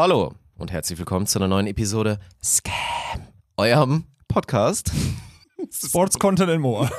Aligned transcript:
Hallo 0.00 0.32
und 0.56 0.70
herzlich 0.70 0.96
willkommen 1.00 1.26
zu 1.26 1.40
einer 1.40 1.48
neuen 1.48 1.66
Episode 1.66 2.20
Scam, 2.40 3.26
eurem 3.56 4.04
Podcast. 4.28 4.92
Sports 5.72 6.16
Content 6.20 6.50
and 6.50 6.60
More. 6.60 6.88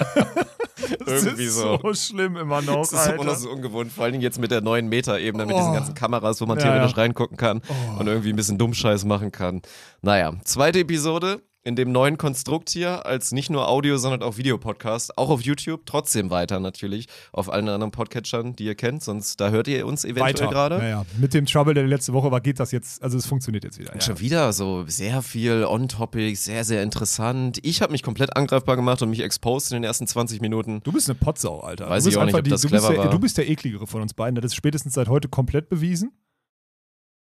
Das 1.06 1.24
Irgendwie 1.24 1.46
ist 1.46 1.56
so. 1.56 1.77
so 1.82 1.93
schlimm 1.93 2.35
immer 2.35 2.62
noch, 2.62 2.80
Das 2.90 2.92
ist 2.92 3.06
immer 3.08 3.17
noch 3.17 3.25
Alter. 3.27 3.35
so 3.35 3.50
ungewohnt, 3.51 3.92
vor 3.92 4.04
allem 4.04 4.20
jetzt 4.20 4.38
mit 4.40 4.51
der 4.51 4.59
neuen 4.59 4.90
Meta-Ebene, 4.90 5.46
mit 5.46 5.56
Oh. 5.56 5.59
diesen 5.59 5.74
ganzen 5.74 5.93
Kameras, 5.93 6.42
wo 6.42 6.46
man 6.46 6.58
Ja, 6.58 6.64
theoretisch 6.66 6.92
ja. 6.92 6.98
Oh. 6.98 7.01
reingucken 7.01 7.38
kann 7.38 7.62
und 8.00 8.07
irgendwie 8.07 8.32
ein 8.34 8.36
bisschen 8.36 8.57
Dummscheiß 8.57 9.05
machen 9.05 9.31
kann. 9.31 9.61
Naja, 10.02 10.34
zweite 10.43 10.79
Episode 10.79 11.41
in 11.64 11.76
dem 11.76 11.91
neuen 11.91 12.18
Konstrukt 12.18 12.70
hier 12.70 13.05
als 13.05 13.32
nicht 13.32 13.50
nur 13.50 13.68
Audio, 13.68 13.98
sondern 13.98 14.23
auch 14.23 14.38
Videopodcast, 14.38 15.18
auch 15.18 15.30
auf 15.30 15.41
YouTube, 15.41 15.82
trotzdem 15.86 16.30
weiter 16.30 16.59
natürlich 16.59 17.08
auf 17.34 17.52
allen 17.52 17.68
anderen 17.68 17.91
Podcatchern, 17.91 18.55
die 18.55 18.64
ihr 18.66 18.76
kennt, 18.76 19.04
sonst 19.04 19.39
da 19.41 19.50
hört 19.50 19.68
ihr 19.68 19.86
uns 19.86 20.05
eventuell 20.05 20.34
Weiter. 20.34 20.48
gerade. 20.48 20.77
Naja, 20.77 21.05
mit 21.20 21.34
dem 21.34 21.45
Trouble, 21.45 21.73
der 21.73 21.86
letzte 21.86 22.14
Woche 22.14 22.32
war, 22.32 22.40
geht 22.40 22.59
das 22.59 22.72
jetzt, 22.72 23.04
also 23.04 23.18
es 23.18 23.26
funktioniert 23.26 23.64
jetzt 23.66 23.77
wieder. 23.77 23.91
Und 23.91 24.02
Ja. 24.02 24.05
Schon 24.08 24.20
wieder 24.20 24.54
so 24.54 24.85
sehr 24.88 25.22
viel 25.22 25.66
on-topic, 25.66 26.35
sehr, 26.35 26.63
sehr 26.63 26.82
interessant. 26.82 27.60
Ich 27.63 27.82
habe 27.82 27.91
mich 27.91 28.04
komplett 28.04 28.35
angreifbar 28.38 28.76
gemacht 28.77 29.02
und 29.02 29.10
mich 29.10 29.21
exposed 29.21 29.71
in 29.71 29.76
den 29.76 29.84
ersten 29.84 30.07
20 30.07 30.41
Minuten. 30.41 30.82
Du 30.84 30.91
bist 30.94 31.10
eine 31.10 31.16
Potsau, 31.20 31.60
Alter. 31.60 31.90
Weiß 31.90 32.05
du 32.05 32.10
ich 32.10 32.18
auch 32.18 32.26
nicht, 32.26 32.35
ob 32.35 32.44
das 32.46 32.62
du, 32.62 32.70
bist 32.70 32.84
clever 32.84 32.94
der, 32.96 33.04
war. 33.05 33.12
du 33.12 33.20
bist 33.20 33.38
der 33.38 33.49
ekligere 33.49 33.85
von 33.85 34.02
uns 34.02 34.13
beiden. 34.13 34.35
Das 34.35 34.46
ist 34.46 34.55
spätestens 34.55 34.94
seit 34.94 35.10
heute 35.10 35.27
komplett 35.27 35.68
bewiesen. 35.70 36.13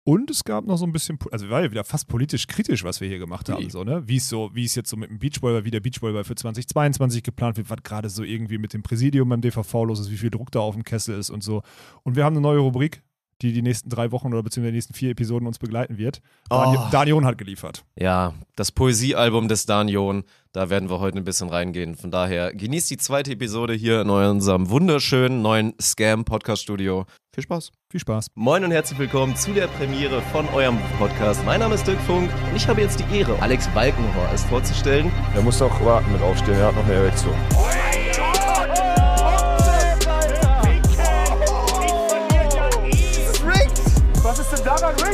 Und 0.04 0.30
es 0.30 0.42
gab 0.42 0.66
noch 0.66 0.76
so 0.78 0.84
ein 0.84 0.90
bisschen, 0.90 1.16
also 1.30 1.48
war 1.48 1.62
ja 1.62 1.70
wieder 1.70 1.84
fast 1.84 2.08
politisch 2.08 2.48
kritisch, 2.48 2.82
was 2.82 3.00
wir 3.00 3.06
hier 3.06 3.20
gemacht 3.20 3.48
haben, 3.48 3.70
so, 3.70 3.84
ne? 3.84 4.02
Wie 4.08 4.16
es 4.16 4.28
so, 4.28 4.50
wie 4.52 4.64
es 4.64 4.74
jetzt 4.74 4.90
so 4.90 4.96
mit 4.96 5.10
dem 5.10 5.20
Beachvolleyball, 5.20 5.64
wie 5.64 5.70
der 5.70 5.78
Beachvolleyball 5.78 6.24
für 6.24 6.34
2022 6.34 7.22
geplant 7.22 7.56
wird, 7.56 7.70
was 7.70 7.78
gerade 7.84 8.08
so 8.08 8.24
irgendwie 8.24 8.58
mit 8.58 8.72
dem 8.72 8.82
Präsidium 8.82 9.28
beim 9.28 9.40
DVV 9.40 9.84
los 9.84 10.00
ist, 10.00 10.10
wie 10.10 10.16
viel 10.16 10.30
Druck 10.30 10.50
da 10.50 10.58
auf 10.58 10.74
dem 10.74 10.82
Kessel 10.82 11.16
ist 11.16 11.30
und 11.30 11.44
so. 11.44 11.62
Und 12.02 12.16
wir 12.16 12.24
haben 12.24 12.34
eine 12.34 12.42
neue 12.42 12.58
Rubrik, 12.58 13.02
die 13.42 13.52
die 13.52 13.62
nächsten 13.62 13.90
drei 13.90 14.12
Wochen 14.12 14.28
oder 14.28 14.42
beziehungsweise 14.42 14.72
die 14.72 14.76
nächsten 14.76 14.94
vier 14.94 15.10
Episoden 15.10 15.46
uns 15.46 15.58
begleiten 15.58 15.98
wird. 15.98 16.20
Oh. 16.50 16.76
Daniel 16.90 17.24
hat 17.24 17.38
geliefert. 17.38 17.84
Ja, 17.98 18.34
das 18.56 18.72
Poesiealbum 18.72 19.48
des 19.48 19.66
Danion, 19.66 20.24
da 20.52 20.70
werden 20.70 20.88
wir 20.90 21.00
heute 21.00 21.18
ein 21.18 21.24
bisschen 21.24 21.48
reingehen. 21.48 21.96
Von 21.96 22.10
daher 22.10 22.54
genießt 22.54 22.90
die 22.90 22.96
zweite 22.96 23.32
Episode 23.32 23.74
hier 23.74 24.02
in 24.02 24.10
unserem 24.10 24.70
wunderschönen 24.70 25.42
neuen 25.42 25.74
Scam-Podcast-Studio. 25.80 27.06
Viel 27.34 27.44
Spaß. 27.44 27.72
Viel 27.90 28.00
Spaß. 28.00 28.26
Moin 28.34 28.64
und 28.64 28.70
herzlich 28.70 28.98
willkommen 28.98 29.34
zu 29.36 29.52
der 29.52 29.66
Premiere 29.66 30.20
von 30.32 30.46
eurem 30.50 30.78
Podcast. 30.98 31.44
Mein 31.44 31.60
Name 31.60 31.74
ist 31.74 31.86
Dirk 31.86 32.00
Funk 32.02 32.30
und 32.50 32.56
ich 32.56 32.68
habe 32.68 32.82
jetzt 32.82 33.00
die 33.00 33.16
Ehre, 33.16 33.40
Alex 33.40 33.68
Balkenhorst 33.68 34.46
vorzustellen. 34.46 35.10
Er 35.34 35.42
muss 35.42 35.60
auch 35.62 35.84
warten 35.84 36.12
mit 36.12 36.20
aufstehen, 36.20 36.54
er 36.54 36.66
hat 36.66 36.76
noch 36.76 36.84
eine 36.84 36.94
Erektion. 36.94 37.34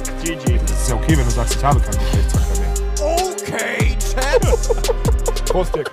GG. 0.02 0.58
Das 0.66 0.82
ist 0.82 0.88
ja 0.88 0.94
okay, 0.94 1.16
wenn 1.16 1.24
du 1.24 1.30
sagst, 1.30 1.56
ich 1.56 1.64
habe 1.64 1.80
keinen 1.80 1.98
Geschlechtsverkehr 1.98 2.60
mehr. 2.60 2.74
Okay, 3.02 3.96
Chad. 4.14 5.44
Prost, 5.46 5.74
Dick. 5.74 5.90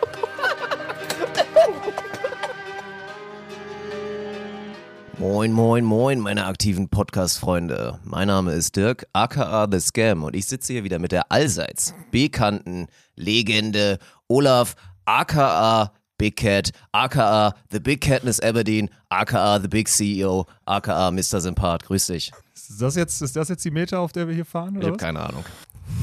Moin, 5.17 5.51
moin, 5.53 5.83
moin, 5.85 6.19
meine 6.19 6.45
aktiven 6.45 6.89
Podcast-Freunde. 6.89 7.99
Mein 8.03 8.27
Name 8.27 8.51
ist 8.51 8.75
Dirk, 8.75 9.07
aka 9.13 9.67
The 9.71 9.79
Scam, 9.79 10.23
und 10.23 10.35
ich 10.35 10.45
sitze 10.45 10.73
hier 10.73 10.83
wieder 10.83 10.99
mit 10.99 11.11
der 11.11 11.31
allseits 11.31 11.95
bekannten 12.11 12.87
Legende 13.15 13.97
Olaf, 14.27 14.75
aka 15.05 15.93
Big 16.17 16.37
Cat, 16.37 16.71
aka 16.91 17.53
The 17.71 17.79
Big 17.79 18.01
Catness 18.01 18.39
Aberdeen, 18.39 18.89
aka 19.09 19.59
The 19.59 19.67
Big 19.67 19.87
CEO, 19.89 20.45
aka 20.65 21.11
Mr. 21.11 21.41
Sympath. 21.41 21.83
Grüß 21.85 22.07
dich. 22.07 22.31
Ist 22.55 22.81
das 22.81 22.95
jetzt, 22.95 23.21
ist 23.21 23.35
das 23.35 23.49
jetzt 23.49 23.63
die 23.65 23.71
Meta, 23.71 23.99
auf 23.99 24.11
der 24.11 24.27
wir 24.27 24.33
hier 24.35 24.45
fahren? 24.45 24.77
Ich 24.79 24.87
habe 24.87 24.97
keine 24.97 25.19
Ahnung. 25.21 25.43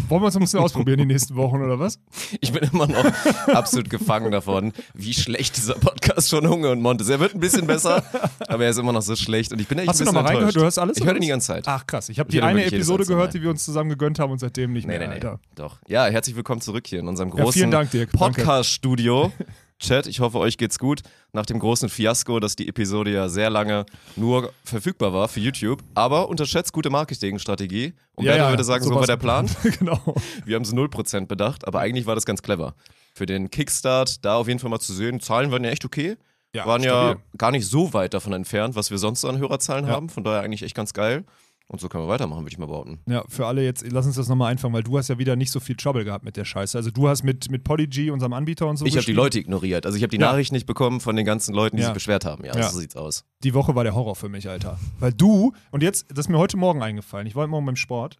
Wollen 0.09 0.23
wir 0.23 0.27
uns 0.27 0.37
ein 0.37 0.41
bisschen 0.41 0.61
ausprobieren 0.61 0.99
die 0.99 1.07
nächsten 1.07 1.35
Wochen, 1.35 1.61
oder 1.61 1.81
was? 1.81 1.99
Ich 2.41 2.53
bin 2.53 2.63
immer 2.73 2.87
noch 2.87 3.05
absolut 3.49 3.91
gefangen 3.91 4.31
davon, 4.31 4.73
wie 4.95 5.13
schlecht 5.13 5.57
dieser 5.57 5.75
Podcast 5.75 6.29
schon 6.29 6.49
Hunger 6.49 6.71
und 6.71 6.81
Montes. 6.81 7.09
Er 7.09 7.19
wird 7.19 7.35
ein 7.35 7.41
bisschen 7.41 7.67
besser, 7.67 8.05
aber 8.47 8.65
er 8.65 8.71
ist 8.71 8.79
immer 8.79 8.93
noch 8.93 9.03
so 9.03 9.17
schlecht 9.17 9.53
und 9.53 9.61
ich 9.61 9.67
bin 9.67 9.79
echt 9.79 9.89
Hast 9.89 9.99
du 9.99 10.05
ein 10.05 10.07
bisschen 10.07 10.15
nochmal 10.15 10.35
reingehört? 10.35 10.51
enttäuscht. 10.55 10.57
Du 10.57 10.65
hörst 10.65 10.79
alles? 10.79 10.97
Ich 10.99 11.05
höre 11.05 11.11
oder 11.13 11.21
die 11.21 11.27
ganze 11.27 11.47
Zeit. 11.49 11.65
Ach 11.67 11.85
krass, 11.87 12.09
ich 12.11 12.19
habe 12.21 12.29
Ich 12.29 12.35
die 12.35 12.41
höre 12.41 12.49
eine 12.49 12.65
Episode 12.65 13.05
gehört, 13.07 13.29
Mal. 13.29 13.33
die 13.33 13.43
wir 13.43 13.51
uns 13.51 13.65
zusammen 13.65 13.91
gegönnt 13.91 14.21
haben 14.21 14.31
und 14.31 14.39
seitdem 14.39 14.73
nicht 14.73 14.87
Nee, 14.87 14.99
mehr, 14.99 15.09
nee, 15.09 15.15
nee. 15.19 15.27
Alter. 15.27 15.41
Doch. 15.57 15.79
Ja, 15.89 16.07
herzlich 16.07 16.37
willkommen 16.37 16.61
zurück 16.61 16.87
hier 16.87 17.01
in 17.01 17.09
unserem 17.09 17.31
Ja, 17.31 17.37
großen 17.43 17.53
vielen 17.53 17.71
Dank, 17.73 17.91
Dirk. 17.91 18.11
Danke. 18.13 18.41
Podcast-Studio. 18.43 19.33
Chat, 19.83 20.07
ich 20.07 20.21
hoffe, 20.21 20.39
euch 20.39 20.57
geht's 20.59 20.79
gut. 20.79 21.01
Nach 21.33 21.45
dem 21.45 21.59
großen 21.59 21.89
Fiasko, 21.89 22.41
dass 22.41 22.57
die 22.57 22.69
Episode 22.69 23.11
ja 23.13 23.29
sehr 23.29 23.51
lange 23.51 23.85
nur 24.17 24.53
verfügbar 24.65 25.13
war 25.13 25.29
für 25.29 25.41
YouTube. 25.41 25.83
Aber 25.95 26.29
unterschätzt 26.29 26.73
gute 26.73 26.89
Marketingstrategie. 26.91 27.93
Und 28.15 28.25
Ja, 28.25 28.33
wer 28.33 28.37
ja, 28.39 28.51
würde 28.51 28.65
sagen, 28.65 28.85
so 28.85 28.95
war 28.95 29.07
der 29.07 29.17
Plan. 29.17 29.51
genau. 29.79 30.01
Wir 30.45 30.57
haben 30.57 30.63
es 30.63 30.73
0% 30.73 31.27
bedacht, 31.27 31.67
aber 31.67 31.81
eigentlich 31.81 32.07
war 32.07 32.15
das 32.15 32.25
ganz 32.27 32.43
clever. 32.43 32.75
Für 33.15 33.27
den 33.27 33.51
Kickstart 33.51 34.25
da 34.25 34.37
auf 34.37 34.49
jeden 34.49 34.59
Fall 34.61 34.71
mal 34.71 34.81
zu 34.81 34.93
sehen. 34.95 35.21
Zahlen 35.21 35.51
waren 35.51 35.65
ja 35.65 35.71
echt 35.71 35.85
okay. 35.85 36.17
Ja, 36.55 36.67
waren 36.67 36.83
ja 36.83 37.09
stabil. 37.11 37.23
gar 37.39 37.51
nicht 37.51 37.67
so 37.67 37.93
weit 37.95 38.15
davon 38.15 38.33
entfernt, 38.35 38.75
was 38.77 38.91
wir 38.91 38.99
sonst 38.99 39.23
so 39.23 39.29
an 39.29 39.39
Hörerzahlen 39.39 39.87
Ja. 39.87 39.93
haben. 39.93 40.09
Von 40.11 40.23
daher 40.23 40.43
eigentlich 40.43 40.63
echt 40.63 40.75
ganz 40.75 40.93
geil. 40.93 41.25
Und 41.73 41.81
so 41.81 41.89
können 41.89 42.05
wir 42.05 42.09
weitermachen, 42.09 42.41
würde 42.43 42.53
ich 42.53 42.59
mal 42.59 42.67
behaupten. 42.67 42.99
Ja, 43.09 43.25
für 43.29 43.47
alle 43.47 43.65
jetzt, 43.65 43.83
lass 43.91 44.05
uns 44.05 44.17
das 44.17 44.29
nochmal 44.29 44.53
einfangen, 44.53 44.75
weil 44.75 44.83
du 44.83 44.99
hast 44.99 45.09
ja 45.09 45.19
wieder 45.19 45.37
nicht 45.37 45.51
so 45.51 45.59
viel 45.59 45.75
Trouble 45.75 46.05
gehabt 46.05 46.23
mit 46.23 46.37
der 46.37 46.45
Scheiße. 46.45 46.77
Also 46.77 46.91
du 46.91 47.09
hast 47.09 47.23
mit, 47.23 47.51
mit 47.51 47.65
Podigy, 47.65 48.11
unserem 48.11 48.35
Anbieter 48.35 48.67
und 48.69 48.77
so 48.77 48.85
Ich 48.85 48.95
habe 48.97 49.07
die. 49.07 49.13
Leute 49.15 49.39
ignoriert. 49.39 49.87
Also 49.87 49.97
ich 49.97 50.03
habe 50.03 50.11
die 50.11 50.21
Ja. 50.21 50.31
Nachricht 50.31 50.53
nicht 50.53 50.67
bekommen 50.67 51.01
von 51.01 51.17
den 51.17 51.25
ganzen 51.25 51.55
Leuten, 51.55 51.77
die 51.77 51.81
Ja. 51.83 51.89
sich 51.89 51.95
beschwert 51.95 52.27
haben. 52.27 52.45
Ja, 52.45 52.55
Ja. 52.55 52.69
so 52.69 52.79
sieht's 52.79 52.95
aus. 52.95 53.25
Die 53.43 53.55
Woche 53.55 53.75
war 53.75 53.85
der 53.85 53.95
Horror 53.95 54.15
für 54.17 54.29
mich, 54.29 54.49
Alter. 54.51 54.79
Weil 55.01 55.15
du, 55.15 55.55
und 55.71 55.83
jetzt, 55.83 56.11
das 56.11 56.27
ist 56.27 56.29
mir 56.29 56.37
heute 56.39 56.59
Morgen 56.59 56.83
eingefallen, 56.83 57.27
ich 57.27 57.35
war 57.35 57.43
heute 57.45 57.51
Morgen 57.51 57.65
beim 57.65 57.77
Sport 57.77 58.19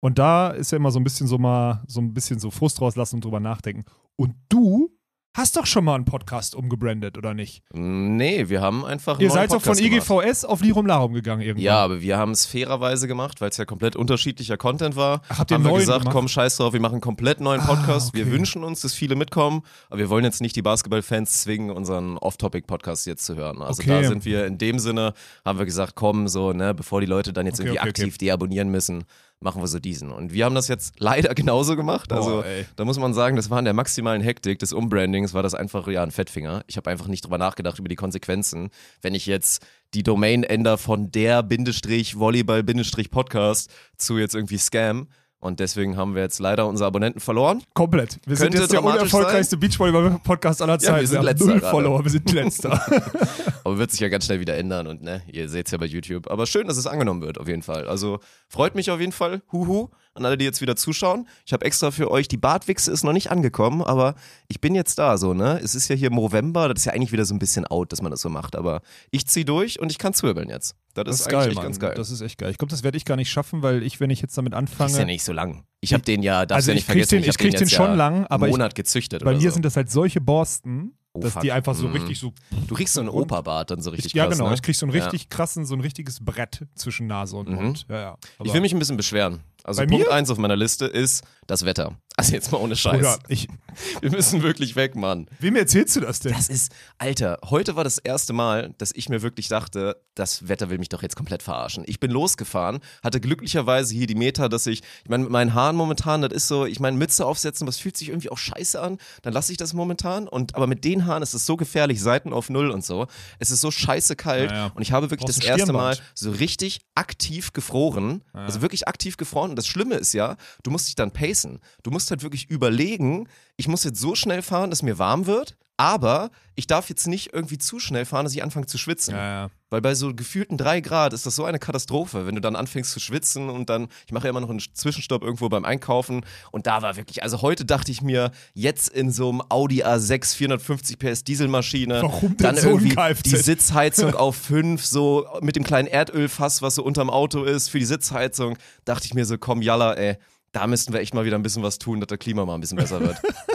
und 0.00 0.18
da 0.18 0.48
ist 0.48 0.72
ja 0.72 0.76
immer 0.76 0.90
so 0.90 0.98
ein 0.98 1.04
bisschen 1.04 1.26
so 1.26 1.36
mal, 1.36 1.82
so 1.86 2.00
ein 2.00 2.14
bisschen 2.14 2.38
so 2.38 2.50
Frust 2.50 2.80
rauslassen 2.80 3.16
und 3.16 3.24
drüber 3.26 3.38
nachdenken. 3.40 3.84
Und 4.16 4.34
du 4.48 4.93
hast 5.34 5.56
doch 5.56 5.66
schon 5.66 5.84
mal 5.84 5.96
einen 5.96 6.04
Podcast 6.04 6.54
umgebrandet, 6.54 7.18
oder 7.18 7.34
nicht? 7.34 7.62
Nee, 7.72 8.48
wir 8.48 8.60
haben 8.62 8.84
einfach. 8.84 9.18
Ihr 9.20 9.30
seid 9.30 9.52
doch 9.52 9.60
von 9.60 9.76
gemacht. 9.76 10.08
IGVS 10.08 10.44
auf 10.44 10.62
Lirum 10.62 10.86
Larum 10.86 11.12
gegangen 11.12 11.42
irgendwann. 11.42 11.64
Ja, 11.64 11.84
aber 11.84 12.00
wir 12.00 12.16
haben 12.16 12.30
es 12.32 12.46
fairerweise 12.46 13.06
gemacht, 13.08 13.40
weil 13.40 13.50
es 13.50 13.56
ja 13.56 13.64
komplett 13.64 13.96
unterschiedlicher 13.96 14.56
Content 14.56 14.96
war. 14.96 15.20
Ach, 15.28 15.40
habt 15.40 15.50
ihr 15.50 15.56
haben 15.56 15.64
wir 15.64 15.72
gesagt, 15.74 16.00
gemacht? 16.00 16.14
komm, 16.14 16.28
scheiß 16.28 16.56
drauf, 16.56 16.72
wir 16.72 16.80
machen 16.80 16.94
einen 16.94 17.00
komplett 17.00 17.40
neuen 17.40 17.60
Podcast. 17.60 18.10
Ah, 18.12 18.16
Wir 18.16 18.24
okay. 18.26 18.32
wünschen 18.32 18.64
uns, 18.64 18.80
dass 18.80 18.94
viele 18.94 19.16
mitkommen, 19.16 19.62
aber 19.90 19.98
wir 19.98 20.08
wollen 20.08 20.24
jetzt 20.24 20.40
nicht 20.40 20.56
die 20.56 20.62
Basketballfans 20.62 21.42
zwingen, 21.42 21.70
unseren 21.70 22.16
Off-Topic-Podcast 22.18 23.06
jetzt 23.06 23.24
zu 23.26 23.34
hören. 23.34 23.60
Also 23.60 23.82
Okay. 23.82 24.02
da 24.02 24.08
sind 24.08 24.24
wir 24.24 24.46
in 24.46 24.56
dem 24.58 24.78
Sinne, 24.78 25.14
haben 25.44 25.58
wir 25.58 25.66
gesagt, 25.66 25.94
komm, 25.96 26.28
so, 26.28 26.52
ne, 26.52 26.72
bevor 26.74 27.00
die 27.00 27.06
Leute 27.06 27.32
dann 27.32 27.46
jetzt 27.46 27.58
Okay, 27.60 27.70
irgendwie 27.70 27.80
aktiv 27.88 28.18
deabonnieren 28.18 28.70
müssen, 28.70 29.04
machen 29.44 29.62
wir 29.62 29.68
so 29.68 29.78
diesen. 29.78 30.10
Und 30.10 30.32
wir 30.32 30.44
haben 30.44 30.54
das 30.54 30.68
jetzt 30.68 30.94
leider 30.98 31.34
genauso 31.34 31.76
gemacht. 31.76 32.12
Also 32.12 32.42
ey. 32.42 32.66
da 32.76 32.84
muss 32.84 32.98
man 32.98 33.14
sagen, 33.14 33.36
das 33.36 33.50
war 33.50 33.58
in 33.58 33.64
der 33.64 33.74
maximalen 33.74 34.22
Hektik 34.22 34.58
des 34.58 34.72
Umbrandings, 34.72 35.34
war 35.34 35.42
das 35.42 35.54
einfach 35.54 35.86
ja 35.88 36.02
ein 36.02 36.10
Fettfinger. 36.10 36.64
Ich 36.66 36.76
habe 36.76 36.90
einfach 36.90 37.06
nicht 37.06 37.24
drüber 37.24 37.38
nachgedacht 37.38 37.78
über 37.78 37.88
die 37.88 37.96
Konsequenzen. 37.96 38.70
Wenn 39.02 39.14
ich 39.14 39.26
jetzt 39.26 39.64
die 39.94 40.02
Domain 40.02 40.42
ändere 40.42 40.78
von 40.78 41.12
der 41.12 41.42
Bindestrich 41.42 42.18
Volleyball 42.18 42.64
Bindestrich 42.64 43.10
Podcast 43.10 43.70
zu 43.96 44.18
jetzt 44.18 44.34
irgendwie 44.34 44.58
Scam. 44.58 45.08
Und 45.44 45.60
deswegen 45.60 45.98
haben 45.98 46.14
wir 46.14 46.22
jetzt 46.22 46.38
leider 46.38 46.66
unsere 46.66 46.86
Abonnenten 46.86 47.20
verloren. 47.20 47.62
Komplett. 47.74 48.18
Wir 48.24 48.34
sind 48.34 48.46
Könnte 48.46 48.62
jetzt 48.62 48.72
der 48.72 48.82
unerfolgreichste 48.82 49.58
Beachvolleyball-Podcast 49.58 50.62
aller 50.62 50.78
Zeiten. 50.78 51.00
wir 51.02 51.06
sind 51.06 51.18
haben 51.18 51.26
Letzter 51.26 51.44
null 51.44 51.60
gerade. 51.60 51.70
Follower, 51.70 52.02
wir 52.02 52.10
sind 52.10 52.32
Letzter. 52.32 52.80
Aber 53.64 53.76
wird 53.76 53.90
sich 53.90 54.00
ja 54.00 54.08
ganz 54.08 54.24
schnell 54.24 54.40
wieder 54.40 54.56
ändern 54.56 54.86
und 54.86 55.02
ne, 55.02 55.20
ihr 55.30 55.50
seht 55.50 55.66
es 55.66 55.72
ja 55.72 55.76
bei 55.76 55.84
YouTube. 55.84 56.30
Aber 56.30 56.46
schön, 56.46 56.66
dass 56.66 56.78
es 56.78 56.86
angenommen 56.86 57.20
wird, 57.20 57.38
auf 57.38 57.46
jeden 57.46 57.60
Fall. 57.60 57.86
Also 57.88 58.20
freut 58.48 58.74
mich 58.74 58.90
auf 58.90 59.00
jeden 59.00 59.12
Fall. 59.12 59.42
Huhu. 59.52 59.90
An 60.16 60.24
alle, 60.24 60.38
die 60.38 60.44
jetzt 60.44 60.60
wieder 60.60 60.76
zuschauen. 60.76 61.26
Ich 61.44 61.52
habe 61.52 61.64
extra 61.64 61.90
für 61.90 62.08
euch, 62.08 62.28
die 62.28 62.36
Bartwichse 62.36 62.92
ist 62.92 63.02
noch 63.02 63.12
nicht 63.12 63.32
angekommen, 63.32 63.82
aber 63.82 64.14
ich 64.46 64.60
bin 64.60 64.76
jetzt 64.76 64.96
da 65.00 65.18
so, 65.18 65.34
ne? 65.34 65.58
Es 65.60 65.74
ist 65.74 65.88
ja 65.88 65.96
hier 65.96 66.10
November, 66.10 66.68
das 66.68 66.82
ist 66.82 66.84
ja 66.84 66.92
eigentlich 66.92 67.10
wieder 67.10 67.24
so 67.24 67.34
ein 67.34 67.40
bisschen 67.40 67.66
out, 67.66 67.90
dass 67.90 68.00
man 68.00 68.12
das 68.12 68.20
so 68.20 68.28
macht. 68.28 68.54
Aber 68.54 68.80
ich 69.10 69.26
zieh 69.26 69.44
durch 69.44 69.80
und 69.80 69.90
ich 69.90 69.98
kann 69.98 70.14
zwirbeln 70.14 70.48
jetzt. 70.48 70.76
Das, 70.94 71.04
Das 71.04 71.14
ist, 71.16 71.20
ist 71.22 71.28
geil, 71.30 71.46
echt 71.48 71.56
Mann. 71.56 71.64
ganz 71.64 71.80
geil. 71.80 71.94
Das 71.96 72.12
ist 72.12 72.20
echt 72.20 72.38
geil. 72.38 72.52
Ich 72.52 72.58
glaube, 72.58 72.70
das 72.70 72.84
werde 72.84 72.96
ich 72.96 73.04
gar 73.04 73.16
nicht 73.16 73.28
schaffen, 73.30 73.62
weil 73.64 73.82
ich, 73.82 73.98
wenn 73.98 74.10
ich 74.10 74.22
jetzt 74.22 74.38
damit 74.38 74.54
anfange. 74.54 74.92
ist 74.92 74.98
ja 74.98 75.04
nicht 75.04 75.24
so 75.24 75.32
lang. 75.32 75.64
Ich 75.80 75.92
habe 75.92 76.04
den 76.04 76.22
ja, 76.22 76.46
darfst 76.46 76.68
Also 76.68 76.70
ja 76.70 76.74
ich 76.74 76.78
nicht 76.82 76.86
vergessen, 76.86 77.10
den- 77.16 77.22
ich 77.22 77.28
hab 77.30 77.36
krieg 77.38 77.50
den 77.50 77.60
jetzt 77.60 77.72
schon 77.72 77.86
ja 77.90 77.94
lang, 77.94 78.24
aber 78.26 78.44
einen 78.44 78.44
ich- 78.44 78.50
Monat 78.52 78.74
gezüchtet 78.76 79.24
bei 79.24 79.32
mir 79.34 79.40
so. 79.40 79.50
sind 79.50 79.64
das 79.64 79.74
halt 79.74 79.90
solche 79.90 80.20
Borsten, 80.20 80.96
Oh, 81.12 81.20
dass 81.20 81.32
fuck. 81.32 81.42
die 81.42 81.50
einfach 81.50 81.74
so 81.74 81.88
Mhm. 81.88 81.94
richtig 81.94 82.20
so. 82.20 82.32
Du 82.68 82.74
riechst 82.76 82.94
so 82.94 83.00
einen 83.00 83.08
Operbart 83.08 83.70
dann 83.72 83.80
so 83.82 83.90
richtig 83.90 84.12
ja, 84.14 84.26
krass, 84.26 84.36
genau. 84.38 84.48
ne? 84.48 84.54
Ich 84.54 84.62
krieg 84.62 84.74
so 84.76 84.86
ein 84.86 84.92
Ja. 84.92 85.02
richtig 85.04 85.28
krassen, 85.28 85.66
so 85.66 85.74
ein 85.74 85.80
richtiges 85.80 86.24
Brett 86.24 86.64
zwischen 86.76 87.08
Nase 87.08 87.36
und 87.36 87.48
Mhm. 87.48 87.54
Mund. 87.56 87.86
Ja, 87.88 88.00
ja. 88.00 88.16
Ich 88.44 88.52
will 88.54 88.60
mich 88.60 88.72
ein 88.72 88.78
bisschen 88.78 88.96
beschweren. 88.96 89.40
Also 89.64 89.80
Bei 89.80 89.86
Punkt 89.86 90.06
mir? 90.06 90.12
eins 90.12 90.30
auf 90.30 90.38
meiner 90.38 90.56
Liste 90.56 90.84
ist 90.86 91.24
das 91.46 91.64
Wetter. 91.64 91.96
Also 92.16 92.32
jetzt 92.32 92.52
mal 92.52 92.58
ohne 92.58 92.76
Scheiß. 92.76 92.96
Bruder, 92.98 93.18
ich, 93.28 93.48
Wir 94.00 94.10
müssen 94.10 94.42
wirklich 94.42 94.76
weg, 94.76 94.94
Mann. 94.94 95.26
wem 95.40 95.56
erzählst 95.56 95.96
du 95.96 96.00
das 96.00 96.20
denn? 96.20 96.32
Das 96.32 96.48
ist, 96.48 96.70
Alter, 96.98 97.38
heute 97.46 97.74
war 97.74 97.82
das 97.82 97.98
erste 97.98 98.32
Mal, 98.32 98.72
dass 98.78 98.92
ich 98.94 99.08
mir 99.08 99.22
wirklich 99.22 99.48
dachte, 99.48 99.96
das 100.14 100.46
Wetter 100.48 100.70
will 100.70 100.78
mich 100.78 100.90
doch 100.90 101.02
jetzt 101.02 101.16
komplett 101.16 101.42
verarschen. 101.42 101.82
Ich 101.88 101.98
bin 101.98 102.10
losgefahren, 102.12 102.78
hatte 103.02 103.20
glücklicherweise 103.20 103.94
hier 103.94 104.06
die 104.06 104.14
Meter, 104.14 104.48
dass 104.48 104.66
ich, 104.66 104.82
ich 105.02 105.08
meine, 105.10 105.24
mit 105.24 105.32
meinen 105.32 105.54
Haaren 105.54 105.74
momentan, 105.74 106.22
das 106.22 106.32
ist 106.32 106.46
so, 106.48 106.66
ich 106.66 106.78
meine, 106.78 106.96
Mütze 106.96 107.26
aufsetzen, 107.26 107.66
das 107.66 107.78
fühlt 107.78 107.96
sich 107.96 108.10
irgendwie 108.10 108.30
auch 108.30 108.38
scheiße 108.38 108.80
an, 108.80 108.98
dann 109.22 109.32
lasse 109.32 109.50
ich 109.50 109.58
das 109.58 109.72
momentan. 109.72 110.28
Und 110.28 110.54
aber 110.54 110.66
mit 110.68 110.84
den 110.84 111.06
Haaren 111.06 111.22
ist 111.22 111.34
es 111.34 111.46
so 111.46 111.56
gefährlich, 111.56 112.00
Seiten 112.00 112.32
auf 112.32 112.48
Null 112.48 112.70
und 112.70 112.84
so. 112.84 113.06
Es 113.40 113.50
ist 113.50 113.60
so 113.60 113.72
scheiße 113.72 114.14
kalt 114.14 114.50
Ja, 114.52 114.56
ja. 114.56 114.72
und 114.74 114.82
ich 114.82 114.92
habe 114.92 115.10
wirklich 115.10 115.26
Brauchst 115.26 115.38
das 115.38 115.44
erste 115.44 115.72
Mal 115.72 115.98
so 116.14 116.30
richtig 116.30 116.80
aktiv 116.94 117.52
gefroren. 117.52 118.22
Also 118.32 118.62
wirklich 118.62 118.86
aktiv 118.86 119.16
gefroren. 119.16 119.53
Und 119.54 119.58
das 119.58 119.68
Schlimme 119.68 119.94
ist 119.94 120.14
ja, 120.14 120.36
du 120.64 120.72
musst 120.72 120.88
dich 120.88 120.96
dann 120.96 121.12
pacen. 121.12 121.60
Du 121.84 121.92
musst 121.92 122.10
halt 122.10 122.24
wirklich 122.24 122.50
überlegen, 122.50 123.28
ich 123.56 123.68
muss 123.68 123.84
jetzt 123.84 124.00
so 124.00 124.16
schnell 124.16 124.42
fahren, 124.42 124.70
dass 124.70 124.82
mir 124.82 124.98
warm 124.98 125.26
wird, 125.26 125.56
aber 125.76 126.30
ich 126.54 126.66
darf 126.66 126.88
jetzt 126.88 127.06
nicht 127.06 127.32
irgendwie 127.32 127.58
zu 127.58 127.80
schnell 127.80 128.04
fahren, 128.04 128.24
dass 128.24 128.34
ich 128.34 128.42
anfange 128.42 128.66
zu 128.66 128.78
schwitzen. 128.78 129.14
ja. 129.14 129.50
Weil 129.70 129.80
bei 129.80 129.96
so 129.96 130.14
gefühlten 130.14 130.56
drei 130.56 130.80
Grad 130.80 131.12
ist 131.12 131.26
das 131.26 131.34
so 131.34 131.44
eine 131.44 131.58
Katastrophe, 131.58 132.26
wenn 132.26 132.36
du 132.36 132.40
dann 132.40 132.54
anfängst 132.54 132.92
zu 132.92 133.00
schwitzen 133.00 133.50
und 133.50 133.68
dann, 133.68 133.88
ich 134.06 134.12
mache 134.12 134.24
ja 134.24 134.30
immer 134.30 134.40
noch 134.40 134.50
einen 134.50 134.60
Zwischenstopp 134.60 135.24
irgendwo 135.24 135.48
beim 135.48 135.64
Einkaufen 135.64 136.24
und 136.52 136.68
da 136.68 136.82
war 136.82 136.94
wirklich, 136.94 137.24
also 137.24 137.42
heute 137.42 137.64
dachte 137.64 137.90
ich 137.90 138.00
mir, 138.00 138.30
jetzt 138.52 138.88
in 138.88 139.10
so 139.10 139.30
einem 139.30 139.42
Audi 139.48 139.82
A6 139.82 140.36
450 140.36 140.96
PS 140.96 141.24
Dieselmaschine, 141.24 142.02
Warum 142.02 142.36
denn 142.36 142.54
dann 142.54 142.56
so 142.56 142.68
irgendwie 142.68 142.94
die 143.24 143.36
Sitzheizung 143.36 144.14
auf 144.14 144.36
5, 144.36 144.84
so 144.84 145.26
mit 145.40 145.56
dem 145.56 145.64
kleinen 145.64 145.88
Erdölfass, 145.88 146.62
was 146.62 146.76
so 146.76 146.84
unterm 146.84 147.10
Auto 147.10 147.42
ist, 147.42 147.68
für 147.68 147.80
die 147.80 147.84
Sitzheizung, 147.84 148.56
dachte 148.84 149.06
ich 149.06 149.14
mir 149.14 149.24
so, 149.24 149.38
komm, 149.38 149.60
Jalla, 149.60 149.94
ey, 149.94 150.18
da 150.52 150.68
müssten 150.68 150.92
wir 150.92 151.00
echt 151.00 151.14
mal 151.14 151.24
wieder 151.24 151.36
ein 151.36 151.42
bisschen 151.42 151.64
was 151.64 151.80
tun, 151.80 151.98
dass 151.98 152.06
der 152.06 152.18
Klima 152.18 152.46
mal 152.46 152.54
ein 152.54 152.60
bisschen 152.60 152.78
besser 152.78 153.00
wird. 153.00 153.16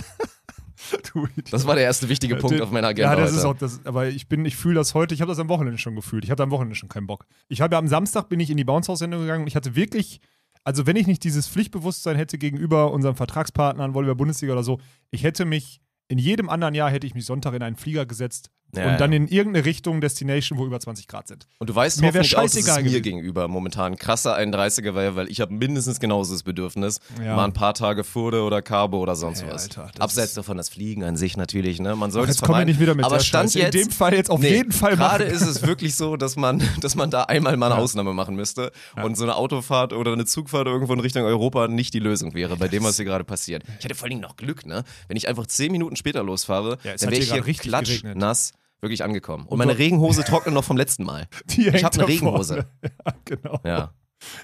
Das 1.52 1.66
war 1.68 1.76
der 1.76 1.84
erste 1.84 2.10
wichtige 2.10 2.36
Punkt 2.36 2.56
Den- 2.56 2.62
auf 2.64 2.72
meiner 2.72 2.88
Agenda 2.88 3.14
Ja, 3.14 3.20
das 3.20 3.30
heute. 3.32 3.38
ist 3.40 3.46
auch 3.46 3.58
das, 3.58 3.86
aber 3.86 4.08
ich 4.08 4.28
bin, 4.28 4.46
ich 4.46 4.56
fühle 4.56 4.76
das 4.76 4.94
heute, 4.94 5.14
ich 5.16 5.22
habe 5.22 5.30
das 5.32 5.40
am 5.40 5.50
Wochenende 5.50 5.78
schon 5.78 5.96
gefühlt. 5.96 6.24
Ich 6.24 6.32
hatte 6.32 6.44
am 6.44 6.52
Wochenende 6.52 6.76
schon 6.76 6.90
keinen 6.90 7.08
Bock. 7.08 7.26
Ich 7.48 7.62
habe 7.62 7.76
ja 7.76 7.80
am 7.80 7.88
Samstag 7.88 8.30
bin 8.30 8.40
ich 8.40 8.50
in 8.50 8.58
die 8.58 8.64
Bounce 8.64 8.90
House 8.92 9.00
Sendung 9.00 9.22
gegangen 9.22 9.42
und 9.44 9.48
ich 9.48 9.56
hatte 9.56 9.76
wirklich, 9.76 10.20
also 10.64 10.86
wenn 10.86 10.96
ich 10.96 11.08
nicht 11.08 11.24
dieses 11.24 11.48
Pflichtbewusstsein 11.48 12.16
hätte 12.16 12.38
gegenüber 12.38 12.92
unserem 12.92 13.16
Vertragspartnern, 13.16 13.94
Volleyball 13.94 14.16
Bundesliga 14.16 14.54
oder 14.54 14.64
so, 14.64 14.80
ich 15.12 15.24
hätte 15.24 15.46
mich 15.46 15.82
in 16.08 16.18
jedem 16.18 16.50
anderen 16.50 16.74
Jahr 16.74 16.90
hätte 16.90 17.06
ich 17.08 17.14
mich 17.14 17.26
Sonntag 17.26 17.54
in 17.54 17.62
einen 17.62 17.76
Flieger 17.76 18.06
gesetzt 18.06 18.50
Ja, 18.76 18.84
und 18.86 18.92
ja. 18.92 18.98
dann 18.98 19.12
in 19.14 19.28
irgendeine 19.28 19.66
Richtung, 19.66 20.00
Destination, 20.00 20.60
wo 20.60 20.66
über 20.66 20.80
20 20.80 21.08
Grad 21.08 21.28
sind. 21.28 21.48
Und 21.58 21.72
du 21.72 21.76
weißt 21.76 22.02
Mir 22.02 22.08
hoffentlich 22.10 22.38
auch, 22.38 22.44
dass 22.44 22.56
es 22.56 22.68
mir 22.68 22.84
gewesen. 22.84 23.02
gegenüber 23.02 23.48
momentan 23.48 23.96
krasser 23.96 24.38
31er 24.38 24.94
wäre, 24.94 25.16
weil 25.16 25.28
ich 25.32 25.42
habe 25.42 25.52
mindestens 25.54 26.00
genauso 26.00 26.34
das 26.34 26.44
Bedürfnis, 26.44 27.00
Ja. 27.24 27.36
mal 27.36 27.46
ein 27.46 27.54
paar 27.54 27.74
Tage 27.74 28.04
Furde 28.04 28.44
oder 28.44 28.62
Carbo 28.62 29.00
oder 29.00 29.16
sonst 29.16 29.44
was. 29.48 29.64
Alter, 29.64 29.90
Abseits 29.98 30.36
davon 30.36 30.58
das 30.58 30.70
Fliegen 30.70 31.04
an 31.04 31.18
sich 31.18 31.36
natürlich, 31.36 31.80
ne? 31.80 31.96
Man 31.96 32.12
sollte 32.12 32.30
es 32.30 32.36
Jetzt 32.38 32.42
kommen 32.42 32.50
wir 32.50 32.54
vermeiden. 32.58 32.68
nicht 32.74 32.80
wieder 32.80 32.94
mit 32.94 33.06
Aber 33.06 33.20
Stand 33.20 33.52
Scheiße. 33.54 33.60
jetzt, 33.60 33.76
In 33.76 33.82
dem 33.86 33.92
Fall 33.92 34.14
jetzt 34.14 34.30
auf 34.30 34.40
Nee, 34.40 34.50
jeden 34.58 34.72
Fall 34.72 34.96
Gerade 34.96 35.24
ist 35.24 35.42
es 35.42 35.64
wirklich 35.66 35.96
so, 35.96 36.16
dass 36.16 36.36
man, 36.36 36.62
dass 36.82 36.96
man 36.96 37.10
da 37.10 37.24
einmal 37.24 37.58
mal 37.58 37.72
eine 37.72 37.82
Ausnahme 37.82 38.14
machen 38.14 38.36
müsste 38.36 38.72
und 39.04 39.18
so 39.18 39.24
eine 39.24 39.36
Autofahrt 39.36 39.94
oder 39.94 40.14
eine 40.14 40.26
Zugfahrt 40.26 40.68
irgendwo 40.68 40.94
in 40.94 41.00
Richtung 41.00 41.24
Europa 41.24 41.68
nicht 41.68 41.94
die 41.96 42.00
Lösung 42.00 42.36
wäre, 42.36 42.56
bei 42.58 42.68
dem, 42.68 42.84
was 42.84 42.98
hier 42.98 43.06
gerade 43.06 43.24
passiert. 43.24 43.64
Ich 43.80 43.86
hatte 43.86 43.96
vor 43.96 44.04
allen 44.06 44.12
Dingen 44.12 44.22
noch 44.22 44.36
Glück, 44.38 44.66
ne? 44.68 44.84
Wenn 45.08 45.18
ich 45.18 45.28
einfach 45.28 45.48
zehn 45.48 45.72
Minuten 45.72 45.96
später 45.96 46.22
losfahre, 46.22 46.78
Ja, 46.84 46.96
dann 46.96 47.10
wäre 47.10 47.12
hier 47.16 47.20
ich 47.20 47.26
hier 47.26 47.36
gerade 47.38 47.48
richtig 47.48 47.68
klatsch 47.70 47.88
geregnet. 47.88 48.18
nass 48.18 48.52
wirklich 48.82 49.04
angekommen. 49.04 49.46
Und 49.46 49.58
meine 49.58 49.78
Regenhose 49.78 50.24
trocknet 50.24 50.54
noch 50.54 50.64
vom 50.64 50.78
letzten 50.78 51.04
Mal. 51.04 51.28
Die 51.50 51.68
Ich 51.68 51.84
habe 51.84 51.98
eine 51.98 52.08
Regenhose. 52.08 52.66
Ja, 53.06 53.14
genau. 53.26 53.60
Ja. 53.66 53.94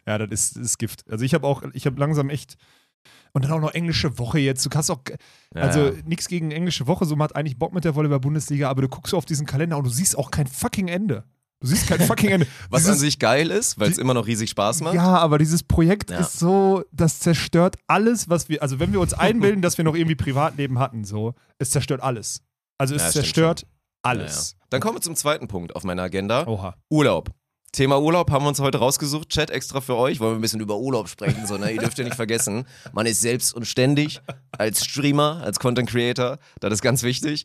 Ja, 0.07 0.17
das 0.17 0.29
ist, 0.31 0.55
das 0.55 0.63
ist 0.63 0.77
Gift. 0.77 1.03
Also 1.09 1.25
ich 1.25 1.33
habe 1.33 1.45
auch, 1.45 1.61
ich 1.73 1.85
habe 1.85 1.99
langsam 1.99 2.29
echt. 2.29 2.55
Und 3.33 3.43
dann 3.43 3.51
auch 3.51 3.59
noch 3.59 3.73
englische 3.73 4.17
Woche 4.17 4.39
jetzt. 4.39 4.65
Du 4.65 4.69
kannst 4.69 4.89
auch, 4.89 5.01
also 5.53 5.87
Ja. 5.87 5.91
nichts 6.05 6.27
gegen 6.29 6.51
englische 6.51 6.87
Woche, 6.87 7.05
so 7.05 7.15
man 7.17 7.25
hat 7.25 7.35
eigentlich 7.35 7.59
Bock 7.59 7.73
mit 7.73 7.83
der 7.83 7.93
Volleyball-Bundesliga, 7.95 8.69
aber 8.69 8.81
du 8.83 8.87
guckst 8.87 9.13
auf 9.13 9.25
diesen 9.25 9.45
Kalender 9.45 9.77
und 9.77 9.83
du 9.83 9.89
siehst 9.89 10.17
auch 10.17 10.31
kein 10.31 10.47
fucking 10.47 10.87
Ende. 10.87 11.25
Du 11.59 11.67
siehst 11.67 11.87
kein 11.87 11.99
fucking 11.99 12.29
Ende. 12.29 12.47
Was 12.69 12.81
Dieses- 12.83 12.93
an 12.93 12.99
sich 12.99 13.19
geil 13.19 13.51
ist, 13.51 13.77
weil 13.79 13.91
es 13.91 13.97
immer 13.97 14.13
noch 14.13 14.25
riesig 14.27 14.49
Spaß 14.51 14.81
macht. 14.81 14.95
Ja, 14.95 15.17
aber 15.17 15.37
dieses 15.37 15.63
Projekt 15.63 16.09
Ja. 16.11 16.19
ist 16.19 16.39
so, 16.39 16.83
das 16.93 17.19
zerstört 17.19 17.75
alles, 17.87 18.29
was 18.29 18.47
wir, 18.49 18.61
also 18.61 18.79
wenn 18.79 18.93
wir 18.93 18.99
uns 19.01 19.13
einbilden, 19.13 19.61
dass 19.61 19.77
wir 19.77 19.83
noch 19.85 19.95
irgendwie 19.95 20.15
Privatleben 20.15 20.79
hatten, 20.79 21.03
so, 21.03 21.33
es 21.57 21.69
zerstört 21.71 22.01
alles. 22.01 22.41
Also 22.77 22.95
es 22.95 23.03
Ja, 23.03 23.09
zerstört 23.09 23.65
alles. 24.05 24.55
ja. 24.59 24.65
Dann 24.69 24.81
kommen 24.81 24.97
wir 24.97 25.01
zum 25.01 25.15
zweiten 25.15 25.47
Punkt 25.47 25.75
auf 25.75 25.83
meiner 25.83 26.03
Agenda. 26.03 26.47
Oha. 26.47 26.75
Urlaub. 26.89 27.29
Thema 27.71 27.99
Urlaub 27.99 28.31
haben 28.31 28.45
wir 28.45 28.49
uns 28.49 28.59
heute 28.59 28.77
rausgesucht. 28.77 29.29
Chat 29.29 29.49
extra 29.49 29.81
für 29.81 29.95
euch. 29.97 30.21
Wollen 30.21 30.31
wir 30.31 30.39
ein 30.39 30.41
bisschen 30.41 30.61
über 30.61 30.77
Urlaub 30.77 31.09
sprechen. 31.09 31.45
So, 31.45 31.57
ne? 31.57 31.71
Ihr 31.71 31.79
dürft 31.79 31.97
ja 31.97 32.05
nicht 32.05 32.15
vergessen, 32.15 32.65
man 32.93 33.05
ist 33.05 33.19
selbst 33.19 33.53
und 33.53 33.65
ständig 33.65 34.21
als 34.57 34.85
Streamer, 34.85 35.41
als 35.43 35.59
Content 35.59 35.89
Creator. 35.89 36.37
Das 36.61 36.71
ist 36.71 36.81
ganz 36.81 37.03
wichtig. 37.03 37.43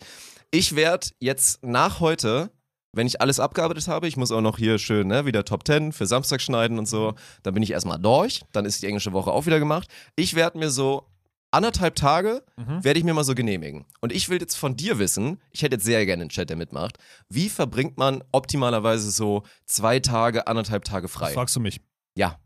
Ich 0.52 0.76
werde 0.76 1.08
jetzt 1.18 1.64
nach 1.64 1.98
heute, 1.98 2.50
wenn 2.92 3.08
ich 3.08 3.20
alles 3.20 3.40
abgearbeitet 3.40 3.88
habe, 3.88 4.06
ich 4.06 4.16
muss 4.16 4.30
auch 4.30 4.40
noch 4.40 4.56
hier 4.58 4.78
schön 4.78 5.08
ne, 5.08 5.26
wieder 5.26 5.44
Top 5.44 5.66
10 5.66 5.92
für 5.92 6.06
Samstag 6.06 6.40
schneiden 6.40 6.78
und 6.78 6.86
so, 6.86 7.14
dann 7.42 7.54
bin 7.54 7.62
ich 7.64 7.72
erstmal 7.72 7.98
durch. 7.98 8.42
Dann 8.52 8.64
ist 8.64 8.82
die 8.82 8.86
englische 8.86 9.12
Woche 9.12 9.32
auch 9.32 9.46
wieder 9.46 9.58
gemacht. 9.58 9.88
Ich 10.14 10.34
werde 10.34 10.58
mir 10.58 10.70
so 10.70 11.09
anderthalb 11.50 11.94
Tage 11.96 12.42
Mhm. 12.56 12.84
werde 12.84 12.98
ich 12.98 13.04
mir 13.04 13.14
mal 13.14 13.24
so 13.24 13.34
genehmigen. 13.34 13.86
Und 14.00 14.12
ich 14.12 14.28
will 14.28 14.40
jetzt 14.40 14.56
von 14.56 14.76
dir 14.76 14.98
wissen, 14.98 15.40
ich 15.50 15.62
hätte 15.62 15.76
jetzt 15.76 15.84
sehr 15.84 16.04
gerne 16.06 16.22
einen 16.22 16.30
Chat, 16.30 16.50
der 16.50 16.56
mitmacht, 16.56 16.98
wie 17.28 17.48
verbringt 17.48 17.98
man 17.98 18.22
optimalerweise 18.32 19.10
so 19.10 19.42
zwei 19.66 19.98
Tage, 20.00 20.46
anderthalb 20.46 20.84
Tage 20.84 21.06
Das 21.06 21.12
frei? 21.12 21.32
fragst 21.32 21.56
du 21.56 21.60
mich. 21.60 21.80
Ja. 22.16 22.38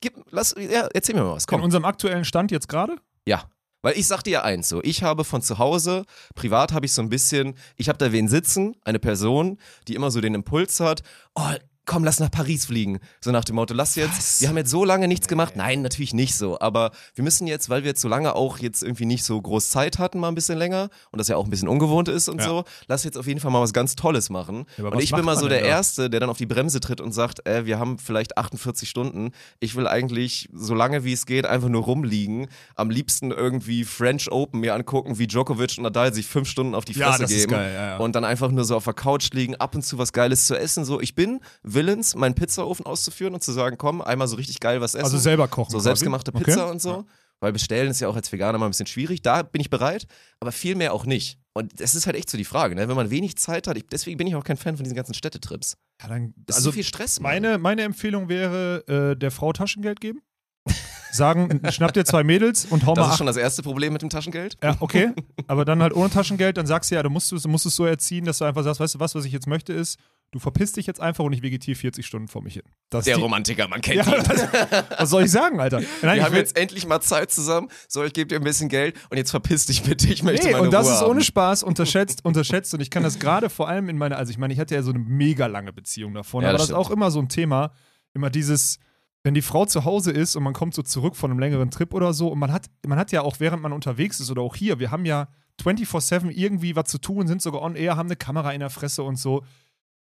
Gib, 0.00 0.14
lass, 0.30 0.54
ja, 0.58 0.88
erzähl 0.94 1.14
mir 1.14 1.22
mal 1.22 1.32
was, 1.36 1.44
In 1.44 1.48
komm. 1.48 1.62
unserem 1.62 1.84
aktuellen 1.84 2.24
Stand 2.24 2.50
jetzt 2.50 2.68
gerade? 2.68 2.96
Ja. 3.26 3.44
Weil 3.84 3.98
ich 3.98 4.06
sag 4.06 4.22
dir 4.22 4.30
ja 4.30 4.42
eins 4.42 4.68
so, 4.68 4.80
ich 4.84 5.02
habe 5.02 5.24
von 5.24 5.42
zu 5.42 5.58
Hause, 5.58 6.04
privat 6.36 6.72
habe 6.72 6.86
ich 6.86 6.92
so 6.92 7.02
ein 7.02 7.08
bisschen, 7.08 7.54
ich 7.76 7.88
habe 7.88 7.98
da 7.98 8.12
wen 8.12 8.28
sitzen, 8.28 8.76
eine 8.84 9.00
Person, 9.00 9.58
die 9.88 9.96
immer 9.96 10.12
so 10.12 10.20
den 10.20 10.34
Impuls 10.34 10.78
hat, 10.78 11.02
oh, 11.34 11.42
komm, 11.84 12.04
lass 12.04 12.20
nach 12.20 12.30
Paris 12.30 12.66
fliegen. 12.66 13.00
So 13.20 13.30
nach 13.32 13.44
dem 13.44 13.56
Motto, 13.56 13.74
lass 13.74 13.96
jetzt, 13.96 14.16
Was? 14.18 14.40
wir 14.40 14.48
haben 14.48 14.56
jetzt 14.56 14.70
so 14.70 14.84
lange 14.84 15.08
nichts 15.08 15.26
gemacht. 15.28 15.54
Nein, 15.56 15.82
natürlich 15.82 16.14
nicht 16.14 16.34
so, 16.36 16.60
aber 16.60 16.92
wir 17.14 17.24
müssen 17.24 17.46
jetzt, 17.46 17.68
weil 17.70 17.82
wir 17.82 17.90
jetzt 17.90 18.00
so 18.00 18.08
lange 18.08 18.34
auch 18.36 18.58
jetzt 18.58 18.82
irgendwie 18.82 19.04
nicht 19.06 19.24
so 19.24 19.40
groß 19.40 19.70
Zeit 19.70 19.98
hatten, 19.98 20.20
mal 20.20 20.28
ein 20.28 20.34
bisschen 20.34 20.58
länger 20.58 20.90
und 21.10 21.18
das 21.18 21.28
ja 21.28 21.36
auch 21.36 21.44
ein 21.44 21.50
bisschen 21.50 21.68
ungewohnt 21.68 22.08
ist 22.08 22.28
und 22.28 22.38
Ja. 22.40 22.46
so, 22.46 22.64
lass 22.86 23.04
jetzt 23.04 23.18
auf 23.18 23.26
jeden 23.26 23.40
Fall 23.40 23.50
mal 23.50 23.60
was 23.60 23.72
ganz 23.72 23.96
Tolles 23.96 24.30
machen. 24.30 24.64
Ja, 24.78 24.84
und 24.84 25.02
ich 25.02 25.10
bin 25.12 25.24
mal 25.24 25.36
so 25.36 25.48
der? 25.48 25.62
Erste, 25.62 26.08
der 26.10 26.20
dann 26.20 26.30
auf 26.30 26.38
die 26.38 26.46
Bremse 26.46 26.80
tritt 26.80 27.00
und 27.00 27.12
sagt, 27.12 27.46
äh, 27.46 27.64
wir 27.66 27.78
haben 27.78 27.98
vielleicht 27.98 28.36
48 28.36 28.88
Stunden. 28.88 29.30
Ich 29.60 29.74
will 29.76 29.86
eigentlich 29.86 30.48
so 30.52 30.74
lange 30.74 31.04
wie 31.04 31.12
es 31.12 31.26
geht 31.26 31.46
einfach 31.46 31.68
nur 31.68 31.82
rumliegen. 31.84 32.48
Am 32.74 32.90
liebsten 32.90 33.30
irgendwie 33.30 33.84
French 33.84 34.30
Open 34.30 34.60
mir 34.60 34.74
angucken, 34.74 35.18
wie 35.18 35.26
Djokovic 35.26 35.74
und 35.78 35.84
Nadal 35.84 36.12
sich 36.14 36.26
fünf 36.26 36.48
Stunden 36.48 36.74
auf 36.74 36.84
die 36.84 36.92
Ja, 36.92 37.08
Fresse 37.12 37.24
ist 37.24 37.40
geben. 37.42 37.52
geil, 37.52 37.72
ja, 37.74 37.86
ja. 37.90 37.96
Und 37.98 38.14
dann 38.14 38.24
einfach 38.24 38.50
nur 38.50 38.64
so 38.64 38.76
auf 38.76 38.84
der 38.84 38.94
Couch 38.94 39.30
liegen, 39.32 39.54
ab 39.56 39.74
und 39.74 39.82
zu 39.82 39.98
was 39.98 40.12
Geiles 40.12 40.46
zu 40.46 40.56
essen. 40.58 40.84
So, 40.84 41.00
ich 41.00 41.14
bin 41.14 41.40
willens, 41.74 42.14
meinen 42.14 42.34
Pizzaofen 42.34 42.86
auszuführen 42.86 43.34
und 43.34 43.42
zu 43.42 43.52
sagen, 43.52 43.76
komm, 43.78 44.00
einmal 44.00 44.28
so 44.28 44.36
richtig 44.36 44.60
geil 44.60 44.80
was 44.80 44.94
essen. 44.94 45.04
Also 45.04 45.18
selber 45.18 45.48
kochen. 45.48 45.70
So 45.70 45.78
quasi. 45.78 45.84
selbstgemachte 45.84 46.32
Okay. 46.34 46.44
Pizza 46.44 46.70
und 46.70 46.80
so. 46.80 47.04
Weil 47.40 47.52
bestellen 47.52 47.90
ist 47.90 48.00
ja 48.00 48.06
auch 48.06 48.14
als 48.14 48.30
Veganer 48.30 48.56
mal 48.58 48.66
ein 48.66 48.70
bisschen 48.70 48.86
schwierig. 48.86 49.20
Da 49.22 49.42
bin 49.42 49.60
ich 49.60 49.68
bereit, 49.68 50.06
aber 50.38 50.52
viel 50.52 50.76
mehr 50.76 50.92
auch 50.94 51.04
nicht. 51.06 51.38
Und 51.54 51.80
das 51.80 51.94
ist 51.94 52.06
halt 52.06 52.16
echt 52.16 52.30
so 52.30 52.38
die 52.38 52.44
Frage, 52.44 52.74
ne? 52.76 52.88
wenn 52.88 52.94
man 52.96 53.10
wenig 53.10 53.36
Zeit 53.36 53.66
hat. 53.66 53.76
Ich, 53.76 53.86
deswegen 53.88 54.16
bin 54.16 54.26
ich 54.26 54.36
auch 54.36 54.44
kein 54.44 54.56
Fan 54.56 54.76
von 54.76 54.84
diesen 54.84 54.94
ganzen 54.94 55.12
Städtetrips. 55.12 55.76
Ja, 56.00 56.08
dann, 56.08 56.34
Das 56.46 56.56
ist 56.56 56.60
also 56.60 56.70
so 56.70 56.74
viel 56.74 56.84
Stress. 56.84 57.18
Mann. 57.18 57.32
meine, 57.32 57.58
meine 57.58 57.82
Empfehlung 57.82 58.28
wäre, 58.28 58.86
äh, 58.86 59.16
der 59.16 59.30
Frau 59.32 59.52
Taschengeld 59.52 60.00
geben. 60.00 60.22
Sagen, 61.14 61.60
schnapp 61.70 61.92
dir 61.92 62.04
zwei 62.06 62.24
Mädels 62.24 62.64
und 62.64 62.86
hau 62.86 62.94
das 62.94 63.02
mal 63.02 63.06
ist 63.08 63.10
acht. 63.12 63.18
schon 63.18 63.26
das 63.26 63.36
erste 63.36 63.62
Problem 63.62 63.92
mit 63.92 64.00
dem 64.02 64.08
Taschengeld. 64.10 64.56
Ja, 64.62 64.76
okay. 64.80 65.12
Aber 65.46 65.64
dann 65.66 65.82
halt 65.82 65.94
ohne 65.94 66.08
Taschengeld, 66.10 66.56
dann 66.56 66.66
sagst 66.66 66.90
du 66.90 66.94
ja, 66.94 67.02
du 67.02 67.10
musst, 67.10 67.32
es- 67.32 67.42
du 67.42 67.48
musst 67.48 67.66
es 67.66 67.76
so 67.76 67.84
erziehen, 67.84 68.24
dass 68.24 68.38
du 68.38 68.44
einfach 68.46 68.62
sagst, 68.64 68.80
weißt 68.80 68.94
du 68.94 69.00
was, 69.00 69.14
was 69.14 69.24
ich 69.26 69.32
jetzt 69.32 69.46
möchte 69.46 69.74
ist, 69.74 69.98
du 70.30 70.38
verpisst 70.38 70.78
dich 70.78 70.86
jetzt 70.86 71.00
einfach 71.00 71.22
und 71.24 71.34
ich 71.34 71.42
vegetiere 71.42 71.76
40 71.76 72.06
Stunden 72.06 72.28
vor 72.28 72.42
mich 72.42 72.54
hin. 72.54 72.62
Das 72.88 73.04
Der 73.04 73.12
ist 73.12 73.18
die, 73.18 73.22
Romantiker, 73.22 73.68
man 73.68 73.82
kennt 73.82 74.06
ja, 74.06 74.16
ihn. 74.16 74.24
das, 74.24 74.48
was 74.98 75.10
soll 75.10 75.24
ich 75.24 75.30
sagen, 75.30 75.60
Alter? 75.60 75.80
Nein, 75.80 75.88
Wir 76.02 76.14
ich 76.16 76.22
haben 76.22 76.32
will- 76.32 76.38
jetzt 76.40 76.56
endlich 76.56 76.86
mal 76.86 77.02
Zeit 77.02 77.30
zusammen. 77.30 77.68
So, 77.88 78.02
ich 78.04 78.14
gebe 78.14 78.28
dir 78.28 78.36
ein 78.36 78.44
bisschen 78.44 78.70
Geld 78.70 78.96
und 79.10 79.18
jetzt 79.18 79.30
verpiss 79.30 79.66
dich 79.66 79.82
bitte. 79.82 80.08
Ich 80.10 80.22
möchte 80.22 80.46
Nee, 80.46 80.52
meine 80.52 80.64
und 80.64 80.70
das 80.72 80.86
Ruhe 80.86 80.94
ist 80.94 81.00
haben. 81.02 81.10
ohne 81.10 81.20
Spaß 81.22 81.62
unterschätzt, 81.62 82.24
unterschätzt. 82.24 82.72
Und 82.72 82.80
ich 82.80 82.88
kann 82.88 83.02
das 83.02 83.18
gerade 83.18 83.50
vor 83.50 83.68
allem 83.68 83.90
in 83.90 83.98
meiner, 83.98 84.16
also 84.16 84.30
ich 84.30 84.38
meine, 84.38 84.54
ich 84.54 84.58
hatte 84.60 84.74
ja 84.74 84.82
so 84.82 84.90
eine 84.90 85.00
mega 85.00 85.44
lange 85.46 85.74
Beziehung 85.74 86.14
davon, 86.14 86.42
Ja, 86.42 86.48
aber 86.48 86.56
das 86.56 86.68
das 86.68 86.70
ist 86.70 86.76
auch 86.76 86.90
immer 86.90 87.10
so 87.10 87.18
ein 87.20 87.28
Thema, 87.28 87.72
immer 88.14 88.30
dieses, 88.30 88.78
wenn 89.24 89.34
die 89.34 89.42
Frau 89.42 89.66
zu 89.66 89.84
Hause 89.84 90.10
ist 90.10 90.34
und 90.36 90.42
man 90.42 90.52
kommt 90.52 90.74
so 90.74 90.82
zurück 90.82 91.16
von 91.16 91.30
einem 91.30 91.40
längeren 91.40 91.70
Trip 91.70 91.94
oder 91.94 92.12
so 92.12 92.28
und 92.28 92.38
man 92.38 92.52
hat, 92.52 92.66
man 92.86 92.98
hat 92.98 93.12
ja 93.12 93.22
auch, 93.22 93.40
während 93.40 93.62
man 93.62 93.72
unterwegs 93.72 94.20
ist 94.20 94.30
oder 94.30 94.42
auch 94.42 94.56
hier, 94.56 94.78
wir 94.78 94.90
haben 94.90 95.04
ja 95.04 95.28
24-7 95.62 96.30
irgendwie 96.30 96.74
was 96.74 96.90
zu 96.90 96.98
tun, 96.98 97.26
sind 97.26 97.40
sogar 97.42 97.62
on 97.62 97.76
air, 97.76 97.96
haben 97.96 98.08
eine 98.08 98.16
Kamera 98.16 98.52
in 98.52 98.60
der 98.60 98.70
Fresse 98.70 99.02
und 99.02 99.16
so. 99.16 99.44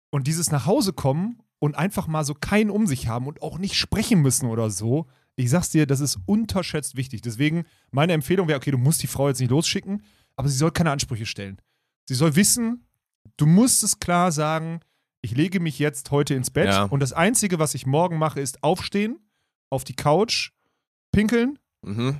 Und 0.09 0.27
dieses 0.27 0.51
nach 0.51 0.65
Hause 0.65 0.93
kommen 0.93 1.41
und 1.59 1.75
einfach 1.75 2.07
mal 2.07 2.23
so 2.23 2.33
keinen 2.33 2.69
um 2.69 2.87
sich 2.87 3.07
haben 3.07 3.27
und 3.27 3.41
auch 3.41 3.57
nicht 3.57 3.75
sprechen 3.75 4.21
müssen 4.21 4.47
oder 4.47 4.69
so, 4.69 5.07
ich 5.35 5.49
sag's 5.49 5.69
dir, 5.69 5.85
das 5.85 5.99
ist 5.99 6.19
unterschätzt 6.25 6.95
wichtig. 6.95 7.21
Deswegen, 7.21 7.65
meine 7.91 8.13
Empfehlung 8.13 8.47
wäre, 8.47 8.57
okay, 8.57 8.71
du 8.71 8.77
musst 8.77 9.03
die 9.03 9.07
Frau 9.07 9.27
jetzt 9.27 9.39
nicht 9.39 9.51
losschicken, 9.51 10.03
aber 10.35 10.49
sie 10.49 10.57
soll 10.57 10.71
keine 10.71 10.91
Ansprüche 10.91 11.25
stellen. 11.25 11.61
Sie 12.07 12.15
soll 12.15 12.35
wissen, 12.35 12.85
du 13.37 13.45
musst 13.45 13.83
es 13.83 13.99
klar 13.99 14.31
sagen, 14.31 14.81
ich 15.21 15.35
lege 15.35 15.59
mich 15.59 15.79
jetzt 15.79 16.11
heute 16.11 16.33
ins 16.35 16.49
Bett 16.49 16.67
Ja. 16.67 16.83
und 16.83 16.99
das 17.01 17.13
Einzige, 17.13 17.59
was 17.59 17.75
ich 17.75 17.85
morgen 17.85 18.17
mache, 18.17 18.39
ist 18.39 18.63
aufstehen, 18.63 19.19
auf 19.69 19.83
die 19.83 19.95
Couch, 19.95 20.51
pinkeln, 21.11 21.59
Mhm. 21.81 22.19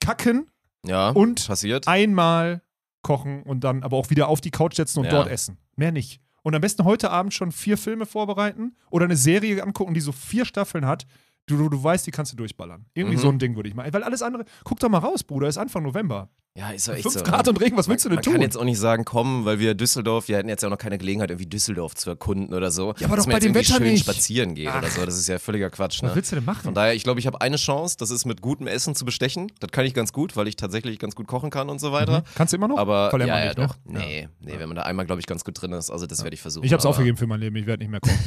kacken 0.00 0.50
Ja, 0.86 1.10
Und 1.10 1.46
passiert. 1.46 1.88
einmal 1.88 2.62
kochen 3.02 3.42
und 3.42 3.64
dann 3.64 3.82
aber 3.82 3.96
auch 3.96 4.10
wieder 4.10 4.28
auf 4.28 4.40
die 4.40 4.50
Couch 4.50 4.74
setzen 4.76 5.00
und 5.00 5.06
Ja. 5.06 5.10
dort 5.12 5.28
essen. 5.28 5.58
Mehr 5.76 5.92
nicht. 5.92 6.20
Und 6.42 6.54
am 6.54 6.60
besten 6.60 6.84
heute 6.84 7.10
Abend 7.10 7.34
schon 7.34 7.52
vier 7.52 7.76
Filme 7.76 8.06
vorbereiten 8.06 8.76
oder 8.90 9.04
eine 9.04 9.16
Serie 9.16 9.62
angucken, 9.62 9.94
die 9.94 10.00
so 10.00 10.12
vier 10.12 10.44
Staffeln 10.44 10.86
hat. 10.86 11.06
Du, 11.46 11.56
du, 11.56 11.68
du 11.68 11.82
weißt, 11.82 12.06
die 12.06 12.10
kannst 12.10 12.32
du 12.32 12.36
durchballern. 12.36 12.86
Irgendwie 12.94 13.16
Mhm. 13.16 13.20
so 13.20 13.28
ein 13.30 13.38
Ding 13.38 13.56
würde 13.56 13.68
ich 13.68 13.74
machen. 13.74 13.92
Weil 13.92 14.02
alles 14.04 14.22
andere, 14.22 14.44
guck 14.64 14.78
doch 14.80 14.88
mal 14.88 14.98
raus, 14.98 15.24
Bruder, 15.24 15.48
ist 15.48 15.58
Anfang 15.58 15.82
November. 15.82 16.28
Ja, 16.58 16.70
ist 16.70 16.88
doch 16.88 16.94
echt 16.94 17.02
Fünf 17.02 17.14
so. 17.14 17.22
Grad 17.22 17.46
und 17.46 17.60
Regen, 17.60 17.76
was 17.76 17.86
willst 17.88 18.04
du 18.04 18.08
denn 18.08 18.16
Man 18.16 18.24
tun? 18.24 18.32
kann 18.32 18.42
jetzt 18.42 18.56
auch 18.56 18.64
nicht 18.64 18.78
sagen, 18.80 19.04
komm, 19.04 19.44
weil 19.44 19.60
wir 19.60 19.74
Düsseldorf, 19.74 20.26
wir 20.26 20.36
hätten 20.38 20.48
jetzt 20.48 20.62
ja 20.62 20.68
auch 20.68 20.72
noch 20.72 20.78
keine 20.78 20.98
Gelegenheit, 20.98 21.30
irgendwie 21.30 21.46
Düsseldorf 21.46 21.94
zu 21.94 22.10
erkunden 22.10 22.52
oder 22.52 22.72
so. 22.72 22.94
Ja, 22.98 23.06
aber 23.06 23.14
Dass 23.16 23.26
doch 23.26 23.32
man 23.32 23.36
bei 23.36 23.46
dem 23.46 23.54
Wetter 23.54 23.74
schön 23.76 23.84
nicht. 23.84 24.02
spazieren 24.02 24.56
geht 24.56 24.66
oder 24.74 24.88
so. 24.90 25.04
Das 25.06 25.16
ist 25.16 25.28
ja 25.28 25.38
völliger 25.38 25.70
Quatsch, 25.70 26.02
was 26.02 26.10
ne? 26.10 26.16
willst 26.16 26.32
du 26.32 26.36
denn 26.36 26.44
machen? 26.44 26.62
Von 26.64 26.74
daher, 26.74 26.94
ich 26.94 27.04
glaube, 27.04 27.20
ich 27.20 27.28
habe 27.28 27.40
eine 27.40 27.56
Chance, 27.56 27.96
das 27.98 28.10
ist 28.10 28.24
mit 28.24 28.40
gutem 28.42 28.66
Essen 28.66 28.96
zu 28.96 29.04
bestechen. 29.04 29.52
Das 29.60 29.70
kann 29.70 29.84
ich 29.86 29.94
ganz 29.94 30.12
gut, 30.12 30.36
weil 30.36 30.48
ich 30.48 30.56
tatsächlich 30.56 30.98
ganz 30.98 31.14
gut 31.14 31.28
kochen 31.28 31.50
kann 31.50 31.68
und 31.70 31.80
so 31.80 31.92
weiter. 31.92 32.20
Mhm. 32.20 32.24
Kannst 32.34 32.52
du 32.52 32.56
immer 32.56 32.66
noch? 32.66 32.78
Aber 32.78 33.10
Verlernt 33.10 33.28
ja, 33.30 33.38
ja, 33.38 33.46
nicht, 33.46 33.58
doch. 33.58 33.76
ne? 33.84 33.98
Nee, 34.00 34.28
nee, 34.40 34.54
wenn 34.58 34.68
man 34.68 34.74
da 34.76 34.82
einmal, 34.82 35.06
glaube 35.06 35.20
ich, 35.20 35.26
ganz 35.28 35.44
gut 35.44 35.62
drin 35.62 35.70
ist. 35.72 35.90
Also 35.90 36.06
das 36.06 36.24
werde 36.24 36.34
ich 36.34 36.40
versuchen. 36.40 36.64
Ich 36.66 36.72
hab's 36.72 36.84
aber 36.84 36.90
aufgegeben 36.90 37.16
für 37.16 37.28
mein 37.28 37.38
Leben, 37.38 37.54
ich 37.54 37.66
werde 37.66 37.84
nicht 37.84 37.90
mehr 37.90 38.00
kochen. 38.00 38.18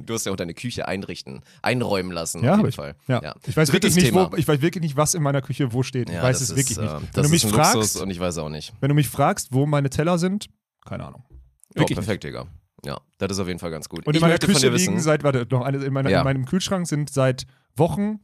Du 0.06 0.14
hast 0.14 0.26
ja 0.26 0.32
auch 0.32 0.36
deine 0.36 0.54
Küche 0.54 0.86
einrichten, 0.86 1.40
einräumen 1.62 2.12
lassen. 2.12 2.44
Ja, 2.44 2.52
auf 2.52 2.58
jeden 2.58 2.68
ich. 2.68 2.76
Fall. 2.76 2.94
Ja. 3.08 3.34
Ich, 3.46 3.56
weiß 3.56 3.70
Drittes 3.70 3.96
wirklich 3.96 4.12
nicht, 4.12 4.32
wo, 4.32 4.36
ich 4.36 4.46
weiß 4.46 4.60
wirklich 4.62 4.82
nicht, 4.82 4.96
was 4.96 5.14
in 5.14 5.22
meiner 5.24 5.42
Küche 5.42 5.72
wo 5.72 5.82
steht. 5.82 6.08
Ich 6.08 6.14
Ja, 6.14 6.22
weiß 6.22 6.40
es 6.40 6.50
wirklich 6.50 6.70
ist, 6.72 6.78
nicht. 6.80 6.92
äh, 6.92 6.98
Wenn 7.14 7.22
du 7.24 7.28
mich 7.28 7.44
ein 7.44 7.50
fragst, 7.80 8.00
und 8.02 8.10
ich 8.10 8.20
weiß 8.20 8.38
auch 8.38 8.48
nicht. 8.48 8.72
wenn 8.80 8.88
du 8.88 8.94
mich 8.94 9.08
fragst, 9.08 9.48
wo 9.52 9.66
meine 9.66 9.90
Teller 9.90 10.18
sind, 10.18 10.48
keine 10.84 11.04
Ahnung. 11.06 11.24
Ja, 11.74 11.82
Wirklich 11.82 11.96
perfekt, 11.98 12.24
Digga. 12.24 12.46
Ja, 12.84 12.98
das 13.18 13.32
ist 13.32 13.38
auf 13.40 13.46
jeden 13.46 13.58
Fall 13.58 13.70
ganz 13.70 13.88
gut. 13.88 14.06
Und 14.06 14.14
ich 14.14 14.18
in 14.18 14.20
meiner 14.22 14.32
möchte 14.32 14.46
von 14.46 14.54
Küche 14.54 14.70
dir 14.70 14.76
liegen 14.76 14.94
wissen, 14.94 15.02
seit, 15.04 15.22
warte, 15.22 15.46
noch 15.50 15.62
eine, 15.62 15.78
in, 15.84 15.92
meiner, 15.92 16.08
Ja. 16.10 16.18
in 16.20 16.24
meinem 16.24 16.44
Kühlschrank 16.46 16.86
sind 16.86 17.10
seit 17.10 17.46
Wochen 17.76 18.20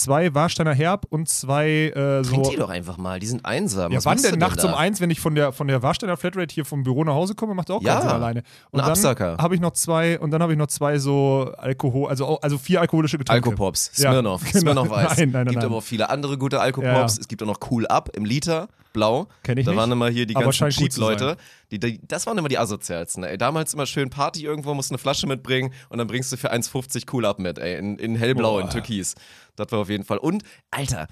zwei 0.00 0.34
Warsteiner 0.34 0.72
Herb 0.74 1.06
und 1.10 1.28
zwei 1.28 1.68
äh, 1.94 2.24
so. 2.24 2.32
trink 2.32 2.50
die 2.50 2.56
doch 2.56 2.70
einfach 2.70 2.96
mal, 2.96 3.20
die 3.20 3.26
sind 3.26 3.44
einsam. 3.44 3.92
ja, 3.92 3.98
Was 3.98 4.04
wann 4.06 4.16
du 4.16 4.30
denn 4.30 4.38
nachts 4.38 4.64
um 4.64 4.72
da? 4.72 4.76
eins, 4.76 5.00
wenn 5.00 5.10
ich 5.10 5.20
von 5.20 5.34
der, 5.34 5.52
von 5.52 5.68
der 5.68 5.82
Warsteiner 5.82 6.16
Flatrate 6.16 6.52
hier 6.54 6.64
vom 6.64 6.82
Büro 6.82 7.04
nach 7.04 7.14
Hause 7.14 7.34
komme, 7.34 7.54
macht 7.54 7.70
auch 7.70 7.82
Ja, 7.82 7.94
keinen 7.94 8.02
Sinn 8.02 8.10
alleine. 8.10 8.42
Und 8.70 8.80
ein 8.80 8.94
dann 8.94 9.38
habe 9.38 9.54
ich 9.54 9.60
noch 9.60 9.72
zwei 9.72 10.18
und 10.18 10.30
dann 10.30 10.42
habe 10.42 10.52
ich 10.52 10.58
noch 10.58 10.68
zwei 10.68 10.98
so 10.98 11.52
Alkohol, 11.56 12.08
also, 12.08 12.40
also 12.40 12.58
vier 12.58 12.80
alkoholische 12.80 13.18
Getränke. 13.18 13.48
Alkopops, 13.50 13.92
Ja, 13.96 14.10
Smirnoff, 14.10 14.42
genau. 14.52 14.58
Smirnoff 14.60 14.92
Eis. 14.92 15.16
Nein, 15.18 15.30
nein, 15.30 15.32
nein, 15.32 15.44
gibt 15.46 15.56
nein. 15.56 15.64
aber 15.66 15.76
auch 15.76 15.82
viele 15.82 16.08
andere 16.10 16.38
gute 16.38 16.60
Alkopops. 16.60 17.16
Ja. 17.16 17.20
Es 17.20 17.28
gibt 17.28 17.42
auch 17.42 17.46
noch 17.46 17.58
Cool 17.70 17.86
Up 17.86 18.10
im 18.16 18.24
Liter, 18.24 18.68
blau. 18.92 19.26
Kenn 19.42 19.58
ich 19.58 19.64
da 19.64 19.70
nicht, 19.72 19.78
waren 19.78 19.92
immer 19.92 20.08
hier 20.08 20.26
die 20.26 20.34
ganzen 20.34 20.68
Cheat-Leute. 20.70 21.36
Die, 21.70 21.78
die, 21.78 22.00
das 22.06 22.26
waren 22.26 22.36
immer 22.36 22.48
die 22.48 22.58
asozialsten. 22.58 23.22
Ey. 23.22 23.38
Damals 23.38 23.74
immer 23.74 23.86
schön 23.86 24.10
Party 24.10 24.44
irgendwo, 24.44 24.74
musst 24.74 24.90
eine 24.90 24.98
Flasche 24.98 25.26
mitbringen 25.26 25.72
und 25.88 25.98
dann 25.98 26.06
bringst 26.08 26.32
du 26.32 26.36
für 26.36 26.52
1,50 26.52 27.04
Cool 27.12 27.24
Up 27.24 27.38
mit, 27.38 27.58
ey, 27.58 27.78
in, 27.78 27.96
in 27.98 28.16
hellblau, 28.16 28.54
Boah. 28.54 28.62
in 28.62 28.70
türkis. 28.70 29.14
Das 29.60 29.70
war 29.72 29.80
auf 29.80 29.90
jeden 29.90 30.04
Fall. 30.04 30.18
Und, 30.18 30.42
Alter, 30.70 31.06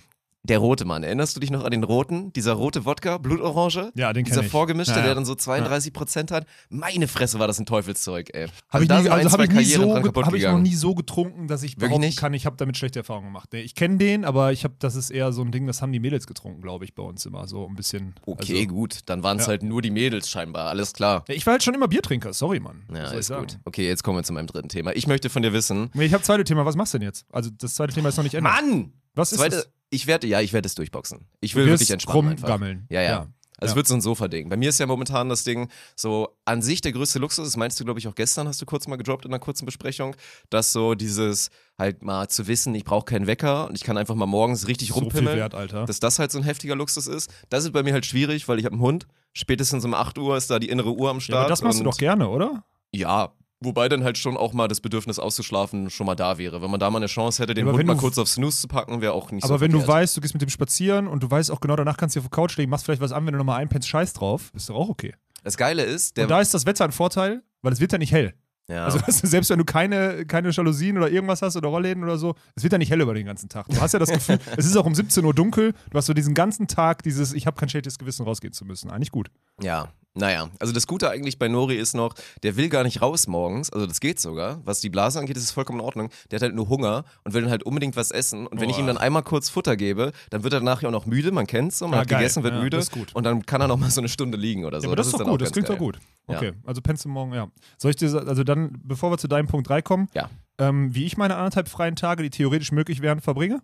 der 0.45 0.59
rote 0.59 0.85
Mann, 0.85 1.03
erinnerst 1.03 1.37
du 1.37 1.41
dich 1.41 1.51
noch 1.51 1.65
an 1.65 1.71
den 1.73 1.85
roten? 1.85 2.33
Dieser 2.33 2.53
rote 2.55 2.85
Wodka, 2.87 3.19
Blutorange? 3.19 3.93
Ja, 3.97 4.13
den 4.13 4.25
Dieser 4.25 4.43
ich. 4.43 4.49
vorgemischte, 4.51 4.93
Ja, 4.95 4.99
ja. 5.01 5.05
der 5.07 5.15
dann 5.17 5.25
so 5.25 5.35
32 5.35 5.93
Prozent 5.93 6.31
hat. 6.31 6.47
Meine 6.71 7.07
Fresse 7.09 7.39
war 7.39 7.47
das 7.47 7.59
ein 7.59 7.67
Teufelszeug, 7.67 8.31
ey. 8.33 8.47
Habe 8.71 8.85
ich, 8.85 8.91
nie, 8.91 8.97
sind 9.03 9.07
ein, 9.09 9.27
also 9.27 9.31
hab 9.39 9.41
ich, 9.45 9.51
nie 9.51 9.65
so, 9.65 9.95
hab 9.97 10.35
ich 10.35 10.45
noch 10.45 10.59
nie 10.59 10.75
so 10.75 10.95
getrunken, 10.95 11.49
dass 11.49 11.63
ich 11.63 11.73
Wirklich 11.73 11.89
behaupten 11.91 12.01
nicht? 12.07 12.19
kann, 12.19 12.35
ich 12.35 12.47
habe 12.47 12.57
damit 12.57 12.77
schlechte 12.77 13.01
Erfahrungen 13.01 13.27
gemacht. 13.27 13.51
Nee, 13.53 13.61
Ich 13.61 13.75
kenne 13.75 13.99
den, 13.99 14.25
aber 14.25 14.53
ich 14.53 14.65
habe, 14.65 14.75
das 14.79 14.95
ist 14.95 15.11
eher 15.11 15.33
so 15.33 15.43
ein 15.43 15.51
Ding, 15.53 15.67
das 15.67 15.83
haben 15.83 15.93
die 15.93 16.01
Mädels 16.01 16.27
getrunken, 16.27 16.63
glaube 16.63 16.85
ich, 16.85 16.95
bei 16.95 17.03
uns 17.03 17.27
immer. 17.27 17.47
So 17.47 17.67
ein 17.67 17.75
bisschen. 17.75 18.15
Okay, 18.25 18.61
also, 18.63 18.75
gut. 18.75 18.99
Dann 19.07 19.23
waren 19.23 19.39
es 19.39 19.45
Ja. 19.45 19.49
halt 19.51 19.63
nur 19.65 19.83
die 19.83 19.91
Mädels 19.91 20.31
scheinbar. 20.31 20.69
Alles 20.69 20.93
klar. 20.93 21.25
Ich 21.29 21.45
war 21.47 21.53
halt 21.53 21.63
schon 21.63 21.75
immer 21.75 21.89
Biertrinker, 21.89 22.33
sorry, 22.33 22.61
Mann. 22.61 22.85
Ja, 22.95 23.13
ich 23.13 23.19
ist 23.19 23.27
sagen? 23.27 23.41
gut. 23.47 23.59
Okay, 23.65 23.87
jetzt 23.87 24.03
kommen 24.05 24.19
wir 24.19 24.23
zu 24.23 24.33
meinem 24.33 24.47
dritten 24.47 24.69
Thema. 24.69 24.95
Ich 24.97 25.07
möchte 25.07 25.29
von 25.31 25.43
dir 25.43 25.53
wissen. 25.53 25.91
Nee, 25.95 26.05
ich 26.07 26.15
habe 26.15 26.23
zweite 26.23 26.45
Thema, 26.45 26.65
was 26.65 26.77
machst 26.77 26.95
du 26.95 26.99
denn 26.99 27.07
jetzt? 27.09 27.27
Also 27.33 27.51
das 27.51 27.75
zweite 27.75 27.93
Thema 27.93 28.09
ist 28.09 28.17
noch 28.17 28.25
nicht 28.25 28.35
Ende. 28.35 28.49
Mann! 28.49 28.93
Was 29.15 29.33
ist 29.33 29.39
Zweite, 29.39 29.57
das? 29.57 29.71
ich 29.91 30.07
werde, 30.07 30.27
ja, 30.27 30.41
ich 30.41 30.53
werde 30.53 30.67
es 30.67 30.75
durchboxen. 30.75 31.27
Ich 31.41 31.55
will 31.55 31.67
wirklich 31.67 31.91
entspannen 31.91 32.31
einfach. 32.31 32.49
rumgammeln. 32.49 32.87
Ja, 32.91 33.03
ja. 33.03 33.09
Ja. 33.11 33.27
Also 33.61 33.71
es 33.71 33.73
Ja. 33.73 33.77
wird 33.77 33.89
so 33.89 33.95
ein 33.95 34.01
Sofa-Ding. 34.01 34.49
Bei 34.51 34.57
mir 34.57 34.69
ist 34.69 34.79
ja 34.79 34.87
momentan 34.87 35.29
das 35.29 35.43
Ding 35.43 35.69
so 35.97 36.29
an 36.45 36.63
sich 36.63 36.81
der 36.81 36.93
größte 36.93 37.19
Luxus, 37.19 37.45
das 37.45 37.57
meinst 37.57 37.81
du, 37.81 37.85
glaube 37.85 37.99
ich, 37.99 38.07
auch 38.07 38.15
gestern, 38.15 38.47
hast 38.47 38.63
du 38.63 38.67
kurz 38.67 38.87
mal 38.87 38.95
gedroppt 38.95 39.25
in 39.25 39.33
einer 39.33 39.41
kurzen 39.41 39.67
Besprechung, 39.67 40.15
dass 40.49 40.73
so 40.73 40.95
dieses 40.95 41.51
halt 41.77 42.05
mal 42.05 42.29
zu 42.29 42.47
wissen, 42.47 42.73
ich 42.77 42.85
brauche 42.85 43.05
keinen 43.07 43.27
Wecker 43.27 43.67
und 43.69 43.75
ich 43.75 43.83
kann 43.83 43.97
einfach 43.99 44.15
mal 44.15 44.27
morgens 44.27 44.69
richtig 44.69 44.89
So 44.89 44.95
viel 44.95 45.03
rumpimmeln. 45.05 45.37
wert, 45.39 45.55
Alter. 45.57 45.87
dass 45.87 45.99
das 45.99 46.21
halt 46.21 46.31
so 46.31 46.39
ein 46.39 46.45
heftiger 46.45 46.77
Luxus 46.77 47.09
ist. 47.09 47.33
Das 47.49 47.65
ist 47.65 47.73
bei 47.73 47.83
mir 47.83 47.95
halt 47.95 48.07
schwierig, 48.07 48.47
weil 48.47 48.61
ich 48.61 48.65
habe 48.65 48.75
einen 48.75 48.83
Hund. 48.83 49.09
Spätestens 49.33 49.85
um 49.85 49.93
8 49.93 50.19
Uhr 50.19 50.37
ist 50.37 50.51
da 50.51 50.61
die 50.61 50.69
innere 50.69 50.93
Uhr 50.95 51.11
am 51.11 51.17
ja, 51.17 51.21
Start. 51.21 51.41
aber 51.41 51.49
das 51.49 51.63
machst 51.63 51.81
du 51.81 51.85
doch 51.85 51.99
gerne, 51.99 52.29
oder? 52.29 52.63
Ja, 52.93 53.33
wobei 53.61 53.89
dann 53.89 54.05
halt 54.05 54.19
schon 54.19 54.37
auch 54.37 54.53
mal 54.53 54.69
das 54.69 54.81
Bedürfnis 54.81 55.19
auszuschlafen 55.19 55.91
schon 55.91 56.07
mal 56.07 56.15
da 56.15 56.39
wäre. 56.39 56.63
Wenn 56.63 56.71
man 56.71 56.81
da 56.81 56.91
mal 56.91 56.99
eine 56.99 57.07
Chance 57.07 57.43
hätte, 57.43 57.55
den 57.55 57.65
aber 57.65 57.73
Hund 57.73 57.81
wenn 57.81 57.87
mal 57.87 57.95
du- 57.95 58.01
kurz 58.01 58.19
auf 58.19 58.29
Snooze 58.29 58.61
zu 58.63 58.69
packen, 58.69 59.01
wäre 59.01 59.13
auch 59.13 59.31
nicht 59.31 59.45
Aber 59.45 59.55
so 59.55 59.61
wenn 59.61 59.73
du 59.73 59.79
verkehrt. 59.79 59.97
weißt, 60.03 60.17
du 60.17 60.21
gehst 60.21 60.35
mit 60.35 60.43
dem 60.43 60.49
spazieren 60.51 61.07
und 61.09 61.23
du 61.23 61.31
weißt 61.31 61.51
auch 61.51 61.61
genau, 61.61 61.77
danach 61.77 61.97
kannst 61.97 62.17
du 62.17 62.21
auf 62.21 62.27
der 62.27 62.31
Couch 62.31 62.57
legen, 62.57 62.71
machst 62.71 62.85
vielleicht 62.85 63.01
was 63.03 63.13
an, 63.13 63.27
wenn 63.27 63.33
du 63.33 63.39
nochmal 63.39 63.61
einpennst, 63.61 63.89
scheiß 63.89 64.13
drauf, 64.13 64.51
ist 64.55 64.69
doch 64.69 64.77
auch 64.77 64.89
okay. 64.89 65.15
Das 65.45 65.57
Geile 65.57 65.83
ist, 65.83 66.17
der. 66.17 66.25
und 66.25 66.31
da 66.31 66.41
ist 66.41 66.53
das 66.55 66.67
Wetter 66.67 66.85
ein 66.85 66.93
Vorteil, 66.93 67.43
weil 67.63 67.73
es 67.73 67.81
wird 67.81 67.93
ja 67.93 67.99
nicht 67.99 68.13
hell. 68.13 68.35
Ja. 68.69 68.85
Also 68.85 69.01
weißt 69.07 69.23
du, 69.23 69.27
selbst 69.27 69.51
wenn 69.51 69.59
du 69.59 69.65
keine, 69.65 70.25
keine 70.27 70.51
Jalousien 70.51 70.97
oder 70.97 71.11
irgendwas 71.11 71.43
hast 71.43 71.57
oder 71.57 71.69
Rollläden 71.69 72.03
oder 72.05 72.19
so, 72.19 72.35
es 72.55 72.63
wird 72.63 72.73
ja 72.73 72.79
nicht 72.79 72.91
hell 72.91 73.01
über 73.01 73.15
den 73.15 73.27
ganzen 73.27 73.49
Tag. 73.49 73.67
Du 73.69 73.81
hast 73.81 73.93
ja 73.93 73.99
das 73.99 74.11
Gefühl, 74.11 74.39
es 74.57 74.67
ist 74.67 74.77
auch 74.77 74.87
um 74.87 74.95
17 74.95 75.25
Uhr 75.25 75.35
dunkel, 75.35 75.73
du 75.91 75.99
hast 75.99 76.07
so 76.07 76.15
diesen 76.15 76.35
ganzen 76.35 76.69
Tag 76.69 77.03
dieses, 77.03 77.33
ich 77.33 77.47
habe 77.47 77.59
kein 77.59 77.69
schlechtes 77.69 77.99
Gewissen 77.99 78.25
rausgehen 78.25 78.53
zu 78.53 78.65
müssen. 78.65 78.91
Eigentlich 78.91 79.11
gut. 79.11 79.31
ja, 79.63 79.89
naja. 80.15 80.49
Also 80.59 80.73
das 80.73 80.89
Gute 80.89 81.11
eigentlich 81.11 81.39
bei 81.39 81.47
Nori 81.47 81.77
ist 81.77 81.95
noch, 81.95 82.13
der 82.43 82.57
will 82.57 82.69
gar 82.71 82.83
nicht 82.83 83.01
raus 83.03 83.29
morgens. 83.29 83.71
Also 83.73 83.87
das 83.87 84.01
geht 84.01 84.19
sogar. 84.19 84.61
Was 84.65 84.81
die 84.81 84.91
Blase 84.91 85.21
angeht, 85.21 85.37
ist 85.37 85.45
es 85.45 85.53
vollkommen 85.53 85.79
in 85.79 85.85
Ordnung. 85.85 86.11
Der 86.33 86.37
hat 86.39 86.43
halt 86.43 86.57
nur 86.57 86.69
Hunger 86.69 87.05
und 87.23 87.35
will 87.35 87.43
dann 87.43 87.51
halt 87.53 87.63
unbedingt 87.63 87.95
was 87.95 88.11
essen. 88.11 88.49
Und 88.49 88.61
wenn 88.61 88.69
ich 88.69 88.77
Boah. 88.77 88.83
ihm 88.83 88.87
dann 88.89 88.99
einmal 88.99 89.23
kurz 89.23 89.49
Futter 89.49 89.77
gebe, 89.77 90.11
dann 90.31 90.43
wird 90.43 90.55
er 90.55 90.61
nachher 90.61 90.89
auch 90.89 90.93
noch 90.93 91.07
müde. 91.07 91.31
Man 91.31 91.47
kennt's 91.47 91.79
so. 91.79 91.87
Man 91.87 91.99
Ah, 91.99 92.01
hat 92.01 92.09
geil. 92.09 92.19
gegessen, 92.19 92.43
wird 92.43 92.55
Ja, 92.55 92.61
müde. 92.63 92.79
das 92.79 92.87
ist 92.87 92.93
gut. 92.93 93.15
Und 93.15 93.23
dann 93.25 93.47
kann 93.47 93.61
er 93.61 93.69
noch 93.69 93.77
mal 93.77 93.91
so 93.93 94.01
eine 94.01 94.09
Stunde 94.09 94.37
liegen 94.37 94.65
oder 94.65 94.81
so. 94.81 94.87
ja, 94.87 94.89
aber 94.89 94.97
das, 94.97 95.07
ist 95.07 95.21
doch 95.21 95.25
gut, 95.25 95.41
das 95.41 95.53
klingt 95.53 95.69
geil. 95.69 95.77
doch 95.77 95.85
gut. 95.85 96.01
Ja. 96.29 96.37
Okay, 96.37 96.53
also 96.65 96.81
pennst 96.83 97.05
du 97.05 97.09
morgen, 97.09 97.33
ja. 97.33 97.49
Soll 97.79 97.91
ich 97.91 97.97
dir, 97.97 98.15
also 98.27 98.45
dann, 98.45 98.79
bevor 98.85 99.11
wir 99.11 99.19
zu 99.19 99.29
deinem 99.29 99.47
Punkt 99.49 99.69
3 99.69 99.81
kommen, 99.83 100.09
Ja. 100.15 100.29
ähm, 100.59 100.95
wie 100.95 101.05
ich 101.07 101.17
meine 101.17 101.37
anderthalb 101.37 101.69
freien 101.69 101.97
Tage, 101.97 102.23
die 102.23 102.31
theoretisch 102.31 102.71
möglich 102.73 103.01
wären, 103.01 103.21
verbringe? 103.21 103.63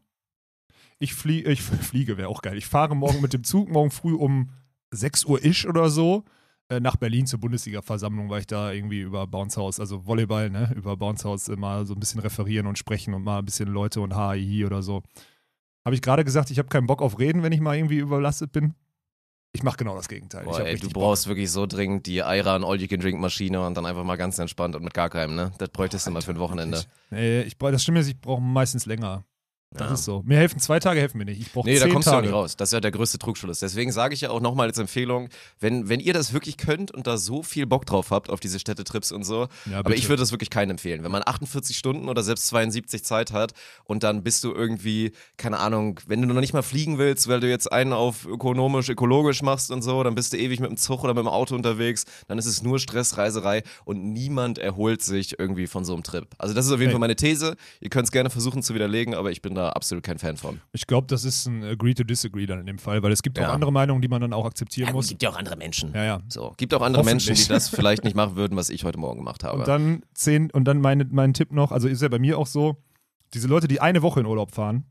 Ich, 0.98 1.14
flie 1.14 1.42
ich 1.42 1.60
fliege, 1.62 2.16
wäre 2.16 2.28
auch 2.28 2.42
geil. 2.42 2.56
Ich 2.56 2.66
fahre 2.66 2.94
morgen 2.96 3.20
mit 3.20 3.32
dem 3.32 3.44
Zug, 3.44 3.68
morgen 3.68 3.90
früh 3.90 4.14
um 4.14 4.50
6 4.92 5.24
Uhr 5.26 5.44
ish 5.44 5.66
oder 5.66 5.90
so, 5.90 6.24
äh, 6.70 6.80
nach 6.80 6.96
Berlin 6.96 7.26
zur 7.26 7.40
Bundesliga-Versammlung, 7.40 8.30
weil 8.30 8.40
ich 8.40 8.46
da 8.46 8.72
irgendwie 8.72 9.00
über 9.00 9.26
Bounce 9.26 9.60
House, 9.60 9.80
also 9.80 10.06
Volleyball, 10.06 10.48
ne, 10.50 10.72
über 10.74 10.96
Bounce 10.96 11.28
House 11.28 11.48
immer 11.48 11.84
so 11.84 11.94
ein 11.94 12.00
bisschen 12.00 12.20
referieren 12.20 12.66
und 12.66 12.78
sprechen 12.78 13.12
und 13.12 13.24
mal 13.24 13.40
ein 13.40 13.44
bisschen 13.44 13.68
Leute 13.68 14.00
und 14.00 14.14
HI 14.16 14.64
oder 14.64 14.82
so. 14.82 15.02
Habe 15.84 15.94
ich 15.96 16.00
gerade 16.00 16.24
gesagt, 16.24 16.50
ich 16.50 16.58
habe 16.58 16.68
keinen 16.68 16.86
Bock 16.86 17.02
auf 17.02 17.18
Reden, 17.18 17.42
wenn 17.42 17.52
ich 17.52 17.60
mal 17.60 17.76
irgendwie 17.76 17.98
überlastet 17.98 18.52
bin? 18.52 18.72
Ich 19.54 19.62
mache 19.62 19.76
genau 19.76 19.94
das 19.94 20.08
Gegenteil. 20.08 20.44
Boah, 20.44 20.58
ey, 20.58 20.64
du 20.64 20.70
richtig 20.72 20.92
Bock. 20.92 21.02
brauchst 21.04 21.28
wirklich 21.28 21.48
so 21.50 21.64
dringend 21.64 22.06
die 22.06 22.24
Ayran 22.24 22.64
All-You-Can-Drink-Maschine 22.64 23.64
und 23.64 23.76
dann 23.76 23.86
einfach 23.86 24.02
mal 24.02 24.16
ganz 24.16 24.36
entspannt 24.38 24.74
und 24.74 24.82
mit 24.82 24.94
gar 24.94 25.08
keinem, 25.08 25.36
ne? 25.36 25.52
Das 25.58 25.68
bräuchtest 25.68 26.08
du 26.08 26.10
mal 26.10 26.22
für 26.22 26.32
ein 26.32 26.40
Wochenende. 26.40 26.84
Nee, 27.10 27.42
ich 27.42 27.56
das 27.56 27.82
stimmt 27.84 27.98
jetzt, 27.98 28.08
ich 28.08 28.20
brauche 28.20 28.42
meistens 28.42 28.84
länger. 28.84 29.24
Das 29.76 29.88
Ja. 29.88 29.94
ist 29.94 30.04
so. 30.04 30.22
Mir 30.24 30.36
helfen 30.36 30.60
zwei 30.60 30.78
Tage, 30.78 31.00
helfen 31.00 31.18
mir 31.18 31.24
nicht. 31.24 31.40
Ich 31.40 31.52
brauche 31.52 31.68
Nee, 31.68 31.76
zehn 31.76 31.88
da 31.88 31.92
kommst 31.92 32.06
du 32.06 32.10
auch 32.12 32.14
Tage. 32.14 32.26
nicht 32.28 32.34
raus. 32.34 32.56
Das 32.56 32.68
ist 32.68 32.72
ja 32.74 32.80
der 32.80 32.92
größte 32.92 33.18
Trugschluss. 33.18 33.58
Deswegen 33.58 33.90
sage 33.92 34.14
ich 34.14 34.20
ja 34.20 34.30
auch 34.30 34.40
nochmal 34.40 34.68
als 34.68 34.78
Empfehlung, 34.78 35.28
wenn, 35.58 35.88
wenn 35.88 35.98
ihr 36.00 36.12
das 36.12 36.32
wirklich 36.32 36.56
könnt 36.56 36.92
und 36.92 37.06
da 37.08 37.16
so 37.18 37.42
viel 37.42 37.66
Bock 37.66 37.84
drauf 37.84 38.10
habt 38.10 38.30
auf 38.30 38.38
diese 38.40 38.58
Städtetrips 38.60 39.10
und 39.10 39.24
so, 39.24 39.48
Ja, 39.70 39.80
aber 39.80 39.94
ich 39.96 40.08
würde 40.08 40.20
das 40.20 40.30
wirklich 40.30 40.50
keinen 40.50 40.70
empfehlen. 40.70 41.02
Wenn 41.02 41.10
man 41.10 41.22
48 41.26 41.76
Stunden 41.76 42.08
oder 42.08 42.22
selbst 42.22 42.46
72 42.46 43.02
Zeit 43.04 43.32
hat 43.32 43.52
und 43.84 44.02
dann 44.04 44.22
bist 44.22 44.44
du 44.44 44.52
irgendwie, 44.52 45.12
keine 45.36 45.58
Ahnung, 45.58 45.98
wenn 46.06 46.22
du 46.22 46.28
noch 46.32 46.40
nicht 46.40 46.52
mal 46.54 46.62
fliegen 46.62 46.98
willst, 46.98 47.26
weil 47.28 47.40
du 47.40 47.48
jetzt 47.50 47.72
einen 47.72 47.92
auf 47.92 48.26
ökonomisch, 48.26 48.88
ökologisch 48.88 49.42
machst 49.42 49.70
und 49.72 49.82
so, 49.82 50.02
dann 50.04 50.14
bist 50.14 50.32
du 50.32 50.36
ewig 50.36 50.60
mit 50.60 50.70
dem 50.70 50.76
Zug 50.76 51.02
oder 51.02 51.14
mit 51.14 51.22
dem 51.24 51.28
Auto 51.28 51.54
unterwegs, 51.54 52.04
dann 52.28 52.38
ist 52.38 52.46
es 52.46 52.62
nur 52.62 52.78
Stress, 52.78 53.16
Reiserei 53.18 53.62
und 53.84 54.04
niemand 54.12 54.58
erholt 54.58 55.02
sich 55.02 55.38
irgendwie 55.38 55.66
von 55.66 55.84
so 55.84 55.94
einem 55.94 56.02
Trip. 56.04 56.26
Also 56.38 56.54
das 56.54 56.66
ist 56.66 56.72
auf 56.72 56.78
jeden 56.78 56.90
Nee. 56.90 56.92
Fall 56.92 57.00
meine 57.00 57.16
These. 57.16 57.56
Ihr 57.80 57.90
könnt 57.90 58.04
es 58.06 58.12
gerne 58.12 58.30
versuchen 58.30 58.62
zu 58.62 58.74
widerlegen, 58.74 59.14
aber 59.14 59.30
ich 59.32 59.42
bin 59.42 59.54
da 59.54 59.63
absolut 59.70 60.04
kein 60.04 60.18
Fan 60.18 60.36
von. 60.36 60.60
Ich 60.72 60.86
glaube, 60.86 61.06
das 61.06 61.24
ist 61.24 61.46
ein 61.46 61.62
Agree 61.64 61.94
to 61.94 62.04
Disagree 62.04 62.46
dann 62.46 62.60
in 62.60 62.66
dem 62.66 62.78
Fall, 62.78 63.02
weil 63.02 63.12
es 63.12 63.22
gibt 63.22 63.38
Ja. 63.38 63.48
auch 63.48 63.52
andere 63.54 63.72
Meinungen, 63.72 64.00
die 64.02 64.08
man 64.08 64.20
dann 64.20 64.32
auch 64.32 64.44
akzeptieren 64.46 64.88
Ja, 64.88 64.92
muss. 64.92 65.08
gibt 65.08 65.22
ja 65.22 65.30
auch 65.30 65.36
andere 65.36 65.56
Menschen. 65.56 65.92
Ja, 65.94 66.04
ja. 66.04 66.20
So, 66.28 66.52
gibt 66.56 66.72
auch 66.74 66.82
andere 66.82 67.04
Menschen, 67.04 67.34
die 67.34 67.48
das 67.48 67.68
vielleicht 67.68 68.04
nicht 68.04 68.16
machen 68.16 68.36
würden, 68.36 68.56
was 68.56 68.70
ich 68.70 68.84
heute 68.84 68.98
Morgen 68.98 69.18
gemacht 69.18 69.44
habe. 69.44 69.58
Und 69.58 69.68
dann 69.68 70.02
zehn, 70.14 70.50
und 70.50 70.64
dann 70.64 70.80
meine, 70.80 71.04
mein 71.10 71.34
Tipp 71.34 71.52
noch, 71.52 71.72
also 71.72 71.88
ist 71.88 72.02
ja 72.02 72.08
bei 72.08 72.18
mir 72.18 72.38
auch 72.38 72.46
so, 72.46 72.76
diese 73.32 73.48
Leute, 73.48 73.66
die 73.68 73.80
eine 73.80 74.02
Woche 74.02 74.20
in 74.20 74.26
Urlaub 74.26 74.52
fahren, 74.52 74.84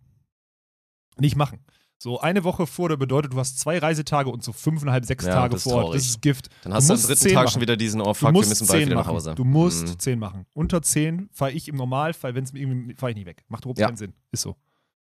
nicht 1.17 1.35
machen. 1.35 1.59
So 2.03 2.19
eine 2.19 2.43
Woche 2.43 2.67
vor, 2.67 2.89
der 2.89 2.97
bedeutet, 2.97 3.31
du 3.31 3.37
hast 3.39 3.57
zwei 3.59 3.77
Reisetage 3.77 4.29
und 4.29 4.43
so 4.43 4.51
fünfeinhalb, 4.51 5.05
sechs 5.05 5.23
Ja, 5.25 5.35
Tage 5.35 5.57
vor 5.57 5.85
Ort. 5.85 5.95
Das 5.95 6.05
ist 6.05 6.21
Gift. 6.21 6.49
dann 6.63 6.73
hast 6.73 6.89
du 6.89 6.93
am 6.95 6.99
musst 6.99 7.09
dritten 7.09 7.23
Tag 7.33 7.33
machen. 7.45 7.47
schon 7.53 7.61
wieder 7.61 7.77
diesen, 7.77 8.01
oh 8.01 8.07
Du 8.07 8.13
fuck, 8.13 8.27
wir 8.27 8.31
musst 8.33 8.49
müssen 8.49 8.67
bald 8.67 8.79
zehn 8.81 8.87
wieder 8.89 8.95
nach 8.97 9.05
machen. 9.05 9.15
Hause. 9.15 9.35
Du 9.35 9.45
musst 9.45 9.87
Mhm. 9.87 9.99
zehn 9.99 10.19
machen. 10.19 10.45
Unter 10.53 10.81
zehn 10.81 11.29
fahre 11.31 11.51
ich 11.53 11.69
im 11.69 11.75
Normalfall, 11.77 12.35
wenn 12.35 12.43
es 12.43 12.51
mir 12.51 12.59
irgendwie, 12.59 12.93
fahre 12.95 13.11
ich 13.11 13.15
nicht 13.15 13.25
weg. 13.25 13.45
Macht 13.47 13.63
überhaupt 13.63 13.79
Ja. 13.79 13.87
keinen 13.87 13.95
Sinn. 13.95 14.13
Ist 14.33 14.41
so. 14.41 14.57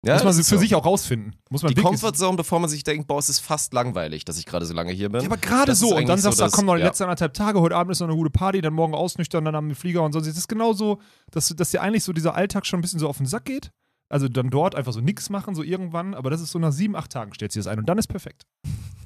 Ja, 0.06 0.14
Muss 0.14 0.24
man 0.26 0.34
für 0.36 0.44
so. 0.44 0.58
sich 0.60 0.76
auch 0.76 0.86
rausfinden. 0.86 1.36
Muss 1.50 1.64
man 1.64 1.74
Die 1.74 1.82
Comfortzone, 1.82 2.38
bevor 2.38 2.60
man 2.60 2.70
sich 2.70 2.84
denkt, 2.84 3.08
boah, 3.08 3.18
es 3.18 3.30
ist 3.30 3.40
fast 3.40 3.74
langweilig, 3.74 4.24
dass 4.24 4.38
ich 4.38 4.46
gerade 4.46 4.68
so 4.68 4.76
lange 4.76 4.92
hier 4.92 5.10
bin. 5.10 5.22
Ja, 5.22 5.28
aber 5.28 5.38
gerade 5.38 5.74
so. 5.74 5.96
Und 5.98 6.08
dann 6.08 6.20
sagst 6.20 6.40
du, 6.40 6.48
komm 6.52 6.68
noch 6.68 6.76
die 6.76 6.82
ja. 6.82 6.86
letzten 6.86 7.06
anderthalb 7.06 7.34
Tage, 7.34 7.60
heute 7.62 7.76
Abend 7.76 7.92
ist 7.94 8.00
noch 8.02 8.08
eine 8.10 8.16
gute 8.16 8.30
Party, 8.30 8.62
dann 8.62 8.76
morgen 8.76 8.94
ausnüchtern, 8.94 9.44
dann 9.44 9.56
am 9.56 9.74
Flieger 9.74 10.04
und 10.04 10.12
sonst. 10.14 10.28
Das 10.28 10.38
ist 10.38 10.48
genauso, 10.48 11.00
dass, 11.32 11.48
dass 11.48 11.72
dir 11.72 11.82
eigentlich 11.82 12.04
so 12.04 12.14
dieser 12.14 12.36
Alltag 12.36 12.68
schon 12.68 12.78
ein 12.78 12.82
bisschen 12.84 13.00
so 13.00 13.10
auf 13.10 13.18
den 13.18 13.26
Sack 13.26 13.46
geht. 13.46 13.72
Also 14.10 14.28
dann 14.28 14.50
dort 14.50 14.76
einfach 14.76 14.94
so 14.94 15.02
nichts 15.02 15.30
machen, 15.30 15.56
so 15.56 15.64
irgendwann, 15.64 16.14
aber 16.14 16.30
das 16.30 16.42
ist 16.42 16.52
so 16.52 16.60
nach 16.60 16.72
sieben, 16.72 16.96
acht 16.96 17.12
Tagen 17.12 17.34
stellt 17.34 17.52
sie 17.52 17.60
das 17.60 17.68
ein 17.68 17.80
und 17.80 17.88
dann 17.90 17.98
ist 17.98 18.08
perfekt. 18.08 18.44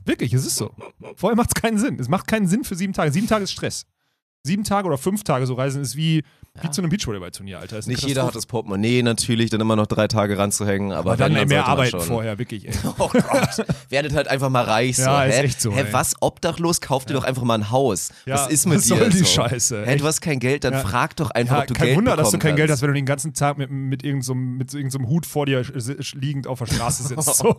Wirklich, 0.06 0.34
es 0.34 0.46
ist 0.46 0.56
so. 0.56 0.74
Vorher 1.15 1.38
macht 1.38 1.51
es 1.56 1.62
keinen 1.62 1.77
Sinn. 1.77 2.00
Es 2.00 2.10
macht 2.10 2.27
keinen 2.27 2.48
Sinn 2.48 2.63
für 2.63 2.75
sieben 2.75 2.94
Tage. 2.94 3.12
Sieben 3.12 3.27
Tage 3.27 3.44
ist 3.44 3.51
Stress. 3.51 3.86
Sieben 4.43 4.63
Tage 4.63 4.88
oder 4.88 4.98
fünf 4.98 5.24
Tage 5.24 5.46
so 5.46 5.53
reisen 5.55 5.81
ist 5.81 5.98
wie, 5.98 6.24
wie 6.62 6.72
zu 6.72 6.81
einem 6.81 6.89
Beachvolleyball-Turnier, 6.89 7.60
Alter. 7.60 7.77
Ist 7.77 7.88
Nicht 7.88 8.05
jeder 8.05 8.25
hat 8.25 8.36
das 8.36 8.46
Portemonnaie 8.46 9.03
natürlich, 9.03 9.50
dann 9.50 9.60
immer 9.60 9.75
noch 9.75 9.86
drei 9.88 10.08
Tage 10.08 10.38
ranzuhängen, 10.38 10.91
aber, 10.93 11.12
Aber 11.12 11.17
dann 11.17 11.36
ey, 11.36 11.46
mehr 11.46 11.65
arbeiten 11.67 12.00
vorher, 12.00 12.38
wirklich, 12.39 12.65
ey. 12.65 12.74
Oh 12.98 13.10
Gott, 13.10 13.65
werdet 13.89 14.13
halt 14.15 14.29
einfach 14.29 14.50
mal 14.50 14.63
reich. 14.63 14.96
So. 14.96 15.03
Ja, 15.03 15.24
ist 15.25 15.36
hä? 15.38 15.43
echt 15.43 15.62
so, 15.62 15.72
Hä, 15.74 15.81
ey. 15.81 15.93
was, 15.93 16.15
obdachlos? 16.22 16.79
Kauf 16.79 17.05
dir 17.05 17.13
doch 17.15 17.25
einfach 17.25 17.43
mal 17.43 17.55
ein 17.55 17.69
Haus. 17.69 18.12
Ja, 18.25 18.36
was 18.36 18.48
ist 18.48 18.65
mit 18.65 18.77
was 18.79 18.86
dir? 18.86 18.96
soll 18.98 19.10
die 19.10 19.17
so? 19.19 19.25
Scheiße, 19.25 19.86
Hä, 19.86 19.98
du 19.98 20.05
hast 20.05 20.22
kein 20.22 20.39
Geld, 20.39 20.63
dann 20.63 20.74
Ja. 20.74 20.79
frag 20.79 21.17
doch 21.17 21.31
einfach, 21.31 21.58
Ja, 21.58 21.62
ob 21.63 21.67
du 21.67 21.74
kein 21.74 21.86
Geld 21.88 21.98
Wunder, 21.98 22.15
dass 22.15 22.31
du 22.31 22.39
kein 22.39 22.55
Geld 22.55 22.72
hast, 22.72 22.81
wenn 22.81 22.89
du 22.89 22.93
den 22.96 23.05
ganzen 23.05 23.34
Tag 23.34 23.58
mit, 23.58 23.69
mit 23.69 24.03
irgendeinem 24.03 24.24
so, 24.24 24.34
mit 24.36 24.72
so 24.72 24.77
irgendeinem 24.77 25.08
Hut 25.10 25.25
vor 25.25 25.46
dir 25.46 25.63
liegend 26.13 26.48
auf 26.48 26.60
der 26.60 26.67
Straße 26.67 27.03
sitzt. 27.03 27.19
So. 27.39 27.55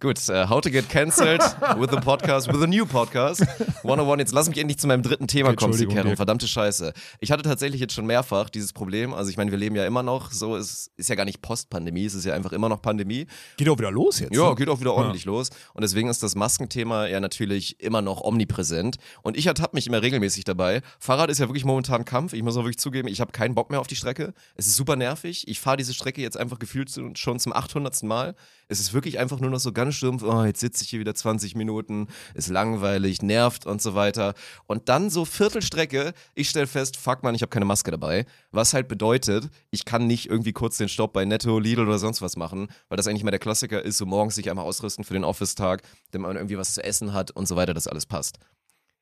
Gut, 0.00 0.26
äh, 0.28 0.46
how 0.48 0.60
to 0.60 0.70
get 0.70 0.88
cancelled 0.88 1.42
with 1.78 1.90
a 1.90 2.00
podcast, 2.00 2.48
with 2.48 2.62
a 2.62 2.66
new 2.66 2.86
podcast. 2.86 3.42
101, 3.82 4.20
jetzt 4.20 4.32
lass 4.32 4.48
mich 4.48 4.56
endlich 4.58 4.78
zu 4.78 4.86
meinem 4.86 5.02
dritten 5.02 5.26
Thema 5.26 5.54
kommen, 5.54 5.69
Dirk. 5.76 6.16
Verdammte 6.16 6.48
Scheiße. 6.48 6.92
Ich 7.20 7.30
hatte 7.30 7.42
tatsächlich 7.42 7.80
jetzt 7.80 7.94
schon 7.94 8.06
mehrfach 8.06 8.50
dieses 8.50 8.72
Problem. 8.72 9.14
Also 9.14 9.30
ich 9.30 9.36
meine, 9.36 9.50
wir 9.50 9.58
leben 9.58 9.76
ja 9.76 9.86
immer 9.86 10.02
noch 10.02 10.32
so, 10.32 10.56
es 10.56 10.90
ist 10.96 11.08
ja 11.08 11.14
gar 11.14 11.24
nicht 11.24 11.42
Postpandemie, 11.42 12.04
es 12.04 12.14
ist 12.14 12.24
ja 12.24 12.34
einfach 12.34 12.52
immer 12.52 12.68
noch 12.68 12.82
Pandemie. 12.82 13.26
Geht 13.56 13.68
auch 13.68 13.78
wieder 13.78 13.90
los 13.90 14.20
jetzt. 14.20 14.34
Ja, 14.34 14.50
ne? 14.50 14.54
geht 14.54 14.68
auch 14.68 14.80
wieder 14.80 14.94
ordentlich 14.94 15.24
los. 15.24 15.50
Und 15.74 15.82
deswegen 15.82 16.08
ist 16.08 16.22
das 16.22 16.34
Maskenthema 16.34 17.06
ja 17.06 17.20
natürlich 17.20 17.80
immer 17.80 18.02
noch 18.02 18.22
omnipräsent. 18.22 18.96
Und 19.22 19.36
ich 19.36 19.46
ertappe 19.46 19.76
mich 19.76 19.86
immer 19.86 20.02
regelmäßig 20.02 20.44
dabei. 20.44 20.82
Fahrrad 20.98 21.30
ist 21.30 21.38
ja 21.38 21.48
wirklich 21.48 21.64
momentan 21.64 22.04
Kampf. 22.04 22.32
Ich 22.32 22.42
muss 22.42 22.56
auch 22.56 22.62
wirklich 22.64 22.78
zugeben, 22.78 23.08
ich 23.08 23.20
habe 23.20 23.32
keinen 23.32 23.54
Bock 23.54 23.70
mehr 23.70 23.80
auf 23.80 23.86
die 23.86 23.96
Strecke. 23.96 24.32
Es 24.54 24.66
ist 24.66 24.76
super 24.76 24.96
nervig. 24.96 25.48
Ich 25.48 25.60
fahre 25.60 25.76
diese 25.76 25.94
Strecke 25.94 26.22
jetzt 26.22 26.36
einfach 26.36 26.58
gefühlt 26.58 26.90
schon 27.16 27.38
zum 27.38 27.52
800. 27.52 27.90
Mal. 28.02 28.34
Es 28.70 28.78
ist 28.78 28.94
wirklich 28.94 29.18
einfach 29.18 29.40
nur 29.40 29.50
noch 29.50 29.58
so 29.58 29.72
ganz 29.72 29.96
stumpf. 29.96 30.22
Oh, 30.22 30.44
jetzt 30.44 30.60
sitze 30.60 30.84
ich 30.84 30.90
hier 30.90 31.00
wieder 31.00 31.12
20 31.12 31.56
Minuten. 31.56 32.06
Ist 32.34 32.48
langweilig, 32.48 33.20
nervt 33.20 33.66
und 33.66 33.82
so 33.82 33.96
weiter. 33.96 34.34
Und 34.68 34.88
dann 34.88 35.10
so 35.10 35.24
Viertelstrecke. 35.24 36.12
Ich 36.36 36.50
stelle 36.50 36.68
fest, 36.68 36.96
fuck 36.96 37.24
man, 37.24 37.34
ich 37.34 37.42
habe 37.42 37.50
keine 37.50 37.64
Maske 37.64 37.90
dabei. 37.90 38.26
Was 38.52 38.72
halt 38.72 38.86
bedeutet, 38.86 39.50
ich 39.72 39.84
kann 39.84 40.06
nicht 40.06 40.30
irgendwie 40.30 40.52
kurz 40.52 40.76
den 40.76 40.88
Stopp 40.88 41.12
bei 41.12 41.24
Netto, 41.24 41.58
Lidl 41.58 41.82
oder 41.82 41.98
sonst 41.98 42.22
was 42.22 42.36
machen, 42.36 42.68
weil 42.88 42.96
das 42.96 43.08
eigentlich 43.08 43.24
mal 43.24 43.32
der 43.32 43.40
Klassiker 43.40 43.82
ist, 43.84 43.98
so 43.98 44.06
morgens 44.06 44.36
sich 44.36 44.48
einmal 44.48 44.64
ausrüsten 44.64 45.02
für 45.02 45.14
den 45.14 45.24
Office-Tag, 45.24 45.82
damit 46.12 46.28
man 46.28 46.36
irgendwie 46.36 46.56
was 46.56 46.74
zu 46.74 46.84
essen 46.84 47.12
hat 47.12 47.32
und 47.32 47.48
so 47.48 47.56
weiter, 47.56 47.74
dass 47.74 47.88
alles 47.88 48.06
passt. 48.06 48.38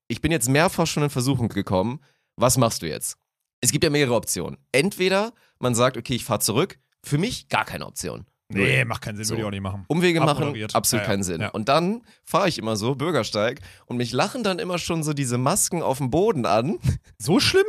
Ich 0.06 0.22
bin 0.22 0.32
jetzt 0.32 0.48
mehrfach 0.48 0.86
schon 0.86 1.02
in 1.02 1.10
Versuchung 1.10 1.50
gekommen. 1.50 2.00
Was 2.36 2.56
machst 2.56 2.80
du 2.80 2.88
jetzt? 2.88 3.18
Es 3.60 3.70
gibt 3.70 3.84
ja 3.84 3.90
mehrere 3.90 4.14
Optionen. 4.14 4.56
Entweder 4.72 5.34
man 5.58 5.74
sagt, 5.74 5.98
okay, 5.98 6.14
ich 6.14 6.24
fahre 6.24 6.40
zurück. 6.40 6.78
Für 7.04 7.18
mich 7.18 7.50
gar 7.50 7.66
keine 7.66 7.84
Option. 7.84 8.24
Nee, 8.50 8.84
macht 8.84 9.02
keinen 9.02 9.16
Sinn, 9.16 9.26
So. 9.26 9.30
würde 9.32 9.42
ich 9.42 9.46
auch 9.46 9.50
nicht 9.50 9.60
machen. 9.60 9.84
Umwege 9.88 10.20
machen, 10.20 10.54
absolut 10.72 11.02
ja. 11.02 11.06
keinen 11.06 11.22
Sinn. 11.22 11.42
Ja. 11.42 11.48
Und 11.50 11.68
dann 11.68 12.02
fahre 12.24 12.48
ich 12.48 12.58
immer 12.58 12.76
so, 12.76 12.94
Bürgersteig, 12.94 13.60
und 13.86 13.98
mich 13.98 14.12
lachen 14.12 14.42
dann 14.42 14.58
immer 14.58 14.78
schon 14.78 15.02
so 15.02 15.12
diese 15.12 15.36
Masken 15.36 15.82
auf 15.82 15.98
dem 15.98 16.10
Boden 16.10 16.46
an, 16.46 16.78
So 17.18 17.40
schlimm? 17.40 17.66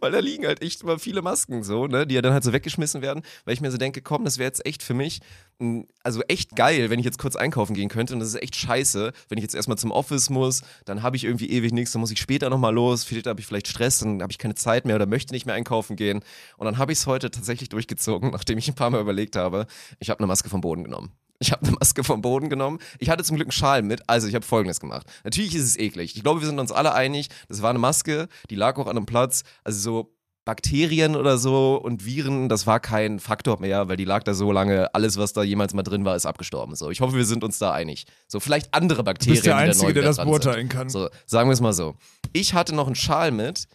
Weil 0.00 0.12
da 0.12 0.18
liegen 0.18 0.46
halt 0.46 0.62
echt 0.62 0.82
immer 0.82 0.98
viele 0.98 1.22
Masken 1.22 1.62
so, 1.62 1.86
ne, 1.86 2.06
die 2.06 2.14
ja 2.14 2.22
dann 2.22 2.32
halt 2.32 2.44
so 2.44 2.52
weggeschmissen 2.52 3.02
werden, 3.02 3.22
weil 3.44 3.54
ich 3.54 3.60
mir 3.60 3.70
so 3.70 3.78
denke, 3.78 4.02
komm, 4.02 4.24
das 4.24 4.38
wäre 4.38 4.48
jetzt 4.48 4.64
echt 4.66 4.82
für 4.82 4.94
mich, 4.94 5.20
mh, 5.58 5.84
also 6.02 6.22
echt 6.28 6.56
geil, 6.56 6.90
wenn 6.90 6.98
ich 6.98 7.04
jetzt 7.04 7.18
kurz 7.18 7.36
einkaufen 7.36 7.74
gehen 7.74 7.88
könnte 7.88 8.14
und 8.14 8.20
das 8.20 8.30
ist 8.30 8.42
echt 8.42 8.56
scheiße, 8.56 9.12
wenn 9.28 9.38
ich 9.38 9.42
jetzt 9.42 9.54
erstmal 9.54 9.78
zum 9.78 9.90
Office 9.90 10.30
muss, 10.30 10.62
dann 10.84 11.02
habe 11.02 11.16
ich 11.16 11.24
irgendwie 11.24 11.50
ewig 11.50 11.72
nichts, 11.72 11.92
dann 11.92 12.00
muss 12.00 12.10
ich 12.10 12.20
später 12.20 12.50
nochmal 12.50 12.74
los, 12.74 13.04
vielleicht 13.04 13.26
habe 13.26 13.40
ich 13.40 13.46
vielleicht 13.46 13.68
Stress, 13.68 14.00
dann 14.00 14.22
habe 14.22 14.32
ich 14.32 14.38
keine 14.38 14.54
Zeit 14.54 14.84
mehr 14.84 14.96
oder 14.96 15.06
möchte 15.06 15.34
nicht 15.34 15.46
mehr 15.46 15.54
einkaufen 15.54 15.96
gehen 15.96 16.20
und 16.56 16.64
dann 16.64 16.78
habe 16.78 16.92
ich 16.92 16.98
es 16.98 17.06
heute 17.06 17.30
tatsächlich 17.30 17.68
durchgezogen, 17.68 18.30
nachdem 18.32 18.58
ich 18.58 18.68
ein 18.68 18.74
paar 18.74 18.90
Mal 18.90 19.00
überlegt 19.00 19.36
habe, 19.36 19.66
ich 19.98 20.10
habe 20.10 20.20
eine 20.20 20.26
Maske 20.26 20.48
vom 20.48 20.60
Boden 20.60 20.84
genommen. 20.84 21.12
Ich 21.40 21.52
habe 21.52 21.66
eine 21.66 21.76
Maske 21.80 22.04
vom 22.04 22.20
Boden 22.20 22.50
genommen. 22.50 22.78
Ich 22.98 23.08
hatte 23.08 23.24
zum 23.24 23.36
Glück 23.36 23.46
einen 23.46 23.52
Schal 23.52 23.82
mit. 23.82 24.08
Also 24.08 24.28
ich 24.28 24.34
habe 24.34 24.44
folgendes 24.44 24.78
gemacht. 24.78 25.06
Natürlich 25.24 25.54
ist 25.54 25.64
es 25.64 25.78
eklig. 25.78 26.14
Ich 26.14 26.22
glaube, 26.22 26.40
wir 26.40 26.46
sind 26.46 26.58
uns 26.58 26.70
alle 26.70 26.94
einig. 26.94 27.28
Das 27.48 27.62
war 27.62 27.70
eine 27.70 27.78
Maske, 27.78 28.28
die 28.50 28.56
lag 28.56 28.76
auch 28.76 28.86
an 28.86 28.96
einem 28.96 29.06
Platz. 29.06 29.42
Also 29.64 29.80
so 29.80 30.14
Bakterien 30.44 31.16
oder 31.16 31.38
so 31.38 31.76
und 31.76 32.04
Viren, 32.04 32.48
das 32.48 32.66
war 32.66 32.80
kein 32.80 33.20
Faktor 33.20 33.60
mehr, 33.60 33.88
weil 33.88 33.96
die 33.96 34.04
lag 34.04 34.22
da 34.22 34.34
so 34.34 34.52
lange. 34.52 34.94
Alles, 34.94 35.16
was 35.16 35.32
da 35.32 35.42
jemals 35.42 35.74
mal 35.74 35.82
drin 35.82 36.04
war, 36.04 36.16
ist 36.16 36.26
abgestorben. 36.26 36.74
So, 36.74 36.90
ich 36.90 37.00
hoffe, 37.00 37.16
wir 37.16 37.24
sind 37.24 37.44
uns 37.44 37.58
da 37.58 37.72
einig. 37.72 38.04
So, 38.26 38.40
vielleicht 38.40 38.74
andere 38.74 39.04
Bakterien. 39.04 39.34
bist 39.34 39.46
der 39.46 39.56
Einzige, 39.56 39.94
der 39.94 40.02
wieder 40.02 40.08
das 40.08 40.16
beurteilen 40.16 40.68
kann. 40.68 40.88
So, 40.88 41.08
sagen 41.26 41.48
wir 41.48 41.54
es 41.54 41.60
mal 41.60 41.72
so. 41.72 41.94
Ich 42.32 42.52
hatte 42.54 42.74
noch 42.74 42.86
einen 42.86 42.96
Schal 42.96 43.30
mit, 43.30 43.66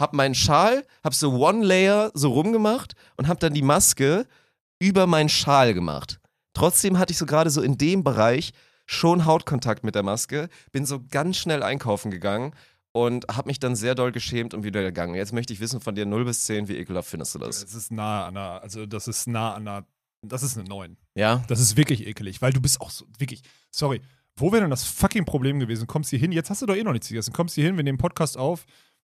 hab 0.00 0.12
meinen 0.12 0.34
Schal, 0.34 0.84
hab 1.02 1.14
so 1.14 1.32
One 1.38 1.64
Layer 1.64 2.10
so 2.14 2.32
rumgemacht 2.32 2.94
und 3.16 3.28
hab 3.28 3.38
dann 3.40 3.54
die 3.54 3.62
Maske 3.62 4.26
über 4.78 5.06
meinen 5.06 5.28
Schal 5.28 5.72
gemacht. 5.72 6.20
Trotzdem 6.54 6.98
hatte 6.98 7.12
ich 7.12 7.18
so 7.18 7.26
gerade 7.26 7.50
so 7.50 7.60
in 7.60 7.76
dem 7.76 8.04
Bereich 8.04 8.52
schon 8.86 9.24
Hautkontakt 9.24 9.84
mit 9.84 9.94
der 9.94 10.02
Maske, 10.02 10.48
bin 10.72 10.86
so 10.86 11.00
ganz 11.10 11.36
schnell 11.36 11.62
einkaufen 11.62 12.10
gegangen 12.10 12.54
und 12.92 13.26
habe 13.28 13.48
mich 13.48 13.58
dann 13.58 13.74
sehr 13.74 13.94
doll 13.94 14.12
geschämt 14.12 14.54
und 14.54 14.62
wieder 14.62 14.82
gegangen. 14.82 15.14
Jetzt 15.14 15.32
möchte 15.32 15.52
ich 15.52 15.60
wissen 15.60 15.80
von 15.80 15.94
dir 15.94 16.06
0 16.06 16.24
bis 16.24 16.44
10, 16.44 16.68
wie 16.68 16.76
ekelhaft 16.76 17.08
findest 17.08 17.34
du 17.34 17.40
das? 17.40 17.60
Das 17.60 17.74
ist 17.74 17.90
nah 17.90 18.26
an 18.26 18.36
einer, 18.36 18.62
also 18.62 18.86
das 18.86 19.08
ist 19.08 19.26
nah 19.26 19.54
an 19.54 19.66
einer, 19.66 19.86
das 20.22 20.42
ist 20.42 20.56
eine 20.56 20.68
9. 20.68 20.96
Ja? 21.14 21.42
Das 21.48 21.60
ist 21.60 21.76
wirklich 21.76 22.06
ekelig, 22.06 22.40
weil 22.40 22.52
du 22.52 22.60
bist 22.60 22.80
auch 22.80 22.90
so, 22.90 23.04
wirklich, 23.18 23.42
sorry, 23.70 24.00
wo 24.36 24.52
wäre 24.52 24.62
denn 24.62 24.70
das 24.70 24.84
fucking 24.84 25.24
Problem 25.24 25.58
gewesen? 25.60 25.86
Kommst 25.86 26.10
hier 26.10 26.18
hin, 26.18 26.30
jetzt 26.30 26.50
hast 26.50 26.62
du 26.62 26.66
doch 26.66 26.76
eh 26.76 26.84
noch 26.84 26.92
nichts 26.92 27.08
gegessen, 27.08 27.32
kommst 27.32 27.56
hier 27.56 27.64
hin, 27.64 27.76
wir 27.76 27.84
nehmen 27.84 27.98
Podcast 27.98 28.36
auf, 28.36 28.64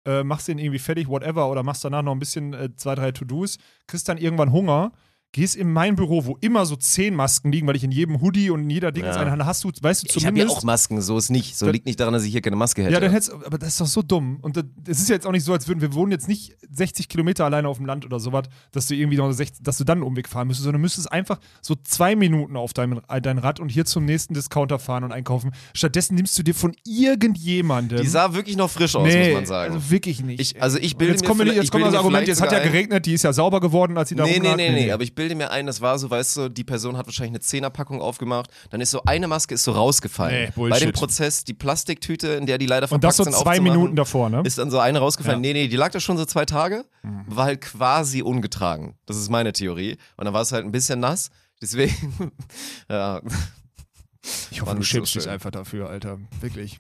äh, 0.06 0.24
machst 0.24 0.48
den 0.48 0.60
irgendwie 0.60 0.80
fertig, 0.80 1.08
whatever, 1.08 1.50
oder 1.50 1.64
machst 1.64 1.84
danach 1.84 2.04
noch 2.04 2.14
ein 2.14 2.20
bisschen 2.20 2.54
äh, 2.54 2.76
zwei, 2.76 2.96
drei 2.96 3.12
To-Dos, 3.12 3.58
kriegst 3.88 4.08
dann 4.08 4.18
irgendwann 4.18 4.52
Hunger, 4.52 4.94
gehst 5.34 5.56
in 5.58 5.70
mein 5.74 5.96
Büro, 5.98 6.24
wo 6.26 6.38
immer 6.40 6.66
so 6.66 6.76
zehn 6.78 7.14
Masken 7.16 7.52
liegen, 7.52 7.68
weil 7.68 7.76
ich 7.76 7.84
in 7.84 7.92
jedem 7.92 8.22
Hoodie 8.22 8.50
und 8.52 8.62
in 8.62 8.70
jeder 8.70 8.92
Ding 8.94 9.04
Ja. 9.04 9.16
eine 9.18 9.32
Hand 9.32 9.44
hast 9.46 9.64
du, 9.66 9.72
weißt 9.82 10.04
du 10.04 10.08
Ich 10.08 10.16
habe 10.26 10.38
ja 10.38 10.44
zumindest. 10.46 10.58
auch 10.60 10.64
Masken, 10.64 11.02
so 11.02 11.18
ist 11.18 11.30
nicht. 11.32 11.58
So 11.58 11.66
Da- 11.66 11.72
liegt 11.74 11.86
nicht 11.86 12.00
daran, 12.00 12.14
dass 12.14 12.24
ich 12.24 12.32
hier 12.32 12.42
keine 12.42 12.56
Maske 12.56 12.84
hätte. 12.84 12.94
Ja, 12.94 13.00
dann 13.02 13.12
hättest 13.12 13.34
aber 13.34 13.58
das 13.58 13.70
ist 13.70 13.82
doch 13.82 13.88
so 13.88 14.02
dumm. 14.02 14.38
Und 14.42 14.58
es 14.88 15.02
ist 15.02 15.10
ja 15.10 15.16
jetzt 15.16 15.26
auch 15.28 15.32
nicht 15.32 15.44
so, 15.44 15.52
als 15.52 15.68
würden 15.68 15.82
wir 15.82 15.94
wohnen 15.94 16.12
jetzt 16.12 16.28
nicht 16.30 16.56
60 16.72 17.10
Kilometer 17.10 17.46
alleine 17.46 17.68
auf 17.68 17.78
dem 17.78 17.86
Land 17.88 18.06
oder 18.06 18.20
sowas, 18.20 18.44
dass 18.72 18.88
du 18.88 18.96
irgendwie 18.96 19.18
noch 19.18 19.32
60, 19.32 19.64
dass 19.64 19.78
du 19.80 19.84
dann 19.84 19.98
einen 19.98 20.08
Umweg 20.08 20.30
fahren 20.30 20.48
müsstest, 20.48 20.64
sondern 20.66 20.82
müsstest 20.82 21.12
einfach 21.12 21.40
so 21.62 21.76
zwei 21.84 22.16
Minuten 22.16 22.56
auf 22.56 22.74
dein, 22.74 23.02
dein 23.22 23.38
Rad 23.40 23.60
und 23.60 23.70
hier 23.70 23.86
zum 23.86 24.06
nächsten 24.06 24.34
Discounter 24.36 24.78
fahren 24.80 25.04
und 25.04 25.12
einkaufen. 25.12 25.52
Stattdessen 25.74 26.16
nimmst 26.16 26.38
du 26.38 26.44
dir 26.44 26.54
von 26.54 26.74
irgendjemandem. 26.86 28.02
die 28.02 28.08
sah 28.08 28.34
wirklich 28.34 28.56
noch 28.58 28.70
frisch 28.70 28.96
aus, 28.96 29.08
nee, 29.08 29.26
muss 29.30 29.34
man 29.36 29.46
sagen. 29.46 29.74
Also 29.74 29.90
wirklich 29.92 30.24
nicht. 30.24 30.40
Ich- 30.40 30.62
also 30.62 30.78
ich 30.78 30.96
bilde 30.98 31.14
jetzt 31.14 31.28
mir 31.28 31.36
vielleicht- 31.36 31.58
jetzt 31.58 31.72
kommt 31.72 31.86
das 31.86 31.96
Argument, 31.96 32.28
jetzt 32.28 32.42
hat 32.42 32.52
ja 32.52 32.60
geregnet, 32.60 33.06
die 33.06 33.14
ist 33.14 33.24
ja 33.24 33.34
sauber 33.34 33.60
geworden, 33.60 33.98
als 33.98 34.10
sie 34.10 34.16
da 34.16 34.24
Nee, 34.26 34.32
nee, 34.34 34.38
rumlag. 34.38 34.56
nee, 34.58 34.72
nee, 34.72 34.92
aber 34.92 35.04
ich 35.04 35.14
bilde 35.16 35.23
mir 35.36 35.52
ein, 35.52 35.66
das 35.66 35.82
war 35.82 35.98
so, 36.00 36.10
weißt 36.10 36.38
du, 36.38 36.50
die 36.50 36.64
Person 36.64 36.98
hat 36.98 37.06
wahrscheinlich 37.06 37.32
eine 37.32 37.40
Zehnerpackung 37.40 38.02
aufgemacht, 38.02 38.50
dann 38.70 38.82
ist 38.82 38.92
so 38.92 39.04
eine 39.06 39.28
Maske 39.28 39.56
ist 39.56 39.64
so 39.64 39.72
rausgefallen. 39.72 40.52
Nee, 40.56 40.70
Bei 40.70 40.80
dem 40.80 40.92
Prozess, 40.92 41.44
die 41.44 41.54
Plastiktüte, 41.54 42.30
in 42.30 42.46
der 42.46 42.58
die 42.58 42.66
leider 42.66 42.92
Und 42.92 43.04
das 43.04 43.16
verpackt 43.16 43.34
so 43.36 43.38
sind, 43.38 43.44
zwei 43.44 43.60
Minuten 43.60 43.96
davor, 43.96 44.30
ne? 44.30 44.42
Ist 44.44 44.58
dann 44.58 44.72
so 44.72 44.80
eine 44.80 45.00
rausgefallen. 45.00 45.44
Ja. 45.44 45.50
Mhm. 45.50 45.54
Nee, 45.56 45.64
nee, 45.64 45.68
die 45.68 45.76
lag 45.76 45.92
da 45.92 46.00
schon 46.00 46.18
so 46.18 46.26
zwei 46.26 46.46
Tage, 46.46 46.86
war 47.28 47.46
halt 47.46 47.62
quasi 47.62 48.22
ungetragen. 48.22 48.96
Das 49.06 49.18
ist 49.18 49.30
meine 49.30 49.54
Theorie. 49.54 49.98
Und 50.18 50.26
dann 50.26 50.34
war 50.34 50.42
es 50.42 50.52
halt 50.52 50.66
ein 50.66 50.72
bisschen 50.72 51.00
nass. 51.00 51.30
Deswegen, 51.62 52.32
ja. 52.90 53.22
Ich 54.52 54.62
hoffe, 54.62 54.72
Mann, 54.72 54.78
du 54.78 54.82
ist 54.82 54.90
so 54.90 54.96
schämst 54.98 55.16
dich 55.16 55.30
einfach 55.30 55.52
dafür, 55.52 55.90
Alter. 55.90 56.20
Wirklich. 56.42 56.80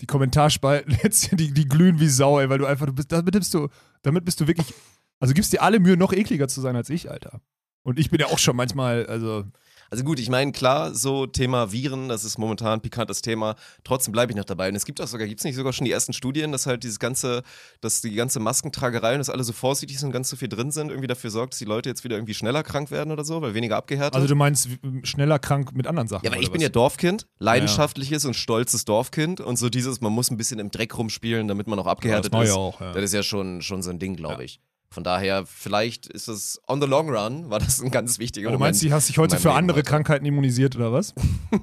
Die 0.00 0.06
Kommentarspalten 0.06 0.98
jetzt, 1.02 1.30
die, 1.38 1.52
die 1.52 1.66
glühen 1.66 2.00
wie 2.00 2.08
Sau, 2.08 2.40
ey, 2.40 2.48
weil 2.48 2.58
du 2.58 2.66
einfach, 2.66 2.86
du 2.86 2.92
bist, 2.92 3.10
damit 3.12 3.32
bist 3.34 3.54
du, 3.54 3.68
damit 4.02 4.24
bist 4.24 4.40
du 4.40 4.46
wirklich, 4.46 4.72
also 5.20 5.32
gibst 5.34 5.52
dir 5.52 5.62
alle 5.62 5.78
Mühe, 5.78 5.96
noch 5.96 6.12
ekliger 6.12 6.48
zu 6.48 6.60
sein 6.60 6.74
als 6.76 6.90
ich, 6.90 7.10
Alter. 7.10 7.40
Und 7.82 7.98
ich 7.98 8.10
bin 8.10 8.20
ja 8.20 8.26
auch 8.26 8.38
schon 8.38 8.56
manchmal, 8.56 9.06
also, 9.06 9.44
Also 9.90 10.04
gut, 10.04 10.18
ich 10.18 10.30
meine, 10.30 10.52
klar, 10.52 10.94
so 10.94 11.26
Thema 11.26 11.70
Viren, 11.70 12.08
das 12.08 12.24
ist 12.24 12.38
momentan 12.38 12.74
ein 12.74 12.80
pikantes 12.80 13.20
Thema. 13.20 13.56
Trotzdem 13.84 14.12
bleibe 14.12 14.32
ich 14.32 14.36
noch 14.36 14.46
dabei. 14.46 14.70
Und 14.70 14.74
es 14.74 14.86
gibt 14.86 15.02
auch 15.02 15.06
sogar, 15.06 15.26
gibt 15.26 15.40
es 15.40 15.44
nicht 15.44 15.54
sogar 15.54 15.74
schon 15.74 15.84
die 15.84 15.90
ersten 15.92 16.14
Studien, 16.14 16.50
dass 16.50 16.64
halt 16.64 16.82
dieses 16.82 16.98
ganze, 16.98 17.42
dass 17.82 18.00
die 18.00 18.14
ganze 18.14 18.40
Maskentragerei 18.40 19.12
und 19.12 19.18
dass 19.18 19.28
alle 19.28 19.44
so 19.44 19.52
vorsichtig 19.52 19.98
sind 19.98 20.06
und 20.06 20.12
ganz 20.12 20.30
so 20.30 20.36
viel 20.36 20.48
drin 20.48 20.70
sind, 20.70 20.88
irgendwie 20.88 21.08
dafür 21.08 21.28
sorgt, 21.28 21.52
dass 21.52 21.58
die 21.58 21.66
Leute 21.66 21.90
jetzt 21.90 22.04
wieder 22.04 22.16
irgendwie 22.16 22.32
schneller 22.32 22.62
krank 22.62 22.90
werden 22.90 23.12
oder 23.12 23.22
so, 23.22 23.42
weil 23.42 23.52
weniger 23.52 23.76
abgehärtet. 23.76 24.14
also 24.14 24.26
du 24.26 24.34
meinst 24.34 24.70
schneller 25.02 25.38
krank 25.38 25.74
mit 25.74 25.86
anderen 25.86 26.08
Sachen. 26.08 26.24
ja, 26.24 26.32
aber 26.32 26.40
ich 26.40 26.50
bin 26.50 26.60
was? 26.60 26.62
ja 26.62 26.68
Dorfkind, 26.70 27.26
leidenschaftliches 27.38 28.24
und 28.24 28.34
stolzes 28.34 28.86
Dorfkind 28.86 29.42
und 29.42 29.58
so 29.58 29.68
dieses, 29.68 30.00
man 30.00 30.12
muss 30.12 30.30
ein 30.30 30.38
bisschen 30.38 30.58
im 30.58 30.70
Dreck 30.70 30.96
rumspielen, 30.96 31.48
damit 31.48 31.66
man 31.66 31.78
auch 31.78 31.86
abgehärtet 31.86 32.32
das 32.32 32.38
Neue 32.38 32.48
ist. 32.48 32.54
auch, 32.54 32.80
ja. 32.80 32.92
Das 32.92 33.02
ist 33.02 33.12
ja 33.12 33.22
schon, 33.22 33.60
schon 33.60 33.82
so 33.82 33.90
ein 33.90 33.98
Ding, 33.98 34.16
glaube 34.16 34.42
ich. 34.44 34.58
Von 34.92 35.04
daher, 35.04 35.46
vielleicht 35.46 36.06
ist 36.06 36.28
es 36.28 36.60
on 36.68 36.80
the 36.80 36.86
long 36.86 37.08
run, 37.08 37.50
war 37.50 37.58
das 37.58 37.80
ein 37.80 37.90
ganz 37.90 38.18
wichtiger 38.18 38.48
du 38.48 38.52
Moment. 38.54 38.72
meinst, 38.74 38.82
du 38.82 38.92
hast 38.92 39.08
dich 39.08 39.18
heute 39.18 39.36
für 39.38 39.48
Leben 39.48 39.58
andere 39.58 39.78
heute. 39.78 39.88
Krankheiten 39.88 40.26
immunisiert 40.26 40.76
oder 40.76 40.92
was? 40.92 41.14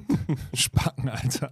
Spacken, 0.54 1.08
Alter. 1.08 1.50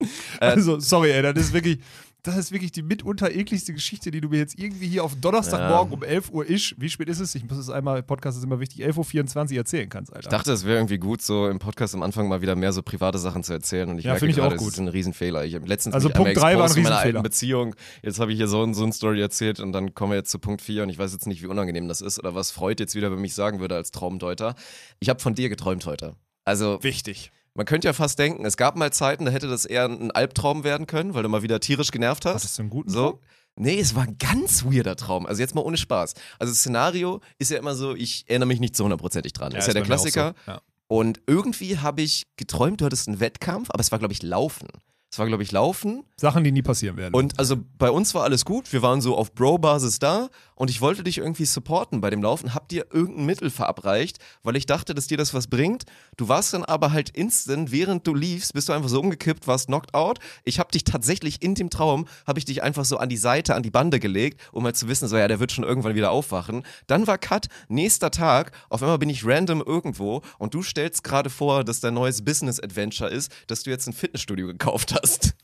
Äh, 0.00 0.06
Also, 0.40 0.78
sorry, 0.80 1.10
ey, 1.12 1.22
das 1.22 1.36
ist 1.46 1.52
wirklich, 1.52 1.80
das 2.24 2.36
ist 2.38 2.52
wirklich 2.52 2.72
die 2.72 2.82
mitunter 2.82 3.30
ekligste 3.30 3.72
Geschichte, 3.74 4.10
die 4.10 4.20
du 4.20 4.28
mir 4.30 4.38
jetzt 4.38 4.58
irgendwie 4.58 4.88
hier 4.88 5.04
auf 5.04 5.14
Donnerstagmorgen 5.14 5.92
Ja. 5.92 5.96
um 5.98 6.02
11 6.02 6.30
Uhr 6.32 6.48
isch, 6.48 6.74
wie 6.78 6.88
spät 6.88 7.08
ist 7.08 7.20
es? 7.20 7.34
Ich 7.34 7.44
muss 7.48 7.58
es 7.58 7.68
einmal, 7.70 8.02
Podcast 8.02 8.38
ist 8.38 8.44
immer 8.44 8.58
wichtig, 8.60 8.82
11.24 8.84 9.52
Uhr 9.52 9.58
erzählen 9.58 9.88
kannst, 9.88 10.10
Alter. 10.12 10.26
Ich 10.26 10.30
dachte, 10.30 10.52
es 10.52 10.64
wäre 10.64 10.78
irgendwie 10.78 10.96
gut, 10.98 11.20
so 11.22 11.48
im 11.48 11.58
Podcast 11.58 11.94
am 11.94 12.02
Anfang 12.02 12.26
mal 12.26 12.40
wieder 12.42 12.56
mehr 12.56 12.72
so 12.72 12.82
private 12.82 13.18
Sachen 13.18 13.44
zu 13.44 13.52
erzählen. 13.52 13.88
Und 13.90 13.98
ich 13.98 14.04
Ja, 14.06 14.12
merke 14.12 14.20
finde 14.20 14.30
ich 14.30 14.36
gerade, 14.38 14.56
gut. 14.56 14.72
ist 14.72 14.78
ein 14.78 14.88
Riesenfehler. 14.88 15.44
Ich 15.44 15.54
habe 15.54 15.66
letztens 15.66 15.94
Also 15.94 16.08
Punkt 16.08 16.36
drei 16.36 16.56
war 16.56 16.64
ein 16.66 16.72
Riesenfehler. 16.72 17.22
Beziehung. 17.22 17.76
Jetzt 18.02 18.18
habe 18.18 18.32
ich 18.32 18.38
hier 18.38 18.48
so, 18.48 18.62
ein- 18.64 18.74
so 18.74 18.82
eine 18.84 18.92
Story 18.92 19.20
erzählt 19.20 19.60
und 19.60 19.72
dann 19.72 19.94
kommen 19.94 20.12
wir 20.12 20.16
jetzt 20.16 20.30
zu 20.30 20.38
Punkt 20.38 20.62
4 20.62 20.82
und 20.82 20.88
ich 20.88 20.98
weiß 20.98 21.12
jetzt 21.12 21.26
nicht, 21.26 21.42
wie 21.42 21.46
unangenehm 21.46 21.88
das 21.88 22.00
ist 22.00 22.18
oder 22.18 22.34
was 22.34 22.50
Freud 22.50 22.82
jetzt 22.82 22.94
wieder 22.94 23.08
über 23.08 23.18
mich 23.18 23.34
sagen 23.34 23.60
würde 23.60 23.76
als 23.76 23.90
Traumdeuter. 23.90 24.54
Ich 24.98 25.10
habe 25.10 25.20
von 25.20 25.34
dir 25.34 25.50
geträumt 25.50 25.84
heute. 25.84 26.14
Also 26.46 26.82
wichtig. 26.82 27.30
Man 27.54 27.66
könnte 27.66 27.86
ja 27.86 27.92
fast 27.92 28.18
denken, 28.18 28.44
es 28.44 28.56
gab 28.56 28.76
mal 28.76 28.92
Zeiten, 28.92 29.24
da 29.24 29.30
hätte 29.32 29.48
das 29.48 29.64
eher 29.64 29.84
ein 29.86 30.10
Albtraum 30.10 30.64
werden 30.64 30.86
können, 30.86 31.14
weil 31.14 31.22
du 31.22 31.28
mal 31.28 31.42
wieder 31.42 31.60
tierisch 31.60 31.90
genervt 31.90 32.24
hast. 32.26 32.34
Hattest 32.34 32.58
du 32.58 32.62
einen 32.62 32.70
guten 32.70 32.90
So. 32.90 33.10
Traum? 33.10 33.20
Nee, 33.56 33.78
es 33.78 33.94
war 33.94 34.02
ein 34.02 34.18
ganz 34.18 34.64
weirder 34.64 34.96
Traum. 34.96 35.26
Also 35.26 35.40
jetzt 35.40 35.54
mal 35.54 35.60
ohne 35.60 35.76
Spaß. 35.76 36.14
Also 36.40 36.52
das 36.52 36.58
Szenario 36.58 37.20
ist 37.38 37.52
ja 37.52 37.58
immer 37.58 37.76
so, 37.76 37.94
ich 37.94 38.24
erinnere 38.26 38.48
mich 38.48 38.58
nicht 38.58 38.76
so 38.76 38.82
hundertprozentig 38.82 39.32
dran. 39.32 39.52
ist 39.52 39.68
ja 39.68 39.72
der 39.72 39.82
auch 39.82 39.86
so. 39.86 39.88
Klassiker. 39.92 40.34
Ja. 40.46 40.60
Und 40.88 41.20
irgendwie 41.28 41.78
habe 41.78 42.02
ich 42.02 42.24
geträumt, 42.36 42.80
du 42.80 42.84
hattest 42.84 43.06
einen 43.06 43.20
Wettkampf, 43.20 43.70
aber 43.70 43.80
es 43.80 43.92
war, 43.92 44.00
glaube 44.00 44.12
ich, 44.12 44.22
Laufen. 44.22 44.68
Es 45.14 45.18
war, 45.20 45.26
glaube 45.28 45.44
ich, 45.44 45.52
Laufen. 45.52 46.02
Sachen, 46.16 46.42
die 46.42 46.50
nie 46.50 46.62
passieren 46.62 46.96
werden. 46.96 47.14
Und 47.14 47.38
also 47.38 47.56
bei 47.78 47.88
uns 47.88 48.14
war 48.14 48.24
alles 48.24 48.44
gut. 48.44 48.72
Wir 48.72 48.82
waren 48.82 49.00
so 49.00 49.16
auf 49.16 49.32
Bro-Basis 49.32 50.00
da 50.00 50.28
und 50.54 50.70
ich 50.70 50.80
wollte 50.80 51.02
dich 51.02 51.18
irgendwie 51.18 51.44
supporten 51.44 52.00
bei 52.00 52.10
dem 52.10 52.22
Laufen. 52.22 52.54
Hab 52.54 52.68
dir 52.68 52.86
irgendein 52.92 53.26
Mittel 53.26 53.50
verabreicht, 53.50 54.18
weil 54.42 54.56
ich 54.56 54.66
dachte, 54.66 54.94
dass 54.94 55.06
dir 55.06 55.16
das 55.16 55.34
was 55.34 55.48
bringt. 55.48 55.84
Du 56.16 56.28
warst 56.28 56.54
dann 56.54 56.64
aber 56.64 56.92
halt 56.92 57.10
instant, 57.10 57.72
während 57.72 58.06
du 58.06 58.14
liefst, 58.14 58.54
bist 58.54 58.68
du 58.68 58.72
einfach 58.72 58.88
so 58.88 59.00
umgekippt, 59.00 59.46
warst 59.46 59.66
knocked 59.66 59.94
out. 59.94 60.18
Ich 60.44 60.58
habe 60.58 60.70
dich 60.70 60.84
tatsächlich 60.84 61.42
in 61.42 61.54
dem 61.54 61.70
Traum, 61.70 62.06
habe 62.26 62.38
ich 62.38 62.44
dich 62.44 62.62
einfach 62.62 62.84
so 62.84 62.98
an 62.98 63.08
die 63.08 63.16
Seite, 63.16 63.54
an 63.54 63.62
die 63.62 63.70
Bande 63.70 64.00
gelegt, 64.00 64.40
um 64.52 64.64
halt 64.64 64.76
zu 64.76 64.88
wissen, 64.88 65.08
so 65.08 65.16
ja, 65.16 65.28
der 65.28 65.40
wird 65.40 65.52
schon 65.52 65.64
irgendwann 65.64 65.94
wieder 65.94 66.10
aufwachen. 66.10 66.64
Dann 66.86 67.06
war 67.06 67.18
Cut, 67.18 67.48
nächster 67.68 68.10
Tag, 68.10 68.52
auf 68.68 68.82
einmal 68.82 68.98
bin 68.98 69.10
ich 69.10 69.24
random 69.24 69.62
irgendwo 69.64 70.22
und 70.38 70.54
du 70.54 70.62
stellst 70.62 71.04
gerade 71.04 71.30
vor, 71.30 71.64
dass 71.64 71.80
dein 71.80 71.94
neues 71.94 72.24
Business-Adventure 72.24 73.10
ist, 73.10 73.32
dass 73.46 73.62
du 73.62 73.70
jetzt 73.70 73.86
ein 73.86 73.92
Fitnessstudio 73.92 74.46
gekauft 74.46 74.94
hast 74.94 75.34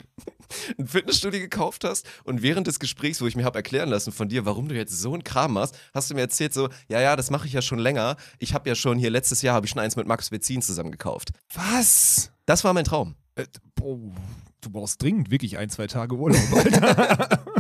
ein 0.79 0.87
Fitnessstudio 0.87 1.41
gekauft 1.41 1.85
hast 1.85 2.07
und 2.25 2.43
während 2.43 2.67
des 2.67 2.81
Gesprächs, 2.81 3.21
wo 3.21 3.27
ich 3.27 3.37
mir 3.37 3.45
habe 3.45 3.59
erklären 3.59 3.89
lassen 3.89 4.13
von 4.13 4.29
dir, 4.29 4.45
warum 4.45 4.69
du 4.69 4.75
jetzt 4.75 4.99
so 5.01 5.13
einen 5.13 5.25
Kram 5.25 5.55
machst, 5.55 5.77
hast 5.95 6.11
du 6.11 6.15
mir 6.15 6.21
erzählt 6.23 6.55
so, 6.55 6.69
ja, 6.89 7.01
ja, 7.01 7.17
das 7.17 7.31
mache 7.31 7.47
ich 7.47 7.53
ja 7.53 7.63
schon 7.63 7.79
länger. 7.79 8.17
Ich 8.39 8.55
habe 8.55 8.69
ja 8.69 8.75
schon 8.75 8.99
hier 8.99 9.11
letztes 9.11 9.43
Jahr 9.43 9.55
habe 9.55 9.67
ich 9.67 9.71
schon 9.71 9.81
eins 9.81 9.97
mit 9.97 10.07
Max 10.07 10.31
Bezin 10.31 10.63
zusammen 10.63 10.91
gekauft. 10.91 11.31
Was? 11.55 12.33
Das 12.47 12.65
war 12.65 12.73
mein 12.73 12.85
Traum. 12.85 13.15
Äh, 13.35 13.47
boah, 13.75 13.99
du 14.61 14.71
brauchst 14.71 15.03
dringend 15.03 15.31
wirklich 15.31 15.59
ein, 15.59 15.71
zwei 15.71 15.87
Tage 15.87 16.15
Urlaub, 16.15 16.41
Alter. 16.53 17.45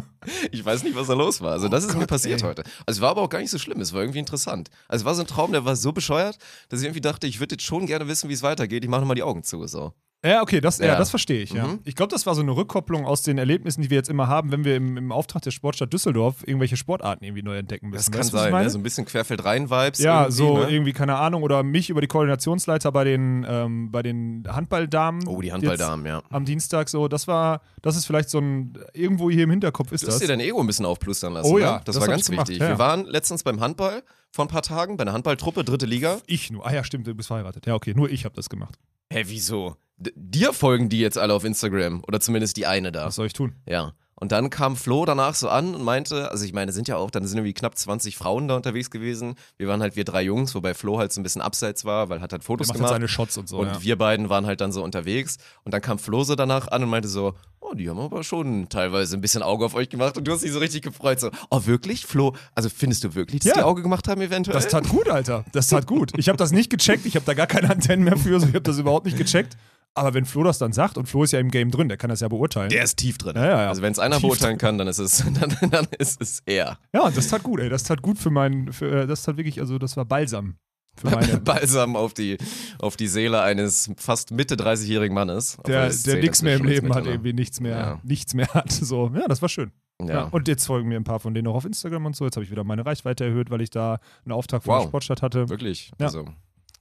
Ich 0.53 0.65
weiß 0.65 0.83
nicht, 0.83 0.95
was 0.95 1.07
da 1.07 1.15
los 1.15 1.41
war. 1.41 1.53
Also 1.53 1.69
das 1.69 1.85
ist 1.85 1.95
mir 1.95 2.01
Gott, 2.01 2.11
passiert 2.11 2.43
ey. 2.43 2.49
heute. 2.49 2.63
Also 2.87 2.99
es 2.99 3.01
war 3.01 3.11
aber 3.11 3.23
auch 3.23 3.29
gar 3.29 3.41
nicht 3.41 3.51
so 3.51 3.59
schlimm. 3.59 3.81
Es 3.81 3.93
war 3.93 4.03
irgendwie 4.03 4.19
interessant. 4.19 4.69
Also 4.87 5.03
es 5.03 5.07
war 5.07 5.15
so 5.15 5.23
ein 5.23 5.27
Traum, 5.27 5.53
der 5.53 5.65
war 5.65 5.77
so 5.77 5.93
bescheuert, 5.93 6.39
dass 6.69 6.81
ich 6.81 6.87
irgendwie 6.87 7.01
dachte, 7.01 7.27
ich 7.27 7.41
würde 7.41 7.55
jetzt 7.55 7.65
schon 7.65 7.87
gerne 7.87 8.07
wissen, 8.07 8.29
wie 8.29 8.35
es 8.35 8.43
weitergeht. 8.43 8.85
Ich 8.85 8.91
mache 8.91 9.01
nochmal 9.01 9.17
die 9.17 9.23
Augen 9.23 9.43
zu. 9.43 9.67
So. 9.67 9.95
Ja, 10.23 10.43
okay, 10.43 10.61
das, 10.61 10.79
ja. 10.79 10.87
Ja. 10.87 10.97
das 10.97 11.09
verstehe 11.09 11.43
ich. 11.43 11.53
Ja. 11.53 11.67
Mhm. 11.67 11.79
Ich 11.85 11.97
glaube, 11.97 12.11
das 12.11 12.27
war 12.27 12.35
so 12.35 12.43
eine 12.43 12.51
Rückkopplung 12.55 13.07
aus 13.07 13.23
den 13.23 13.39
Erlebnissen, 13.39 13.81
die 13.81 13.89
wir 13.89 13.97
jetzt 13.97 14.11
immer 14.11 14.29
haben, 14.29 14.53
wenn 14.53 14.65
wir 14.65 14.77
im, 14.77 14.99
im 14.99 15.13
Auftrag 15.13 15.41
der 15.43 15.51
Sportstadt 15.51 15.93
Düsseldorf 15.93 16.47
irgendwelche 16.47 16.77
Sportarten 16.77 17.25
irgendwie 17.25 17.43
neu 17.43 17.57
entdecken 17.57 17.89
müssen. 17.89 17.99
Das 17.99 18.11
kann 18.11 18.21
Weißt 18.21 18.33
du, 18.35 18.37
ich 18.37 18.43
sein, 18.43 18.65
ne? 18.65 18.71
so 18.71 18.79
ein 18.79 18.83
bisschen 18.83 19.07
Querfeld 19.07 19.45
rein 19.47 19.71
Vibes. 19.71 19.99
ja, 20.01 20.31
so 20.31 20.59
ne? 20.59 20.71
irgendwie, 20.71 20.93
keine 20.93 21.17
Ahnung, 21.17 21.43
oder 21.43 21.63
mich 21.63 21.89
über 21.89 22.03
die 22.03 22.07
Koordinationsleiter 22.07 22.93
bei 22.93 23.05
den, 23.05 23.47
ähm, 23.49 23.91
bei 23.91 24.03
den 24.03 24.45
Handballdamen. 24.47 25.27
Oh, 25.27 25.41
die 25.41 25.53
Handballdamen, 25.53 26.05
ja. 26.05 26.23
Am 26.29 26.45
Dienstag 26.45 26.91
so, 26.91 27.09
das 27.09 27.27
war, 27.27 27.63
das 27.81 27.97
ist 27.97 28.05
vielleicht 28.05 28.29
so 28.29 28.39
ein, 28.41 28.75
irgendwo 28.93 29.31
hier 29.31 29.45
im 29.45 29.51
Hinterkopf 29.51 29.91
ist 29.93 30.03
Du 30.03 30.09
hast 30.09 30.17
das. 30.17 30.21
dir 30.21 30.29
dein 30.29 30.41
Ego 30.41 30.61
ein 30.61 30.67
bisschen 30.67 30.85
aufplustern 30.85 31.33
lassen. 31.33 31.51
Oh 31.51 31.59
ja, 31.59 31.77
ne? 31.77 31.83
das, 31.87 31.97
das 31.97 32.01
war 32.01 32.09
ganz 32.09 32.29
gemacht, 32.29 32.49
wichtig. 32.49 32.61
ja. 32.63 32.69
Wir 32.69 32.79
waren 32.79 33.07
letztens 33.07 33.43
beim 33.43 33.61
Handball 33.61 34.03
vor 34.33 34.45
ein 34.45 34.49
paar 34.49 34.63
Tagen, 34.63 34.97
bei 34.97 35.03
einer 35.03 35.13
Handballtruppe, 35.13 35.65
dritte 35.65 35.87
Liga. 35.87 36.21
ich 36.27 36.51
nur. 36.51 36.67
Ah 36.67 36.73
ja, 36.73 36.85
stimmt, 36.85 37.07
du 37.07 37.15
bist 37.15 37.29
verheiratet. 37.29 37.67
Ja, 37.67 37.75
okay, 37.75 37.95
nur 37.95 38.11
ich 38.11 38.25
habe 38.25 38.35
das 38.35 38.49
gemacht. 38.49 38.79
Hä, 39.13 39.25
wieso? 39.27 39.77
D 39.97 40.13
dir 40.15 40.53
folgen 40.53 40.89
die 40.89 41.01
jetzt 41.01 41.19
alle 41.19 41.35
auf 41.35 41.45
Instagram 41.45 42.03
oder 42.07 42.21
zumindest 42.21 42.57
die 42.57 42.67
eine 42.67 42.93
da. 42.93 43.07
Was 43.07 43.17
soll 43.17 43.27
ich 43.27 43.33
tun? 43.33 43.55
Ja. 43.67 43.93
Und 44.21 44.33
dann 44.33 44.51
kam 44.51 44.77
Flo 44.77 45.07
danach 45.07 45.35
so 45.35 45.49
an 45.49 45.75
und 45.75 45.83
meinte, 45.83 46.31
also 46.31 46.45
ich 46.45 46.53
meine, 46.53 46.73
sind 46.73 46.89
ja 46.89 46.97
auch, 46.97 47.11
dann 47.11 47.27
sind 47.27 47.39
irgendwie 47.39 47.55
knapp 47.55 47.77
20 47.77 48.17
Frauen 48.17 48.49
da 48.49 48.57
unterwegs 48.57 48.91
gewesen. 48.91 49.35
Wir 49.57 49.67
waren 49.67 49.81
halt 49.81 49.97
wir 49.97 50.05
drei 50.05 50.23
Jungs, 50.23 50.55
wobei 50.55 50.75
Flo 50.75 50.99
halt 50.99 51.11
so 51.11 51.21
ein 51.21 51.23
bisschen 51.23 51.41
abseits 51.41 51.87
war, 51.87 52.11
weil 52.11 52.21
hat 52.21 52.33
halt 52.33 52.45
Fotos 52.45 52.69
gemacht. 52.69 52.91
seine 52.91 53.09
Shots 53.09 53.39
und 53.39 53.49
so. 53.49 53.59
und 53.59 53.67
ja. 53.69 53.83
wir 53.83 53.97
beiden 53.97 54.29
waren 54.29 54.45
halt 54.45 54.61
dann 54.61 54.73
so 54.73 54.85
unterwegs. 54.85 55.39
Und 55.65 55.73
dann 55.73 55.81
kam 55.81 55.99
Flo 55.99 56.23
so 56.23 56.35
danach 56.35 56.69
an 56.69 56.83
und 56.83 56.91
meinte 56.91 57.09
so, 57.09 57.35
oh, 57.61 57.73
die 57.73 57.89
haben 57.89 57.99
aber 57.99 58.23
schon 58.23 58.69
teilweise 58.69 59.17
ein 59.17 59.23
bisschen 59.23 59.43
Auge 59.43 59.65
auf 59.65 59.75
euch 59.75 59.89
gemacht. 59.89 60.19
Und 60.19 60.25
du 60.29 60.33
hast 60.33 60.43
dich 60.43 60.53
so 60.53 60.59
richtig 60.59 60.83
gefreut. 60.83 61.19
So, 61.19 61.31
oh, 61.51 61.63
wirklich? 61.65 62.05
Flo, 62.05 62.35
also 62.55 62.69
findest 62.69 63.05
du 63.05 63.15
wirklich, 63.15 63.41
dass 63.41 63.51
Ja. 63.51 63.55
die 63.55 63.63
Auge 63.63 63.83
gemacht 63.83 64.07
haben 64.07 64.21
eventuell? 64.21 64.55
Das 64.55 64.69
tat 64.69 64.87
gut, 64.89 65.09
Alter. 65.09 65.47
Das 65.53 65.69
tat 65.69 65.87
gut. 65.87 66.13
Ich 66.19 66.29
habe 66.29 66.37
das 66.37 66.53
nicht 66.53 66.69
gecheckt. 66.69 67.07
Ich 67.07 67.17
habe 67.17 67.25
da 67.25 67.33
gar 67.33 67.47
keine 67.47 67.71
Antennen 67.71 68.05
mehr 68.05 68.19
für. 68.19 68.39
So. 68.39 68.47
Ich 68.47 68.55
habe 68.55 68.63
das 68.63 68.79
überhaupt 68.79 69.07
nicht 69.07 69.17
gecheckt. 69.17 69.57
Aber 69.95 70.15
wenn 70.15 70.25
Flo 70.25 70.45
das 70.45 70.59
dann 70.59 70.73
sagt, 70.73 70.97
und 70.97 71.07
Flo 71.09 71.25
ist 71.25 71.33
ja 71.33 71.41
im 71.41 71.51
Game 71.51 71.71
drin, 71.71 71.89
der 71.89 71.97
kann 71.97 72.11
das 72.11 72.21
ja 72.21 72.29
beurteilen. 72.29 72.71
Der 72.71 72.85
ist 72.85 72.97
tief 72.97 73.19
drin. 73.19 73.35
Ja, 73.37 73.45
ja, 73.47 73.63
ja. 73.63 73.69
Also 73.69 73.83
wenn 73.83 73.93
es 73.93 73.99
einer 73.99 74.17
Tief 74.17 74.23
beurteilen 74.23 74.57
kann, 74.57 74.79
dann 74.79 74.87
ist 74.89 74.99
es, 74.99 75.25
dann, 75.41 75.71
dann 75.71 75.87
ist 75.99 76.21
es 76.23 76.43
er. 76.47 76.79
ja, 76.95 77.03
und 77.03 77.17
das 77.17 77.29
tat 77.29 77.43
gut, 77.43 77.61
ey. 77.61 77.69
Das 77.69 77.83
tat 77.83 78.01
gut 78.01 78.19
für 78.19 78.31
meinen, 78.31 78.73
für, 78.73 79.03
äh, 79.03 79.07
das 79.07 79.25
tat 79.25 79.37
wirklich, 79.37 79.61
also 79.61 79.79
das 79.79 79.97
war 79.97 80.05
Balsam 80.05 80.55
für 80.97 81.11
meine. 81.11 81.39
Balsam 81.41 81.97
auf 81.97 82.15
die, 82.15 82.39
auf 82.79 82.97
die 82.97 83.09
Seele 83.09 83.43
eines 83.43 83.91
fast 83.97 84.31
Mitte 84.31 84.55
30-jährigen 84.55 85.15
Mannes. 85.15 85.57
Der, 85.67 85.89
der 85.91 86.17
nichts 86.21 86.43
mehr 86.43 86.57
im 86.57 86.65
Leben 86.67 86.95
hat, 86.95 87.07
irgendwie 87.07 87.33
nichts 87.33 87.61
mehr, 87.61 87.77
Ja. 87.79 88.01
nichts 88.05 88.33
mehr 88.35 88.47
hat. 88.55 88.71
So, 88.71 89.11
ja, 89.15 89.27
das 89.27 89.43
war 89.43 89.49
schön. 89.49 89.73
Ja. 90.01 90.09
Ja. 90.09 90.23
Und 90.29 90.47
jetzt 90.49 90.65
folgen 90.67 90.89
mir 90.89 90.97
ein 90.97 91.05
paar 91.05 91.21
von 91.21 91.35
denen 91.35 91.49
auch 91.49 91.57
auf 91.57 91.65
Instagram 91.65 92.07
und 92.07 92.17
so. 92.17 92.25
Jetzt 92.25 92.37
habe 92.37 92.45
ich 92.45 92.51
wieder 92.51 92.65
meine 92.65 92.87
Reichweite 92.87 93.25
erhöht, 93.25 93.51
weil 93.51 93.61
ich 93.61 93.71
da 93.71 93.99
einen 94.25 94.33
Auftrag 94.33 94.63
von 94.63 94.75
Wow. 94.75 94.83
der 94.85 94.89
Sportstadt 94.89 95.21
hatte. 95.21 95.49
Wirklich. 95.51 95.91
Ja. 95.99 96.07
Also, 96.07 96.25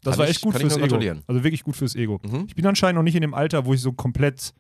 Das 0.04 0.14
Kann 0.14 0.20
war 0.20 0.30
echt 0.30 0.42
gut 0.42 0.56
ich 0.56 0.62
fürs 0.62 0.78
Ego. 0.78 0.96
Also 1.28 1.44
wirklich 1.44 1.64
gut 1.64 1.76
fürs 1.76 1.96
Ego. 1.96 2.20
mhm. 2.24 2.46
Ich 2.48 2.56
bin 2.56 2.66
anscheinend 2.66 2.96
noch 2.96 3.04
nicht 3.04 3.16
in 3.16 3.22
dem 3.22 3.34
Alter, 3.34 3.66
wo 3.66 3.74
ich 3.74 3.82
so 3.82 3.92
komplett 3.94 4.54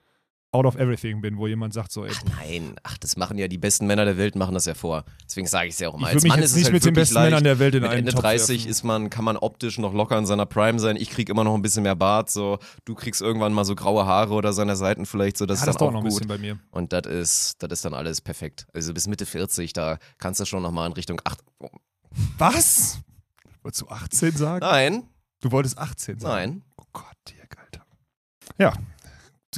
out 0.52 0.65
of 0.65 0.75
everything 0.78 1.21
bin, 1.21 1.38
wo 1.38 1.45
jemand 1.45 1.75
sagt 1.75 1.91
so, 1.91 2.06
ey, 2.06 2.12
Nein, 2.39 2.73
ach, 2.82 2.97
das 2.97 3.15
machen 3.17 3.38
ja 3.38 3.47
die 3.47 3.60
besten 3.60 3.86
Männer 3.86 4.04
der 4.06 4.17
Welt, 4.17 4.36
machen 4.36 4.56
das 4.56 4.65
ja 4.65 4.73
vor. 4.73 5.06
Deswegen 5.23 5.45
sage 5.45 5.67
ich 5.67 5.75
es 5.75 5.80
ja 5.80 5.89
auch 5.89 5.93
immer. 5.93 6.08
ich 6.08 6.13
will 6.13 6.15
Als 6.15 6.23
mich 6.23 6.30
Mann 6.32 6.39
jetzt 6.39 6.45
ist 6.47 6.52
es 6.54 6.58
nicht 6.58 6.65
halt 6.65 6.73
mit 6.73 6.86
den 6.86 6.93
besten 6.95 7.13
leicht. 7.13 7.25
Männern 7.30 7.43
der 7.43 7.60
Welt 7.60 7.75
in 7.75 7.82
Mit 7.84 7.91
einen 7.91 7.99
Ende 7.99 8.12
Topf 8.13 8.21
30 8.23 8.49
werfen. 8.62 8.69
ist 8.71 8.84
man, 8.84 9.10
kann 9.12 9.23
man 9.25 9.38
optisch 9.38 9.78
noch 9.78 9.93
locker 9.93 10.17
in 10.17 10.25
seiner 10.25 10.47
Prime 10.47 10.80
sein. 10.80 10.95
Ich 10.95 11.12
kriege 11.12 11.32
immer 11.32 11.43
noch 11.43 11.54
ein 11.54 11.62
bisschen 11.62 11.84
mehr 11.84 11.95
Bart. 11.95 12.32
So, 12.32 12.58
du 12.86 12.95
kriegst 12.95 13.21
irgendwann 13.21 13.54
mal 13.54 13.63
so 13.63 13.75
graue 13.75 14.08
Haare 14.08 14.34
oder 14.34 14.52
seine 14.52 14.75
Seiten 14.75 15.06
vielleicht 15.06 15.38
so. 15.38 15.45
Das 15.45 15.60
ja, 15.60 15.67
das 15.67 15.75
ist 15.75 15.82
dann 15.82 15.86
dauert 15.86 15.93
noch 15.93 15.99
auch 15.99 16.04
ein 16.06 16.10
gut. 16.10 16.19
bisschen 16.21 16.28
bei 16.28 16.38
mir. 16.39 16.58
Und 16.71 16.93
das 16.93 17.06
ist, 17.06 17.56
das 17.62 17.71
ist 17.71 17.86
dann 17.86 17.93
alles 17.93 18.19
perfekt. 18.19 18.65
Also 18.73 18.91
bis 18.91 19.08
Mitte 19.08 19.28
40, 19.28 19.73
da 19.73 19.99
kannst 20.17 20.39
du 20.39 20.45
schon 20.45 20.63
nochmal 20.63 20.88
in 20.88 20.93
Richtung 20.93 21.21
8. 21.23 21.39
Oh, 21.60 21.67
Was? 22.39 22.99
Wolltest 23.62 23.82
du 23.84 23.88
18 23.89 24.32
sagen? 24.36 24.65
nein, 24.65 25.04
Du 25.41 25.52
wolltest 25.52 25.78
18 25.78 26.19
sagen. 26.19 26.34
nein. 26.54 26.62
Oh 26.78 26.84
Gott, 26.93 27.06
Dirk, 27.30 27.58
Alter. 27.58 27.86
Ja. 28.58 28.73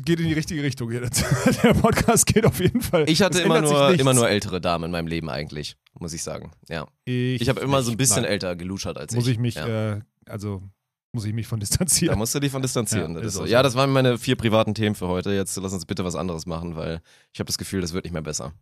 Geht 0.04 0.20
in 0.20 0.28
die 0.28 0.34
richtige 0.34 0.64
Richtung 0.64 0.90
hier. 0.90 1.02
Der 1.64 1.74
Podcast 1.74 2.26
geht 2.26 2.46
auf 2.46 2.60
jeden 2.60 2.82
Fall. 2.82 3.10
Ich 3.10 3.22
hatte 3.22 3.42
immer 3.42 3.62
nur, 3.62 3.92
immer 4.00 4.14
nur 4.14 4.28
ältere 4.30 4.62
Damen 4.62 4.86
in 4.86 4.92
meinem 4.92 5.08
Leben 5.08 5.30
eigentlich, 5.30 5.76
muss 6.00 6.14
ich 6.14 6.24
sagen. 6.24 6.52
Ja. 6.70 6.88
Ich, 7.04 7.42
Ich 7.42 7.50
habe 7.50 7.60
immer 7.60 7.84
so 7.84 7.92
ein 7.92 7.98
bisschen 7.98 8.24
Nein. 8.24 8.32
älter 8.32 8.56
geluschert 8.56 8.98
als 8.98 9.14
Muss 9.14 9.28
ich 9.28 9.38
mich, 9.38 9.56
Ja. 9.56 9.68
äh, 9.96 10.00
also 10.26 10.64
muss 11.14 11.26
ich 11.26 11.34
mich 11.34 11.46
von 11.46 11.60
Da 11.60 11.66
distanzieren. 11.66 12.18
musst 12.18 12.34
du 12.34 12.40
dich 12.40 12.52
von 12.52 12.62
distanzieren. 12.62 13.16
Ja, 13.16 13.22
das 13.22 13.34
so. 13.34 13.46
ja, 13.46 13.62
das 13.62 13.76
waren 13.76 13.92
meine 13.92 14.18
vier 14.18 14.38
privaten 14.38 14.74
Themen 14.74 14.96
für 14.96 15.10
heute. 15.10 15.32
Jetzt 15.34 15.58
lass 15.58 15.74
uns 15.74 15.86
bitte 15.86 16.06
was 16.06 16.16
anderes 16.16 16.46
machen, 16.46 16.78
weil 16.78 17.02
ich 17.34 17.40
habe 17.42 17.48
das 17.48 17.58
Gefühl, 17.58 17.82
das 17.82 17.92
wird 17.94 18.06
nicht 18.06 18.14
mehr 18.14 18.22
besser. 18.22 18.54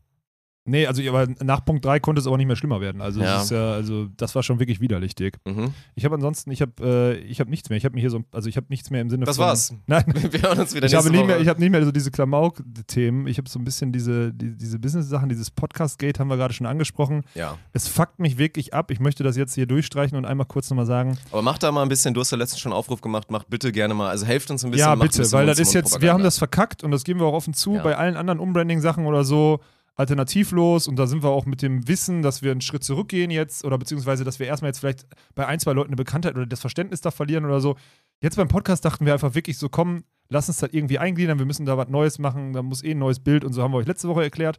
Nee, 0.66 0.86
also 0.86 1.02
aber 1.10 1.28
nach 1.44 1.66
Punkt 1.66 1.84
3 1.84 2.00
konnte 2.00 2.20
es 2.20 2.28
aber 2.28 2.38
nicht 2.38 2.46
mehr 2.46 2.56
schlimmer 2.56 2.80
werden. 2.82 3.02
Also, 3.02 3.22
Ja. 3.22 3.44
ja, 3.44 3.72
also 3.72 4.08
das 4.18 4.36
war 4.36 4.44
schon 4.44 4.60
wirklich 4.60 4.80
widerlich, 4.82 5.16
Dirk. 5.16 5.38
Mhm. 5.46 5.74
Ich 5.96 6.06
habe 6.06 6.14
ansonsten, 6.16 6.52
ich 6.52 6.62
habe 6.62 6.74
äh, 6.82 7.18
ich 7.22 7.40
habe 7.40 7.50
nichts 7.50 7.70
mehr. 7.70 7.78
Ich 7.78 7.86
habe 7.86 7.96
mir 7.96 8.02
hier 8.02 8.10
so, 8.12 8.22
also 8.32 8.50
ich 8.50 8.56
habe 8.58 8.68
nichts 8.70 8.92
mehr 8.92 9.02
im 9.02 9.10
Sinne 9.10 9.26
Das 9.26 9.38
von. 9.38 9.46
war's. 9.48 9.74
Nein, 9.88 10.04
Wir 10.32 10.42
hören 10.44 10.60
uns 10.60 10.76
wieder 10.76 10.86
ich 10.86 10.94
habe, 10.94 11.10
nicht 11.10 11.18
Woche. 11.20 11.28
mehr, 11.28 11.40
ich 11.40 11.48
habe 11.48 11.60
nicht 11.60 11.72
mehr 11.72 11.84
so 11.84 11.92
diese 11.92 12.12
Klamauk-Themen. 12.12 13.26
Ich 13.28 13.38
habe 13.38 13.50
so 13.50 13.58
ein 13.58 13.64
bisschen 13.64 13.92
diese, 13.92 14.32
die, 14.34 14.56
diese 14.56 14.80
Business-Sachen, 14.80 15.30
dieses 15.30 15.50
Podcast-Gate 15.52 16.20
haben 16.20 16.28
wir 16.30 16.38
gerade 16.38 16.54
schon 16.54 16.68
angesprochen. 16.68 17.24
ja, 17.36 17.58
Es 17.74 17.88
fuckt 17.88 18.20
mich 18.20 18.38
wirklich 18.38 18.74
ab. 18.74 18.92
Ich 18.92 19.00
möchte 19.00 19.24
das 19.24 19.38
jetzt 19.38 19.56
hier 19.56 19.66
durchstreichen 19.66 20.18
und 20.18 20.26
einmal 20.26 20.46
kurz 20.46 20.70
nochmal 20.70 20.86
sagen. 20.86 21.18
aber 21.32 21.42
macht 21.42 21.64
da 21.64 21.72
mal 21.72 21.82
ein 21.84 21.90
bisschen, 21.90 22.14
du 22.14 22.22
hast 22.22 22.32
ja 22.32 22.38
letztens 22.38 22.60
schon 22.60 22.72
einen 22.72 22.78
Aufruf 22.80 23.02
gemacht, 23.02 23.32
macht 23.32 23.50
bitte 23.50 23.72
gerne 23.72 23.94
mal, 23.94 24.10
also 24.10 24.26
helft 24.26 24.52
uns 24.52 24.64
ein 24.64 24.72
bisschen. 24.72 24.88
ja, 24.88 24.96
bitte, 24.96 25.20
bisschen 25.20 25.32
weil 25.32 25.46
das 25.46 25.58
ist 25.60 25.74
jetzt, 25.74 26.02
wir 26.02 26.14
haben 26.14 26.24
das 26.24 26.38
verkackt 26.38 26.84
und 26.84 26.92
das 26.92 27.04
geben 27.04 27.20
wir 27.20 27.26
auch 27.28 27.34
offen 27.34 27.54
zu. 27.54 27.76
Ja. 27.76 27.84
Bei 27.84 27.98
allen 27.98 28.18
anderen 28.18 28.40
Umbranding-Sachen 28.40 29.06
oder 29.06 29.24
so 29.24 29.60
alternativlos 30.00 30.88
und 30.88 30.96
da 30.96 31.08
sind 31.08 31.24
wir 31.24 31.30
auch 31.30 31.46
mit 31.46 31.62
dem 31.62 31.86
Wissen, 31.90 32.22
dass 32.22 32.42
wir 32.42 32.52
einen 32.52 32.62
Schritt 32.62 32.86
zurückgehen 32.86 33.32
jetzt 33.32 33.66
oder 33.66 33.78
beziehungsweise, 33.78 34.24
dass 34.24 34.40
wir 34.40 34.48
erstmal 34.48 34.70
jetzt 34.70 34.80
vielleicht 34.80 35.06
bei 35.36 35.46
ein, 35.46 35.60
zwei 35.60 35.74
Leuten 35.74 35.90
eine 35.90 35.98
Bekanntheit 35.98 36.36
oder 36.36 36.46
das 36.46 36.62
Verständnis 36.62 37.02
da 37.02 37.12
verlieren 37.12 37.44
oder 37.44 37.60
so. 37.60 37.76
Jetzt 38.22 38.38
beim 38.38 38.48
Podcast 38.48 38.86
dachten 38.86 39.06
wir 39.06 39.12
einfach 39.12 39.36
wirklich 39.36 39.58
so, 39.58 39.68
komm, 39.68 40.06
lass 40.30 40.48
uns 40.48 40.60
das 40.60 40.72
irgendwie 40.72 41.00
eingliedern, 41.00 41.38
wir 41.38 41.46
müssen 41.46 41.66
da 41.66 41.78
was 41.78 41.90
Neues 41.90 42.18
machen, 42.18 42.54
da 42.54 42.64
muss 42.64 42.82
eh 42.82 42.92
ein 42.92 43.00
neues 43.00 43.20
Bild 43.20 43.44
und 43.44 43.52
so 43.52 43.62
haben 43.62 43.74
wir 43.74 43.78
euch 43.78 43.88
letzte 43.88 44.08
Woche 44.08 44.24
erklärt. 44.24 44.58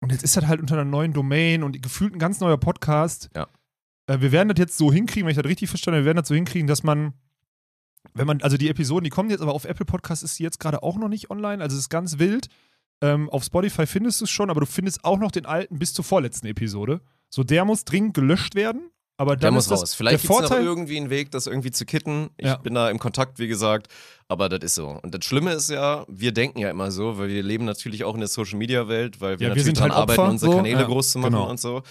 Und 0.00 0.10
jetzt 0.10 0.24
ist 0.24 0.38
das 0.38 0.46
halt 0.46 0.60
unter 0.60 0.74
einer 0.74 0.86
neuen 0.86 1.12
Domain 1.12 1.62
und 1.62 1.82
gefühlt 1.82 2.14
ein 2.14 2.18
ganz 2.18 2.40
neuer 2.40 2.56
Podcast. 2.56 3.28
Ja. 3.36 3.46
Äh, 4.06 4.22
wir 4.22 4.32
werden 4.32 4.48
das 4.48 4.58
jetzt 4.58 4.78
so 4.78 4.90
hinkriegen, 4.90 5.26
wenn 5.26 5.32
ich 5.32 5.36
das 5.36 5.44
richtig 5.44 5.68
verstanden 5.68 5.96
habe, 5.96 6.04
wir 6.04 6.06
werden 6.06 6.22
das 6.22 6.28
so 6.28 6.34
hinkriegen, 6.34 6.66
dass 6.66 6.82
man 6.82 7.12
wenn 8.14 8.26
man, 8.26 8.40
also 8.40 8.56
die 8.56 8.70
Episoden, 8.70 9.04
die 9.04 9.10
kommen 9.10 9.28
jetzt, 9.28 9.42
aber 9.42 9.52
auf 9.52 9.66
Apple 9.66 9.84
Podcast 9.84 10.22
ist 10.22 10.36
sie 10.36 10.42
jetzt 10.42 10.58
gerade 10.58 10.82
auch 10.82 10.96
noch 10.96 11.08
nicht 11.08 11.30
online, 11.30 11.62
also 11.62 11.74
es 11.74 11.82
ist 11.82 11.88
ganz 11.90 12.18
wild. 12.18 12.48
Ähm, 13.02 13.30
auf 13.30 13.44
Spotify 13.44 13.86
findest 13.86 14.20
du 14.20 14.24
es 14.24 14.30
schon, 14.30 14.50
aber 14.50 14.60
du 14.60 14.66
findest 14.66 15.04
auch 15.04 15.18
noch 15.18 15.30
den 15.30 15.46
alten 15.46 15.78
bis 15.78 15.94
zur 15.94 16.04
vorletzten 16.04 16.46
Episode. 16.46 17.00
So, 17.30 17.44
der 17.44 17.64
muss 17.64 17.84
dringend 17.84 18.14
gelöscht 18.14 18.54
werden. 18.54 18.90
Aber 19.16 19.36
dann 19.36 19.40
Der 19.40 19.50
muss 19.50 19.64
ist 19.64 19.70
das, 19.70 19.80
raus. 19.82 19.94
Vielleicht 19.94 20.22
gibt 20.22 20.32
es 20.44 20.50
irgendwie 20.50 20.96
einen 20.96 21.10
Weg, 21.10 21.30
das 21.30 21.46
irgendwie 21.46 21.70
zu 21.70 21.84
kitten. 21.84 22.30
Ich 22.38 22.46
Ja. 22.46 22.56
bin 22.56 22.72
da 22.72 22.88
im 22.88 22.98
Kontakt, 22.98 23.38
wie 23.38 23.48
gesagt. 23.48 23.88
Aber 24.28 24.48
das 24.48 24.60
ist 24.64 24.76
so. 24.76 24.98
Und 25.02 25.14
das 25.14 25.26
Schlimme 25.26 25.52
ist 25.52 25.68
ja, 25.68 26.06
wir 26.08 26.32
denken 26.32 26.58
ja 26.58 26.70
immer 26.70 26.90
so, 26.90 27.18
weil 27.18 27.28
wir 27.28 27.42
leben 27.42 27.66
natürlich 27.66 28.04
auch 28.04 28.14
in 28.14 28.20
der 28.20 28.30
Social-Media-Welt, 28.30 29.20
weil 29.20 29.32
wir 29.32 29.34
Ja, 29.34 29.40
wir 29.40 29.48
natürlich 29.48 29.64
sind 29.66 29.76
daran 29.78 29.90
halt 29.90 30.00
arbeiten, 30.00 30.20
Opfer, 30.22 30.30
unsere 30.30 30.52
so. 30.52 30.56
Kanäle 30.56 30.80
Ja, 30.80 30.86
groß 30.86 31.10
zu 31.10 31.18
machen 31.18 31.32
genau. 31.32 31.50
und 31.50 31.60
so. 31.60 31.82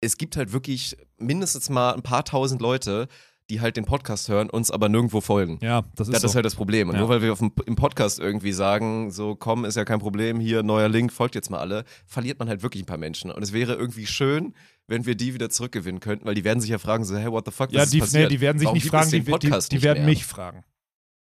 Es 0.00 0.16
gibt 0.16 0.38
halt 0.38 0.52
wirklich 0.54 0.96
mindestens 1.18 1.68
mal 1.68 1.92
ein 1.92 2.02
paar 2.02 2.24
tausend 2.24 2.62
Leute, 2.62 3.08
die 3.50 3.60
halt 3.60 3.76
den 3.76 3.84
Podcast 3.84 4.28
hören, 4.28 4.48
uns 4.48 4.70
aber 4.70 4.88
nirgendwo 4.88 5.20
folgen. 5.20 5.58
Ja, 5.60 5.82
das 5.96 6.08
ist 6.08 6.14
Das 6.14 6.22
so. 6.22 6.28
ist 6.28 6.34
halt 6.34 6.46
das 6.46 6.54
Problem. 6.54 6.88
Und 6.88 6.94
Ja. 6.94 7.00
nur 7.00 7.08
weil 7.10 7.20
wir 7.22 7.32
auf 7.32 7.40
dem, 7.40 7.52
im 7.66 7.76
Podcast 7.76 8.18
irgendwie 8.18 8.52
sagen, 8.52 9.10
so 9.10 9.34
komm, 9.36 9.64
ist 9.66 9.76
ja 9.76 9.84
kein 9.84 9.98
Problem, 9.98 10.40
hier 10.40 10.62
neuer 10.62 10.88
Link, 10.88 11.12
folgt 11.12 11.34
jetzt 11.34 11.50
mal 11.50 11.58
alle, 11.58 11.84
verliert 12.06 12.38
man 12.38 12.48
halt 12.48 12.62
wirklich 12.62 12.82
ein 12.82 12.86
paar 12.86 12.96
Menschen. 12.98 13.30
Und 13.30 13.42
es 13.42 13.52
wäre 13.52 13.74
irgendwie 13.74 14.06
schön, 14.06 14.54
wenn 14.86 15.04
wir 15.04 15.14
die 15.14 15.34
wieder 15.34 15.50
zurückgewinnen 15.50 16.00
könnten, 16.00 16.24
weil 16.26 16.34
die 16.34 16.44
werden 16.44 16.60
sich 16.60 16.70
ja 16.70 16.78
fragen, 16.78 17.04
so, 17.04 17.16
hey, 17.16 17.30
what 17.30 17.44
the 17.44 17.50
fuck, 17.52 17.68
was 17.68 17.74
ja, 17.74 17.82
ist 17.82 17.92
die, 17.92 17.98
passiert? 18.00 18.22
nee, 18.30 18.36
die 18.36 18.40
werden 18.40 18.58
sich 18.58 18.66
Warum 18.66 18.76
nicht 18.76 18.88
fragen, 18.88 19.10
die, 19.10 19.20
die, 19.22 19.68
die 19.70 19.82
werden 19.82 20.04
mich 20.06 20.24
fragen. 20.24 20.64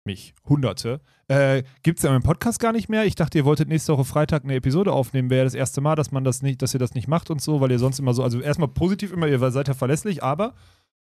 Mich. 0.05 0.35
Hunderte. 0.49 1.01
Äh, 1.29 1.63
Gibt 1.85 1.99
es 1.99 2.03
ja 2.03 2.15
im 2.15 2.23
Podcast 2.25 2.59
gar 2.59 2.73
nicht 2.73 2.89
mehr. 2.89 3.05
Ich 3.05 3.15
dachte, 3.15 3.39
ihr 3.39 3.45
wolltet 3.45 3.69
nächste 3.69 3.93
Woche 3.93 4.05
Freitag 4.05 4.43
eine 4.43 4.57
Episode 4.57 4.93
aufnehmen. 4.93 5.31
Wäre 5.31 5.45
das 5.45 5.55
erste 5.55 5.81
Mal, 5.81 5.95
dass 5.95 6.11
man 6.11 6.25
das 6.25 6.43
nicht, 6.43 6.61
dass 6.61 6.75
ihr 6.75 6.81
das 6.81 6.95
nicht 6.95 7.07
macht 7.07 7.31
und 7.31 7.41
so, 7.41 7.61
weil 7.61 7.71
ihr 7.71 7.79
sonst 7.79 8.01
immer 8.01 8.13
so, 8.13 8.25
also 8.25 8.41
erstmal 8.41 8.69
positiv 8.69 9.13
immer, 9.13 9.29
ihr 9.29 9.39
seid 9.53 9.69
ja 9.69 9.75
verlässlich, 9.75 10.23
aber 10.23 10.55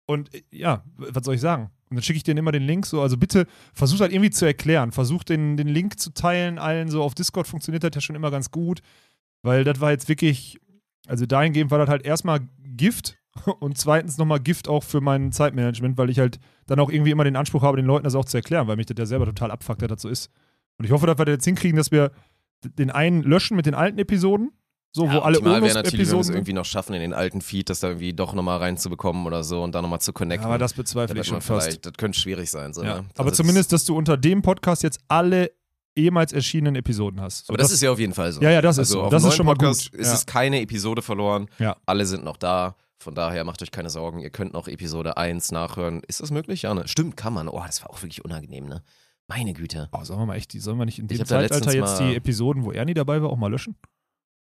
und 0.10 0.34
äh, 0.34 0.42
ja, 0.52 0.84
was 0.96 1.24
soll 1.24 1.36
ich 1.36 1.42
sagen? 1.42 1.70
Und 1.90 1.96
dann 1.96 2.04
schicke 2.04 2.18
ich 2.18 2.24
denen 2.24 2.40
immer 2.40 2.52
den 2.52 2.64
Link 2.64 2.86
so, 2.86 3.02
also 3.02 3.16
bitte 3.16 3.46
versucht 3.74 4.02
halt 4.02 4.12
irgendwie 4.12 4.32
zu 4.32 4.46
erklären, 4.46 4.92
versucht 4.92 5.30
den, 5.30 5.56
den 5.56 5.68
Link 5.68 6.00
zu 6.00 6.14
teilen, 6.14 6.58
allen. 6.58 6.90
So 6.90 7.04
auf 7.04 7.14
Discord 7.14 7.48
funktioniert 7.48 7.84
das 7.84 7.92
ja 7.94 8.02
schon 8.02 8.16
immer 8.16 8.32
ganz 8.32 8.50
gut, 8.50 8.82
weil 9.44 9.64
das 9.64 9.80
war 9.80 9.92
jetzt 9.92 10.10
wirklich, 10.10 10.60
also 11.08 11.28
dahingehend 11.28 11.70
war 11.70 11.78
das 11.78 11.90
halt 11.90 12.06
erstmal 12.06 12.42
Gift 12.64 13.20
und 13.60 13.78
zweitens 13.78 14.18
nochmal 14.18 14.40
Gift 14.40 14.68
auch 14.68 14.84
für 14.84 15.00
mein 15.00 15.32
Zeitmanagement, 15.32 15.98
weil 15.98 16.10
ich 16.10 16.18
halt 16.18 16.40
dann 16.66 16.80
auch 16.80 16.90
irgendwie 16.90 17.12
immer 17.12 17.24
den 17.24 17.36
Anspruch 17.36 17.62
habe, 17.62 17.78
den 17.78 17.86
Leuten 17.86 18.04
das 18.04 18.16
auch 18.16 18.26
zu 18.26 18.38
erklären, 18.38 18.68
weil 18.68 18.78
mich 18.78 18.88
das 18.88 18.98
ja 18.98 19.06
selber 19.06 19.26
total 19.26 19.52
abfuckt, 19.52 19.84
dass 19.84 19.90
das 19.90 20.02
so 20.02 20.10
ist. 20.10 20.32
Und 20.78 20.86
ich 20.86 20.92
hoffe, 20.92 21.06
dass 21.06 21.20
wir 21.20 21.26
das 21.26 21.34
jetzt 21.34 21.46
hinkriegen, 21.46 21.78
dass 21.78 21.92
wir 21.92 22.12
den 22.64 22.90
einen 22.90 23.22
löschen 23.22 23.56
mit 23.56 23.68
den 23.68 23.76
alten 23.76 24.00
Episoden, 24.00 24.52
so 24.92 25.04
wo 25.12 25.20
alle 25.20 25.38
optimal 25.38 25.62
wäre 25.62 25.76
natürlich, 25.76 26.08
wenn 26.08 26.16
wir 26.16 26.20
es 26.22 26.30
irgendwie 26.30 26.54
noch 26.54 26.66
schaffen, 26.66 26.94
in 26.96 27.02
den 27.02 27.14
alten 27.14 27.42
Feed 27.42 27.70
das 27.70 27.80
da 27.80 27.90
irgendwie 27.90 28.14
doch 28.14 28.34
nochmal 28.34 28.58
reinzubekommen 28.58 29.26
oder 29.28 29.44
so 29.44 29.62
und 29.64 29.74
da 29.76 29.82
nochmal 29.82 30.02
zu 30.02 30.14
connecten. 30.14 30.46
aber 30.48 30.58
das 30.58 30.74
Da 30.74 30.82
bezweifle 30.82 31.16
wird 31.16 31.26
ich 31.26 31.30
schon 31.30 31.42
fast. 31.42 31.86
Das 31.86 31.94
könnte 31.94 32.20
schwierig 32.20 32.50
sein. 32.50 32.74
So, 32.74 32.84
Ja. 32.84 33.02
ne? 33.02 33.06
Aber 33.16 33.30
Also 33.30 33.44
zumindest, 33.44 33.72
dass 33.72 33.86
du 33.86 33.96
unter 33.96 34.18
dem 34.18 34.42
Podcast 34.42 34.82
jetzt 34.84 35.00
alle 35.08 35.52
ehemals 35.96 36.34
erschienenen 36.34 36.76
Episoden 36.76 37.20
hast. 37.22 37.46
So, 37.48 37.52
Aber 37.52 37.58
das, 37.58 37.72
ist 37.72 37.82
ja 37.82 37.92
auf 37.92 38.00
jeden 38.00 38.14
Fall 38.14 38.32
so. 38.32 38.42
Ja, 38.42 38.52
ja, 38.52 38.62
das 38.62 38.76
ist 38.78 38.80
also 38.80 38.94
so. 38.94 39.02
auf 39.04 39.12
Das 39.12 39.24
ist 39.24 39.36
schon 39.36 39.46
mal 39.46 39.54
Podcast 39.56 39.92
gut. 39.92 40.00
Ist 40.00 40.08
Ja. 40.08 40.14
es 40.14 40.26
keine 40.26 40.62
Episode 40.62 41.02
verloren. 41.02 41.48
Ja. 41.60 41.76
Alle 41.86 42.06
sind 42.06 42.24
noch 42.24 42.38
da. 42.38 42.76
Von 43.02 43.16
daher 43.16 43.44
macht 43.46 43.62
euch 43.62 43.72
keine 43.72 43.90
Sorgen. 43.90 44.20
Ihr 44.20 44.30
könnt 44.30 44.54
noch 44.54 44.68
Episode 44.68 45.18
1 45.18 45.52
nachhören. 45.52 46.02
Ist 46.08 46.20
das 46.22 46.32
möglich? 46.32 46.64
Ja, 46.64 46.74
ne? 46.74 46.88
Stimmt, 46.88 47.16
kann 47.16 47.34
man. 47.34 47.48
Oh, 47.48 47.62
das 47.66 47.82
war 47.82 47.90
auch 47.92 48.02
wirklich 48.02 48.24
unangenehm, 48.26 48.66
ne? 48.66 48.82
Meine 49.28 49.54
Güte. 49.54 49.88
Oh, 49.92 50.04
sollen 50.04 50.20
wir 50.20 50.26
mal 50.26 50.36
echt, 50.36 50.54
die, 50.54 50.60
sollen 50.60 50.78
wir 50.80 50.86
nicht 50.86 51.00
in 51.00 51.08
dem 51.08 51.18
da 51.20 51.26
Zeitalter 51.26 51.72
jetzt 51.74 52.00
die 52.00 52.16
Episoden, 52.16 52.64
wo 52.64 52.72
Ernie 52.72 52.94
dabei 52.96 53.22
war, 53.22 53.30
auch 53.30 53.38
mal 53.38 53.50
löschen? 53.52 53.76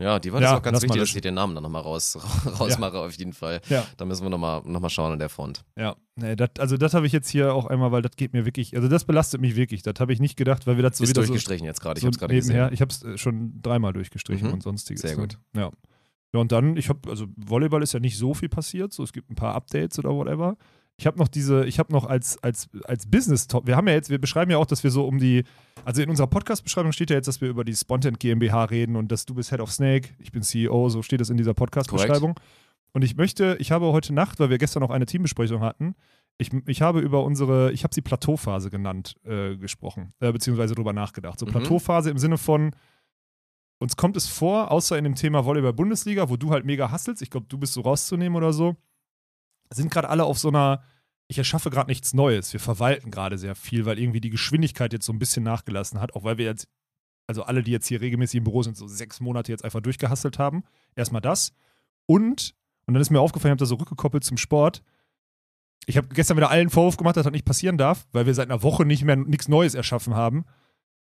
Ja, 0.00 0.20
die 0.20 0.32
war 0.32 0.40
Ja, 0.40 0.50
das 0.52 0.58
auch 0.58 0.62
ganz 0.62 0.82
wichtig, 0.82 1.00
dass 1.00 1.14
ich 1.14 1.20
den 1.20 1.34
Namen 1.34 1.54
dann 1.56 1.64
nochmal 1.64 1.82
raus, 1.82 2.16
rausmache, 2.61 2.98
auf 2.98 3.12
jeden 3.14 3.32
Fall. 3.32 3.61
Ja. 3.68 3.84
Da 3.96 4.04
müssen 4.04 4.22
wir 4.22 4.30
nochmal 4.30 4.62
noch 4.64 4.78
mal 4.80 4.90
schauen 4.90 5.12
an 5.12 5.18
der 5.18 5.28
Front. 5.28 5.64
Ja, 5.76 5.96
nee, 6.14 6.37
dat, 6.37 6.61
also 6.61 6.76
das 6.76 6.94
habe 6.94 7.06
ich 7.06 7.12
jetzt 7.12 7.28
hier 7.28 7.52
auch 7.52 7.66
einmal, 7.66 7.90
weil 7.90 8.02
das 8.02 8.12
geht 8.14 8.32
mir 8.32 8.44
wirklich, 8.44 8.76
also 8.76 8.87
das 8.88 9.04
belastet 9.04 9.40
mich 9.40 9.56
wirklich. 9.56 9.82
Das 9.82 9.94
habe 9.98 10.12
ich 10.12 10.20
nicht 10.20 10.37
gedacht, 10.37 10.68
weil 10.68 10.76
wir 10.76 10.82
das 10.84 10.98
so 10.98 11.02
wieder 11.04 11.14
so, 11.22 11.26
durchgestrichen 11.26 11.66
jetzt 11.66 11.80
gerade. 11.80 11.98
Ich 11.98 12.02
so 12.02 12.06
habe 12.06 12.12
es 12.14 12.18
gerade 12.20 12.34
gesehen. 12.34 12.70
Ich 12.72 12.80
habe 12.80 12.92
es 12.92 13.20
schon 13.20 13.61
dreimal 13.61 13.92
durchgestrichen 13.92 14.46
Mhm. 14.48 14.54
und 14.54 14.62
sonstiges. 14.62 15.02
Sehr 15.02 15.16
gut. 15.16 15.38
Ja. 15.56 15.70
Ja, 16.32 16.40
und 16.40 16.52
dann, 16.52 16.76
ich 16.76 16.90
habe, 16.90 17.08
also 17.11 17.26
Volleyball 17.37 17.82
ist 17.82 17.94
ja 17.94 18.00
nicht 18.00 18.18
so 18.18 18.34
viel 18.34 18.50
passiert, 18.50 18.92
so 18.92 19.02
es 19.02 19.12
gibt 19.12 19.30
ein 19.30 19.34
paar 19.34 19.54
Updates 19.54 19.98
oder 19.98 20.11
whatever. 20.14 20.56
Ich 20.98 21.06
habe 21.06 21.16
noch 21.16 21.28
diese, 21.28 21.64
ich 21.64 21.78
habe 21.78 21.92
noch 21.92 22.04
als, 22.06 22.42
als, 22.42 22.68
als 22.84 23.08
Business-Top, 23.08 23.68
wir 23.68 23.76
haben 23.76 23.87
ja 23.87 23.94
jetzt, 23.94 24.11
wir 24.11 24.20
beschreiben 24.20 24.50
ja 24.50 24.58
auch, 24.58 24.66
dass 24.66 24.82
wir 24.82 24.90
so 24.90 25.06
um 25.06 25.18
die, 25.18 25.44
also 25.84 26.02
in 26.02 26.11
unserer 26.11 26.26
Podcast-Beschreibung 26.26 26.90
steht 26.90 27.11
ja 27.11 27.16
jetzt, 27.16 27.28
dass 27.28 27.40
wir 27.40 27.48
über 27.48 27.64
die 27.64 27.74
Spontent 27.74 28.18
GmbH 28.18 28.64
reden 28.64 28.96
und 28.96 29.12
dass 29.12 29.24
du 29.24 29.34
bist 29.34 29.50
Head 29.50 29.61
of 29.61 29.70
Snake, 29.70 30.08
ich 30.18 30.32
bin 30.32 30.42
CEO, 30.42 30.88
so 30.88 31.02
steht 31.02 31.20
das 31.20 31.30
in 31.30 31.37
dieser 31.37 31.54
Podcast-Beschreibung. 31.54 32.34
Und 32.92 33.02
ich 33.04 33.16
möchte, 33.16 33.56
ich 33.61 33.70
habe 33.70 33.87
heute 33.92 34.12
Nacht, 34.12 34.40
weil 34.40 34.50
wir 34.50 34.58
gestern 34.58 34.82
auch 34.82 34.90
eine 34.90 35.06
Teambesprechung 35.06 35.61
hatten, 35.61 35.94
ich, 36.37 36.50
ich 36.66 36.82
habe 36.82 37.00
über 37.00 37.22
unsere, 37.24 37.70
ich 37.72 37.84
habe 37.84 37.94
sie 37.94 38.00
Plateauphase 38.02 38.70
genannt, 38.70 39.16
äh, 39.24 39.56
gesprochen, 39.56 40.11
äh, 40.20 40.32
beziehungsweise 40.32 40.74
darüber 40.74 40.92
nachgedacht. 40.92 41.38
So 41.38 41.46
Mhm. 41.46 41.50
Plateauphase 41.50 42.11
im 42.11 42.18
Sinne 42.18 42.38
von, 42.38 42.72
uns 43.78 43.96
kommt 43.96 44.16
es 44.16 44.26
vor, 44.26 44.72
außer 44.72 44.98
in 44.98 45.04
dem 45.04 45.14
Thema 45.14 45.44
Volleyball-Bundesliga, 45.44 46.28
wo 46.28 46.37
du 46.37 46.50
halt 46.50 46.64
mega 46.64 46.90
hasselst, 46.90 47.22
ich 47.22 47.30
glaube, 47.30 47.46
du 47.48 47.58
bist 47.58 47.74
so 47.74 47.82
rauszunehmen 47.82 48.37
oder 48.37 48.52
so, 48.52 48.74
sind 49.70 49.90
gerade 49.90 50.09
alle 50.09 50.24
auf 50.24 50.38
so 50.38 50.48
einer, 50.48 50.83
ich 51.28 51.38
erschaffe 51.38 51.70
gerade 51.70 51.90
nichts 51.90 52.14
Neues. 52.14 52.52
Wir 52.52 52.61
verwalten 52.61 53.11
gerade 53.11 53.38
sehr 53.38 53.54
viel, 53.54 53.85
weil 53.85 53.98
irgendwie 53.98 54.20
die 54.20 54.31
Geschwindigkeit 54.31 54.92
jetzt 54.92 55.07
so 55.07 55.12
ein 55.12 55.18
bisschen 55.18 55.42
nachgelassen 55.42 56.00
hat, 56.00 56.14
auch 56.14 56.24
weil 56.24 56.38
wir 56.38 56.46
jetzt, 56.46 56.68
also 57.26 57.42
alle, 57.42 57.62
die 57.62 57.70
jetzt 57.70 57.87
hier 57.87 58.00
regelmäßig 58.00 58.38
im 58.38 58.44
Büro 58.44 58.62
sind, 58.62 58.76
so 58.76 58.88
sechs 58.88 59.20
Monate 59.20 59.52
jetzt 59.52 59.64
einfach 59.64 59.81
durchgehasselt 59.81 60.38
haben. 60.38 60.64
Erstmal 60.96 61.20
das. 61.20 61.52
Und, 62.07 62.54
und 62.87 62.94
dann 62.94 63.00
ist 63.00 63.11
mir 63.11 63.20
aufgefallen, 63.20 63.50
ich 63.50 63.61
habe 63.61 63.64
da 63.64 63.66
so 63.66 63.74
rückgekoppelt 63.74 64.24
zum 64.24 64.38
Sport. 64.38 64.83
Ich 65.87 65.96
habe 65.96 66.09
gestern 66.09 66.37
wieder 66.37 66.50
allen 66.50 66.70
Vorwurf 66.70 66.96
gemacht, 66.96 67.16
dass 67.16 67.24
das 67.24 67.33
nicht 67.33 67.44
passieren 67.44 67.78
darf, 67.78 68.07
weil 68.12 68.26
wir 68.26 68.35
seit 68.35 68.50
einer 68.50 68.62
Woche 68.62 68.85
nicht 68.85 69.04
mehr 69.04 69.16
nichts 69.16 69.48
Neues 69.48 69.74
erschaffen 69.74 70.14
haben. 70.14 70.44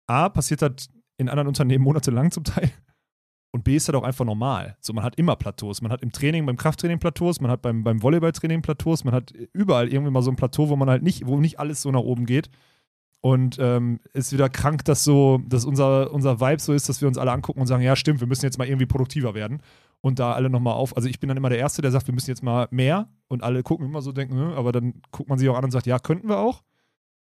A, 0.07 0.29
passiert 0.29 0.63
das 0.63 0.89
in 1.17 1.29
anderen 1.29 1.49
Unternehmen 1.49 1.85
monatelang 1.85 2.31
zum 2.31 2.45
Teil. 2.45 2.71
Und 3.55 3.63
B 3.63 3.77
ist 3.77 3.87
halt 3.87 3.95
auch 3.95 4.03
einfach 4.03 4.25
normal. 4.25 4.77
So, 4.81 4.93
man 4.93 5.05
hat 5.05 5.15
immer 5.17 5.37
Plateaus. 5.37 5.81
Man 5.81 5.93
hat 5.93 6.03
im 6.03 6.11
Training, 6.11 6.45
beim 6.45 6.57
Krafttraining 6.57 6.99
Plateaus, 6.99 7.41
man 7.41 7.53
hat 7.53 7.63
beim, 7.63 7.85
beim 7.85 8.03
Volleyballtraining 8.03 8.63
Plateaus, 8.63 9.05
man 9.05 9.15
hat 9.15 9.31
überall 9.53 9.93
irgendwie 9.93 10.11
mal 10.11 10.23
so 10.23 10.33
ein 10.33 10.35
Plateau, 10.35 10.71
wo 10.71 10.75
man 10.75 10.91
halt 10.91 11.05
nicht, 11.05 11.25
wo 11.29 11.39
nicht 11.39 11.61
alles 11.61 11.81
so 11.81 11.93
nach 11.93 12.01
oben 12.01 12.27
geht. 12.27 12.51
Und 13.21 13.59
ähm, 13.61 14.01
ist 14.13 14.33
wieder 14.33 14.49
krank, 14.49 14.85
dass 14.87 15.05
so, 15.05 15.41
dass 15.47 15.65
unser, 15.65 16.13
unser 16.13 16.41
Vibe 16.41 16.61
so 16.61 16.73
ist, 16.73 16.89
dass 16.89 17.01
wir 17.01 17.07
uns 17.07 17.17
alle 17.17 17.31
angucken 17.31 17.61
und 17.61 17.69
sagen, 17.69 17.85
ja, 17.85 17.95
stimmt, 17.95 18.19
wir 18.19 18.27
müssen 18.27 18.45
jetzt 18.45 18.59
mal 18.59 18.67
irgendwie 18.67 18.87
produktiver 18.87 19.35
werden. 19.35 19.63
Und 20.01 20.19
da 20.19 20.33
alle 20.33 20.51
nochmal 20.51 20.75
auf. 20.75 20.97
Also 20.97 21.09
ich 21.09 21.21
bin 21.21 21.29
dann 21.29 21.37
immer 21.37 21.49
der 21.49 21.59
Erste, 21.59 21.81
der 21.81 21.93
sagt, 21.93 22.09
wir 22.09 22.15
müssen 22.15 22.31
jetzt 22.31 22.43
mal 22.43 22.67
mehr. 22.73 23.09
Und 23.29 23.45
alle 23.45 23.63
gucken 23.63 23.87
immer 23.87 24.03
so, 24.03 24.11
denken, 24.11 24.37
hm, 24.37 24.55
aber 24.55 24.73
dann 24.73 24.95
guckt 25.13 25.29
man 25.29 25.39
sich 25.39 25.49
auch 25.49 25.57
an 25.57 25.63
und 25.63 25.71
sagt, 25.71 25.87
ja, 25.87 26.01
könnten 26.01 26.29
wir 26.29 26.41
auch. 26.41 26.65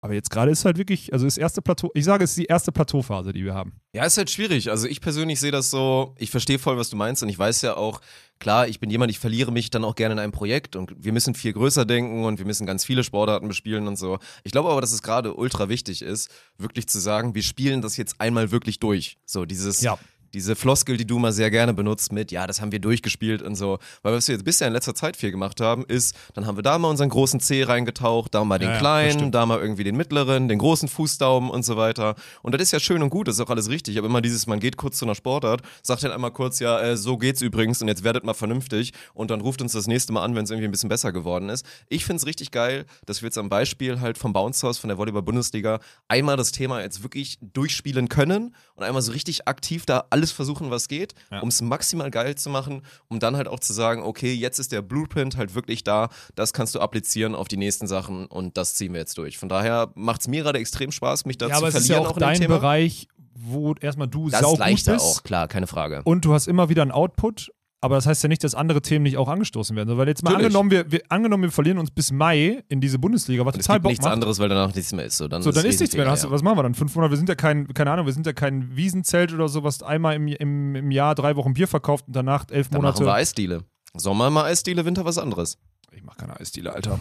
Aber 0.00 0.14
jetzt 0.14 0.30
gerade 0.30 0.52
ist 0.52 0.64
halt 0.64 0.78
wirklich, 0.78 1.12
also 1.12 1.24
das 1.24 1.36
erste 1.36 1.60
Plateau, 1.60 1.90
ich 1.94 2.04
sage, 2.04 2.22
es 2.22 2.30
ist 2.30 2.38
die 2.38 2.44
erste 2.44 2.70
Plateauphase, 2.70 3.32
die 3.32 3.44
wir 3.44 3.54
haben. 3.54 3.72
Ja, 3.92 4.04
ist 4.04 4.16
halt 4.16 4.30
schwierig. 4.30 4.70
Also 4.70 4.86
ich 4.86 5.00
persönlich 5.00 5.40
sehe 5.40 5.50
das 5.50 5.70
so, 5.70 6.14
ich 6.18 6.30
verstehe 6.30 6.60
voll, 6.60 6.76
was 6.76 6.90
du 6.90 6.96
meinst 6.96 7.22
und 7.24 7.28
ich 7.28 7.38
weiß 7.38 7.62
ja 7.62 7.76
auch, 7.76 8.00
klar, 8.38 8.68
ich 8.68 8.78
bin 8.78 8.90
jemand, 8.90 9.10
ich 9.10 9.18
verliere 9.18 9.50
mich 9.50 9.70
dann 9.70 9.84
auch 9.84 9.96
gerne 9.96 10.12
in 10.12 10.18
einem 10.20 10.32
Projekt 10.32 10.76
und 10.76 10.92
wir 10.96 11.12
müssen 11.12 11.34
viel 11.34 11.52
größer 11.52 11.84
denken 11.84 12.24
und 12.24 12.38
wir 12.38 12.46
müssen 12.46 12.64
ganz 12.64 12.84
viele 12.84 13.02
Sportarten 13.02 13.48
bespielen 13.48 13.88
und 13.88 13.96
so. 13.96 14.18
Ich 14.44 14.52
glaube 14.52 14.70
aber, 14.70 14.80
dass 14.80 14.92
es 14.92 15.02
gerade 15.02 15.34
ultra 15.34 15.68
wichtig 15.68 16.02
ist, 16.02 16.30
wirklich 16.58 16.86
zu 16.88 17.00
sagen, 17.00 17.34
wir 17.34 17.42
spielen 17.42 17.82
das 17.82 17.96
jetzt 17.96 18.20
einmal 18.20 18.52
wirklich 18.52 18.78
durch. 18.78 19.18
So 19.26 19.46
dieses, 19.46 19.80
Ja. 19.80 19.98
Diese 20.34 20.56
Floskel, 20.56 20.96
die 20.96 21.06
du 21.06 21.18
mal 21.18 21.32
sehr 21.32 21.50
gerne 21.50 21.74
benutzt 21.74 22.12
mit, 22.12 22.30
ja, 22.32 22.46
das 22.46 22.60
haben 22.60 22.72
wir 22.72 22.78
durchgespielt 22.78 23.42
und 23.42 23.54
so. 23.54 23.78
Weil 24.02 24.14
was 24.14 24.28
wir 24.28 24.34
jetzt 24.34 24.44
bisher 24.44 24.66
in 24.66 24.72
letzter 24.72 24.94
Zeit 24.94 25.16
viel 25.16 25.30
gemacht 25.30 25.60
haben, 25.60 25.84
ist, 25.86 26.14
dann 26.34 26.46
haben 26.46 26.56
wir 26.56 26.62
da 26.62 26.78
mal 26.78 26.88
unseren 26.88 27.08
großen 27.08 27.40
C 27.40 27.62
reingetaucht, 27.64 28.34
da 28.34 28.44
mal 28.44 28.58
den 28.58 28.68
Ja, 28.68 28.74
ja, 28.74 28.78
kleinen, 28.80 29.12
stimmt. 29.12 29.34
da 29.34 29.46
mal 29.46 29.58
irgendwie 29.60 29.84
den 29.84 29.96
mittleren, 29.96 30.48
den 30.48 30.58
großen 30.58 30.88
Fußdaumen 30.88 31.50
und 31.50 31.64
so 31.64 31.76
weiter. 31.76 32.14
Und 32.42 32.52
das 32.54 32.62
ist 32.62 32.72
ja 32.72 32.80
schön 32.80 33.02
und 33.02 33.10
gut, 33.10 33.28
das 33.28 33.36
ist 33.36 33.40
auch 33.40 33.50
alles 33.50 33.68
richtig. 33.68 33.98
Aber 33.98 34.06
immer 34.06 34.20
dieses, 34.20 34.46
man 34.46 34.60
geht 34.60 34.76
kurz 34.76 34.98
zu 34.98 35.04
einer 35.04 35.14
Sportart, 35.14 35.62
sagt 35.82 36.02
dann 36.02 36.12
einmal 36.12 36.30
kurz, 36.32 36.58
ja, 36.58 36.80
äh, 36.80 36.96
so 36.96 37.16
geht's 37.16 37.40
übrigens 37.42 37.80
und 37.82 37.88
jetzt 37.88 38.04
werdet 38.04 38.24
mal 38.24 38.34
vernünftig 38.34 38.92
und 39.14 39.30
dann 39.30 39.40
ruft 39.40 39.62
uns 39.62 39.72
das 39.72 39.86
nächste 39.86 40.12
Mal 40.12 40.22
an, 40.24 40.34
wenn 40.34 40.44
es 40.44 40.50
irgendwie 40.50 40.68
ein 40.68 40.72
bisschen 40.72 40.88
besser 40.88 41.12
geworden 41.12 41.48
ist. 41.48 41.64
Ich 41.88 42.04
find's 42.04 42.26
richtig 42.26 42.50
geil, 42.50 42.84
dass 43.06 43.22
wir 43.22 43.26
jetzt 43.28 43.38
am 43.38 43.48
Beispiel 43.48 44.00
halt 44.00 44.18
vom 44.18 44.32
Bounce 44.32 44.66
House, 44.66 44.78
von 44.78 44.88
der 44.88 44.98
Volleyball-Bundesliga, 44.98 45.80
einmal 46.08 46.36
das 46.36 46.52
Thema 46.52 46.80
jetzt 46.82 47.02
wirklich 47.02 47.38
durchspielen 47.40 48.08
können 48.08 48.54
und 48.74 48.84
einmal 48.84 49.02
so 49.02 49.12
richtig 49.12 49.48
aktiv 49.48 49.86
da 49.86 50.04
alles 50.18 50.32
versuchen, 50.32 50.70
was 50.70 50.88
geht, 50.88 51.14
Ja. 51.30 51.40
um 51.40 51.48
es 51.48 51.62
maximal 51.62 52.10
geil 52.10 52.34
zu 52.34 52.50
machen, 52.50 52.82
um 53.08 53.20
dann 53.20 53.36
halt 53.36 53.46
auch 53.48 53.60
zu 53.60 53.72
sagen, 53.72 54.02
okay, 54.02 54.32
jetzt 54.34 54.58
ist 54.58 54.72
der 54.72 54.82
Blueprint 54.82 55.36
halt 55.36 55.54
wirklich 55.54 55.84
da, 55.84 56.08
das 56.34 56.52
kannst 56.52 56.74
du 56.74 56.80
applizieren 56.80 57.34
auf 57.36 57.46
die 57.48 57.56
nächsten 57.56 57.86
Sachen 57.86 58.26
und 58.26 58.56
das 58.56 58.74
ziehen 58.74 58.92
wir 58.92 59.00
jetzt 59.00 59.16
durch. 59.16 59.38
Von 59.38 59.48
daher 59.48 59.92
macht's 59.94 60.26
mir 60.28 60.42
gerade 60.42 60.58
extrem 60.58 60.90
Spaß, 60.90 61.24
mich 61.24 61.38
da 61.38 61.46
ja, 61.46 61.52
zu 61.54 61.58
aber 61.58 61.68
es 61.68 61.74
verlieren 61.74 62.00
ist 62.00 62.04
ja 62.04 62.08
auch 62.10 62.16
dem 62.16 62.20
dein 62.20 62.38
Thema. 62.40 62.56
Bereich, 62.56 63.06
wo 63.40 63.74
erstmal 63.80 64.08
du 64.08 64.28
das 64.28 64.40
saugut 64.40 64.54
ist 64.58 64.58
leichter 64.66 64.92
bist. 64.94 65.04
auch, 65.04 65.22
klar, 65.22 65.46
keine 65.46 65.68
Frage. 65.68 66.02
Und 66.04 66.24
du 66.24 66.34
hast 66.34 66.48
immer 66.48 66.68
wieder 66.68 66.82
einen 66.82 66.90
Output, 66.90 67.52
aber 67.80 67.94
das 67.96 68.06
heißt 68.06 68.22
ja 68.22 68.28
nicht, 68.28 68.42
dass 68.42 68.54
andere 68.54 68.82
Themen 68.82 69.04
nicht 69.04 69.16
auch 69.16 69.28
angestoßen 69.28 69.74
werden. 69.76 69.96
Weil 69.96 70.08
jetzt 70.08 70.22
mal 70.24 70.30
Natürlich. 70.30 70.46
angenommen 70.46 70.70
wir, 70.70 70.90
wir, 70.90 71.02
angenommen, 71.08 71.42
wir 71.44 71.50
verlieren 71.52 71.78
uns 71.78 71.90
bis 71.90 72.10
Mai 72.12 72.62
in 72.68 72.80
diese 72.80 72.98
Bundesliga, 72.98 73.44
was 73.46 73.54
Und 73.54 73.60
es 73.60 73.66
total 73.66 73.76
gibt 73.76 73.82
Bock 73.84 73.90
nichts 73.90 74.04
macht. 74.04 74.12
anderes, 74.14 74.38
weil 74.40 74.48
danach 74.48 74.74
nichts 74.74 74.92
mehr 74.92 75.04
ist. 75.04 75.16
So, 75.16 75.28
dann, 75.28 75.42
So, 75.42 75.50
ist 75.50 75.56
dann 75.56 75.64
ist 75.66 75.80
nichts 75.80 75.96
mehr. 75.96 76.10
Hast 76.10 76.24
du, 76.24 76.28
ja. 76.28 76.32
was 76.32 76.42
machen 76.42 76.58
wir 76.58 76.62
dann? 76.64 76.74
Fünf 76.74 76.94
Monate, 76.94 77.12
wir 77.12 77.16
sind 77.16 77.28
ja 77.28 77.34
kein, 77.34 77.66
keine 77.74 77.90
Ahnung, 77.92 78.06
wir 78.06 78.12
sind 78.12 78.26
ja 78.26 78.32
kein 78.32 78.76
Wiesenzelt 78.76 79.32
oder 79.32 79.48
sowas, 79.48 79.82
einmal 79.82 80.16
im, 80.16 80.26
im, 80.28 80.74
im 80.74 80.90
Jahr 80.90 81.14
drei 81.14 81.36
Wochen 81.36 81.54
Bier 81.54 81.68
verkauft 81.68 82.06
und 82.08 82.16
danach 82.16 82.46
elf 82.50 82.68
Dann 82.68 82.82
machen 82.82 82.94
Monate. 82.94 83.04
wir 83.04 83.14
Eisdiele. 83.14 83.64
Sommer 83.94 84.30
mal 84.30 84.44
Eisdiele, 84.44 84.84
Winter 84.84 85.04
was 85.04 85.18
anderes. 85.18 85.58
Ich 85.92 86.02
mach 86.02 86.16
keine 86.16 86.38
Eisdiele, 86.38 86.72
Alter. 86.72 86.98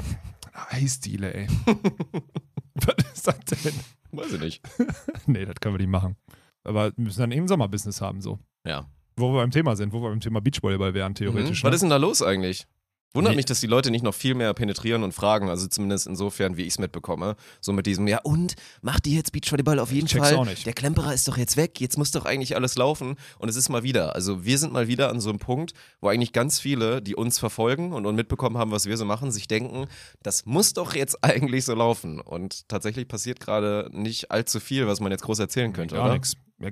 Eine 0.54 0.72
Eisdiele, 0.84 1.34
ey. 1.34 1.48
was 2.76 2.96
ist 3.14 3.28
das 3.28 3.64
denn? 3.64 3.74
Weiß 4.12 4.34
ich 4.34 4.40
nicht. 4.40 4.62
Nee, 5.26 5.46
das 5.46 5.56
können 5.60 5.76
wir 5.76 5.80
nicht 5.80 5.90
machen. 5.92 6.16
Aber 6.64 6.86
wir 6.96 7.04
müssen 7.04 7.20
dann 7.20 7.32
eben 7.32 7.48
Sommerbusiness 7.48 8.00
haben, 8.02 8.22
so. 8.22 8.40
Ja. 8.66 8.86
Wo 9.18 9.34
wir 9.34 9.42
beim 9.42 9.52
Thema 9.52 9.76
sind, 9.76 9.94
wo 9.94 10.02
wir 10.02 10.10
beim 10.10 10.20
Thema 10.20 10.42
Beachvolleyball 10.42 10.94
wären, 10.94 11.16
theoretisch. 11.16 11.64
Mhm. 11.64 11.68
Was 11.68 11.72
ne? 11.72 11.76
ist 11.76 11.82
denn 11.82 11.90
da 11.90 11.98
los 11.98 12.22
eigentlich? 12.22 12.66
Wundert 13.14 13.32
Nee. 13.32 13.38
mich, 13.38 13.46
dass 13.46 13.62
die 13.62 13.68
Leute 13.68 13.90
nicht 13.90 14.04
noch 14.04 14.14
viel 14.14 14.36
mehr 14.36 14.54
penetrieren 14.54 15.02
und 15.02 15.14
fragen, 15.14 15.50
also 15.50 15.66
zumindest 15.68 16.08
insofern, 16.08 16.58
wie 16.58 16.64
ich 16.64 16.74
es 16.74 16.80
mitbekomme. 16.80 17.36
So 17.62 17.72
mit 17.72 17.86
diesem, 17.86 18.08
ja 18.08 18.20
und, 18.22 18.56
macht 18.82 19.06
die 19.06 19.16
jetzt 19.16 19.32
Beachvolleyball 19.32 19.80
auf 19.80 19.92
jeden 19.92 20.08
Fall? 20.08 20.36
auch 20.36 20.46
nicht. 20.46 20.66
Der 20.66 20.74
Klemperer 20.74 21.14
ist 21.14 21.28
doch 21.28 21.38
jetzt 21.38 21.58
weg, 21.58 21.80
jetzt 21.80 21.98
muss 21.98 22.12
doch 22.12 22.26
eigentlich 22.26 22.56
alles 22.56 22.76
laufen. 22.76 23.16
Und 23.40 23.50
es 23.50 23.56
ist 23.56 23.70
mal 23.70 23.82
wieder, 23.82 24.14
also 24.14 24.44
wir 24.46 24.60
sind 24.60 24.74
mal 24.74 24.88
wieder 24.88 25.10
an 25.10 25.20
so 25.22 25.30
einem 25.30 25.40
Punkt, 25.40 25.74
wo 26.02 26.10
eigentlich 26.10 26.34
ganz 26.34 26.60
viele, 26.60 27.02
die 27.02 27.16
uns 27.16 27.40
verfolgen 27.40 27.94
und, 27.94 28.06
und 28.06 28.16
mitbekommen 28.16 28.58
haben, 28.58 28.72
was 28.72 28.86
wir 28.86 28.98
so 28.98 29.06
machen, 29.06 29.32
sich 29.32 29.48
denken, 29.48 29.88
das 30.22 30.46
muss 30.46 30.74
doch 30.74 30.94
jetzt 30.94 31.18
eigentlich 31.24 31.66
so 31.66 31.74
laufen. 31.74 32.20
Und 32.20 32.68
tatsächlich 32.68 33.08
passiert 33.08 33.40
gerade 33.40 33.90
nicht 33.94 34.32
allzu 34.32 34.60
viel, 34.60 34.86
was 34.86 35.00
man 35.00 35.12
jetzt 35.12 35.24
groß 35.24 35.40
erzählen 35.40 35.72
könnte, 35.74 35.96
Gar 35.96 36.06
oder? 36.06 36.14
nichts. 36.14 36.34
Ja, 36.60 36.70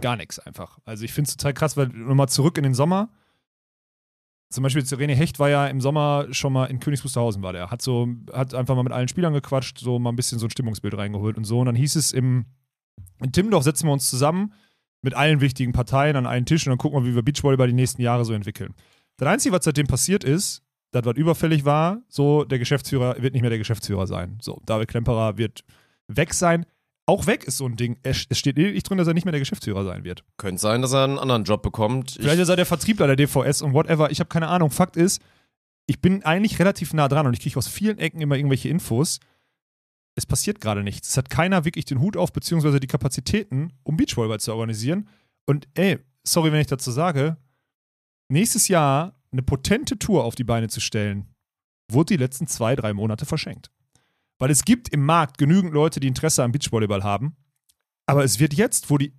gar 0.00 0.16
nichts 0.16 0.38
einfach. 0.38 0.78
Also 0.84 1.04
ich 1.04 1.12
finde 1.12 1.28
es 1.28 1.36
total 1.36 1.54
krass, 1.54 1.76
weil 1.76 1.88
nochmal 1.88 2.28
zurück 2.28 2.58
in 2.58 2.64
den 2.64 2.74
Sommer. 2.74 3.10
Zum 4.50 4.62
Beispiel 4.62 4.82
René 4.82 5.14
Hecht 5.14 5.38
war 5.38 5.48
ja 5.48 5.66
im 5.66 5.80
Sommer 5.80 6.26
schon 6.30 6.52
mal 6.52 6.66
in 6.66 6.78
Königs 6.78 7.04
Wusterhausen 7.04 7.42
war 7.42 7.52
der. 7.52 7.70
Hat 7.70 7.82
so, 7.82 8.08
hat 8.32 8.54
einfach 8.54 8.76
mal 8.76 8.84
mit 8.84 8.92
allen 8.92 9.08
Spielern 9.08 9.32
gequatscht, 9.32 9.78
so 9.78 9.98
mal 9.98 10.10
ein 10.10 10.16
bisschen 10.16 10.38
so 10.38 10.46
ein 10.46 10.50
Stimmungsbild 10.50 10.96
reingeholt 10.96 11.36
und 11.36 11.44
so. 11.44 11.60
Und 11.60 11.66
dann 11.66 11.74
hieß 11.74 11.96
es 11.96 12.12
im, 12.12 12.46
in 13.20 13.32
Timmendorf 13.32 13.64
setzen 13.64 13.88
wir 13.88 13.92
uns 13.92 14.08
zusammen 14.08 14.52
mit 15.02 15.14
allen 15.14 15.40
wichtigen 15.40 15.72
Parteien 15.72 16.16
an 16.16 16.26
einen 16.26 16.46
Tisch 16.46 16.66
und 16.66 16.70
dann 16.70 16.78
gucken 16.78 17.02
wir, 17.02 17.10
wie 17.10 17.14
wir 17.14 17.22
Beachvolleyball 17.22 17.66
die 17.66 17.74
nächsten 17.74 18.00
Jahre 18.00 18.24
so 18.24 18.32
entwickeln. 18.32 18.74
Das 19.16 19.28
Einzige, 19.28 19.54
was 19.54 19.64
seitdem 19.64 19.86
passiert 19.86 20.24
ist, 20.24 20.62
das, 20.92 21.04
was 21.04 21.16
überfällig 21.16 21.64
war, 21.64 22.02
so 22.08 22.44
der 22.44 22.58
Geschäftsführer 22.58 23.20
wird 23.20 23.34
nicht 23.34 23.42
mehr 23.42 23.50
der 23.50 23.58
Geschäftsführer 23.58 24.06
sein. 24.06 24.38
So, 24.40 24.62
David 24.64 24.88
Klemperer 24.88 25.36
wird 25.36 25.64
weg 26.08 26.32
sein. 26.32 26.64
Auch 27.06 27.26
weg 27.26 27.44
ist 27.44 27.58
so 27.58 27.66
ein 27.66 27.76
Ding. 27.76 27.98
Es 28.02 28.16
steht 28.16 28.56
lediglich 28.56 28.82
drin, 28.82 28.96
dass 28.96 29.06
er 29.06 29.14
nicht 29.14 29.24
mehr 29.24 29.32
der 29.32 29.40
Geschäftsführer 29.40 29.84
sein 29.84 30.04
wird. 30.04 30.24
Könnte 30.38 30.60
sein, 30.60 30.80
dass 30.80 30.94
er 30.94 31.04
einen 31.04 31.18
anderen 31.18 31.44
Job 31.44 31.62
bekommt. 31.62 32.12
Vielleicht 32.12 32.40
ist 32.40 32.48
er 32.48 32.56
der 32.56 32.66
Vertriebler 32.66 33.06
der 33.06 33.16
DVS 33.16 33.60
und 33.60 33.74
whatever. 33.74 34.10
Ich 34.10 34.20
habe 34.20 34.28
keine 34.28 34.48
Ahnung. 34.48 34.70
Fakt 34.70 34.96
ist, 34.96 35.20
ich 35.86 36.00
bin 36.00 36.22
eigentlich 36.22 36.58
relativ 36.58 36.94
nah 36.94 37.08
dran 37.08 37.26
und 37.26 37.34
ich 37.34 37.40
kriege 37.40 37.58
aus 37.58 37.68
vielen 37.68 37.98
Ecken 37.98 38.22
immer 38.22 38.36
irgendwelche 38.36 38.70
Infos. 38.70 39.20
Es 40.16 40.24
passiert 40.24 40.60
gerade 40.60 40.82
nichts. 40.82 41.10
Es 41.10 41.16
hat 41.18 41.28
keiner 41.28 41.66
wirklich 41.66 41.84
den 41.84 42.00
Hut 42.00 42.16
auf, 42.16 42.32
beziehungsweise 42.32 42.80
die 42.80 42.86
Kapazitäten, 42.86 43.72
um 43.82 43.96
Beachvolleyball 43.96 44.40
zu 44.40 44.52
organisieren. 44.52 45.08
Und 45.44 45.68
ey, 45.74 45.98
sorry, 46.22 46.52
wenn 46.52 46.60
ich 46.60 46.68
dazu 46.68 46.90
sage, 46.90 47.36
nächstes 48.28 48.68
Jahr 48.68 49.20
eine 49.30 49.42
potente 49.42 49.98
Tour 49.98 50.24
auf 50.24 50.36
die 50.36 50.44
Beine 50.44 50.68
zu 50.68 50.80
stellen, 50.80 51.26
wurde 51.90 52.14
die 52.14 52.22
letzten 52.22 52.46
zwei, 52.46 52.76
drei 52.76 52.94
Monate 52.94 53.26
verschenkt. 53.26 53.70
Weil 54.38 54.50
es 54.50 54.64
gibt 54.64 54.88
im 54.88 55.04
Markt 55.04 55.38
genügend 55.38 55.72
Leute, 55.72 56.00
die 56.00 56.08
Interesse 56.08 56.42
am 56.42 56.52
Beachvolleyball 56.52 57.02
haben. 57.02 57.36
Aber 58.06 58.24
es 58.24 58.40
wird 58.40 58.54
jetzt, 58.54 58.90
wo 58.90 58.98
die, 58.98 59.12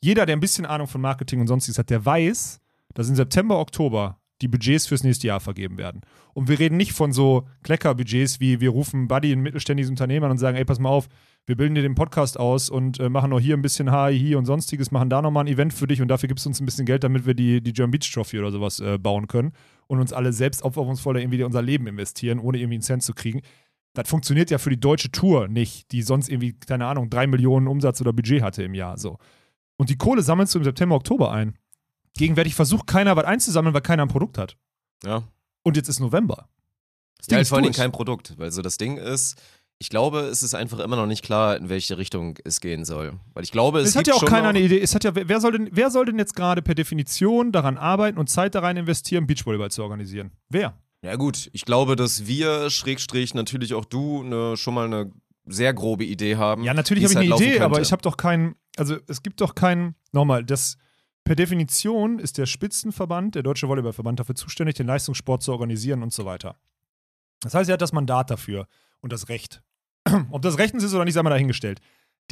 jeder, 0.00 0.26
der 0.26 0.36
ein 0.36 0.40
bisschen 0.40 0.66
Ahnung 0.66 0.88
von 0.88 1.00
Marketing 1.00 1.40
und 1.40 1.46
sonstiges 1.46 1.78
hat, 1.78 1.90
der 1.90 2.04
weiß, 2.04 2.60
dass 2.94 3.08
im 3.08 3.14
September, 3.14 3.58
Oktober 3.58 4.20
die 4.42 4.48
Budgets 4.48 4.86
fürs 4.86 5.02
nächste 5.02 5.26
Jahr 5.28 5.40
vergeben 5.40 5.78
werden. 5.78 6.02
Und 6.34 6.48
wir 6.48 6.58
reden 6.58 6.76
nicht 6.76 6.92
von 6.92 7.12
so 7.12 7.48
Kleckerbudgets, 7.62 8.40
wie 8.40 8.60
wir 8.60 8.70
rufen 8.70 9.08
Buddy, 9.08 9.32
ein 9.32 9.40
mittelständiges 9.40 9.88
Unternehmen 9.88 10.24
an 10.24 10.32
und 10.32 10.38
sagen, 10.38 10.58
ey, 10.58 10.64
pass 10.64 10.78
mal 10.78 10.90
auf, 10.90 11.08
wir 11.46 11.56
bilden 11.56 11.74
dir 11.74 11.82
den 11.82 11.94
Podcast 11.94 12.38
aus 12.38 12.68
und 12.68 13.00
äh, 13.00 13.08
machen 13.08 13.30
noch 13.30 13.40
hier 13.40 13.56
ein 13.56 13.62
bisschen 13.62 13.90
HI 13.90 14.34
und 14.34 14.44
sonstiges, 14.44 14.90
machen 14.90 15.08
da 15.08 15.22
nochmal 15.22 15.44
ein 15.44 15.52
Event 15.52 15.72
für 15.72 15.86
dich 15.86 16.02
und 16.02 16.08
dafür 16.08 16.28
gibst 16.28 16.44
du 16.44 16.50
uns 16.50 16.60
ein 16.60 16.66
bisschen 16.66 16.84
Geld, 16.84 17.04
damit 17.04 17.24
wir 17.24 17.34
die, 17.34 17.62
die 17.62 17.72
German 17.72 17.92
Beach 17.92 18.12
Trophy 18.12 18.38
oder 18.38 18.50
sowas 18.50 18.80
äh, 18.80 18.98
bauen 18.98 19.28
können 19.28 19.52
und 19.86 20.00
uns 20.00 20.12
alle 20.12 20.32
selbst 20.32 20.62
aufopferungsvoll 20.64 21.14
da 21.14 21.20
irgendwie 21.20 21.42
unser 21.42 21.62
Leben 21.62 21.86
investieren, 21.86 22.38
ohne 22.40 22.58
irgendwie 22.58 22.74
einen 22.74 22.82
Cent 22.82 23.04
zu 23.04 23.14
kriegen. 23.14 23.40
Das 23.96 24.08
funktioniert 24.08 24.50
ja 24.50 24.58
für 24.58 24.68
die 24.70 24.78
deutsche 24.78 25.10
Tour 25.10 25.48
nicht, 25.48 25.90
die 25.90 26.02
sonst 26.02 26.28
irgendwie, 26.28 26.52
keine 26.52 26.86
Ahnung, 26.86 27.08
drei 27.08 27.26
Millionen 27.26 27.66
Umsatz 27.66 28.00
oder 28.02 28.12
Budget 28.12 28.42
hatte 28.42 28.62
im 28.62 28.74
Jahr. 28.74 28.98
So. 28.98 29.16
Und 29.78 29.88
die 29.88 29.96
Kohle 29.96 30.22
sammelst 30.22 30.54
du 30.54 30.58
im 30.58 30.64
September, 30.64 30.96
Oktober 30.96 31.32
ein. 31.32 31.58
Gegenwärtig 32.18 32.54
versucht 32.54 32.86
keiner 32.86 33.16
was 33.16 33.24
einzusammeln, 33.24 33.74
weil 33.74 33.80
keiner 33.80 34.02
ein 34.02 34.08
Produkt 34.08 34.38
hat. 34.38 34.56
ja. 35.04 35.22
Und 35.62 35.76
jetzt 35.76 35.88
ist 35.88 35.98
November. 35.98 36.48
Das 37.18 37.26
Ja, 37.28 37.38
ist 37.38 37.48
vor 37.48 37.58
allem 37.58 37.72
kein 37.72 37.90
Produkt, 37.90 38.34
weil 38.38 38.52
so 38.52 38.62
das 38.62 38.76
Ding 38.76 38.98
ist, 38.98 39.36
ich 39.78 39.88
glaube, 39.90 40.20
es 40.20 40.44
ist 40.44 40.54
einfach 40.54 40.78
immer 40.78 40.94
noch 40.94 41.06
nicht 41.06 41.24
klar, 41.24 41.56
in 41.56 41.68
welche 41.68 41.98
Richtung 41.98 42.38
es 42.44 42.60
gehen 42.60 42.84
soll. 42.84 43.14
Weil 43.34 43.42
ich 43.42 43.50
glaube, 43.50 43.80
es, 43.80 43.88
Es 43.88 43.96
hat 43.96 44.06
ja 44.06 44.14
auch 44.14 44.24
keiner 44.24 44.50
eine 44.50 44.60
Idee. 44.60 44.80
Es 44.80 44.94
hat 44.94 45.02
ja, 45.04 45.10
wer 45.14 45.40
soll, 45.40 45.52
denn, 45.52 45.68
wer 45.72 45.90
soll 45.90 46.04
denn 46.04 46.18
jetzt 46.18 46.36
gerade 46.36 46.62
per 46.62 46.74
Definition 46.76 47.50
daran 47.50 47.78
arbeiten 47.78 48.16
und 48.18 48.28
Zeit 48.30 48.54
da 48.54 48.60
rein 48.60 48.76
investieren, 48.76 49.26
Beachvolleyball 49.26 49.70
zu 49.70 49.82
organisieren? 49.82 50.30
Wer? 50.48 50.78
Ja 51.06 51.14
gut, 51.14 51.50
ich 51.52 51.64
glaube, 51.64 51.94
dass 51.94 52.26
wir, 52.26 52.68
Schrägstrich, 52.68 53.32
natürlich 53.32 53.74
auch 53.74 53.84
du, 53.84 54.24
ne, 54.24 54.56
schon 54.56 54.74
mal 54.74 54.86
eine 54.86 55.12
sehr 55.44 55.72
grobe 55.72 56.04
Idee 56.04 56.34
haben. 56.34 56.64
Ja, 56.64 56.74
natürlich 56.74 57.04
habe 57.04 57.12
ich 57.12 57.30
halt 57.30 57.32
eine 57.32 57.36
Idee, 57.36 57.60
aber 57.60 57.74
könnte. 57.74 57.86
ich 57.86 57.92
habe 57.92 58.02
doch 58.02 58.16
keinen, 58.16 58.56
also 58.76 58.96
es 59.06 59.22
gibt 59.22 59.40
doch 59.40 59.54
keinen, 59.54 59.94
nochmal, 60.10 60.44
das 60.44 60.76
per 61.22 61.36
Definition 61.36 62.18
ist 62.18 62.38
der 62.38 62.46
Spitzenverband, 62.46 63.36
der 63.36 63.44
Deutsche 63.44 63.68
Volleyballverband, 63.68 64.18
dafür 64.18 64.34
zuständig, 64.34 64.74
den 64.74 64.88
Leistungssport 64.88 65.44
zu 65.44 65.52
organisieren 65.52 66.02
und 66.02 66.12
so 66.12 66.24
weiter. 66.24 66.56
Das 67.40 67.54
heißt, 67.54 67.70
er 67.70 67.74
hat 67.74 67.82
das 67.82 67.92
Mandat 67.92 68.32
dafür 68.32 68.66
und 69.00 69.12
das 69.12 69.28
Recht. 69.28 69.62
Ob 70.32 70.42
das 70.42 70.58
rechtens 70.58 70.82
ist 70.82 70.92
oder 70.92 71.04
nicht, 71.04 71.14
sei 71.14 71.22
mal 71.22 71.30
dahingestellt. 71.30 71.80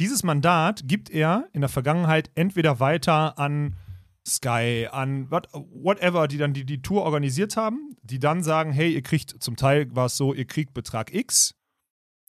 Dieses 0.01 0.23
Mandat 0.23 0.81
gibt 0.85 1.09
er 1.09 1.47
in 1.53 1.61
der 1.61 1.69
Vergangenheit 1.69 2.29
entweder 2.35 2.81
weiter 2.81 3.39
an 3.39 3.77
Sky, 4.27 4.87
an 4.91 5.29
what, 5.29 5.47
whatever, 5.53 6.27
die 6.27 6.37
dann 6.37 6.53
die, 6.53 6.65
die 6.65 6.81
Tour 6.81 7.03
organisiert 7.03 7.57
haben, 7.57 7.95
die 8.01 8.19
dann 8.19 8.41
sagen, 8.43 8.71
hey, 8.71 8.91
ihr 8.91 9.03
kriegt, 9.03 9.43
zum 9.43 9.55
Teil 9.55 9.95
war 9.95 10.07
es 10.07 10.17
so, 10.17 10.33
ihr 10.33 10.45
kriegt 10.45 10.73
Betrag 10.73 11.13
X 11.13 11.55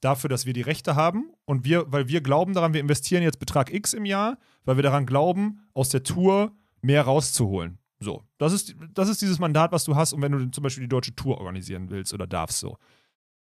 dafür, 0.00 0.28
dass 0.28 0.44
wir 0.44 0.52
die 0.52 0.62
Rechte 0.62 0.94
haben 0.94 1.32
und 1.46 1.64
wir, 1.64 1.90
weil 1.90 2.09
wir 2.09 2.20
glauben 2.20 2.52
daran, 2.52 2.74
wir 2.74 2.80
investieren 2.80 3.22
jetzt 3.22 3.38
Betrag 3.38 3.72
X 3.72 3.94
im 3.94 4.04
Jahr, 4.04 4.38
weil 4.64 4.76
wir 4.76 4.82
daran 4.82 5.06
glauben, 5.06 5.61
aus 5.72 5.88
der 5.88 6.02
Tour 6.02 6.54
mehr 6.82 7.02
rauszuholen. 7.02 7.78
So, 7.98 8.22
das 8.37 8.52
ist, 8.52 8.76
das 8.92 9.09
ist 9.09 9.22
dieses 9.22 9.38
Mandat, 9.38 9.72
was 9.72 9.85
du 9.85 9.96
hast, 9.96 10.12
und 10.12 10.20
wenn 10.20 10.32
du 10.32 10.50
zum 10.50 10.62
Beispiel 10.62 10.85
die 10.85 10.88
deutsche 10.88 11.14
Tour 11.14 11.38
organisieren 11.38 11.88
willst 11.88 12.12
oder 12.12 12.26
darfst 12.26 12.59
so. 12.59 12.76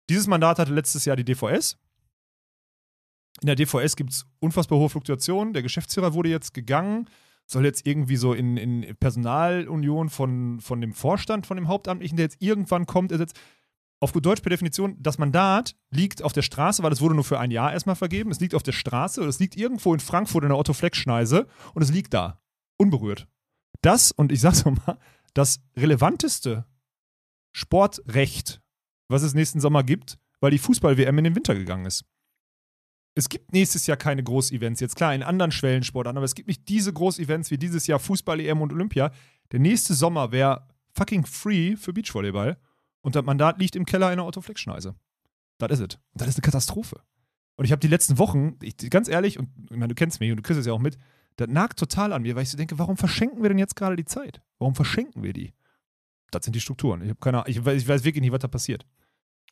Dieses 0.09 0.25
Mandat 0.25 0.57
hatte 0.57 0.73
letztes 0.73 1.05
Jahr 1.05 1.15
die 1.15 1.23
DVS. 1.23 1.77
In 3.41 3.47
der 3.47 3.55
DVS 3.55 3.95
gibt 3.95 4.09
es 4.09 4.25
unfassbar 4.39 4.79
hohe 4.79 4.89
Fluktuationen. 4.89 5.53
Der 5.53 5.61
Geschäftsführer 5.61 6.13
wurde 6.13 6.29
jetzt 6.29 6.53
gegangen, 6.53 7.07
soll 7.51 7.65
jetzt 7.65 7.85
irgendwie 7.85 8.15
so 8.15 8.33
in, 8.33 8.57
in 8.57 8.95
Personalunion 8.97 10.09
von, 10.09 10.59
von 10.61 10.81
dem 10.81 10.93
Vorstand, 10.93 11.45
von 11.45 11.57
dem 11.57 11.67
Hauptamtlichen, 11.67 12.15
der 12.15 12.25
jetzt 12.25 12.41
irgendwann 12.41 12.85
kommt, 12.85 13.11
ersetzt. 13.11 13.39
Auf 13.99 14.13
gut 14.13 14.25
Deutsch 14.25 14.41
per 14.41 14.49
Definition, 14.49 14.95
das 14.99 15.19
Mandat 15.19 15.75
liegt 15.91 16.23
auf 16.23 16.33
der 16.33 16.41
Straße, 16.41 16.81
weil 16.81 16.91
es 16.91 17.01
wurde 17.01 17.13
nur 17.13 17.23
für 17.23 17.39
ein 17.39 17.51
Jahr 17.51 17.71
erstmal 17.71 17.95
vergeben. 17.95 18.31
Es 18.31 18.39
liegt 18.39 18.55
auf 18.55 18.63
der 18.63 18.71
Straße 18.71 19.19
oder 19.21 19.29
es 19.29 19.39
liegt 19.39 19.55
irgendwo 19.55 19.93
in 19.93 19.99
Frankfurt 19.99 20.43
in 20.43 20.49
der 20.49 20.57
Otto-Fleck-Schneise 20.57 21.45
und 21.75 21.81
es 21.83 21.91
liegt 21.91 22.13
da. 22.13 22.41
Unberührt. 22.77 23.27
Das, 23.81 24.11
und 24.11 24.31
ich 24.31 24.41
sag's 24.41 24.65
nochmal, 24.65 24.97
das 25.33 25.61
relevanteste 25.75 26.65
Sportrecht, 27.51 28.61
was 29.07 29.23
es 29.23 29.33
nächsten 29.33 29.59
Sommer 29.59 29.83
gibt, 29.83 30.17
weil 30.39 30.51
die 30.51 30.57
Fußball-WM 30.57 31.17
in 31.19 31.25
den 31.25 31.35
Winter 31.35 31.53
gegangen 31.53 31.85
ist. 31.85 32.05
Es 33.13 33.27
gibt 33.27 33.51
nächstes 33.51 33.87
Jahr 33.87 33.97
keine 33.97 34.23
Groß-Events. 34.23 34.79
Jetzt 34.79 34.95
klar, 34.95 35.13
in 35.13 35.23
anderen 35.23 35.51
Schwellensportarten, 35.51 36.17
aber 36.17 36.25
es 36.25 36.35
gibt 36.35 36.47
nicht 36.47 36.69
diese 36.69 36.93
Groß-Events 36.93 37.51
wie 37.51 37.57
dieses 37.57 37.87
Jahr 37.87 37.99
Fußball-EM 37.99 38.61
und 38.61 38.71
Olympia. 38.71 39.11
Der 39.51 39.59
nächste 39.59 39.93
Sommer 39.93 40.31
wäre 40.31 40.67
fucking 40.93 41.25
free 41.25 41.75
für 41.75 41.93
Beachvolleyball 41.93 42.57
und 43.01 43.15
das 43.15 43.23
Mandat 43.25 43.59
liegt 43.59 43.75
im 43.75 43.85
Keller 43.85 44.07
einer 44.07 44.23
Autoflex-Schneise. 44.23 44.95
Das 45.57 45.71
ist 45.71 45.79
es. 45.79 45.99
Und 46.13 46.21
das 46.21 46.29
ist 46.29 46.35
eine 46.35 46.41
Katastrophe. 46.41 47.01
Und 47.55 47.65
ich 47.65 47.71
habe 47.71 47.79
die 47.79 47.87
letzten 47.87 48.17
Wochen, 48.17 48.57
ich, 48.61 48.77
ganz 48.89 49.07
ehrlich, 49.07 49.37
und 49.37 49.49
ich 49.65 49.77
meine, 49.77 49.89
du 49.89 49.95
kennst 49.95 50.19
mich 50.19 50.31
und 50.31 50.37
du 50.37 50.43
kriegst 50.43 50.59
es 50.59 50.65
ja 50.65 50.73
auch 50.73 50.79
mit, 50.79 50.97
das 51.35 51.49
nagt 51.49 51.79
total 51.79 52.13
an 52.13 52.21
mir, 52.21 52.35
weil 52.35 52.43
ich 52.43 52.49
so 52.49 52.57
denke, 52.57 52.79
warum 52.79 52.97
verschenken 52.97 53.41
wir 53.41 53.49
denn 53.49 53.57
jetzt 53.57 53.75
gerade 53.75 53.95
die 53.95 54.05
Zeit? 54.05 54.41
Warum 54.57 54.75
verschenken 54.75 55.23
wir 55.23 55.33
die? 55.33 55.53
Das 56.31 56.45
sind 56.45 56.55
die 56.55 56.61
Strukturen. 56.61 57.01
Ich 57.01 57.19
keine 57.19 57.43
ich 57.47 57.63
weiß, 57.63 57.81
ich 57.81 57.87
weiß 57.87 58.03
wirklich 58.03 58.21
nicht, 58.21 58.31
was 58.31 58.39
da 58.39 58.47
passiert. 58.47 58.85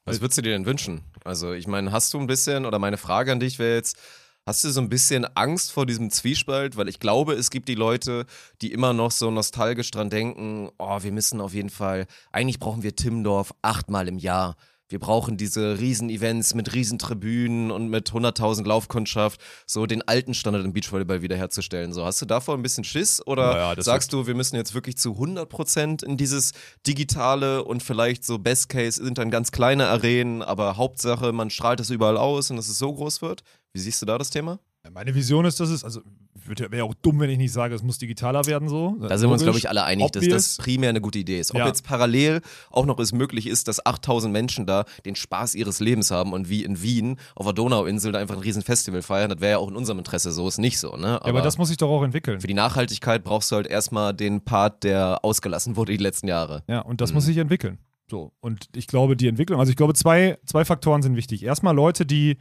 Was 0.10 0.22
würdest 0.22 0.38
du 0.38 0.41
dir 0.41 0.52
denn 0.52 0.65
wünschen? 0.65 1.02
Also, 1.24 1.54
ich 1.54 1.67
meine, 1.67 1.91
hast 1.91 2.13
du 2.13 2.19
ein 2.19 2.28
bisschen, 2.28 2.65
oder 2.65 2.80
meine 2.80 2.98
Frage 2.98 3.32
an 3.32 3.39
dich 3.39 3.60
wäre 3.60 3.76
jetzt, 3.76 3.98
hast 4.45 4.63
du 4.63 4.69
so 4.69 4.82
ein 4.82 4.89
bisschen 4.89 5.26
Angst 5.36 5.72
vor 5.72 5.86
diesem 5.86 6.10
Zwiespalt? 6.10 6.78
Weil 6.78 6.89
ich 6.89 7.00
glaube, 7.00 7.34
es 7.34 7.52
gibt 7.52 7.67
die 7.67 7.76
Leute, 7.76 8.26
die 8.62 8.72
immer 8.72 8.93
noch 8.93 9.12
so 9.12 9.32
nostalgisch 9.32 9.91
dran 9.91 10.10
denken, 10.10 10.69
oh, 10.78 11.04
wir 11.04 11.12
müssen 11.12 11.39
auf 11.41 11.54
jeden 11.54 11.69
Fall, 11.69 12.08
eigentlich 12.32 12.60
brauchen 12.60 12.84
wir 12.84 12.95
Timmendorf 12.95 13.54
achtmal 13.62 14.08
im 14.08 14.17
Jahr. 14.17 14.56
Wir 14.89 14.99
brauchen 14.99 15.38
diese 15.38 15.80
Riesen-Events 15.80 16.56
mit 16.56 16.73
Riesentribünen 16.73 17.69
und 17.69 17.89
mit 17.89 18.10
100.000 18.10 18.65
Laufkundschaft, 18.65 19.39
so 19.67 19.86
den 19.86 20.02
alten 20.08 20.34
Standard 20.34 20.65
im 20.65 20.73
Beachvolleyball 20.73 21.21
wiederherzustellen. 21.21 21.93
So, 21.93 22.06
hast 22.06 22.19
du 22.23 22.25
davor 22.25 22.56
ein 22.56 22.63
bisschen 22.63 22.84
Schiss 22.84 23.25
oder 23.25 23.54
Naja, 23.54 23.82
sagst 23.82 24.12
du, 24.13 24.25
wir 24.25 24.34
müssen 24.34 24.56
jetzt 24.56 24.73
wirklich 24.73 24.97
zu 24.97 25.12
100% 25.12 26.04
in 26.04 26.17
dieses 26.17 26.54
Digitale 26.88 27.63
und 27.63 27.84
vielleicht 27.84 28.25
so 28.25 28.39
Best 28.39 28.69
Case 28.69 29.04
sind 29.04 29.19
dann 29.19 29.30
ganz 29.30 29.52
kleine 29.52 29.88
Arenen, 29.88 30.41
aber 30.41 30.75
Hauptsache, 30.75 31.34
man 31.34 31.52
strahlt 31.52 31.80
es 31.80 31.91
überall 31.91 32.17
aus 32.17 32.49
und 32.49 32.58
dass 32.58 32.67
es 32.67 32.80
so 32.80 32.91
groß 32.91 33.21
wird? 33.21 33.43
Wie 33.73 33.80
siehst 33.80 34.02
du 34.02 34.08
da 34.08 34.17
das 34.17 34.32
Thema? 34.32 34.60
Meine 34.92 35.13
Vision 35.13 35.44
ist, 35.46 35.60
dass 35.60 35.70
es, 35.70 35.84
also 35.84 36.02
wäre 36.46 36.78
ja 36.78 36.84
auch 36.84 36.94
dumm, 36.96 37.20
wenn 37.20 37.30
ich 37.30 37.38
nicht 37.38 37.52
sage, 37.52 37.76
es 37.76 37.84
muss 37.84 37.98
digitaler 38.00 38.46
werden 38.46 38.70
so. 38.70 38.96
Da 39.02 39.18
sind 39.18 39.30
wir 39.30 39.34
uns, 39.34 39.44
glaube 39.44 39.58
ich, 39.60 39.70
alle 39.70 39.84
einig, 39.84 40.10
dass 40.12 40.24
Obvious. 40.24 40.56
das 40.56 40.58
primär 40.58 40.89
eine 40.89 41.02
gute 41.02 41.20
Idee 41.20 41.39
ist. 41.39 41.52
Ob 41.52 41.58
Ja. 41.58 41.68
jetzt 41.68 41.84
parallel 41.84 42.42
auch 42.72 42.86
noch 42.86 42.98
es 43.00 43.12
möglich 43.12 43.46
ist, 43.46 43.68
dass 43.68 43.86
8000 43.86 44.32
Menschen 44.32 44.65
da 44.65 44.86
den 45.06 45.15
Spaß 45.15 45.54
ihres 45.56 45.80
Lebens 45.80 46.12
haben 46.12 46.32
und 46.34 46.50
wie 46.50 46.63
in 46.63 46.82
Wien 46.82 47.18
auf 47.36 47.46
der 47.46 47.54
Donauinsel 47.54 48.13
da 48.13 48.20
einfach 48.20 48.36
ein 48.36 48.42
riesen 48.42 48.63
Festival 48.63 49.02
feiern, 49.02 49.30
das 49.30 49.42
wäre 49.42 49.52
ja 49.52 49.58
auch 49.58 49.68
in 49.70 49.76
unserem 49.76 50.00
Interesse 50.00 50.32
so, 50.32 50.48
ist 50.48 50.58
nicht 50.60 50.80
so, 50.80 50.96
ne? 50.96 51.08
Ja, 51.08 51.26
aber 51.26 51.42
das 51.42 51.58
muss 51.58 51.68
sich 51.68 51.78
doch 51.78 51.89
auch 51.89 52.02
entwickeln. 52.04 52.39
für 52.39 52.48
die 52.48 52.54
Nachhaltigkeit 52.54 53.24
brauchst 53.24 53.52
du 53.52 53.58
halt 53.58 53.68
erstmal 53.68 54.13
den 54.13 54.42
Part, 54.42 54.84
der 54.86 55.20
ausgelassen 55.24 55.76
wurde 55.76 55.92
die 55.92 56.02
letzten 56.04 56.28
Jahre. 56.30 56.63
Ja, 56.67 56.80
und 56.80 57.02
das 57.02 57.12
Mhm. 57.12 57.15
muss 57.15 57.25
sich 57.25 57.38
entwickeln. 57.38 57.77
So. 58.10 58.32
Und 58.40 58.69
ich 58.75 58.88
glaube, 58.88 59.15
die 59.15 59.27
Entwicklung, 59.27 59.60
also 59.60 59.69
ich 59.69 59.75
glaube, 59.75 59.94
zwei, 59.94 60.40
zwei 60.46 60.65
Faktoren 60.65 61.04
sind 61.04 61.15
wichtig. 61.15 61.44
Erstmal 61.44 61.75
Leute, 61.75 62.06
die 62.08 62.38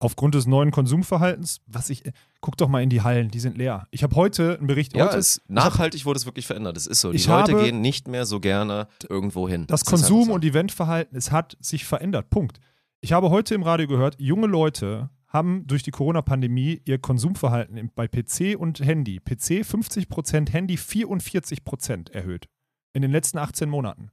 aufgrund 0.00 0.34
des 0.34 0.46
neuen 0.46 0.70
Konsumverhaltens, 0.70 1.60
was 1.66 1.90
ich, 1.90 2.04
guck 2.40 2.56
doch 2.56 2.68
mal 2.68 2.82
in 2.82 2.88
die 2.90 3.02
Hallen, 3.02 3.30
die 3.30 3.40
sind 3.40 3.58
leer. 3.58 3.88
Ich 3.90 4.02
habe 4.04 4.14
heute 4.14 4.56
einen 4.58 4.66
Bericht, 4.68 4.94
Ja, 4.96 5.06
heute, 5.06 5.18
es, 5.18 5.42
nachhaltig 5.48 6.04
wurde 6.06 6.18
es 6.18 6.26
wirklich 6.26 6.46
verändert. 6.46 6.76
Das 6.76 6.86
ist 6.86 7.00
so. 7.00 7.10
Die 7.10 7.16
Ich 7.16 7.26
Leute 7.26 7.52
habe- 7.52 7.64
gehen 7.64 7.80
nicht 7.80 8.06
mehr 8.06 8.24
so 8.24 8.38
gerne 8.40 8.86
irgendwo 9.08 9.48
hin. 9.48 9.66
das 9.66 9.82
einfach 9.82 9.98
Konsum- 9.98 10.26
so. 10.26 10.32
und 10.32 10.44
Eventverhalten, 10.44 11.16
es 11.16 11.30
hat 11.32 11.56
sich 11.60 11.84
verändert. 11.84 12.30
Punkt. 12.30 12.60
Ich 13.00 13.12
habe 13.12 13.30
heute 13.30 13.54
im 13.54 13.62
Radio 13.62 13.86
gehört, 13.88 14.16
junge 14.20 14.46
Leute 14.46 15.10
haben 15.26 15.66
durch 15.66 15.82
die 15.82 15.90
Corona-Pandemie 15.90 16.80
ihr 16.84 16.98
Konsumverhalten 16.98 17.90
bei 17.94 18.08
PC 18.08 18.56
und 18.58 18.80
Handy, 18.80 19.18
PC 19.20 19.62
50%, 19.62 20.50
Handy 20.52 20.76
44% 20.76 22.10
erhöht. 22.12 22.48
In 22.94 23.02
den 23.02 23.10
letzten 23.10 23.38
18 23.38 23.68
Monaten. 23.68 24.10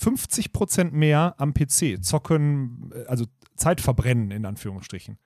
50% 0.00 0.92
mehr 0.92 1.34
am 1.38 1.52
PC, 1.52 2.02
zocken, 2.02 2.90
äh, 2.94 3.04
also 3.06 3.26
Zeit 3.60 3.80
verbrennen 3.80 4.30
in 4.30 4.44
Anführungsstrichen. 4.46 5.18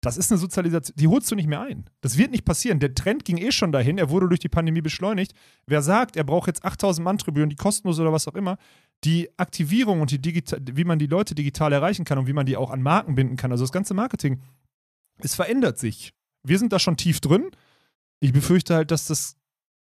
Das 0.00 0.18
ist 0.18 0.30
eine 0.30 0.38
Sozialisation, 0.38 0.96
die 0.98 1.08
holst 1.08 1.30
du 1.30 1.34
nicht 1.34 1.46
mehr 1.46 1.62
ein. 1.62 1.88
Das 2.02 2.18
wird 2.18 2.30
nicht 2.30 2.44
passieren. 2.44 2.78
Der 2.78 2.94
Trend 2.94 3.24
ging 3.24 3.38
eh 3.38 3.52
schon 3.52 3.72
dahin, 3.72 3.96
er 3.96 4.10
wurde 4.10 4.28
durch 4.28 4.40
die 4.40 4.50
Pandemie 4.50 4.82
beschleunigt. 4.82 5.32
Wer 5.66 5.80
sagt, 5.80 6.16
er 6.16 6.24
braucht 6.24 6.46
jetzt 6.46 6.62
8000 6.62 7.02
Mann-Tribünen, 7.02 7.48
die 7.48 7.56
kostenlos 7.56 7.98
oder 7.98 8.12
was 8.12 8.28
auch 8.28 8.34
immer, 8.34 8.58
die 9.04 9.30
Aktivierung 9.38 10.02
und 10.02 10.10
die 10.10 10.20
Digita 10.20 10.58
wie 10.60 10.84
man 10.84 10.98
die 10.98 11.06
Leute 11.06 11.34
digital 11.34 11.72
erreichen 11.72 12.04
kann 12.04 12.18
und 12.18 12.26
wie 12.26 12.34
man 12.34 12.44
die 12.44 12.56
auch 12.56 12.70
an 12.70 12.82
Marken 12.82 13.14
binden 13.14 13.36
kann, 13.36 13.50
also 13.50 13.64
das 13.64 13.72
ganze 13.72 13.94
Marketing, 13.94 14.40
es 15.18 15.34
verändert 15.34 15.78
sich. 15.78 16.12
Wir 16.42 16.58
sind 16.58 16.72
da 16.72 16.78
schon 16.78 16.98
tief 16.98 17.20
drin. 17.20 17.50
Ich 18.20 18.32
befürchte 18.32 18.74
halt, 18.74 18.90
dass 18.90 19.06
das 19.06 19.36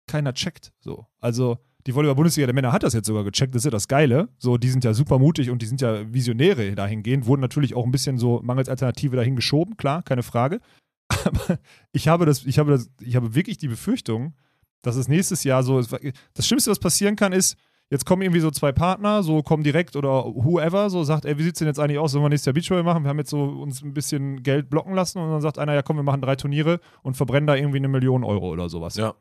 keiner 0.08 0.34
checkt. 0.34 0.72
So. 0.80 1.06
Also 1.20 1.58
die 1.88 1.96
Volleyball-Bundesliga 1.96 2.46
der 2.46 2.54
Männer 2.54 2.74
hat 2.74 2.84
das 2.84 2.94
jetzt 2.94 3.08
sogar 3.08 3.24
gecheckt, 3.24 3.56
das 3.56 3.62
ist 3.62 3.66
ja 3.66 3.72
das 3.72 3.88
Geile. 3.88 4.28
So, 4.38 4.58
die 4.58 4.70
sind 4.70 4.84
ja 4.84 4.94
super 4.94 5.20
mutig 5.20 5.50
und 5.50 5.62
die 5.62 5.66
sind 5.66 5.80
ja 5.80 6.14
Visionäre 6.14 6.76
dahingehend, 6.76 7.26
wurden 7.26 7.42
natürlich 7.42 7.76
auch 7.76 7.86
ein 7.86 7.92
bisschen 7.92 8.18
so 8.18 8.42
mangels 8.44 8.68
Alternative 8.68 9.16
dahin 9.16 9.38
geschoben, 9.38 9.78
klar, 9.78 10.04
keine 10.04 10.22
Frage. 10.22 10.60
Aber 11.26 11.60
ich 11.94 12.10
habe 12.10 12.26
das, 12.26 12.46
ich 12.46 12.60
habe 12.60 12.72
das, 12.72 12.90
ich 13.00 13.16
habe 13.16 13.34
wirklich 13.34 13.58
die 13.58 13.70
Befürchtung, 13.70 14.34
dass 14.82 14.98
es 14.98 15.08
nächstes 15.08 15.46
Jahr 15.46 15.64
so, 15.64 15.82
das 15.82 16.46
Schlimmste, 16.46 16.70
was 16.70 16.80
passieren 16.80 17.16
kann, 17.16 17.32
ist, 17.32 17.58
jetzt 17.90 18.06
kommen 18.06 18.22
irgendwie 18.22 18.42
so 18.42 18.52
zwei 18.52 18.74
Partner, 18.74 19.24
so 19.24 19.42
kommen 19.42 19.64
direkt 19.64 19.96
oder 19.96 20.26
whoever, 20.26 20.90
so 20.90 21.06
sagt, 21.06 21.24
ey, 21.24 21.38
wie 21.38 21.44
sieht's 21.44 21.60
denn 21.60 21.70
jetzt 21.70 21.80
eigentlich 21.80 22.00
aus, 22.00 22.12
sollen 22.12 22.24
wir 22.26 22.30
nächstes 22.30 22.48
Jahr 22.48 22.54
Beachvolleyball 22.54 22.94
machen? 22.94 23.04
Wir 23.04 23.10
haben 23.10 23.20
jetzt 23.20 23.30
so 23.30 23.44
uns 23.44 23.82
ein 23.82 23.94
bisschen 23.94 24.44
Geld 24.44 24.70
blocken 24.70 24.94
lassen 24.94 25.20
und 25.20 25.32
dann 25.32 25.42
sagt 25.42 25.58
einer, 25.58 25.74
ja 25.74 25.82
komm, 25.84 25.96
wir 25.96 26.04
machen 26.04 26.22
drei 26.22 26.36
Turniere 26.36 26.82
und 27.02 27.16
verbrennen 27.16 27.48
da 27.48 27.56
irgendwie 27.56 27.78
eine 27.78 27.88
Million 27.88 28.26
Euro 28.26 28.50
oder 28.52 28.68
sowas. 28.68 28.98
Ja. 28.98 29.16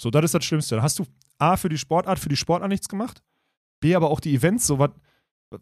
So, 0.00 0.10
das 0.10 0.24
ist 0.24 0.34
das 0.34 0.44
Schlimmste. 0.44 0.76
Dann 0.76 0.82
hast 0.82 0.98
du 0.98 1.04
A, 1.38 1.56
für 1.56 1.68
die 1.68 1.76
Sportart, 1.76 2.18
für 2.18 2.30
die 2.30 2.36
Sportart 2.36 2.70
nichts 2.70 2.88
gemacht. 2.88 3.22
B, 3.80 3.94
aber 3.94 4.08
auch 4.10 4.20
die 4.20 4.34
Events, 4.34 4.66
so 4.66 4.78
was. 4.78 4.90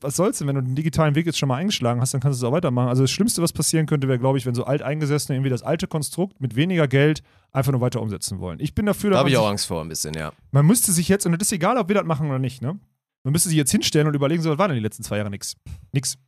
Was 0.03 0.17
soll's 0.17 0.37
denn, 0.37 0.47
wenn 0.47 0.55
du 0.55 0.61
den 0.63 0.75
digitalen 0.77 1.15
Weg 1.15 1.25
jetzt 1.25 1.39
schon 1.39 1.49
mal 1.49 1.57
eingeschlagen 1.57 2.03
hast, 2.03 2.13
dann 2.13 2.21
kannst 2.21 2.43
du 2.43 2.45
es 2.47 2.49
auch 2.49 2.53
weitermachen. 2.55 2.89
Also 2.91 3.03
das 3.05 3.11
Schlimmste, 3.11 3.41
was 3.41 3.55
passieren 3.55 3.87
könnte, 3.87 4.07
wäre, 4.07 4.19
glaube 4.19 4.37
ich, 4.37 4.45
wenn 4.45 4.55
so 4.55 4.65
Alteingesessene 4.65 5.35
irgendwie 5.35 5.49
das 5.49 5.63
alte 5.63 5.87
Konstrukt 5.89 6.43
mit 6.43 6.57
weniger 6.57 6.87
Geld 6.87 7.23
einfach 7.53 7.73
nur 7.73 7.81
weiter 7.81 8.03
umsetzen 8.03 8.39
wollen. 8.39 8.61
Ich 8.61 8.75
bin 8.75 8.85
dafür, 8.85 9.13
Da 9.13 9.19
habe 9.19 9.31
ich 9.31 9.37
auch 9.39 9.49
Angst 9.49 9.67
vor 9.67 9.81
ein 9.81 9.89
bisschen, 9.89 10.13
ja. 10.13 10.33
man 10.51 10.67
müsste 10.67 10.93
sich 10.93 11.09
jetzt, 11.09 11.25
und 11.25 11.33
das 11.33 11.49
ist 11.49 11.53
egal, 11.53 11.79
ob 11.79 11.89
wir 11.89 11.95
das 11.95 12.05
machen 12.05 12.29
oder 12.29 12.39
nicht, 12.39 12.61
ne? 12.61 12.79
Man 13.25 13.33
müsste 13.33 13.49
sich 13.49 13.57
jetzt 13.57 13.71
hinstellen 13.71 14.07
und 14.07 14.15
überlegen, 14.15 14.43
so 14.43 14.51
was 14.51 14.59
war 14.59 14.69
denn 14.69 14.77
die 14.77 14.83
letzten 14.83 15.05
zwei 15.05 15.17
Jahre 15.17 15.31
nix. 15.31 15.57
Nix. 15.93 16.19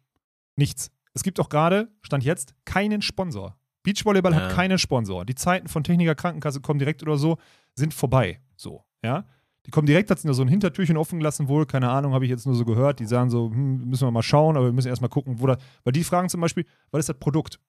Nichts. 0.57 0.91
Es 1.13 1.23
gibt 1.23 1.39
auch 1.39 1.51
gerade, 1.51 1.89
Stand 2.01 2.25
jetzt, 2.25 2.55
keinen 2.65 3.03
Sponsor. 3.03 3.59
Beachvolleyball 3.83 4.33
Ja. 4.33 4.41
hat 4.41 4.53
keinen 4.55 4.79
Sponsor. 4.79 5.27
Die 5.27 5.35
Zeiten 5.35 5.69
von 5.69 5.85
Techniker 5.85 6.15
Krankenkasse 6.15 6.63
kommen 6.63 6.79
direkt 6.79 7.03
oder 7.03 7.19
so, 7.19 7.37
sind 7.75 7.95
vorbei. 7.95 8.41
So, 8.57 8.85
ja. 9.03 9.27
Die 9.67 9.71
kommen 9.71 9.87
direkt, 9.87 10.11
hat 10.11 10.19
es 10.19 10.25
nur 10.25 10.35
so 10.35 10.43
ein 10.43 10.49
Hintertürchen 10.49 10.97
offen 10.97 11.19
gelassen 11.19 11.49
wohl, 11.49 11.67
keine 11.67 11.91
Ahnung, 11.91 12.15
habe 12.15 12.25
ich 12.25 12.31
jetzt 12.31 12.47
nur 12.47 12.55
so 12.55 12.65
gehört. 12.65 12.99
Die 12.99 13.07
sagen 13.07 13.31
so, 13.31 13.51
hm, 13.51 13.89
müssen 13.89 14.07
wir 14.07 14.11
mal 14.11 14.23
schauen, 14.23 14.57
aber 14.57 14.67
wir 14.67 14.73
müssen 14.73 14.89
erstmal 14.89 15.11
gucken, 15.11 15.41
wo 15.41 15.47
da, 15.47 15.59
weil 15.85 15.93
die 15.93 16.05
fragen 16.05 16.29
zum 16.29 16.41
Beispiel, 16.41 16.65
was 16.91 17.01
ist 17.01 17.09
das 17.11 17.19
Produkt? 17.19 17.61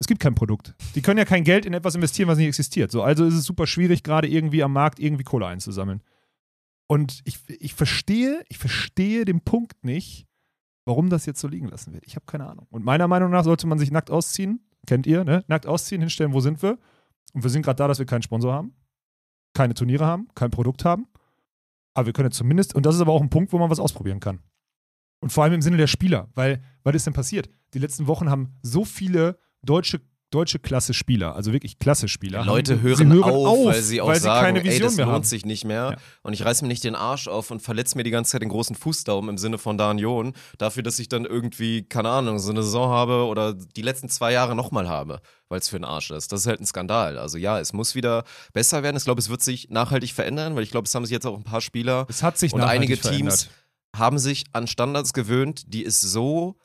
Es 0.00 0.06
gibt 0.06 0.20
kein 0.20 0.34
Produkt. 0.34 0.74
Die 0.94 1.02
können 1.02 1.18
ja 1.18 1.24
kein 1.24 1.44
Geld 1.44 1.66
in 1.66 1.74
etwas 1.74 1.94
investieren, 1.94 2.28
was 2.28 2.38
nicht 2.38 2.48
existiert. 2.48 2.90
So, 2.90 3.02
also 3.02 3.24
ist 3.24 3.34
es 3.34 3.44
super 3.44 3.66
schwierig, 3.66 4.02
gerade 4.02 4.28
irgendwie 4.28 4.62
am 4.62 4.72
Markt 4.72 4.98
irgendwie 4.98 5.24
Kohle 5.24 5.46
einzusammeln. 5.46 6.02
Und 6.88 7.20
ich, 7.24 7.38
ich 7.48 7.74
verstehe, 7.74 8.42
ich 8.48 8.58
verstehe 8.58 9.24
den 9.24 9.42
Punkt 9.42 9.84
nicht, 9.84 10.26
warum 10.86 11.10
das 11.10 11.26
jetzt 11.26 11.40
so 11.40 11.46
liegen 11.46 11.68
lassen 11.68 11.92
wird. 11.92 12.04
Ich 12.06 12.16
habe 12.16 12.26
keine 12.26 12.48
Ahnung. 12.48 12.66
Und 12.70 12.84
meiner 12.84 13.06
Meinung 13.06 13.30
nach 13.30 13.44
sollte 13.44 13.66
man 13.66 13.78
sich 13.78 13.92
nackt 13.92 14.10
ausziehen, 14.10 14.66
kennt 14.86 15.06
ihr, 15.06 15.22
ne? 15.22 15.44
Nackt 15.46 15.66
ausziehen, 15.66 16.00
hinstellen, 16.00 16.32
wo 16.32 16.40
sind 16.40 16.62
wir? 16.62 16.78
Und 17.32 17.44
wir 17.44 17.50
sind 17.50 17.62
gerade 17.62 17.76
da, 17.76 17.86
dass 17.86 17.98
wir 17.98 18.06
keinen 18.06 18.22
Sponsor 18.22 18.52
haben, 18.52 18.74
keine 19.54 19.74
Turniere 19.74 20.06
haben, 20.06 20.28
kein 20.34 20.50
Produkt 20.50 20.84
haben. 20.84 21.06
Aber 21.94 22.06
wir 22.06 22.12
können 22.12 22.30
zumindest, 22.30 22.74
und 22.74 22.86
das 22.86 22.94
ist 22.94 23.00
aber 23.00 23.12
auch 23.12 23.22
ein 23.22 23.30
Punkt, 23.30 23.52
wo 23.52 23.58
man 23.58 23.70
was 23.70 23.80
ausprobieren 23.80 24.20
kann. 24.20 24.40
Und 25.20 25.30
vor 25.30 25.44
allem 25.44 25.54
im 25.54 25.62
Sinne 25.62 25.76
der 25.76 25.86
Spieler, 25.86 26.28
weil, 26.34 26.62
was 26.82 26.94
ist 26.94 27.06
denn 27.06 27.12
passiert? 27.12 27.50
Die 27.74 27.78
letzten 27.78 28.06
Wochen 28.06 28.30
haben 28.30 28.54
so 28.62 28.84
viele 28.84 29.38
deutsche, 29.62 30.00
deutsche 30.30 30.58
Klasse-Spieler, 30.58 31.34
also 31.34 31.52
wirklich 31.52 31.78
Klasse-Spieler. 31.78 32.44
Leute 32.44 32.74
haben, 32.74 32.82
hören, 32.82 32.96
sie 33.12 33.22
auf, 33.24 33.66
weil 33.66 33.82
sie 33.82 34.00
auch 34.00 34.06
weil 34.08 34.20
sagen, 34.20 34.44
keine 34.46 34.58
ey, 34.60 34.64
Vision 34.66 34.82
das 34.82 34.96
mehr 34.96 35.06
lohnt 35.06 35.14
haben. 35.16 35.24
sich 35.24 35.44
nicht 35.44 35.64
mehr 35.64 35.90
Ja. 35.92 35.96
und 36.22 36.32
ich 36.32 36.44
reiß 36.44 36.62
mir 36.62 36.68
nicht 36.68 36.84
den 36.84 36.94
Arsch 36.94 37.26
auf 37.28 37.50
und 37.50 37.60
verletze 37.60 37.96
mir 37.96 38.04
die 38.04 38.10
ganze 38.10 38.32
Zeit 38.32 38.42
den 38.42 38.48
großen 38.48 38.76
Fußdaumen 38.76 39.28
im 39.30 39.38
Sinne 39.38 39.58
von 39.58 39.76
Danion 39.76 40.32
dafür, 40.58 40.82
dass 40.82 40.98
ich 40.98 41.08
dann 41.08 41.24
irgendwie, 41.24 41.82
keine 41.82 42.08
Ahnung, 42.10 42.38
so 42.38 42.50
eine 42.50 42.62
Saison 42.62 42.90
habe 42.90 43.24
oder 43.26 43.54
die 43.54 43.82
letzten 43.82 44.08
zwei 44.08 44.32
Jahre 44.32 44.54
nochmal 44.54 44.88
habe, 44.88 45.20
weil 45.48 45.58
es 45.58 45.68
für 45.68 45.78
den 45.78 45.84
Arsch 45.84 46.10
ist. 46.10 46.30
Das 46.32 46.40
ist 46.42 46.46
halt 46.46 46.60
ein 46.60 46.66
Skandal. 46.66 47.18
Also 47.18 47.36
ja, 47.36 47.58
es 47.58 47.72
muss 47.72 47.94
wieder 47.94 48.24
besser 48.52 48.82
werden. 48.82 48.96
Ich 48.96 49.04
glaube, 49.04 49.20
es 49.20 49.30
wird 49.30 49.42
sich 49.42 49.68
nachhaltig 49.70 50.12
verändern, 50.12 50.54
weil 50.54 50.62
ich 50.62 50.70
glaube, 50.70 50.86
es 50.86 50.94
haben 50.94 51.04
sich 51.04 51.12
jetzt 51.12 51.26
auch 51.26 51.36
ein 51.36 51.44
paar 51.44 51.60
Spieler 51.60 52.06
Es 52.08 52.22
hat 52.22 52.38
sich 52.38 52.52
und 52.52 52.62
einige 52.62 52.94
Teams 52.96 53.08
verändert. 53.44 53.50
haben 53.96 54.18
sich 54.18 54.44
an 54.52 54.66
Standards 54.68 55.12
gewöhnt, 55.12 55.64
die 55.74 55.84
es 55.84 56.00
so 56.00 56.56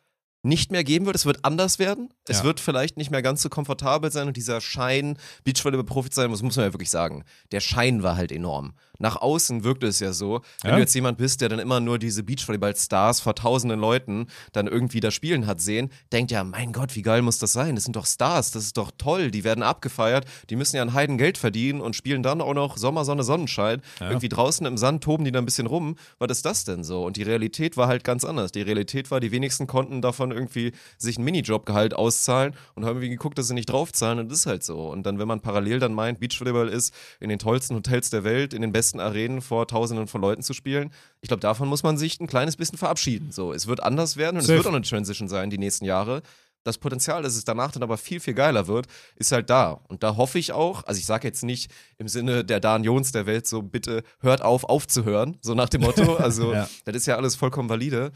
nicht 0.46 0.72
mehr 0.72 0.84
geben 0.84 1.06
wird. 1.06 1.16
Es 1.16 1.26
wird 1.26 1.44
anders 1.44 1.80
werden. 1.80 2.10
Es 2.28 2.40
Ja. 2.40 2.44
wird 2.46 2.60
vielleicht 2.60 2.98
nicht 2.98 3.12
mehr 3.12 3.22
ganz 3.22 3.42
so 3.42 3.50
komfortabel 3.50 4.12
sein 4.12 4.28
und 4.28 4.38
dieser 4.38 4.62
Schein, 4.62 5.18
Beachvolleyball-Profi 5.44 6.10
sein, 6.12 6.32
das 6.32 6.42
muss 6.42 6.56
man 6.56 6.66
ja 6.68 6.74
wirklich 6.74 6.90
sagen. 6.90 7.24
Der 7.52 7.60
Schein 7.60 8.04
war 8.04 8.16
halt 8.16 8.32
enorm. 8.32 8.74
Nach 8.98 9.18
außen 9.18 9.64
wirkte 9.66 9.88
es 9.88 10.00
ja 10.00 10.14
so, 10.14 10.42
wenn 10.62 10.70
Ja. 10.72 10.76
du 10.78 10.82
jetzt 10.82 10.94
jemand 10.96 11.18
bist, 11.18 11.42
der 11.42 11.50
dann 11.50 11.60
immer 11.60 11.80
nur 11.82 12.00
diese 12.00 12.24
Beachvolleyball-Stars 12.24 13.20
vor 13.20 13.36
tausenden 13.36 13.80
Leuten 13.80 14.28
dann 14.54 14.68
irgendwie 14.68 15.00
da 15.02 15.12
spielen 15.12 15.48
hat 15.48 15.60
sehen, 15.60 15.92
denkt 16.14 16.32
ja, 16.32 16.44
mein 16.44 16.72
Gott, 16.72 16.96
wie 16.96 17.02
geil 17.02 17.22
muss 17.22 17.38
das 17.38 17.52
sein? 17.54 17.76
Das 17.76 17.84
sind 17.84 17.96
doch 17.96 18.06
Stars, 18.06 18.52
das 18.52 18.64
ist 18.64 18.78
doch 18.78 18.92
toll, 18.98 19.32
die 19.32 19.44
werden 19.44 19.64
abgefeiert, 19.64 20.26
die 20.50 20.56
müssen 20.56 20.78
ja 20.78 20.82
ein 20.82 20.94
Heiden 20.94 21.18
Geld 21.18 21.38
verdienen 21.38 21.82
und 21.82 21.96
spielen 21.96 22.24
dann 22.24 22.40
auch 22.42 22.54
noch 22.54 22.78
Sommersonne, 22.78 23.24
Sonnenschein. 23.24 23.82
Irgendwie 24.00 24.30
draußen 24.30 24.66
im 24.66 24.78
Sand 24.78 25.04
toben 25.04 25.26
die 25.26 25.32
da 25.32 25.40
ein 25.40 25.46
bisschen 25.46 25.68
rum. 25.68 25.98
Was 26.20 26.32
ist 26.32 26.46
das 26.46 26.64
denn 26.64 26.84
so? 26.84 27.04
Und 27.06 27.18
die 27.18 27.24
Realität 27.24 27.76
war 27.78 27.88
halt 27.88 28.04
ganz 28.04 28.24
anders. 28.24 28.52
Die 28.52 28.62
Realität 28.62 29.12
war, 29.12 29.20
die 29.20 29.32
wenigsten 29.32 29.68
konnten 29.68 30.02
davon 30.02 30.32
irgendwie 30.36 30.74
sich 30.98 31.18
einen 31.18 31.26
Minijobgehalt 31.26 31.94
auszahlen 31.96 32.54
und 32.76 32.84
haben 32.86 32.98
irgendwie 32.98 33.10
geguckt, 33.10 33.38
dass 33.38 33.48
sie 33.48 33.54
nicht 33.56 33.66
draufzahlen 33.72 34.20
und 34.20 34.30
das 34.32 34.40
ist 34.40 34.46
halt 34.46 34.64
so. 34.64 34.88
Und 34.90 35.04
dann, 35.04 35.18
wenn 35.18 35.28
man 35.28 35.40
parallel 35.42 35.80
dann 35.80 35.94
meint, 35.94 36.20
Beachvolleyball 36.20 36.70
ist 36.70 36.94
in 37.20 37.30
den 37.30 37.40
tollsten 37.40 37.76
Hotels 37.76 38.10
der 38.12 38.24
Welt, 38.24 38.54
in 38.54 38.62
den 38.62 38.72
besten 38.72 39.00
Arenen 39.00 39.42
vor 39.42 39.68
tausenden 39.68 40.08
von 40.08 40.22
Leuten 40.22 40.44
zu 40.44 40.54
spielen, 40.54 40.92
ich 41.22 41.30
glaube, 41.30 41.42
davon 41.42 41.68
muss 41.68 41.82
man 41.82 41.98
sich 41.98 42.20
ein 42.20 42.28
kleines 42.28 42.58
bisschen 42.58 42.78
verabschieden. 42.78 43.32
So, 43.32 43.54
es 43.54 43.66
wird 43.68 43.82
anders 43.82 44.18
werden 44.18 44.36
und 44.38 44.42
Safe. 44.44 44.54
es 44.54 44.58
wird 44.60 44.68
auch 44.72 44.76
eine 44.78 44.86
Transition 44.86 45.28
sein 45.28 45.50
die 45.50 45.58
nächsten 45.58 45.86
Jahre. 45.86 46.22
Das 46.64 46.80
Potenzial, 46.80 47.22
dass 47.22 47.36
es 47.36 47.46
danach 47.46 47.72
dann 47.72 47.84
aber 47.84 47.96
viel, 47.96 48.20
viel 48.20 48.34
geiler 48.34 48.66
wird, 48.66 48.88
ist 49.18 49.32
halt 49.32 49.52
da. 49.52 49.80
Und 49.88 50.02
da 50.02 50.18
hoffe 50.18 50.40
ich 50.40 50.52
auch, 50.52 50.84
also 50.86 50.98
ich 50.98 51.06
sage 51.06 51.28
jetzt 51.28 51.44
nicht 51.44 51.70
im 52.00 52.08
Sinne 52.08 52.44
der 52.44 52.60
Dan 52.60 52.84
Jons 52.84 53.12
der 53.12 53.28
Welt 53.28 53.46
so, 53.46 53.62
bitte 53.62 54.02
hört 54.20 54.42
auf, 54.42 54.64
aufzuhören, 54.64 55.38
so 55.42 55.54
nach 55.54 55.70
dem 55.70 55.82
Motto. 55.82 56.16
Also 56.20 56.54
Ja. 56.54 56.68
das 56.86 56.96
ist 56.96 57.06
ja 57.06 57.18
alles 57.18 57.36
vollkommen 57.36 57.70
valide. 57.70 58.12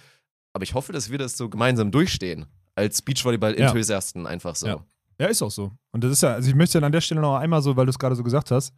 Aber 0.54 0.64
ich 0.64 0.74
hoffe, 0.74 0.92
dass 0.94 1.10
wir 1.10 1.18
das 1.18 1.38
so 1.38 1.50
gemeinsam 1.50 1.92
durchstehen. 1.92 2.46
Als 2.76 3.00
Ja. 3.00 3.04
Beachvolleyball-Enthusiasten 3.06 4.26
einfach 4.28 4.56
so. 4.56 4.68
Ja. 4.68 4.86
Ja, 5.20 5.28
ist 5.28 5.42
auch 5.42 5.52
so. 5.52 5.72
Und 5.92 6.04
das 6.04 6.12
ist 6.14 6.24
ja, 6.24 6.34
also 6.34 6.50
ich 6.50 6.56
möchte 6.56 6.78
dann 6.78 6.86
an 6.86 6.92
der 6.94 7.02
Stelle 7.02 7.20
noch 7.20 7.36
einmal 7.36 7.62
so, 7.62 7.76
weil 7.76 7.86
du 7.86 7.90
es 7.90 8.00
gerade 8.00 8.16
so 8.16 8.24
gesagt 8.24 8.52
hast, 8.52 8.74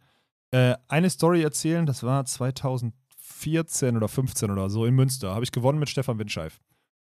äh, 0.50 0.74
eine 0.88 1.08
Story 1.08 1.40
erzählen, 1.42 1.86
das 1.86 2.02
war 2.02 2.24
2014 2.24 3.96
oder 3.96 4.08
15 4.08 4.50
oder 4.50 4.68
so 4.68 4.84
in 4.84 4.94
Münster, 4.94 5.34
habe 5.34 5.44
ich 5.44 5.52
gewonnen 5.52 5.78
mit 5.78 5.88
Stefan 5.88 6.18
Windscheif. 6.18 6.60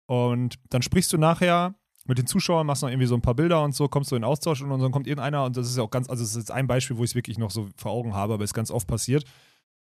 Und 0.07 0.55
dann 0.69 0.81
sprichst 0.81 1.13
du 1.13 1.17
nachher 1.17 1.75
mit 2.05 2.17
den 2.17 2.25
Zuschauern, 2.25 2.65
machst 2.65 2.81
noch 2.81 2.89
irgendwie 2.89 3.05
so 3.05 3.13
ein 3.13 3.21
paar 3.21 3.35
Bilder 3.35 3.63
und 3.63 3.75
so, 3.75 3.87
kommst 3.87 4.11
du 4.11 4.15
in 4.15 4.23
Austausch 4.23 4.63
und 4.63 4.69
dann 4.69 4.91
kommt 4.91 5.05
irgendeiner, 5.05 5.43
und 5.43 5.55
das 5.55 5.67
ist 5.69 5.77
ja 5.77 5.83
auch 5.83 5.91
ganz, 5.91 6.09
also 6.09 6.23
das 6.23 6.31
ist 6.31 6.37
jetzt 6.37 6.51
ein 6.51 6.65
Beispiel, 6.65 6.97
wo 6.97 7.03
ich 7.03 7.11
es 7.11 7.15
wirklich 7.15 7.37
noch 7.37 7.51
so 7.51 7.67
vor 7.77 7.91
Augen 7.91 8.15
habe, 8.15 8.33
aber 8.33 8.43
ist 8.43 8.55
ganz 8.55 8.71
oft 8.71 8.87
passiert, 8.87 9.25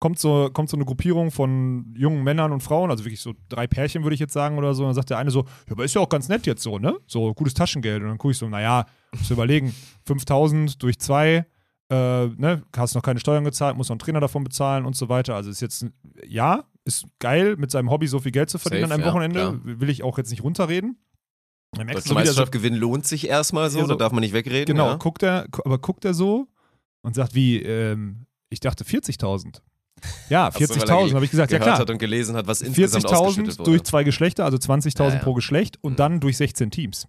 kommt 0.05 0.19
so, 0.19 0.51
kommt 0.53 0.69
so 0.69 0.77
eine 0.77 0.85
Gruppierung 0.85 1.31
von 1.31 1.95
jungen 1.97 2.23
Männern 2.25 2.53
und 2.53 2.61
Frauen, 2.63 2.91
also 2.91 3.07
wirklich 3.07 3.23
so 3.23 3.33
drei 3.49 3.67
Pärchen, 3.67 4.03
würde 4.03 4.13
ich 4.13 4.21
jetzt 4.21 4.35
sagen 4.35 4.59
oder 4.59 4.75
so. 4.75 4.83
Und 4.83 4.89
dann 4.89 4.95
sagt 4.95 5.09
der 5.09 5.17
eine 5.17 5.31
so, 5.31 5.45
ja, 5.67 5.73
aber 5.73 5.83
ist 5.87 5.95
ja 5.95 6.03
auch 6.03 6.11
ganz 6.11 6.29
nett 6.29 6.45
jetzt 6.45 6.63
so, 6.63 6.79
ne? 6.79 6.99
So 7.07 7.33
gutes 7.33 7.55
Taschengeld. 7.55 8.03
Und 8.03 8.09
dann 8.09 8.19
gucke 8.19 8.33
ich 8.33 8.37
so, 8.37 8.47
naja, 8.47 8.85
musst 9.17 9.31
du 9.31 9.33
überlegen, 9.35 9.75
5000 10.05 10.83
durch 10.83 10.99
zwei, 10.99 11.47
äh, 11.89 12.27
ne, 12.27 12.65
hast 12.77 12.95
noch 12.95 13.01
keine 13.01 13.19
Steuern 13.19 13.45
gezahlt, 13.45 13.79
musst 13.79 13.89
noch 13.89 13.95
einen 13.95 14.01
Trainer 14.01 14.21
davon 14.21 14.45
bezahlen 14.45 14.85
und 14.85 14.95
so 14.95 15.09
weiter. 15.09 15.37
Also 15.37 15.49
ist 15.49 15.63
jetzt, 15.63 15.87
ja, 16.29 16.65
ist 16.85 17.07
geil, 17.19 17.57
mit 17.57 17.71
seinem 17.71 17.89
Hobby 17.89 18.07
so 18.07 18.19
viel 18.19 18.33
Geld 18.33 18.51
zu 18.51 18.59
verdienen 18.59 18.83
Safe, 18.83 18.93
an 18.93 19.01
einem 19.01 19.07
ja, 19.07 19.11
Wochenende. 19.11 19.59
klar. 19.59 19.81
Will 19.81 19.89
ich 19.89 20.03
auch 20.03 20.19
jetzt 20.19 20.33
nicht 20.33 20.45
runterreden. 20.45 20.99
Dann 21.73 21.87
merkst 21.87 22.11
Deutsche 22.11 22.33
so, 22.35 22.45
gewinnen 22.45 22.77
lohnt 22.77 23.07
sich 23.07 23.27
erstmal 23.27 23.71
so, 23.71 23.79
Ja, 23.79 23.85
so- 23.87 23.93
da 23.93 23.97
darf 23.97 24.13
man 24.13 24.21
nicht 24.21 24.35
wegreden. 24.35 24.67
Genau, 24.67 24.89
ja. 24.89 24.97
guckt 24.97 25.23
er, 25.23 25.47
aber 25.65 25.79
guckt 25.79 26.05
er 26.05 26.13
so 26.13 26.47
und 27.01 27.15
sagt, 27.15 27.35
wie, 27.35 27.63
ähm, 27.63 28.27
ich 28.51 28.61
dachte 28.61 28.85
40.000. 28.85 29.63
Ja, 30.29 30.49
Ach 30.49 30.53
so, 30.55 30.61
weil 30.69 30.79
er 30.79 30.87
40.000, 30.87 31.15
habe 31.15 31.25
ich 31.25 31.31
gesagt, 31.31 31.53
ja 31.53 31.59
klar. 31.59 31.79
hat 31.79 31.89
und 31.91 31.99
gelesen 31.99 32.37
hat, 32.37 32.47
was 32.47 32.61
insgesamt 32.63 33.07
ausgeschüttet 33.07 33.55
40.000 33.55 33.59
wurde. 33.61 33.71
durch 33.71 33.83
zwei 33.85 34.05
Geschlechter, 34.05 34.45
also 34.45 34.57
20.000 34.59 34.99
Ja, 35.09 35.15
ja. 35.15 35.19
pro 35.23 35.35
Geschlecht 35.35 35.79
und 35.83 35.93
Mhm. 35.93 35.97
dann 35.97 36.21
durch 36.21 36.37
16 36.37 36.71
Teams. 36.71 37.09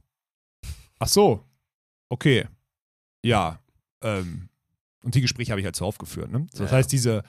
Ach 0.99 1.07
so, 1.07 1.43
okay. 2.09 2.45
Ja, 3.23 3.59
ähm, 4.01 4.49
und 5.03 5.15
die 5.15 5.21
Gespräche 5.21 5.51
habe 5.51 5.59
ich 5.59 5.65
halt 5.65 5.75
zuhauf 5.75 5.97
geführt. 5.97 6.31
Ne? 6.31 6.47
So, 6.53 6.63
das 6.63 6.71
ja. 6.71 6.77
heißt, 6.77 6.91
diese, 6.91 7.23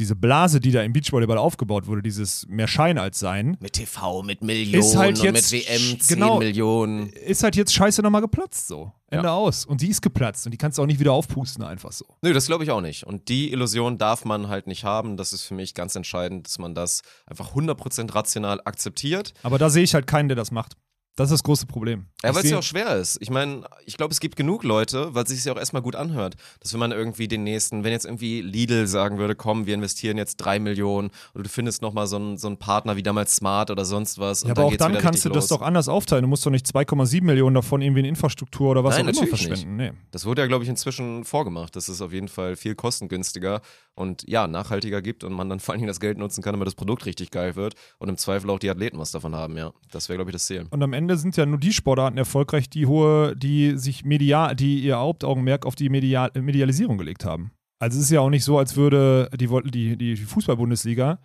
diese 0.00 0.16
Blase, 0.16 0.58
die 0.58 0.72
da 0.72 0.82
im 0.82 0.92
Beachvolleyball 0.92 1.38
aufgebaut 1.38 1.86
wurde, 1.86 2.02
dieses 2.02 2.46
mehr 2.48 2.66
Schein 2.66 2.98
als 2.98 3.18
Sein, 3.20 3.56
mit 3.60 3.74
TV, 3.74 4.22
mit 4.22 4.42
Millionen 4.42 4.80
Ist 4.82 4.96
halt 4.96 5.18
und 5.18 5.24
jetzt 5.24 5.52
mit 5.52 5.68
WM 5.68 6.00
10 6.00 6.14
genau- 6.16 6.38
Millionen. 6.38 7.10
ist 7.10 7.42
halt 7.44 7.54
jetzt 7.54 7.72
scheiße 7.72 8.02
nochmal 8.02 8.22
geplatzt 8.22 8.66
so. 8.66 8.90
Ende 9.12 9.26
Ja. 9.26 9.34
aus. 9.34 9.64
Und 9.66 9.80
die 9.80 9.88
ist 9.88 10.02
geplatzt 10.02 10.46
und 10.46 10.52
die 10.52 10.56
kannst 10.58 10.78
du 10.78 10.82
auch 10.82 10.86
nicht 10.86 11.00
wieder 11.00 11.12
aufpusten 11.12 11.62
einfach 11.64 11.92
so. 11.92 12.04
Nö, 12.22 12.32
das 12.32 12.46
glaube 12.46 12.64
ich 12.64 12.70
auch 12.70 12.80
nicht. 12.80 13.04
Und 13.04 13.28
die 13.28 13.52
Illusion 13.52 13.98
darf 13.98 14.24
man 14.24 14.48
halt 14.48 14.66
nicht 14.66 14.84
haben. 14.84 15.16
Das 15.16 15.32
ist 15.32 15.42
für 15.42 15.54
mich 15.54 15.74
ganz 15.74 15.94
entscheidend, 15.96 16.46
dass 16.46 16.58
man 16.58 16.74
das 16.74 17.02
einfach 17.26 17.54
100% 17.54 18.14
rational 18.14 18.60
akzeptiert. 18.64 19.34
Aber 19.42 19.58
da 19.58 19.68
sehe 19.68 19.82
ich 19.82 19.94
halt 19.94 20.06
keinen, 20.06 20.28
der 20.28 20.36
das 20.36 20.50
macht. 20.50 20.76
Das 21.16 21.26
ist 21.26 21.32
das 21.32 21.42
große 21.42 21.66
Problem. 21.66 22.06
Ja, 22.22 22.34
weil 22.34 22.44
es 22.44 22.50
ja 22.50 22.58
auch 22.58 22.62
schwer 22.62 22.96
ist. 22.96 23.18
Ich 23.20 23.30
meine, 23.30 23.64
ich 23.84 23.96
glaube, 23.96 24.12
es 24.12 24.20
gibt 24.20 24.36
genug 24.36 24.62
Leute, 24.62 25.14
weil 25.14 25.24
es 25.24 25.30
sich 25.30 25.44
ja 25.44 25.52
auch 25.52 25.58
erstmal 25.58 25.82
gut 25.82 25.96
anhört, 25.96 26.36
dass 26.60 26.72
wenn 26.72 26.80
man 26.80 26.92
irgendwie 26.92 27.28
den 27.28 27.44
nächsten, 27.44 27.84
wenn 27.84 27.92
jetzt 27.92 28.04
irgendwie 28.04 28.40
Lidl 28.40 28.86
sagen 28.86 29.18
würde, 29.18 29.34
komm, 29.34 29.66
wir 29.66 29.74
investieren 29.74 30.16
jetzt 30.16 30.36
drei 30.36 30.58
Millionen 30.58 31.10
oder 31.34 31.44
du 31.44 31.48
findest 31.48 31.82
nochmal 31.82 32.06
so 32.06 32.16
einen, 32.16 32.38
so 32.38 32.46
einen 32.46 32.58
Partner 32.58 32.96
wie 32.96 33.02
damals 33.02 33.34
Smart 33.36 33.70
oder 33.70 33.84
sonst 33.84 34.18
was. 34.18 34.44
ja, 34.44 34.50
aber 34.50 34.64
auch 34.64 34.70
geht's 34.70 34.82
dann 34.82 34.92
kannst 34.92 35.24
du 35.24 35.28
richtig 35.28 35.42
das 35.42 35.50
los. 35.50 35.58
doch 35.58 35.66
anders 35.66 35.88
aufteilen. 35.88 36.22
Du 36.22 36.28
musst 36.28 36.46
doch 36.46 36.50
nicht 36.50 36.66
2,7 36.66 37.22
Millionen 37.22 37.54
davon 37.54 37.82
irgendwie 37.82 38.00
in 38.00 38.06
Infrastruktur 38.06 38.70
oder 38.70 38.84
was 38.84 38.96
Nein, 38.96 39.08
auch 39.08 39.18
immer 39.18 39.26
verschwenden. 39.26 39.76
Nee. 39.76 39.92
Das 40.12 40.24
wurde 40.24 40.42
ja, 40.42 40.48
glaube 40.48 40.64
ich, 40.64 40.70
inzwischen 40.70 41.24
vorgemacht, 41.24 41.74
dass 41.76 41.88
es 41.88 42.00
auf 42.00 42.12
jeden 42.12 42.28
Fall 42.28 42.56
viel 42.56 42.74
kostengünstiger 42.74 43.60
und 44.00 44.24
ja, 44.28 44.46
nachhaltiger 44.46 45.02
gibt 45.02 45.22
und 45.24 45.32
man 45.32 45.48
dann 45.48 45.60
vor 45.60 45.72
allen 45.72 45.80
Dingen 45.80 45.88
das 45.88 46.00
Geld 46.00 46.18
nutzen 46.18 46.42
kann, 46.42 46.52
damit 46.54 46.66
das 46.66 46.74
Produkt 46.74 47.06
richtig 47.06 47.30
geil 47.30 47.54
wird 47.54 47.74
und 47.98 48.08
im 48.08 48.16
Zweifel 48.16 48.50
auch 48.50 48.58
die 48.58 48.70
Athleten 48.70 48.98
was 48.98 49.12
davon 49.12 49.34
haben, 49.34 49.56
ja. 49.56 49.72
Das 49.92 50.08
wäre, 50.08 50.16
glaube 50.16 50.30
ich, 50.30 50.34
das 50.34 50.46
Ziel. 50.46 50.66
Und 50.70 50.82
am 50.82 50.92
Ende 50.92 51.16
sind 51.16 51.36
ja 51.36 51.46
nur 51.46 51.58
die 51.58 51.72
Sportarten 51.72 52.18
erfolgreich, 52.18 52.68
die 52.68 52.86
hohe, 52.86 53.36
die 53.36 53.76
sich 53.76 54.04
medial, 54.04 54.56
die 54.56 54.80
ihr 54.80 54.96
Hauptaugenmerk 54.96 55.66
auf 55.66 55.74
die 55.74 55.88
Medial 55.88 56.30
Medialisierung 56.34 56.98
gelegt 56.98 57.24
haben. 57.24 57.52
Also 57.78 57.98
es 57.98 58.04
ist 58.04 58.10
ja 58.10 58.20
auch 58.20 58.30
nicht 58.30 58.44
so, 58.44 58.58
als 58.58 58.76
würde 58.76 59.30
die, 59.38 59.48
wollten 59.50 59.70
die, 59.70 59.96
die 59.96 60.16
Fußball-Bundesliga, 60.16 61.18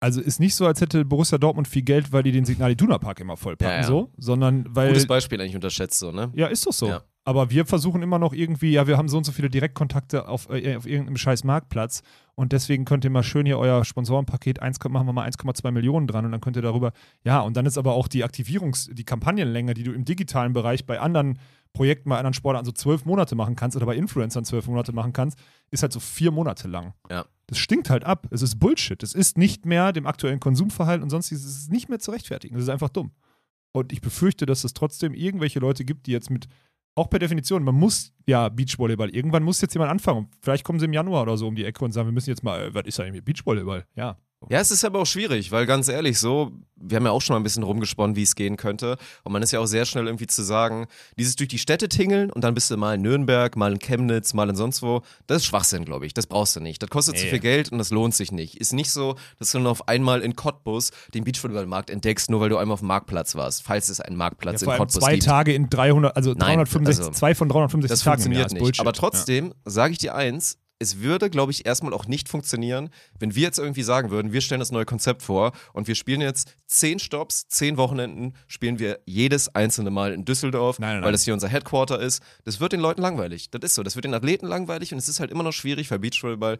also 0.00 0.20
ist 0.20 0.38
nicht 0.38 0.54
so, 0.54 0.66
als 0.66 0.82
hätte 0.82 1.04
Borussia 1.06 1.38
Dortmund 1.38 1.66
viel 1.66 1.80
Geld, 1.80 2.12
weil 2.12 2.22
die 2.22 2.32
den 2.32 2.44
Signal 2.44 2.72
Iduna 2.72 2.98
Park 2.98 3.20
immer 3.20 3.38
vollpacken, 3.38 3.74
Ja, 3.74 3.80
ja. 3.80 3.86
so, 3.86 4.12
sondern 4.18 4.66
weil. 4.68 4.88
Gutes 4.88 5.06
Beispiel 5.06 5.40
eigentlich 5.40 5.54
unterschätzt 5.54 5.98
so, 5.98 6.12
ne? 6.12 6.30
Ja, 6.34 6.48
ist 6.48 6.66
doch 6.66 6.74
so. 6.74 6.88
Ja. 6.88 7.02
Aber 7.26 7.50
wir 7.50 7.64
versuchen 7.64 8.02
immer 8.02 8.18
noch 8.18 8.34
irgendwie, 8.34 8.72
ja, 8.72 8.86
wir 8.86 8.98
haben 8.98 9.08
so 9.08 9.16
und 9.16 9.24
so 9.24 9.32
viele 9.32 9.48
Direktkontakte 9.48 10.28
auf, 10.28 10.50
äh, 10.50 10.76
auf 10.76 10.86
irgendeinem 10.86 11.16
scheiß 11.16 11.44
Marktplatz 11.44 12.02
und 12.34 12.52
deswegen 12.52 12.84
könnt 12.84 13.04
ihr 13.04 13.10
mal 13.10 13.22
schön 13.22 13.46
hier 13.46 13.58
euer 13.58 13.84
Sponsorenpaket, 13.84 14.60
1, 14.60 14.78
machen 14.90 15.06
wir 15.06 15.12
mal 15.14 15.26
1,2 15.26 15.70
Millionen 15.70 16.06
dran 16.06 16.26
und 16.26 16.32
dann 16.32 16.42
könnt 16.42 16.56
ihr 16.56 16.62
darüber, 16.62 16.92
ja, 17.24 17.40
und 17.40 17.56
dann 17.56 17.64
ist 17.64 17.78
aber 17.78 17.94
auch 17.94 18.08
die 18.08 18.24
Aktivierungs-, 18.24 18.92
die 18.92 19.04
Kampagnenlänge, 19.04 19.72
die 19.72 19.84
du 19.84 19.92
im 19.92 20.04
digitalen 20.04 20.52
Bereich 20.52 20.84
bei 20.84 21.00
anderen 21.00 21.38
Projekten, 21.72 22.10
bei 22.10 22.18
anderen 22.18 22.34
Sportarten 22.34 22.66
so 22.66 22.72
zwölf 22.72 23.04
Monate 23.06 23.34
machen 23.34 23.56
kannst 23.56 23.76
oder 23.76 23.86
bei 23.86 23.96
Influencern 23.96 24.44
zwölf 24.44 24.66
Monate 24.68 24.92
machen 24.92 25.12
kannst, 25.12 25.38
ist 25.70 25.82
halt 25.82 25.92
so 25.92 26.00
vier 26.00 26.30
Monate 26.30 26.68
lang. 26.68 26.92
Ja. 27.10 27.24
Das 27.46 27.58
stinkt 27.58 27.90
halt 27.90 28.04
ab. 28.04 28.28
Es 28.30 28.42
ist 28.42 28.58
Bullshit. 28.58 29.02
Es 29.02 29.14
ist 29.14 29.36
nicht 29.36 29.66
mehr 29.66 29.92
dem 29.92 30.06
aktuellen 30.06 30.40
Konsumverhalten 30.40 31.02
und 31.02 31.10
sonstiges, 31.10 31.44
es 31.44 31.58
ist 31.58 31.72
nicht 31.72 31.88
mehr 31.88 31.98
zu 31.98 32.12
rechtfertigen. 32.12 32.56
Es 32.56 32.62
ist 32.62 32.68
einfach 32.68 32.90
dumm. 32.90 33.10
Und 33.72 33.92
ich 33.92 34.00
befürchte, 34.00 34.46
dass 34.46 34.62
es 34.62 34.72
trotzdem 34.72 35.14
irgendwelche 35.14 35.58
Leute 35.58 35.84
gibt, 35.84 36.06
die 36.06 36.12
jetzt 36.12 36.30
mit, 36.30 36.46
auch 36.94 37.10
per 37.10 37.18
Definition, 37.18 37.64
man 37.64 37.74
muss 37.74 38.12
ja 38.26 38.48
Beachvolleyball, 38.48 39.10
irgendwann 39.10 39.42
muss 39.42 39.60
jetzt 39.60 39.74
jemand 39.74 39.90
anfangen. 39.90 40.28
Vielleicht 40.40 40.64
kommen 40.64 40.78
sie 40.78 40.86
im 40.86 40.92
Januar 40.92 41.22
oder 41.22 41.36
so 41.36 41.48
um 41.48 41.56
die 41.56 41.64
Ecke 41.64 41.84
und 41.84 41.92
sagen, 41.92 42.08
wir 42.08 42.12
müssen 42.12 42.30
jetzt 42.30 42.44
mal, 42.44 42.60
äh, 42.60 42.74
was 42.74 42.84
ist 42.84 43.00
eigentlich 43.00 43.14
mit 43.14 43.24
Beachvolleyball? 43.24 43.86
Ja. 43.96 44.16
Ja, 44.50 44.60
es 44.60 44.70
ist 44.70 44.84
aber 44.84 45.00
auch 45.00 45.06
schwierig, 45.06 45.52
weil 45.52 45.66
ganz 45.66 45.88
ehrlich, 45.88 46.18
so, 46.18 46.52
wir 46.76 46.96
haben 46.96 47.04
ja 47.06 47.12
auch 47.12 47.22
schon 47.22 47.34
mal 47.34 47.40
ein 47.40 47.44
bisschen 47.44 47.62
rumgesponnen, 47.62 48.14
wie 48.16 48.22
es 48.22 48.34
gehen 48.34 48.56
könnte. 48.56 48.96
Und 49.22 49.32
man 49.32 49.42
ist 49.42 49.52
ja 49.52 49.60
auch 49.60 49.66
sehr 49.66 49.84
schnell 49.86 50.06
irgendwie 50.06 50.26
zu 50.26 50.42
sagen, 50.42 50.86
dieses 51.18 51.36
durch 51.36 51.48
die 51.48 51.58
Städte 51.58 51.88
tingeln 51.88 52.30
und 52.30 52.42
dann 52.44 52.54
bist 52.54 52.70
du 52.70 52.76
mal 52.76 52.94
in 52.96 53.02
Nürnberg, 53.02 53.56
mal 53.56 53.72
in 53.72 53.78
Chemnitz, 53.78 54.34
mal 54.34 54.48
in 54.50 54.56
sonst 54.56 54.82
wo, 54.82 55.02
das 55.26 55.38
ist 55.38 55.46
Schwachsinn, 55.46 55.84
glaube 55.84 56.06
ich. 56.06 56.14
Das 56.14 56.26
brauchst 56.26 56.56
du 56.56 56.60
nicht. 56.60 56.82
Das 56.82 56.90
kostet 56.90 57.16
zu 57.16 57.24
Nee. 57.24 57.30
viel 57.30 57.38
Geld 57.40 57.72
und 57.72 57.78
das 57.78 57.90
lohnt 57.90 58.14
sich 58.14 58.32
nicht. 58.32 58.56
Ist 58.56 58.72
nicht 58.72 58.90
so, 58.90 59.14
dass 59.38 59.52
du 59.52 59.58
nur 59.60 59.70
auf 59.70 59.88
einmal 59.88 60.20
in 60.20 60.36
Cottbus 60.36 60.90
den 61.14 61.24
Beachvolleyballmarkt 61.24 61.90
entdeckst, 61.90 62.30
nur 62.30 62.40
weil 62.40 62.48
du 62.50 62.56
einmal 62.58 62.74
auf 62.74 62.80
dem 62.80 62.88
Marktplatz 62.88 63.34
warst, 63.34 63.62
falls 63.62 63.88
es 63.88 64.00
einen 64.00 64.16
Marktplatz 64.16 64.60
ja 64.62 64.72
in 64.72 64.78
Cottbus 64.78 65.00
zwei 65.02 65.12
gibt. 65.14 65.24
Tage 65.26 65.54
in 65.54 65.70
300, 65.70 66.14
also 66.16 66.30
Nein, 66.32 66.58
365, 66.58 66.98
also, 67.06 67.10
zwei 67.18 67.34
von 67.34 67.48
365 67.48 67.88
Das 67.88 68.04
Tagen 68.04 68.22
funktioniert 68.22 68.52
nicht. 68.52 68.60
Bullshit. 68.60 68.80
Aber 68.80 68.92
trotzdem 68.92 69.54
sage 69.64 69.92
ich 69.92 69.98
dir 69.98 70.14
eins, 70.14 70.58
es 70.84 71.00
würde, 71.00 71.30
glaube 71.30 71.50
ich, 71.50 71.66
erstmal 71.66 71.92
auch 71.92 72.06
nicht 72.06 72.28
funktionieren, 72.28 72.90
wenn 73.18 73.34
wir 73.34 73.42
jetzt 73.42 73.58
irgendwie 73.58 73.82
sagen 73.82 74.10
würden, 74.10 74.32
wir 74.32 74.40
stellen 74.40 74.60
das 74.60 74.70
neue 74.70 74.84
Konzept 74.84 75.22
vor 75.22 75.52
und 75.72 75.88
wir 75.88 75.94
spielen 75.94 76.20
jetzt 76.20 76.54
zehn 76.66 76.98
Stops, 76.98 77.48
zehn 77.48 77.76
Wochenenden, 77.76 78.34
spielen 78.46 78.78
wir 78.78 79.00
jedes 79.06 79.54
einzelne 79.54 79.90
Mal 79.90 80.12
in 80.12 80.24
Düsseldorf, 80.24 80.78
Nein, 80.78 80.88
nein, 80.88 80.96
weil 80.96 81.02
nein. 81.06 81.12
das 81.12 81.24
hier 81.24 81.34
unser 81.34 81.48
Headquarter 81.48 81.98
ist. 81.98 82.22
Das 82.44 82.60
wird 82.60 82.72
den 82.72 82.80
Leuten 82.80 83.00
langweilig. 83.02 83.50
Das 83.50 83.62
ist 83.62 83.74
so. 83.74 83.82
Das 83.82 83.96
wird 83.96 84.04
den 84.04 84.14
Athleten 84.14 84.46
langweilig 84.46 84.92
und 84.92 84.98
es 84.98 85.08
ist 85.08 85.20
halt 85.20 85.30
immer 85.30 85.42
noch 85.42 85.52
schwierig, 85.52 85.90
weil 85.90 85.98
Beachvolleyball 85.98 86.58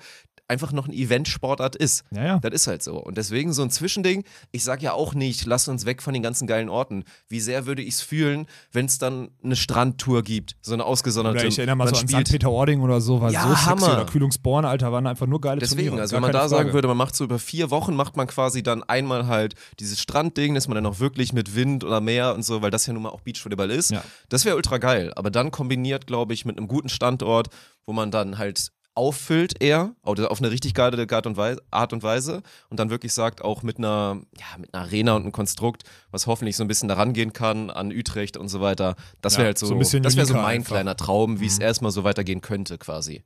einfach 0.48 0.72
noch 0.72 0.86
ein 0.86 0.92
Eventsportart 0.92 1.76
ist. 1.76 2.04
Ja, 2.10 2.24
ja. 2.24 2.38
Das 2.38 2.52
ist 2.52 2.66
halt 2.66 2.82
so. 2.82 2.96
Und 2.98 3.16
deswegen 3.16 3.52
so 3.52 3.62
ein 3.62 3.70
Zwischending. 3.70 4.24
Ich 4.52 4.64
sag 4.64 4.82
ja 4.82 4.92
auch 4.92 5.14
nicht, 5.14 5.46
lass 5.46 5.68
uns 5.68 5.86
weg 5.86 6.02
von 6.02 6.14
den 6.14 6.22
ganzen 6.22 6.46
geilen 6.46 6.68
Orten. 6.68 7.04
Wie 7.28 7.40
sehr 7.40 7.66
würde 7.66 7.82
ich 7.82 7.94
es 7.94 8.00
fühlen, 8.02 8.46
wenn 8.72 8.86
es 8.86 8.98
dann 8.98 9.30
eine 9.42 9.56
Strandtour 9.56 10.22
gibt, 10.22 10.56
so 10.62 10.74
eine 10.74 10.84
ausgesonderte. 10.84 11.38
Oder 11.40 11.48
ich 11.48 11.58
erinnere 11.58 11.76
mal 11.76 11.88
so 11.88 11.96
an 11.96 12.08
St. 12.08 12.30
Peter-Ording 12.30 12.80
oder 12.80 13.00
so, 13.00 13.20
war 13.20 13.30
Ja, 13.30 13.42
so. 13.48 13.66
Hammer. 13.66 14.04
Kühlungsborn, 14.14 14.64
Alter, 14.64 14.92
waren 14.92 15.08
einfach 15.08 15.26
nur 15.26 15.40
geile 15.40 15.58
Deswegen, 15.58 15.88
Turniere. 15.88 16.02
also 16.02 16.14
wenn 16.14 16.22
man 16.22 16.30
da 16.32 16.48
sagen 16.48 16.66
Frage. 16.68 16.74
würde, 16.74 16.86
man 16.88 16.96
macht 16.96 17.16
so 17.16 17.24
über 17.24 17.40
vier 17.40 17.70
Wochen, 17.70 17.96
macht 17.96 18.16
man 18.16 18.28
quasi 18.28 18.62
dann 18.62 18.84
einmal 18.84 19.26
halt 19.26 19.54
dieses 19.80 20.00
Strandding, 20.00 20.54
dass 20.54 20.68
man 20.68 20.76
dann 20.76 20.86
auch 20.86 21.00
wirklich 21.00 21.32
mit 21.32 21.56
Wind 21.56 21.82
oder 21.82 22.00
Meer 22.00 22.32
und 22.34 22.44
so, 22.44 22.62
weil 22.62 22.70
das 22.70 22.86
ja 22.86 22.92
nun 22.92 23.02
mal 23.02 23.08
auch 23.10 23.22
Beachvolleyball 23.22 23.72
ist. 23.72 23.90
Ja. 23.90 24.04
Das 24.28 24.44
wäre 24.44 24.54
ultra 24.54 24.78
geil. 24.78 25.12
Aber 25.16 25.32
dann 25.32 25.50
kombiniert, 25.50 26.06
glaube 26.06 26.32
ich, 26.32 26.44
mit 26.44 26.56
einem 26.56 26.68
guten 26.68 26.88
Standort, 26.88 27.48
wo 27.86 27.92
man 27.92 28.12
dann 28.12 28.38
halt 28.38 28.68
auffüllt 28.96 29.60
eher, 29.60 29.96
oder 30.04 30.30
auf 30.30 30.38
eine 30.38 30.52
richtig 30.52 30.72
geile 30.72 31.04
Art 31.10 31.26
und 31.26 31.36
Weise, 31.36 31.60
Art 31.72 31.92
und 31.92 32.04
Weise 32.04 32.42
und 32.70 32.78
dann 32.78 32.90
wirklich 32.90 33.12
sagt, 33.12 33.42
auch 33.42 33.64
mit 33.64 33.78
einer, 33.78 34.20
ja, 34.38 34.46
mit 34.56 34.72
einer 34.72 34.84
Arena 34.84 35.16
und 35.16 35.22
einem 35.22 35.32
Konstrukt, 35.32 35.82
was 36.12 36.28
hoffentlich 36.28 36.56
so 36.56 36.62
ein 36.62 36.68
bisschen 36.68 36.88
daran 36.88 37.12
gehen 37.12 37.32
kann 37.32 37.70
an 37.70 37.90
Utrecht 37.90 38.36
und 38.36 38.46
so 38.46 38.60
weiter. 38.60 38.94
Das 39.20 39.32
Ja, 39.32 39.38
wäre 39.38 39.46
halt 39.48 39.58
so, 39.58 39.66
so 39.82 39.98
das 39.98 40.14
wäre 40.14 40.26
so 40.26 40.34
mein 40.34 40.44
einfach. 40.60 40.68
kleiner 40.76 40.96
Traum, 40.96 41.40
wie 41.40 41.46
es 41.46 41.56
Mhm. 41.58 41.62
erstmal 41.64 41.90
so 41.90 42.04
weitergehen 42.04 42.40
könnte 42.40 42.78
quasi. 42.78 43.24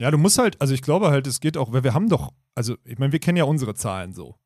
Ja, 0.00 0.10
du 0.10 0.18
musst 0.18 0.38
halt, 0.38 0.60
also 0.60 0.72
ich 0.72 0.80
glaube 0.80 1.10
halt, 1.10 1.26
es 1.26 1.40
geht 1.40 1.56
auch, 1.58 1.72
weil 1.72 1.84
wir 1.84 1.92
haben 1.92 2.08
doch, 2.08 2.32
also 2.54 2.76
ich 2.84 2.98
meine, 2.98 3.12
wir 3.12 3.18
kennen 3.18 3.36
ja 3.36 3.44
unsere 3.44 3.74
Zahlen 3.74 4.14
so. 4.14 4.36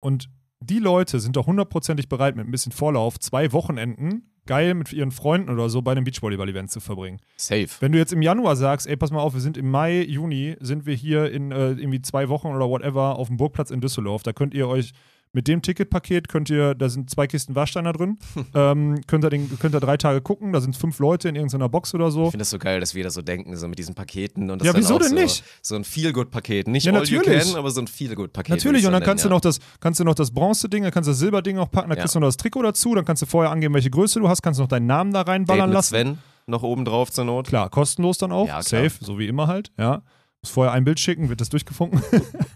Und 0.00 0.28
die 0.60 0.80
Leute 0.80 1.20
sind 1.20 1.36
doch 1.36 1.46
hundertprozentig 1.46 2.08
bereit, 2.08 2.34
mit 2.34 2.46
ein 2.46 2.50
bisschen 2.50 2.72
Vorlauf 2.72 3.18
zwei 3.20 3.52
Wochenenden 3.52 4.28
geil 4.48 4.74
mit 4.74 4.92
ihren 4.92 5.12
Freunden 5.12 5.50
oder 5.50 5.68
so 5.68 5.82
bei 5.82 5.92
einem 5.92 6.04
Beachvolleyball-Event 6.04 6.70
zu 6.70 6.80
verbringen. 6.80 7.20
Safe. 7.36 7.68
Wenn 7.80 7.92
du 7.92 7.98
jetzt 7.98 8.12
im 8.12 8.22
Januar 8.22 8.56
sagst, 8.56 8.88
ey, 8.88 8.96
pass 8.96 9.12
mal 9.12 9.20
auf, 9.20 9.34
wir 9.34 9.40
sind 9.40 9.56
im 9.56 9.70
Mai, 9.70 10.02
Juni, 10.02 10.56
sind 10.58 10.86
wir 10.86 10.94
hier 10.94 11.30
in 11.30 11.52
äh, 11.52 11.72
irgendwie 11.72 12.00
zwei 12.00 12.28
Wochen 12.28 12.48
oder 12.48 12.68
whatever 12.68 13.16
auf 13.16 13.28
dem 13.28 13.36
Burgplatz 13.36 13.70
in 13.70 13.80
Düsseldorf, 13.80 14.22
da 14.22 14.32
könnt 14.32 14.54
ihr 14.54 14.66
euch 14.66 14.92
mit 15.32 15.46
dem 15.48 15.62
Ticketpaket 15.62 16.28
könnt 16.28 16.50
ihr, 16.50 16.74
da 16.74 16.88
sind 16.88 17.10
zwei 17.10 17.26
Kisten 17.26 17.54
Waschsteiner 17.54 17.92
drin, 17.92 18.18
ähm, 18.54 19.00
könnt, 19.06 19.24
ihr 19.24 19.30
den, 19.30 19.58
könnt 19.58 19.74
ihr 19.74 19.80
drei 19.80 19.96
Tage 19.96 20.20
gucken, 20.20 20.52
da 20.52 20.60
sind 20.60 20.76
fünf 20.76 20.98
Leute 20.98 21.28
in 21.28 21.36
irgendeiner 21.36 21.68
Box 21.68 21.94
oder 21.94 22.10
so. 22.10 22.24
Ich 22.24 22.30
finde 22.30 22.42
das 22.42 22.50
so 22.50 22.58
geil, 22.58 22.80
dass 22.80 22.94
wir 22.94 23.04
da 23.04 23.10
so 23.10 23.22
denken, 23.22 23.56
so 23.56 23.68
mit 23.68 23.78
diesen 23.78 23.94
Paketen 23.94 24.50
und 24.50 24.60
das 24.60 24.66
Ja, 24.66 24.74
wieso 24.76 24.94
auch 24.96 24.98
denn 24.98 25.08
so, 25.10 25.14
nicht? 25.14 25.44
So 25.62 25.76
ein 25.76 25.84
Feel-Good-Paket. 25.84 26.68
Nicht 26.68 26.84
Ja, 26.86 26.92
all 26.92 27.04
you 27.06 27.18
natürlich. 27.18 27.44
can, 27.48 27.56
aber 27.56 27.70
so 27.70 27.80
ein 27.80 27.86
Feel-Good-Paket. 27.86 28.56
Natürlich, 28.56 28.86
und 28.86 28.92
dann 28.92 29.02
kannst 29.02 29.24
du 29.24 29.28
noch 29.28 29.40
das, 29.40 29.58
kannst 29.80 30.00
du 30.00 30.04
noch 30.04 30.14
das 30.14 30.30
Bronze-Ding, 30.30 30.82
dann 30.82 30.92
kannst 30.92 31.08
du 31.08 31.12
das 31.12 31.18
Silberding 31.18 31.58
auch 31.58 31.70
packen, 31.70 31.90
dann 31.90 31.98
Ja. 31.98 32.02
kriegst 32.04 32.14
du 32.14 32.20
noch 32.20 32.28
das 32.28 32.36
Trikot 32.36 32.62
dazu, 32.62 32.94
dann 32.94 33.04
kannst 33.04 33.22
du 33.22 33.26
vorher 33.26 33.50
angeben, 33.52 33.74
welche 33.74 33.90
Größe 33.90 34.20
du 34.20 34.28
hast, 34.28 34.42
kannst 34.42 34.58
du 34.58 34.62
noch 34.62 34.68
deinen 34.68 34.86
Namen 34.86 35.12
da 35.12 35.22
reinballern 35.22 35.70
lassen. 35.72 35.88
Sven 35.88 36.18
noch 36.46 36.62
oben 36.62 36.84
drauf 36.84 37.10
zur 37.12 37.24
Not. 37.24 37.48
Klar, 37.48 37.68
kostenlos 37.68 38.16
dann 38.18 38.32
auch, 38.32 38.48
Ja, 38.48 38.62
safe, 38.62 38.92
so 39.00 39.18
wie 39.18 39.28
immer 39.28 39.46
halt, 39.46 39.70
ja. 39.78 40.02
Muss 40.42 40.50
vorher 40.50 40.72
ein 40.72 40.84
Bild 40.84 40.98
schicken, 41.00 41.28
wird 41.28 41.40
das 41.40 41.48
durchgefunken. 41.50 42.00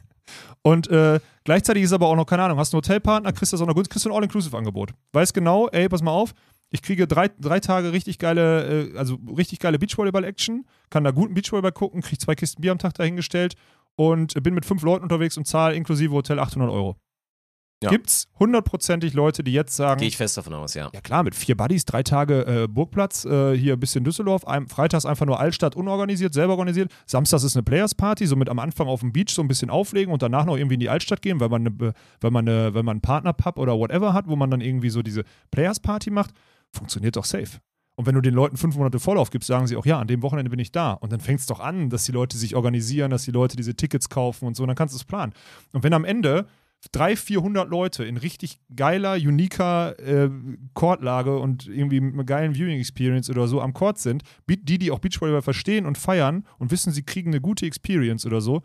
und 0.63 0.89
äh, 0.89 1.21
gleichzeitig 1.45 1.83
ist 1.83 1.93
aber 1.93 2.07
auch 2.07 2.17
noch, 2.17 2.27
keine 2.27 2.43
Ahnung, 2.43 2.59
hast 2.59 2.73
einen 2.75 2.79
Hotelpartner, 2.79 3.33
kriegst 3.33 3.53
du 3.53 3.57
das 3.57 3.63
auch 3.63 3.67
noch 3.67 3.75
gut, 3.75 3.89
kriegst 3.91 4.05
du 4.05 4.11
ein 4.11 4.17
All-Inclusive-Angebot. 4.17 4.93
Weißt 5.13 5.35
genau, 5.35 5.69
ey, 5.69 5.89
pass 5.89 6.03
mal 6.03 6.11
auf, 6.11 6.35
ich 6.71 6.83
kriege 6.83 7.07
drei, 7.07 7.29
drei 7.29 7.61
Tage 7.61 7.93
richtig 7.93 8.19
geile, 8.19 8.91
äh, 8.93 8.97
also 8.97 9.19
richtig 9.37 9.59
geile 9.59 9.79
Beachvolleyball-Action, 9.79 10.65
kann 10.91 11.05
da 11.05 11.11
guten 11.11 11.35
Beachvolleyball 11.35 11.73
gucken, 11.73 12.01
krieg 12.01 12.21
zwei 12.21 12.35
Kisten 12.35 12.63
Bier 12.63 12.73
am 12.73 12.79
Tag 12.79 12.95
dahingestellt 12.95 13.55
und 13.95 14.43
bin 14.43 14.55
mit 14.55 14.65
fünf 14.65 14.83
Leuten 14.83 15.03
unterwegs 15.03 15.37
und 15.37 15.47
zahle 15.47 15.75
inklusive 15.75 16.13
Hotel 16.13 16.39
800 16.39 16.71
Euro. 16.71 16.97
Ja. 17.83 17.91
Gibt's 17.91 18.29
hundertprozentig 18.39 19.13
Leute, 19.13 19.43
die 19.43 19.53
jetzt 19.53 19.75
sagen, 19.75 19.99
Gehe 19.99 20.09
ich 20.09 20.17
fest 20.17 20.37
davon 20.37 20.55
aus, 20.55 20.75
ja. 20.75 20.91
ja 20.93 21.01
klar, 21.01 21.23
mit 21.23 21.35
vier 21.35 21.57
Buddies, 21.57 21.85
drei 21.85 22.03
Tage 22.03 22.47
äh, 22.47 22.69
Burgplatz, 22.69 23.25
äh, 23.25 23.57
hier 23.57 23.75
ein 23.75 23.81
bisschen 23.81 24.05
Düsseldorf, 24.05 24.47
ein, 24.47 24.69
freitags 24.69 25.05
einfach 25.05 25.27
nur 25.27 25.41
Altstadt 25.41 25.75
unorganisiert, 25.75 26.33
selber 26.33 26.53
organisiert. 26.53 26.93
Samstags 27.07 27.43
ist 27.43 27.57
eine 27.57 27.65
Players 27.65 27.95
Party, 27.95 28.27
somit 28.27 28.49
am 28.49 28.59
Anfang 28.59 28.87
auf 28.87 29.01
dem 29.01 29.13
Beach 29.13 29.31
so 29.31 29.43
ein 29.43 29.49
bisschen 29.49 29.71
auflegen 29.71 30.13
und 30.13 30.23
danach 30.23 30.45
noch 30.45 30.57
irgendwie 30.57 30.75
in 30.75 30.81
die 30.81 30.89
Altstadt 30.89 31.23
gehen, 31.23 31.41
weil 31.41 31.49
man, 31.49 31.67
eine, 31.67 31.95
weil 32.21 32.31
man, 32.31 32.49
eine, 32.49 32.75
weil 32.75 32.83
man 32.83 32.93
einen 32.93 33.01
Partnerpub 33.01 33.59
oder 33.59 33.79
whatever 33.79 34.13
hat, 34.13 34.29
wo 34.29 34.37
man 34.37 34.51
dann 34.51 34.61
irgendwie 34.61 34.91
so 34.91 35.03
diese 35.03 35.25
Players 35.51 35.81
Party 35.81 36.11
macht. 36.11 36.31
Funktioniert 36.71 37.17
doch 37.17 37.25
safe. 37.25 37.59
Und 37.95 38.07
wenn 38.07 38.15
du 38.15 38.23
den 38.23 38.35
Leuten 38.35 38.57
fünf 38.57 38.77
Monate 38.77 38.99
Vorlauf 38.99 39.31
gibst, 39.31 39.49
sagen 39.49 39.67
sie 39.67 39.77
auch, 39.77 39.85
ja, 39.85 39.99
an 39.99 40.07
dem 40.07 40.23
Wochenende 40.23 40.51
bin 40.51 40.59
ich 40.59 40.73
da. 40.73 40.93
Und 40.93 41.13
dann 41.13 41.21
fängt 41.21 41.41
es 41.41 41.47
doch 41.47 41.61
an, 41.61 41.91
dass 41.91 42.05
die 42.05 42.13
Leute 42.13 42.39
sich 42.39 42.57
organisieren, 42.57 43.11
dass 43.11 43.25
die 43.25 43.31
Leute 43.31 43.57
diese 43.57 43.75
Tickets 43.75 44.09
kaufen 44.09 44.47
und 44.47 44.57
so, 44.57 44.63
und 44.63 44.69
dann 44.69 44.77
kannst 44.77 44.95
du 44.95 44.97
es 44.97 45.05
planen. 45.05 45.35
Und 45.73 45.83
wenn 45.83 45.93
am 45.93 46.05
Ende 46.05 46.47
300, 46.91 47.19
400 47.19 47.71
Leute 47.71 48.05
in 48.05 48.17
richtig 48.17 48.61
geiler, 48.75 49.15
uniker 49.15 49.99
äh, 50.01 50.29
Chordlage 50.75 51.39
und 51.39 51.69
irgendwie 51.69 52.01
mit 52.01 52.15
einer 52.15 52.25
geilen 52.25 52.55
Viewing 52.55 52.79
Experience 52.79 53.31
oder 53.31 53.47
so 53.47 53.61
am 53.61 53.73
Chord 53.73 53.99
sind, 53.99 54.25
die, 54.49 54.79
die 54.79 54.91
auch 54.91 54.99
Beachvolleyball 54.99 55.43
verstehen 55.43 55.87
und 55.87 55.97
feiern 55.97 56.45
und 56.59 56.73
wissen, 56.73 56.93
sie 56.93 57.05
kriegen 57.05 57.31
eine 57.31 57.41
gute 57.41 57.67
Experience 57.67 58.27
oder 58.27 58.41
so, 58.41 58.63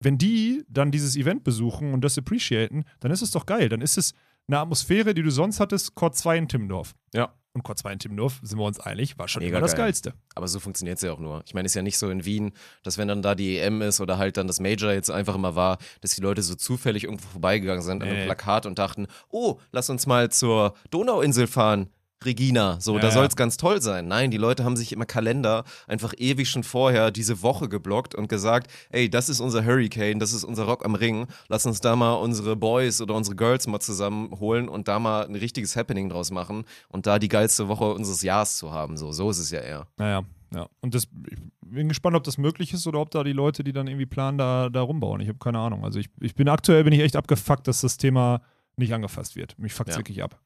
wenn 0.00 0.18
die 0.18 0.64
dann 0.68 0.90
dieses 0.90 1.16
Event 1.16 1.44
besuchen 1.44 1.94
und 1.94 2.02
das 2.02 2.18
appreciaten, 2.18 2.84
dann 3.00 3.12
ist 3.12 3.22
es 3.22 3.30
doch 3.30 3.46
geil. 3.46 3.68
Dann 3.68 3.80
ist 3.80 3.96
es 3.96 4.14
eine 4.46 4.58
Atmosphäre, 4.58 5.14
die 5.14 5.22
du 5.22 5.30
sonst 5.30 5.60
hattest, 5.60 5.94
Chord 5.94 6.16
2 6.16 6.38
in 6.38 6.48
Timmendorf. 6.48 6.94
Ja. 7.14 7.34
Und 7.54 7.78
2 7.78 7.92
in 7.92 7.98
Timmendorf, 8.00 8.40
sind 8.42 8.58
wir 8.58 8.64
uns 8.64 8.80
einig, 8.80 9.16
war 9.16 9.28
schon 9.28 9.40
Mega 9.42 9.58
immer 9.58 9.64
das 9.64 9.76
geil. 9.76 9.84
Geilste. 9.86 10.14
Aber 10.34 10.48
so 10.48 10.58
funktioniert 10.58 10.96
es 10.96 11.02
ja 11.02 11.12
auch 11.12 11.20
nur. 11.20 11.42
Ich 11.46 11.54
meine, 11.54 11.66
es 11.66 11.70
ist 11.70 11.76
ja 11.76 11.82
nicht 11.82 11.98
so 11.98 12.10
in 12.10 12.24
Wien, 12.24 12.52
dass 12.82 12.98
wenn 12.98 13.06
dann 13.06 13.22
da 13.22 13.36
die 13.36 13.58
EM 13.58 13.80
ist 13.80 14.00
oder 14.00 14.18
halt 14.18 14.36
dann 14.36 14.48
das 14.48 14.58
Major 14.58 14.92
jetzt 14.92 15.08
einfach 15.08 15.36
immer 15.36 15.54
war, 15.54 15.78
dass 16.00 16.16
die 16.16 16.20
Leute 16.20 16.42
so 16.42 16.56
zufällig 16.56 17.04
irgendwo 17.04 17.28
vorbeigegangen 17.28 17.82
sind 17.82 18.02
an 18.02 18.08
einem 18.08 18.18
Nee. 18.18 18.24
Plakat 18.24 18.66
und 18.66 18.78
dachten, 18.80 19.06
oh, 19.30 19.60
lass 19.70 19.88
uns 19.88 20.06
mal 20.06 20.30
zur 20.32 20.74
Donauinsel 20.90 21.46
fahren. 21.46 21.90
Regina, 22.24 22.80
so, 22.80 22.94
Ja, 22.96 23.00
da 23.00 23.08
ja. 23.08 23.12
soll 23.14 23.26
es 23.26 23.36
ganz 23.36 23.56
toll 23.56 23.80
sein. 23.82 24.08
Nein, 24.08 24.30
die 24.30 24.36
Leute 24.36 24.64
haben 24.64 24.76
sich 24.76 24.92
im 24.92 25.06
Kalender 25.06 25.64
einfach 25.86 26.14
ewig 26.16 26.48
schon 26.48 26.62
vorher 26.64 27.10
diese 27.10 27.42
Woche 27.42 27.68
geblockt 27.68 28.14
und 28.14 28.28
gesagt, 28.28 28.70
ey, 28.90 29.08
das 29.10 29.28
ist 29.28 29.40
unser 29.40 29.64
Hurricane, 29.64 30.18
das 30.18 30.32
ist 30.32 30.44
unser 30.44 30.64
Rock 30.64 30.84
am 30.84 30.94
Ring, 30.94 31.26
lass 31.48 31.66
uns 31.66 31.80
da 31.80 31.96
mal 31.96 32.14
unsere 32.14 32.56
Boys 32.56 33.00
oder 33.00 33.14
unsere 33.14 33.36
Girls 33.36 33.66
mal 33.66 33.80
zusammenholen 33.80 34.68
und 34.68 34.88
da 34.88 34.98
mal 34.98 35.26
ein 35.26 35.34
richtiges 35.34 35.76
Happening 35.76 36.08
draus 36.08 36.30
machen 36.30 36.64
und 36.88 37.06
da 37.06 37.18
die 37.18 37.28
geilste 37.28 37.68
Woche 37.68 37.92
unseres 37.92 38.22
Jahres 38.22 38.56
zu 38.56 38.70
haben. 38.72 38.96
So, 38.96 39.12
so 39.12 39.30
ist 39.30 39.38
es 39.38 39.50
ja 39.50 39.60
eher. 39.60 39.86
Naja, 39.96 40.22
ja. 40.54 40.66
Und 40.80 40.94
das, 40.94 41.04
ich 41.30 41.38
bin 41.62 41.88
gespannt, 41.88 42.16
ob 42.16 42.24
das 42.24 42.38
möglich 42.38 42.72
ist 42.72 42.86
oder 42.86 43.00
ob 43.00 43.10
da 43.10 43.24
die 43.24 43.32
Leute, 43.32 43.64
die 43.64 43.72
dann 43.72 43.86
irgendwie 43.88 44.06
planen, 44.06 44.38
da, 44.38 44.68
da 44.68 44.80
rumbauen. 44.82 45.20
Ich 45.20 45.28
habe 45.28 45.38
keine 45.38 45.58
Ahnung. 45.58 45.84
Also 45.84 45.98
ich, 45.98 46.08
ich 46.20 46.34
bin 46.34 46.48
aktuell 46.48 46.84
bin 46.84 46.92
ich 46.92 47.00
echt 47.00 47.16
abgefuckt, 47.16 47.66
dass 47.66 47.80
das 47.80 47.96
Thema 47.96 48.40
nicht 48.76 48.92
angefasst 48.92 49.36
wird. 49.36 49.58
Mich 49.58 49.72
fuckt 49.72 49.90
Ja. 49.90 49.96
wirklich 49.96 50.22
ab. 50.22 50.40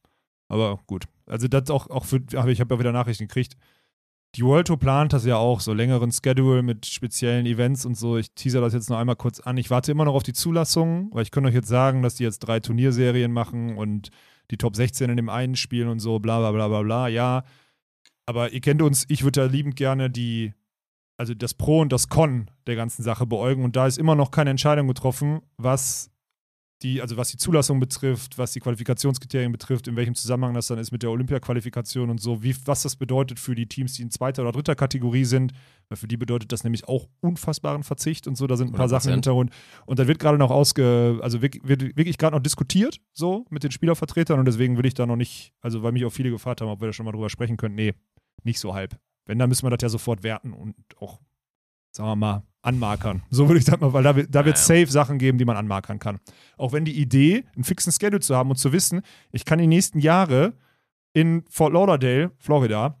Aber 0.49 0.79
gut. 0.87 1.05
Also 1.25 1.47
das 1.47 1.69
auch, 1.69 1.89
auch 1.89 2.05
für, 2.05 2.21
aber 2.35 2.49
ich 2.49 2.59
habe 2.59 2.75
ja 2.75 2.79
wieder 2.79 2.91
Nachrichten 2.91 3.27
gekriegt. 3.27 3.55
Die 4.35 4.43
World 4.43 4.67
Tour 4.67 4.77
plant 4.77 5.13
das 5.13 5.25
ja 5.25 5.37
auch, 5.37 5.59
so 5.59 5.73
längeren 5.73 6.11
Schedule 6.11 6.61
mit 6.61 6.85
speziellen 6.85 7.45
Events 7.47 7.85
und 7.85 7.95
so. 7.95 8.17
Ich 8.17 8.31
teaser 8.33 8.61
das 8.61 8.73
jetzt 8.73 8.89
noch 8.89 8.97
einmal 8.97 9.15
kurz 9.15 9.39
an. 9.39 9.57
Ich 9.57 9.71
warte 9.71 9.91
immer 9.91 10.05
noch 10.05 10.13
auf 10.13 10.23
die 10.23 10.33
Zulassung, 10.33 11.09
weil 11.13 11.23
ich 11.23 11.31
könnte 11.31 11.49
euch 11.49 11.55
jetzt 11.55 11.67
sagen, 11.67 12.03
dass 12.03 12.15
die 12.15 12.23
jetzt 12.23 12.39
drei 12.39 12.59
Turnierserien 12.59 13.31
machen 13.31 13.77
und 13.77 14.09
die 14.51 14.57
Top 14.57 14.75
16 14.75 15.09
in 15.09 15.17
dem 15.17 15.29
einen 15.29 15.55
spielen 15.55 15.87
und 15.87 15.99
so, 15.99 16.19
bla 16.19 16.39
bla 16.39 16.51
bla 16.51 16.67
bla 16.67 16.81
bla. 16.81 17.07
Ja, 17.07 17.43
aber 18.27 18.51
ihr 18.51 18.61
kennt 18.61 18.81
uns, 18.83 19.05
ich 19.07 19.23
würde 19.23 19.41
da 19.41 19.45
liebend 19.47 19.75
gerne 19.75 20.11
die, 20.11 20.53
also 21.17 21.33
das 21.33 21.55
Pro 21.55 21.79
und 21.79 21.91
das 21.91 22.09
Con 22.09 22.51
der 22.67 22.75
ganzen 22.75 23.01
Sache 23.01 23.25
beäugen 23.25 23.63
und 23.63 23.75
da 23.75 23.87
ist 23.87 23.97
immer 23.97 24.15
noch 24.15 24.29
keine 24.29 24.51
Entscheidung 24.51 24.87
getroffen, 24.87 25.41
was 25.57 26.11
die, 26.81 27.01
also 27.01 27.17
was 27.17 27.29
die 27.29 27.37
Zulassung 27.37 27.79
betrifft, 27.79 28.37
was 28.37 28.53
die 28.53 28.61
Qualifikationskriterien 28.61 29.51
betrifft, 29.51 29.87
in 29.87 29.95
welchem 29.97 30.15
Zusammenhang 30.15 30.53
das 30.53 30.67
dann 30.67 30.77
ist 30.79 30.91
mit 30.91 31.03
der 31.03 31.11
Olympia-Qualifikation 31.11 32.09
und 32.09 32.21
so, 32.21 32.41
wie, 32.41 32.55
was 32.65 32.83
das 32.83 32.95
bedeutet 32.95 33.39
für 33.39 33.53
die 33.53 33.67
Teams, 33.67 33.93
die 33.93 34.01
in 34.01 34.11
zweiter 34.11 34.43
oder 34.43 34.53
dritter 34.53 34.75
Kategorie 34.75 35.25
sind, 35.25 35.51
weil 35.89 35.97
für 35.97 36.07
die 36.07 36.15
bedeutet 36.15 36.51
das 36.51 36.63
nämlich 36.63 36.87
auch 36.87 37.09
unfassbaren 37.19 37.83
Verzicht 37.83 38.27
und 38.27 38.35
so, 38.35 38.47
da 38.47 38.55
sind 38.55 38.69
ein 38.69 38.77
paar 38.77 38.87
Sachen 38.87 39.09
im 39.09 39.13
100%. 39.13 39.15
Hintergrund. 39.15 39.51
Und 39.85 39.99
da 39.99 40.07
wird 40.07 40.19
gerade 40.19 40.37
noch 40.37 40.51
ausge, 40.51 41.19
also 41.21 41.41
wird, 41.41 41.67
wird 41.67 41.97
wirklich 41.97 42.17
gerade 42.17 42.35
noch 42.35 42.43
diskutiert, 42.43 43.01
so 43.13 43.45
mit 43.49 43.63
den 43.63 43.71
Spielervertretern 43.71 44.39
und 44.39 44.45
deswegen 44.45 44.77
will 44.77 44.85
ich 44.85 44.93
da 44.93 45.05
noch 45.05 45.17
nicht, 45.17 45.53
also 45.61 45.83
weil 45.83 45.91
mich 45.91 46.05
auch 46.05 46.13
viele 46.13 46.29
gefragt 46.29 46.61
haben, 46.61 46.69
ob 46.69 46.79
wir 46.81 46.87
da 46.87 46.93
schon 46.93 47.05
mal 47.05 47.11
drüber 47.11 47.29
sprechen 47.29 47.57
können, 47.57 47.75
nee, 47.75 47.93
nicht 48.43 48.59
so 48.59 48.73
halb. 48.73 48.97
Wenn, 49.25 49.37
dann 49.37 49.49
müssen 49.49 49.65
wir 49.65 49.69
das 49.69 49.81
ja 49.81 49.89
sofort 49.89 50.23
werten 50.23 50.53
und 50.53 50.75
auch, 50.97 51.19
sagen 51.91 52.09
wir 52.09 52.15
mal, 52.15 52.43
anmarkern. 52.61 53.21
So 53.29 53.47
würde 53.47 53.59
ich 53.59 53.65
das 53.65 53.79
mal, 53.79 53.93
weil 53.93 54.03
da, 54.03 54.15
wird- 54.15 54.33
da 54.35 54.45
wird 54.45 54.57
Ja, 54.57 54.75
ja. 54.75 54.81
safe 54.81 54.91
Sachen 54.91 55.17
geben, 55.17 55.37
die 55.37 55.45
man 55.45 55.55
anmarkern 55.57 55.99
kann. 55.99 56.19
Auch 56.57 56.73
wenn 56.73 56.85
die 56.85 56.99
Idee, 56.99 57.45
einen 57.55 57.63
fixen 57.63 57.91
Schedule 57.93 58.19
zu 58.19 58.35
haben 58.35 58.49
und 58.49 58.57
zu 58.57 58.71
wissen, 58.73 59.01
ich 59.31 59.45
kann 59.45 59.59
die 59.59 59.67
nächsten 59.67 59.99
Jahre 59.99 60.53
in 61.13 61.43
Fort 61.49 61.73
Lauderdale, 61.73 62.31
Florida, 62.37 62.97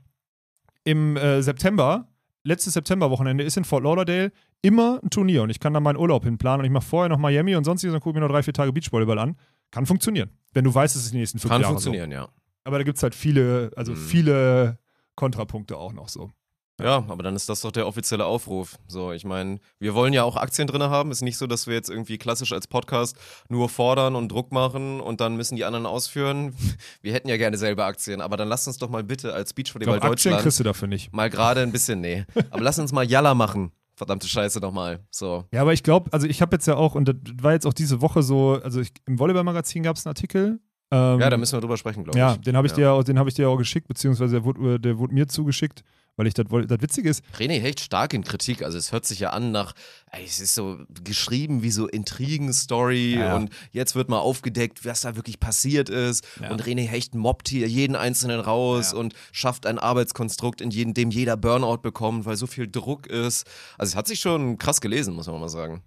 im 0.83 1.17
äh, 1.17 1.41
September, 1.41 2.07
letztes 2.43 2.73
Septemberwochenende 2.73 3.43
ist 3.43 3.57
in 3.57 3.65
Fort 3.65 3.83
Lauderdale 3.83 4.31
immer 4.61 4.99
ein 5.03 5.09
Turnier 5.09 5.43
und 5.43 5.49
ich 5.49 5.59
kann 5.59 5.73
da 5.73 5.79
meinen 5.79 5.97
Urlaub 5.97 6.23
hinplanen 6.23 6.61
und 6.61 6.65
ich 6.65 6.71
mache 6.71 6.85
vorher 6.85 7.09
noch 7.09 7.19
Miami 7.19 7.55
und 7.55 7.63
sonstiges 7.63 7.93
und 7.93 8.01
gucke 8.01 8.17
mir 8.19 8.25
noch 8.25 8.31
drei, 8.33 8.43
vier 8.43 8.53
Tage 8.53 8.73
Beachvolleyball 8.73 9.19
an. 9.19 9.35
Kann 9.71 9.85
funktionieren. 9.85 10.31
Wenn 10.53 10.63
du 10.63 10.73
weißt, 10.73 10.95
es 10.95 11.03
ist 11.05 11.13
die 11.13 11.17
nächsten 11.17 11.37
fünf 11.39 11.51
Kann 11.51 11.61
Jahre 11.61 11.73
funktionieren, 11.73 12.11
ja. 12.11 12.23
so. 12.23 12.29
Aber 12.63 12.77
da 12.77 12.83
gibt 12.83 12.97
es 12.97 13.03
halt 13.03 13.13
viele, 13.13 13.71
also 13.75 13.91
Mhm. 13.91 13.97
viele 13.97 14.79
Kontrapunkte 15.15 15.77
auch 15.77 15.93
noch 15.93 16.09
so. 16.09 16.31
Ja, 16.79 17.03
aber 17.07 17.23
dann 17.23 17.35
ist 17.35 17.49
das 17.49 17.61
doch 17.61 17.71
der 17.71 17.87
offizielle 17.87 18.25
Aufruf. 18.25 18.77
So, 18.87 19.11
ich 19.11 19.25
meine, 19.25 19.59
wir 19.79 19.93
wollen 19.93 20.13
ja 20.13 20.23
auch 20.23 20.35
Aktien 20.35 20.67
drin 20.67 20.81
haben. 20.83 21.11
Ist 21.11 21.21
nicht 21.21 21.37
so, 21.37 21.47
dass 21.47 21.67
wir 21.67 21.73
jetzt 21.73 21.89
irgendwie 21.89 22.17
klassisch 22.17 22.51
als 22.51 22.67
Podcast 22.67 23.17
nur 23.49 23.69
fordern 23.69 24.15
und 24.15 24.31
Druck 24.31 24.51
machen 24.51 25.01
und 25.01 25.21
dann 25.21 25.35
müssen 25.35 25.55
die 25.55 25.65
anderen 25.65 25.85
ausführen. 25.85 26.55
Wir 27.01 27.13
hätten 27.13 27.29
ja 27.29 27.37
gerne 27.37 27.57
selber 27.57 27.85
Aktien, 27.85 28.21
aber 28.21 28.37
dann 28.37 28.47
lasst 28.47 28.67
uns 28.67 28.77
doch 28.77 28.89
mal 28.89 29.03
bitte 29.03 29.33
als 29.33 29.53
Beachvolleyball 29.53 29.95
Aktien 29.95 30.11
Deutschland 30.11 30.41
kriegst 30.41 30.59
du 30.59 30.63
dafür 30.63 30.87
nicht. 30.87 31.13
mal 31.13 31.29
gerade 31.29 31.61
ein 31.61 31.71
bisschen, 31.71 32.01
nee. 32.01 32.25
Aber 32.49 32.61
lass 32.61 32.79
uns 32.79 32.91
mal 32.91 33.05
Jalla 33.05 33.33
machen. 33.33 33.71
Verdammte 33.95 34.27
Scheiße 34.27 34.59
nochmal. 34.59 34.99
So. 35.11 35.43
Ja, 35.51 35.61
aber 35.61 35.73
ich 35.73 35.83
glaube, 35.83 36.11
also 36.13 36.25
ich 36.25 36.41
habe 36.41 36.55
jetzt 36.55 36.65
ja 36.67 36.75
auch, 36.75 36.95
und 36.95 37.09
das 37.09 37.15
war 37.41 37.51
jetzt 37.51 37.65
auch 37.65 37.73
diese 37.73 38.01
Woche 38.01 38.23
so, 38.23 38.59
also 38.63 38.79
ich, 38.79 38.93
im 39.05 39.19
Volleyball-Magazin 39.19 39.83
gab 39.83 39.97
es 39.97 40.05
einen 40.05 40.11
Artikel. 40.11 40.59
Ähm, 40.91 41.19
Ja, 41.19 41.29
da 41.29 41.37
müssen 41.37 41.53
wir 41.55 41.61
drüber 41.61 41.77
sprechen, 41.77 42.03
glaube 42.03 42.17
Ja, 42.17 42.33
ich. 42.33 42.41
den 42.41 42.55
habe 42.57 42.65
ich, 42.67 42.75
Ja. 42.75 42.97
dir 42.97 43.03
den 43.03 43.19
hab 43.19 43.27
ich 43.27 43.35
dir 43.35 43.49
auch 43.49 43.57
geschickt, 43.57 43.87
beziehungsweise 43.87 44.35
der 44.37 44.43
wurde, 44.45 44.79
der 44.79 44.97
wurde 44.97 45.13
mir 45.13 45.27
zugeschickt, 45.27 45.83
weil 46.15 46.25
ich 46.27 46.33
das 46.33 46.47
das 46.49 46.81
Witzige 46.81 47.09
ist, 47.09 47.23
René 47.37 47.59
Hecht 47.61 47.79
stark 47.79 48.13
in 48.13 48.23
Kritik. 48.23 48.63
Also 48.63 48.77
es 48.77 48.91
hört 48.91 49.05
sich 49.05 49.19
ja 49.19 49.29
an 49.29 49.51
nach, 49.51 49.73
ey, 50.11 50.23
es 50.25 50.39
ist 50.39 50.55
so 50.55 50.79
geschrieben 51.03 51.61
wie 51.63 51.69
so 51.71 51.87
Intrigen-Story 51.87 53.13
Ja, 53.13 53.19
ja. 53.19 53.35
und 53.35 53.51
jetzt 53.71 53.95
wird 53.95 54.09
mal 54.09 54.17
aufgedeckt, 54.17 54.83
was 54.85 55.01
da 55.01 55.15
wirklich 55.15 55.39
passiert 55.39 55.89
ist. 55.89 56.25
Ja. 56.41 56.49
Und 56.51 56.63
René 56.63 56.87
Hecht 56.87 57.13
mobbt 57.15 57.47
hier 57.49 57.67
jeden 57.67 57.95
Einzelnen 57.95 58.39
raus 58.39 58.91
Ja. 58.93 58.97
und 58.97 59.13
schafft 59.31 59.65
ein 59.67 59.77
Arbeitskonstrukt, 59.79 60.59
in 60.59 60.71
jedem, 60.71 60.93
dem 60.95 61.11
jeder 61.11 61.37
Burnout 61.37 61.77
bekommt, 61.83 62.25
weil 62.25 62.35
so 62.35 62.47
viel 62.47 62.67
Druck 62.67 63.05
ist. 63.07 63.45
Also 63.77 63.91
es 63.91 63.95
hat 63.95 64.07
sich 64.07 64.19
schon 64.19 64.57
krass 64.57 64.81
gelesen, 64.81 65.13
muss 65.13 65.27
man 65.27 65.39
mal 65.39 65.49
sagen. 65.49 65.83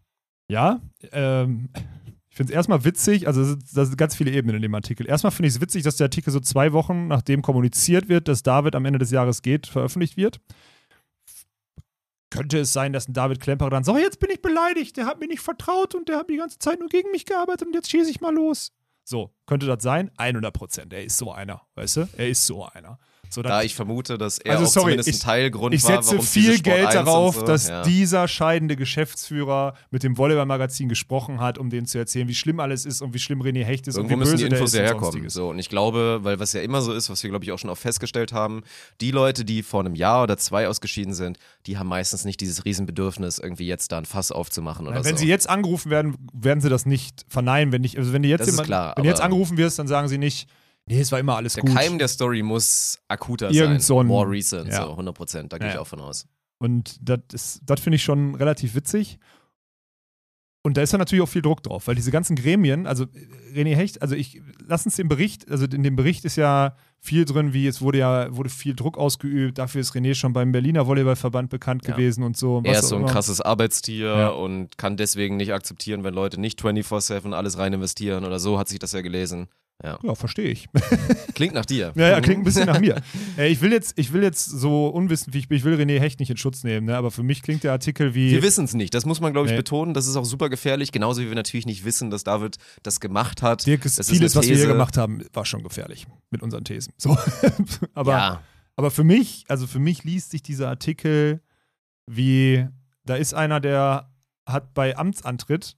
ja, 0.49 0.81
ähm, 1.13 1.69
ich 2.33 2.37
finde 2.37 2.51
es 2.51 2.57
erstmal 2.57 2.83
witzig, 2.87 3.27
also 3.27 3.43
es 3.43 3.59
sind- 3.73 3.99
ganz 3.99 4.17
viele 4.17 4.31
Ebenen 4.31 4.57
in 4.57 4.63
dem 4.63 4.75
Artikel. 4.75 5.07
Erstmal 5.07 5.33
finde 5.33 5.49
ich 5.49 5.57
es 5.57 5.61
witzig, 5.61 5.83
dass 5.83 5.97
der 5.97 6.07
Artikel 6.07 6.31
so 6.33 6.41
zwei 6.41 6.73
Wochen, 6.73 7.07
nachdem 7.07 7.43
kommuniziert 7.43 8.09
wird, 8.09 8.27
dass 8.27 8.43
David 8.43 8.75
am 8.75 8.87
Ende 8.87 8.99
des 8.99 9.11
Jahres 9.11 9.43
geht, 9.43 9.67
veröffentlicht 9.67 10.17
wird. 10.17 10.41
Könnte 12.31 12.61
es 12.61 12.73
sein, 12.73 12.95
dass 12.95 13.07
ein 13.07 13.13
David 13.13 13.39
Klemperer 13.41 13.69
dann 13.69 13.85
sagt, 13.85 13.99
so, 13.99 14.03
jetzt 14.03 14.19
bin 14.19 14.31
ich 14.31 14.41
beleidigt, 14.41 14.97
der 14.97 15.05
hat 15.05 15.21
mir 15.21 15.27
nicht 15.29 15.43
vertraut 15.43 15.95
und 15.95 16.09
der 16.09 16.17
hat 16.17 16.31
die 16.31 16.37
ganze 16.39 16.59
Zeit 16.59 16.79
nur 16.81 16.89
gegen 16.89 17.11
mich 17.11 17.27
gearbeitet 17.27 17.69
und 17.69 17.75
jetzt 17.75 17.91
schieße 17.91 18.11
ich 18.11 18.23
mal 18.23 18.35
los. 18.35 18.73
So, 19.05 19.35
könnte 19.45 19.67
das 19.67 19.83
sein? 19.83 20.11
100 20.17 20.55
Prozent. 20.55 20.95
Er 20.95 21.05
ist 21.05 21.19
so 21.19 21.31
einer, 21.33 21.61
weißt 21.75 21.97
du? 21.99 22.09
Er 22.17 22.31
ist 22.31 22.47
so 22.47 22.65
einer. 22.67 22.99
So, 23.33 23.41
Da 23.43 23.63
ich 23.63 23.75
vermute, 23.75 24.19
dass 24.19 24.39
er 24.39 24.53
Also 24.53 24.65
auch 24.67 24.69
sorry, 24.69 24.85
zumindest 24.85 25.09
ich- 25.09 25.17
ein 25.17 25.21
Teilgrund 25.21 25.75
ich 25.75 25.83
war, 25.85 26.03
setze 26.03 26.13
warum 26.13 26.27
viel 26.27 26.61
Geld 26.61 26.87
1 26.89 26.97
und 26.97 27.07
darauf, 27.07 27.35
so, 27.37 27.43
dass 27.47 27.69
ja. 27.69 27.83
dieser 27.83 28.29
scheidende 28.29 28.77
Geschäftsführer 28.77 29.75
mit 29.91 30.03
dem 30.03 30.17
Volleyball-Magazin 30.19 30.89
gesprochen 30.89 31.41
hat, 31.41 31.59
um 31.59 31.71
denen 31.71 31.87
zu 31.87 31.99
erzählen, 31.99 32.29
wie 32.29 32.35
schlimm 32.35 32.61
alles 32.61 32.85
ist 32.85 33.01
und 33.01 33.15
wie 33.15 33.19
schlimm 33.19 33.41
René 33.43 33.65
Hecht 33.65 33.89
ist 33.89 33.97
Irgendwo 33.97 34.15
und 34.15 34.21
wie 34.21 34.25
müssen 34.25 34.33
böse 34.33 34.45
die 34.45 34.51
der 34.51 34.59
Infos 34.59 34.71
ist 34.73 34.79
ja 34.79 34.83
und 34.83 34.87
herkommen. 35.03 35.29
So, 35.31 35.49
und 35.51 35.59
ich 35.59 35.69
glaube, 35.69 36.21
weil 36.23 36.39
was 36.39 36.53
ja 36.53 36.61
immer 36.61 36.83
so 36.83 36.93
ist, 36.93 37.09
was 37.11 37.23
wir, 37.23 37.31
glaube 37.31 37.45
ich, 37.45 37.53
auch 37.53 37.59
schon 37.59 37.71
oft 37.71 37.81
festgestellt 37.83 38.33
haben, 38.33 38.63
die 39.01 39.11
Leute, 39.11 39.45
die 39.45 39.63
vor 39.63 39.81
einem 39.81 39.95
Jahr 39.95 40.23
oder 40.25 40.37
zwei 40.37 40.69
ausgeschieden 40.69 41.15
sind, 41.15 41.39
die 41.67 41.79
haben 41.79 41.89
meistens 41.89 42.25
nicht 42.25 42.41
dieses 42.41 42.65
Riesenbedürfnis, 42.65 43.39
irgendwie 43.39 43.67
jetzt 43.67 43.93
da 43.93 43.99
ein 43.99 44.05
Fass 44.05 44.31
aufzumachen 44.33 44.87
oder 44.87 44.97
Nein, 44.97 45.05
wenn 45.05 45.17
so. 45.17 45.23
sie 45.23 45.29
jetzt 45.29 45.49
angerufen 45.49 45.91
werden, 45.91 46.17
werden 46.33 46.61
sie 46.61 46.69
das 46.69 46.87
nicht 46.87 47.25
verneinen. 47.29 47.73
Wenn, 47.73 47.81
nicht, 47.83 47.97
also 47.99 48.13
wenn, 48.13 48.23
die 48.23 48.29
jetzt 48.29 48.43
ist 48.43 48.51
jemand, 48.51 48.67
klar, 48.67 48.93
wenn 48.97 49.05
du 49.05 49.09
jetzt 49.09 49.21
angerufen 49.23 49.57
wirst, 49.57 49.79
dann 49.79 49.87
sagen 49.89 50.09
sie 50.09 50.19
nicht, 50.19 50.49
nee, 50.87 51.01
es 51.01 51.13
war 51.13 51.19
immer 51.21 51.37
alles 51.37 51.55
der 51.55 51.63
gut. 51.65 51.75
Keim 51.75 51.99
der 51.99 52.09
Story 52.09 52.43
muss 52.43 52.99
akuter 53.09 53.51
Irgend 53.51 53.81
sein. 53.83 53.87
so 53.87 54.01
ein- 54.01 54.07
More 54.07 54.29
recent, 54.31 54.69
ja. 54.69 54.85
so 54.87 54.91
100 54.93 55.15
Prozent, 55.15 55.53
da 55.53 55.59
gehe 55.59 55.69
Ja, 55.69 55.75
ich 55.75 55.79
auch 55.81 55.87
von 55.87 56.01
aus. 56.01 56.27
Und 56.59 56.99
das 57.01 57.61
finde 57.81 57.97
ich 57.97 58.03
schon 58.05 58.35
relativ 58.37 58.75
witzig. 58.75 59.19
Und 60.65 60.77
da 60.77 60.83
ist 60.83 60.93
ja 60.93 60.99
natürlich 60.99 61.23
auch 61.25 61.29
viel 61.29 61.43
Druck 61.43 61.61
drauf, 61.65 61.89
weil 61.89 61.97
diese 61.97 62.13
ganzen 62.13 62.37
Gremien, 62.37 62.87
also 62.87 63.07
René 63.53 63.75
Hecht, 63.75 64.01
also 64.01 64.15
ich, 64.15 64.41
lass 64.65 64.85
uns 64.87 64.95
den 64.95 65.09
Bericht, 65.09 65.51
also 65.51 65.65
in 65.65 65.83
dem 65.83 65.97
Bericht 65.97 66.25
ist 66.25 66.37
ja 66.37 66.77
viel 67.01 67.25
drin, 67.25 67.53
wie 67.53 67.67
es 67.67 67.81
wurde 67.81 67.99
ja, 67.99 68.37
wurde 68.37 68.49
viel 68.49 68.77
Druck 68.77 68.97
ausgeübt, 68.97 69.59
dafür 69.59 69.81
ist 69.81 69.93
René 69.93 70.15
schon 70.15 70.33
beim 70.33 70.53
Berliner 70.53 70.87
Volleyballverband 70.87 71.51
bekannt 71.51 71.85
Ja. 71.89 71.97
gewesen 71.97 72.23
und 72.23 72.37
so. 72.37 72.61
Er 72.63 72.75
was 72.77 72.85
ist 72.85 72.89
so 72.91 72.95
ein 72.95 73.01
immer. 73.03 73.11
krasses 73.11 73.41
Arbeitstier 73.41 74.07
Ja. 74.07 74.29
und 74.29 74.79
kann 74.79 74.97
deswegen 74.97 75.37
nicht 75.37 75.53
akzeptieren, 75.53 76.05
wenn 76.05 76.15
Leute 76.15 76.41
nicht 76.41 76.61
24-7 76.63 77.33
alles 77.35 77.59
rein 77.59 77.73
investieren 77.73 78.25
oder 78.25 78.39
so, 78.39 78.57
hat 78.61 78.69
sich 78.69 78.79
das 78.79 78.93
ja 78.93 79.01
gelesen. 79.01 79.49
Ja. 79.83 79.99
Ja, 80.03 80.15
verstehe 80.15 80.49
ich. 80.49 80.69
Klingt 81.35 81.55
nach 81.55 81.67
dir. 81.67 81.93
Ja, 82.03 82.11
ja, 82.11 82.21
klingt 82.21 82.41
ein 82.41 82.45
bisschen 82.45 82.67
nach 82.67 82.81
mir. 82.81 83.03
Äh, 83.37 83.49
ich, 83.49 83.61
will 83.61 83.73
jetzt, 83.73 83.99
ich 83.99 84.13
will 84.13 84.23
jetzt 84.23 84.45
so 84.45 84.87
unwissend, 84.89 85.35
wie 85.35 85.39
ich 85.39 85.49
bin, 85.49 85.59
ich 85.59 85.65
will 85.65 85.75
René 85.75 85.99
Hecht 85.99 86.21
nicht 86.21 86.31
in 86.31 86.37
Schutz 86.37 86.65
nehmen, 86.65 86.87
ne? 86.87 86.97
aber 86.97 87.11
für 87.11 87.23
mich 87.23 87.43
klingt 87.43 87.65
der 87.65 87.73
Artikel 87.73 88.15
wie. 88.15 88.31
Wir 88.31 88.43
wissen 88.43 88.65
es 88.65 88.75
nicht. 88.75 88.95
Das 88.95 89.05
muss 89.07 89.21
man, 89.21 89.33
glaube 89.33 89.47
ich, 89.47 89.53
Nee. 89.53 89.57
betonen. 89.59 89.95
Das 89.95 90.07
ist 90.07 90.17
auch 90.17 90.25
super 90.25 90.49
gefährlich. 90.49 90.93
Genauso 90.93 91.21
wie 91.23 91.29
wir 91.29 91.35
natürlich 91.35 91.67
nicht 91.67 91.85
wissen, 91.85 92.11
dass 92.11 92.25
David 92.25 92.57
das 92.83 93.01
gemacht 93.01 93.43
hat. 93.43 93.67
Dirk, 93.67 93.83
Das 93.83 94.09
vieles, 94.09 94.37
was 94.37 94.49
wir 94.49 94.57
hier 94.57 94.67
gemacht 94.67 94.97
haben, 94.97 95.23
war 95.33 95.45
schon 95.45 95.63
gefährlich 95.63 96.07
mit 96.31 96.43
unseren 96.43 96.65
Thesen. 96.65 96.93
So. 96.97 97.17
aber, 97.95 98.13
ja, 98.13 98.43
aber 98.77 98.91
für 98.91 99.05
mich, 99.05 99.45
also 99.49 99.67
für 99.67 99.79
mich 99.81 100.05
liest 100.05 100.31
sich 100.31 100.43
dieser 100.43 100.69
Artikel 100.69 101.41
wie, 102.07 102.67
da 103.05 103.17
ist 103.17 103.35
einer, 103.35 103.61
der 103.61 104.11
hat 104.47 104.75
bei 104.75 104.97
Amtsantritt 104.97 105.77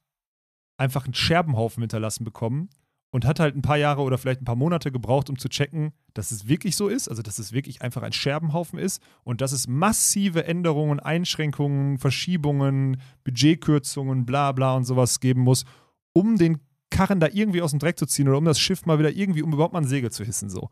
einfach 0.77 1.05
einen 1.05 1.15
Scherbenhaufen 1.15 1.83
hinterlassen 1.83 2.25
bekommen 2.25 2.69
und 3.15 3.25
hat 3.25 3.39
halt 3.39 3.55
ein 3.55 3.63
paar 3.63 3.77
Jahre 3.77 4.03
oder 4.03 4.19
vielleicht 4.19 4.43
ein 4.43 4.45
paar 4.45 4.57
Monate 4.57 4.91
gebraucht, 4.91 5.31
um 5.31 5.39
zu 5.39 5.49
checken, 5.49 5.93
dass 6.15 6.33
es 6.33 6.49
wirklich 6.49 6.75
so 6.75 6.89
ist, 6.89 7.09
also 7.09 7.23
dass 7.23 7.39
es 7.39 7.53
wirklich 7.53 7.81
einfach 7.81 8.03
ein 8.03 8.13
Scherbenhaufen 8.13 8.77
ist 8.77 9.01
und 9.23 9.41
dass 9.41 9.53
es 9.53 9.69
massive 9.69 10.47
Änderungen, 10.47 10.99
Einschränkungen, 10.99 11.99
Verschiebungen, 11.99 13.01
Budgetkürzungen, 13.23 14.27
bla 14.27 14.51
bla 14.51 14.75
und 14.75 14.83
sowas 14.83 15.21
geben 15.21 15.43
muss, 15.43 15.65
um 16.13 16.39
den 16.39 16.59
Karren 16.91 17.21
da 17.21 17.29
irgendwie 17.33 17.63
aus 17.63 17.71
dem 17.71 17.79
Dreck 17.79 18.01
zu 18.01 18.07
ziehen 18.07 18.29
oder 18.29 18.39
um 18.39 18.47
das 18.47 18.59
Schiff 18.59 18.85
mal 18.85 18.99
wieder 18.99 19.13
irgendwie, 19.13 19.43
um 19.43 19.53
überhaupt 19.53 19.75
mal 19.75 19.83
ein 19.83 19.87
Segel 19.87 20.11
zu 20.11 20.25
hissen, 20.25 20.51
so. 20.51 20.69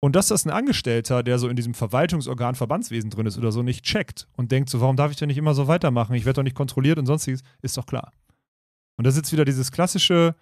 Und 0.00 0.16
dass 0.16 0.26
das 0.26 0.44
ein 0.44 0.50
Angestellter, 0.50 1.22
der 1.22 1.38
so 1.38 1.48
in 1.48 1.54
diesem 1.54 1.74
Verwaltungsorgan 1.74 2.56
Verbandswesen 2.56 3.10
drin 3.10 3.26
ist 3.26 3.38
oder 3.38 3.52
so, 3.52 3.62
nicht 3.62 3.84
checkt 3.84 4.26
und 4.36 4.50
denkt 4.50 4.70
so, 4.70 4.80
warum 4.80 4.96
darf 4.96 5.12
ich 5.12 5.18
denn 5.18 5.28
nicht 5.28 5.38
immer 5.38 5.54
so 5.54 5.68
weitermachen? 5.68 6.16
Ich 6.16 6.24
werde 6.24 6.38
doch 6.38 6.42
nicht 6.42 6.56
kontrolliert 6.56 6.98
und 6.98 7.06
sonstiges, 7.06 7.42
ist 7.62 7.76
doch 7.76 7.86
klar. 7.86 8.10
Und 8.96 9.06
das 9.06 9.14
ist 9.14 9.18
jetzt 9.18 9.32
wieder 9.32 9.44
dieses 9.44 9.70
klassische, 9.70 10.34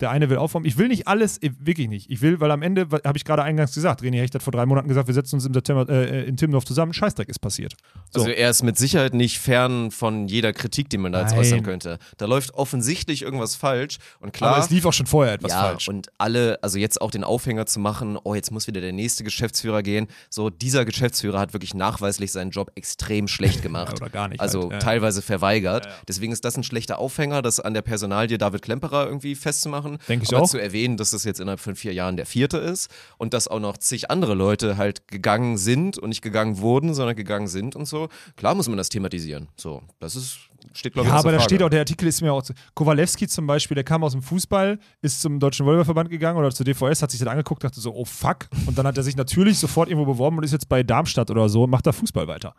der 0.00 0.10
eine 0.10 0.28
will 0.28 0.38
aufräumen. 0.38 0.66
Ich 0.66 0.76
will 0.76 0.88
nicht 0.88 1.06
alles, 1.06 1.38
wirklich 1.40 1.88
nicht. 1.88 2.10
Ich 2.10 2.20
will, 2.20 2.40
weil 2.40 2.50
am 2.50 2.62
Ende, 2.62 2.88
habe 3.04 3.16
ich 3.16 3.24
gerade 3.24 3.42
eingangs 3.44 3.74
gesagt, 3.74 4.02
René 4.02 4.20
Hecht 4.20 4.34
hat 4.34 4.42
vor 4.42 4.52
drei 4.52 4.66
Monaten 4.66 4.88
gesagt, 4.88 5.06
wir 5.06 5.14
setzen 5.14 5.36
uns 5.36 5.46
im 5.46 5.54
September 5.54 5.88
äh, 5.88 6.24
in 6.24 6.36
Timmendorf 6.36 6.64
zusammen, 6.64 6.92
Scheißdreck 6.92 7.28
ist 7.28 7.38
passiert. 7.38 7.74
So. 8.10 8.20
also 8.20 8.32
er 8.32 8.50
ist 8.50 8.62
mit 8.62 8.76
Sicherheit 8.76 9.14
nicht 9.14 9.38
fern 9.38 9.90
von 9.92 10.26
jeder 10.26 10.52
Kritik, 10.52 10.88
die 10.90 10.98
man 10.98 11.12
da 11.12 11.20
jetzt 11.20 11.30
Nein. 11.30 11.40
äußern 11.40 11.62
könnte. 11.62 11.98
Da 12.16 12.26
läuft 12.26 12.54
offensichtlich 12.54 13.22
irgendwas 13.22 13.54
falsch 13.54 13.98
und 14.20 14.32
klar. 14.32 14.54
Aber 14.54 14.64
es 14.64 14.70
lief 14.70 14.84
auch 14.84 14.92
schon 14.92 15.06
vorher 15.06 15.34
etwas 15.34 15.52
ja, 15.52 15.62
falsch. 15.62 15.88
und 15.88 16.08
alle, 16.18 16.58
also 16.62 16.78
jetzt 16.78 17.00
auch 17.00 17.10
den 17.12 17.22
Aufhänger 17.22 17.66
zu 17.66 17.78
machen, 17.78 18.18
oh, 18.22 18.34
jetzt 18.34 18.50
muss 18.50 18.66
wieder 18.66 18.80
der 18.80 18.92
nächste 18.92 19.22
Geschäftsführer 19.22 19.82
gehen. 19.82 20.08
So, 20.28 20.50
dieser 20.50 20.84
Geschäftsführer 20.84 21.38
hat 21.38 21.52
wirklich 21.52 21.74
nachweislich 21.74 22.32
seinen 22.32 22.50
Job 22.50 22.72
extrem 22.74 23.28
schlecht 23.28 23.62
gemacht. 23.62 23.96
Oder 24.00 24.10
gar 24.10 24.28
nicht. 24.28 24.40
Also 24.40 24.62
halt. 24.62 24.72
ja. 24.72 24.78
teilweise 24.78 25.22
verweigert. 25.22 25.84
Ja, 25.84 25.90
ja. 25.90 25.96
Deswegen 26.08 26.32
ist 26.32 26.44
das 26.44 26.56
ein 26.56 26.64
schlechter 26.64 26.98
Aufhänger, 26.98 27.42
das 27.42 27.60
an 27.60 27.74
der 27.74 27.82
Personalie 27.82 28.38
David 28.38 28.62
Klemperer 28.62 29.06
irgendwie 29.06 29.34
festzumachen. 29.34 29.83
Denk 30.08 30.22
ich 30.22 30.28
Aber 30.34 30.42
auch. 30.42 30.48
zu 30.48 30.58
erwähnen, 30.58 30.96
dass 30.96 31.10
das 31.10 31.24
jetzt 31.24 31.40
innerhalb 31.40 31.60
von 31.60 31.76
vier 31.76 31.92
Jahren 31.92 32.16
der 32.16 32.26
vierte 32.26 32.58
ist 32.58 32.90
und 33.18 33.34
dass 33.34 33.48
auch 33.48 33.60
noch 33.60 33.76
zig 33.78 34.10
andere 34.10 34.34
Leute 34.34 34.76
halt 34.76 35.06
gegangen 35.08 35.56
sind 35.56 35.98
und 35.98 36.08
nicht 36.08 36.22
gegangen 36.22 36.58
wurden, 36.58 36.94
sondern 36.94 37.16
gegangen 37.16 37.46
sind 37.48 37.76
und 37.76 37.86
so. 37.86 38.08
Klar 38.36 38.54
muss 38.54 38.68
man 38.68 38.76
das 38.76 38.88
thematisieren. 38.88 39.48
So, 39.56 39.82
das 40.00 40.16
ist, 40.16 40.38
steht 40.72 40.94
glaube 40.94 41.08
ich 41.08 41.12
Ja, 41.12 41.18
aber 41.20 41.32
da 41.32 41.40
steht 41.40 41.62
auch, 41.62 41.68
der 41.68 41.80
Artikel 41.80 42.08
ist 42.08 42.20
mir 42.20 42.32
auch. 42.32 42.42
zu- 42.42 42.54
Kowalewski 42.74 43.28
zum 43.28 43.46
Beispiel, 43.46 43.74
der 43.74 43.84
kam 43.84 44.02
aus 44.04 44.12
dem 44.12 44.22
Fußball, 44.22 44.78
ist 45.02 45.20
zum 45.20 45.38
Deutschen 45.40 45.66
Volleyballverband 45.66 46.10
gegangen 46.10 46.38
oder 46.38 46.50
zur 46.50 46.64
DVS, 46.64 47.02
hat 47.02 47.10
sich 47.10 47.20
das 47.20 47.28
angeguckt, 47.28 47.62
dachte 47.64 47.80
so, 47.80 47.94
oh 47.94 48.04
fuck. 48.04 48.48
Und 48.66 48.76
dann 48.78 48.86
hat 48.86 48.96
er 48.96 49.02
sich 49.02 49.16
natürlich 49.16 49.58
sofort 49.58 49.88
irgendwo 49.88 50.10
beworben 50.10 50.38
und 50.38 50.44
ist 50.44 50.52
jetzt 50.52 50.68
bei 50.68 50.82
Darmstadt 50.82 51.30
oder 51.30 51.48
so 51.48 51.64
und 51.64 51.70
macht 51.70 51.86
da 51.86 51.92
Fußball 51.92 52.26
weiter. 52.28 52.54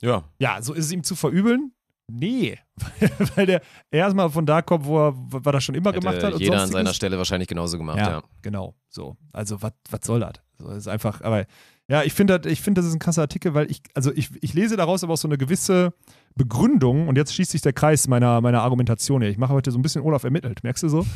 Ja, 0.00 0.24
Ja, 0.38 0.62
so 0.62 0.74
ist 0.74 0.84
es 0.86 0.92
ihm 0.92 1.02
zu 1.02 1.16
verübeln? 1.16 1.72
Nee. 2.10 2.58
Weil 3.36 3.46
der 3.46 3.62
erstmal 3.90 4.30
von 4.30 4.46
da 4.46 4.62
kommt, 4.62 4.84
wo 4.86 5.08
er, 5.08 5.14
was 5.16 5.54
er 5.54 5.60
schon 5.60 5.74
immer 5.74 5.90
hätte 5.90 6.00
gemacht 6.00 6.22
hat. 6.22 6.32
Und 6.34 6.40
jeder 6.40 6.62
an 6.62 6.70
seiner 6.70 6.94
Stelle 6.94 7.18
wahrscheinlich 7.18 7.48
genauso 7.48 7.76
gemacht, 7.78 7.98
Ja, 7.98 8.10
ja. 8.10 8.22
genau. 8.42 8.74
So. 8.88 9.16
Also, 9.32 9.60
was 9.62 9.72
soll 10.02 10.20
das? 10.20 10.32
So, 10.58 10.68
das 10.68 10.78
ist 10.78 10.88
einfach, 10.88 11.20
aber 11.20 11.44
ja, 11.90 12.02
ich 12.02 12.12
finde, 12.14 12.38
das- 12.40 12.50
ich 12.52 12.60
finde, 12.60 12.80
das 12.80 12.88
ist 12.88 12.94
ein 12.94 12.98
krasser 12.98 13.22
Artikel, 13.22 13.54
weil 13.54 13.70
ich, 13.70 13.82
also 13.94 14.12
ich, 14.12 14.30
ich 14.42 14.54
lese 14.54 14.76
daraus 14.76 15.04
aber 15.04 15.12
auch 15.14 15.18
so 15.18 15.28
eine 15.28 15.38
gewisse 15.38 15.92
Begründung 16.34 17.08
und 17.08 17.16
jetzt 17.16 17.34
schließt 17.34 17.50
sich 17.50 17.60
der 17.62 17.72
Kreis 17.72 18.08
meiner, 18.08 18.40
meiner 18.40 18.62
Argumentation 18.62 19.22
hier. 19.22 19.30
Ich 19.30 19.38
mache 19.38 19.52
heute 19.52 19.70
so 19.70 19.78
ein 19.78 19.82
bisschen 19.82 20.02
Olaf 20.02 20.24
ermittelt, 20.24 20.62
merkst 20.64 20.82
du 20.82 20.88
so? 20.88 21.06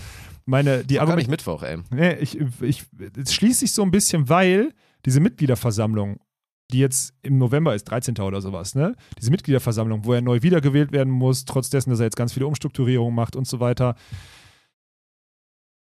Meine, 0.45 0.85
die 0.85 0.99
Argument 1.01 1.19
nicht 1.19 1.31
Mittwoch, 1.31 1.63
ey. 1.63 1.79
Nee, 1.91 2.15
ich, 2.15 2.39
ich, 2.61 2.85
es 3.17 3.33
schließt 3.35 3.61
sich 3.61 3.73
so 3.73 3.83
ein 3.83 3.91
bisschen, 3.91 4.29
weil 4.29 4.73
diese 5.07 5.21
Mitgliederversammlung, 5.21 6.19
die 6.71 6.79
jetzt 6.79 7.15
im 7.23 7.39
November 7.39 7.75
ist, 7.75 7.85
13. 7.85 8.19
oder 8.19 8.41
sowas, 8.41 8.75
ne? 8.75 8.95
Diese 9.19 9.31
Mitgliederversammlung, 9.31 10.05
wo 10.05 10.15
er 10.15 10.23
neu 10.23 10.43
wiedergewählt 10.43 10.93
werden 10.93 11.13
muss, 11.13 11.45
trotz 11.45 11.71
dessen, 11.71 11.91
dass 11.91 12.01
er 12.01 12.07
jetzt 12.07 12.17
ganz 12.17 12.33
viele 12.33 12.47
Umstrukturierungen 12.47 13.15
macht 13.15 13.37
und 13.37 13.47
so 13.47 13.61
weiter, 13.61 13.95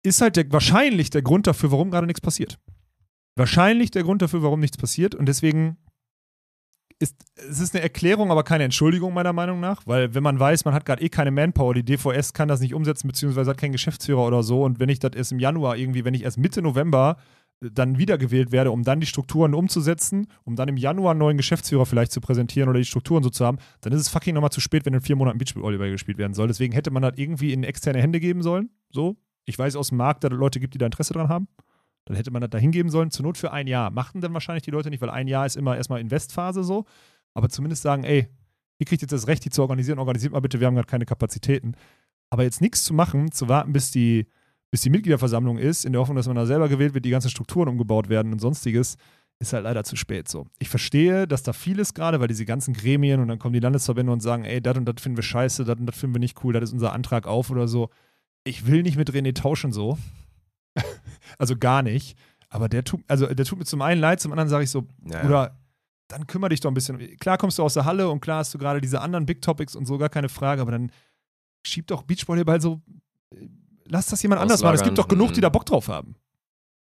ist 0.04 0.22
halt 0.22 0.36
der, 0.36 0.52
wahrscheinlich 0.52 1.10
der 1.10 1.22
Grund 1.22 1.48
dafür, 1.48 1.72
warum 1.72 1.92
gerade 1.92 2.08
nichts 2.08 2.22
passiert. 2.22 2.58
Wahrscheinlich 3.36 3.92
der 3.92 4.04
Grund 4.04 4.22
dafür, 4.22 4.44
warum 4.44 4.60
nichts 4.60 4.78
passiert 4.78 5.16
und 5.16 5.28
deswegen 5.28 5.78
ist 7.00 7.16
es 7.36 7.60
ist 7.60 7.74
eine 7.74 7.82
Erklärung, 7.82 8.32
aber 8.32 8.44
keine 8.44 8.66
Entschuldigung 8.66 9.14
meiner 9.14 9.32
Meinung 9.32 9.62
nach, 9.62 9.88
weil 9.88 10.14
wenn 10.14 10.24
man 10.24 10.38
weiß, 10.40 10.66
man 10.66 10.74
hat 10.74 10.86
gerade 10.86 11.02
eh 11.02 11.08
keine 11.08 11.32
Manpower, 11.32 11.74
die 11.74 11.84
DVS 11.84 12.34
kann 12.34 12.50
das 12.50 12.60
nicht 12.60 12.74
umsetzen, 12.74 13.08
beziehungsweise 13.08 13.52
hat 13.52 13.58
keinen 13.58 13.72
Geschäftsführer 13.72 14.26
oder 14.26 14.44
so 14.44 14.64
und 14.64 14.80
wenn 14.80 14.90
ich 14.90 15.00
das 15.00 15.14
erst 15.16 15.32
im 15.32 15.40
Januar 15.40 15.78
irgendwie, 15.78 16.04
wenn 16.04 16.14
ich 16.14 16.24
erst 16.24 16.38
Mitte 16.38 16.62
November 16.62 17.18
dann 17.62 17.98
wiedergewählt 17.98 18.52
werde, 18.52 18.72
um 18.72 18.84
dann 18.84 19.00
die 19.00 19.08
Strukturen 19.08 19.54
umzusetzen, 19.54 20.28
um 20.44 20.56
dann 20.56 20.70
im 20.70 20.78
Januar 20.78 21.12
einen 21.12 21.20
neuen 21.20 21.38
Geschäftsführer 21.38 21.86
vielleicht 21.86 22.12
zu 22.12 22.22
präsentieren 22.22 22.70
oder 22.70 22.80
die 22.80 22.86
Strukturen 22.86 23.22
so 23.22 23.30
zu 23.30 23.46
haben, 23.46 23.58
dann 23.82 23.92
ist 23.92 24.02
es 24.02 24.10
fucking 24.10 24.34
nochmal 24.34 24.52
zu 24.52 24.62
spät, 24.62 24.86
wenn 24.86 24.94
in 24.94 25.02
vier 25.02 25.16
Monaten 25.16 25.38
Beachvolleyball 25.38 25.92
gespielt 25.92 26.18
werden 26.18 26.34
soll. 26.34 26.48
Deswegen 26.48 26.74
hätte 26.74 26.92
man 26.92 27.02
das 27.02 27.14
irgendwie 27.18 27.52
in 27.52 27.64
externe 27.64 28.02
Hände 28.02 28.20
geben 28.20 28.42
sollen. 28.42 28.70
So. 28.90 29.18
Ich 29.46 29.58
weiß 29.58 29.76
aus 29.76 29.90
dem 29.90 29.98
Markt, 29.98 30.24
dass 30.24 30.32
es 30.32 30.38
Leute 30.38 30.60
gibt, 30.60 30.74
die 30.74 30.78
da 30.78 30.86
Interesse 30.86 31.14
dran 31.14 31.28
haben. 31.28 31.48
Dann 32.06 32.16
hätte 32.16 32.32
man 32.32 32.42
das 32.42 32.50
da 32.50 32.58
hingeben 32.58 32.90
sollen, 32.90 33.12
zur 33.12 33.24
Not 33.24 33.38
für 33.38 33.52
ein 33.52 33.68
Jahr. 33.68 33.92
Machten 33.92 34.22
dann 34.22 34.34
wahrscheinlich 34.34 34.64
die 34.64 34.72
Leute 34.72 34.90
nicht, 34.90 35.02
weil 35.02 35.10
ein 35.10 35.28
Jahr 35.28 35.46
ist 35.46 35.58
immer 35.58 35.76
erstmal 35.76 36.02
Investphase 36.02 36.64
so. 36.64 36.86
Aber 37.34 37.50
zumindest 37.50 37.82
sagen, 37.82 38.04
ey, 38.04 38.28
ihr 38.80 38.86
kriegt 38.86 39.02
jetzt 39.02 39.12
das 39.12 39.28
Recht, 39.28 39.44
die 39.46 39.50
zu 39.50 39.62
organisieren, 39.62 40.00
organisiert 40.00 40.34
mal 40.34 40.40
bitte, 40.40 40.60
wir 40.60 40.68
haben 40.68 40.76
gerade 40.76 40.88
keine 40.88 41.06
Kapazitäten. 41.06 41.74
Aber 42.30 42.44
jetzt 42.44 42.62
nichts 42.62 42.84
zu 42.84 42.94
machen, 42.94 43.32
zu 43.32 43.50
warten, 43.50 43.74
bis 43.74 43.92
die, 43.92 44.28
bis 44.72 44.82
die 44.82 44.90
Mitgliederversammlung 44.90 45.58
ist, 45.58 45.86
in 45.86 45.94
der 45.94 46.02
Hoffnung, 46.02 46.18
dass 46.18 46.28
man 46.28 46.36
da 46.36 46.46
selber 46.46 46.70
gewählt 46.70 46.94
wird, 46.94 47.06
die 47.06 47.10
ganzen 47.10 47.30
Strukturen 47.30 47.68
umgebaut 47.68 48.10
werden 48.10 48.32
und 48.32 48.40
sonstiges, 48.40 48.98
ist 49.40 49.54
halt 49.54 49.64
leider 49.64 49.84
zu 49.84 49.96
spät 49.96 50.28
so. 50.28 50.48
Ich 50.60 50.70
verstehe, 50.70 51.28
dass 51.28 51.44
da 51.44 51.54
vieles 51.54 51.94
gerade, 51.94 52.20
weil 52.20 52.28
diese 52.28 52.46
ganzen 52.46 52.74
Gremien 52.74 53.22
und 53.22 53.30
dann 53.30 53.40
kommen 53.40 53.54
die 53.54 53.60
Landesverbände 53.62 54.12
und 54.12 54.20
sagen, 54.20 54.44
ey, 54.44 54.62
das 54.62 54.78
und 54.78 54.86
das 54.86 55.02
finden 55.02 55.18
wir 55.18 55.24
scheiße, 55.24 55.64
das 55.64 55.80
und 55.80 55.86
das 55.86 55.98
finden 55.98 56.16
wir 56.16 56.20
nicht 56.20 56.44
cool, 56.44 56.54
das 56.54 56.64
ist 56.64 56.74
unser 56.74 56.94
Antrag 56.94 57.26
auf 57.26 57.50
oder 57.50 57.68
so. 57.68 57.90
Ich 58.44 58.68
will 58.68 58.84
nicht 58.84 58.98
mit 58.98 59.12
René 59.12 59.34
tauschen 59.34 59.72
so. 59.72 59.98
also 61.38 61.56
gar 61.58 61.82
nicht. 61.82 62.18
Aber 62.50 62.68
der 62.68 62.84
tut, 62.84 63.02
also 63.08 63.28
der 63.28 63.46
tut 63.46 63.60
mir 63.60 63.66
zum 63.66 63.82
einen 63.82 64.02
leid, 64.02 64.20
zum 64.20 64.32
anderen 64.32 64.50
sage 64.50 64.66
ich 64.66 64.72
so, 64.72 64.88
Ja, 65.06 65.20
ja. 65.20 65.26
oder 65.26 65.60
dann 66.10 66.28
kümmere 66.28 66.50
dich 66.50 66.60
doch 66.60 66.72
ein 66.72 66.74
bisschen. 66.74 66.98
Klar 67.18 67.38
kommst 67.38 67.60
du 67.60 67.64
aus 67.64 67.76
der 67.76 67.86
Halle 67.86 68.10
und 68.10 68.20
klar 68.20 68.40
hast 68.40 68.54
du 68.54 68.58
gerade 68.58 68.82
diese 68.82 69.00
anderen 69.00 69.26
Big 69.26 69.42
Topics 69.42 69.76
und 69.76 69.86
so, 69.86 69.98
gar 69.98 70.10
keine 70.10 70.28
Frage, 70.28 70.62
aber 70.62 70.72
dann 70.72 70.92
schieb 71.66 71.88
doch 71.88 72.04
Beachvolleyball 72.04 72.60
so, 72.60 72.82
äh, 73.34 73.48
lass 73.90 74.08
das 74.08 74.22
jemand 74.22 74.42
anders 74.42 74.62
machen. 74.62 74.76
Es 74.76 74.84
gibt 74.84 74.98
doch 74.98 75.08
genug, 75.08 75.34
die 75.34 75.40
mhm. 75.40 75.44
da 75.44 75.50
Bock 75.50 75.66
drauf 75.66 75.88
haben. 75.88 76.16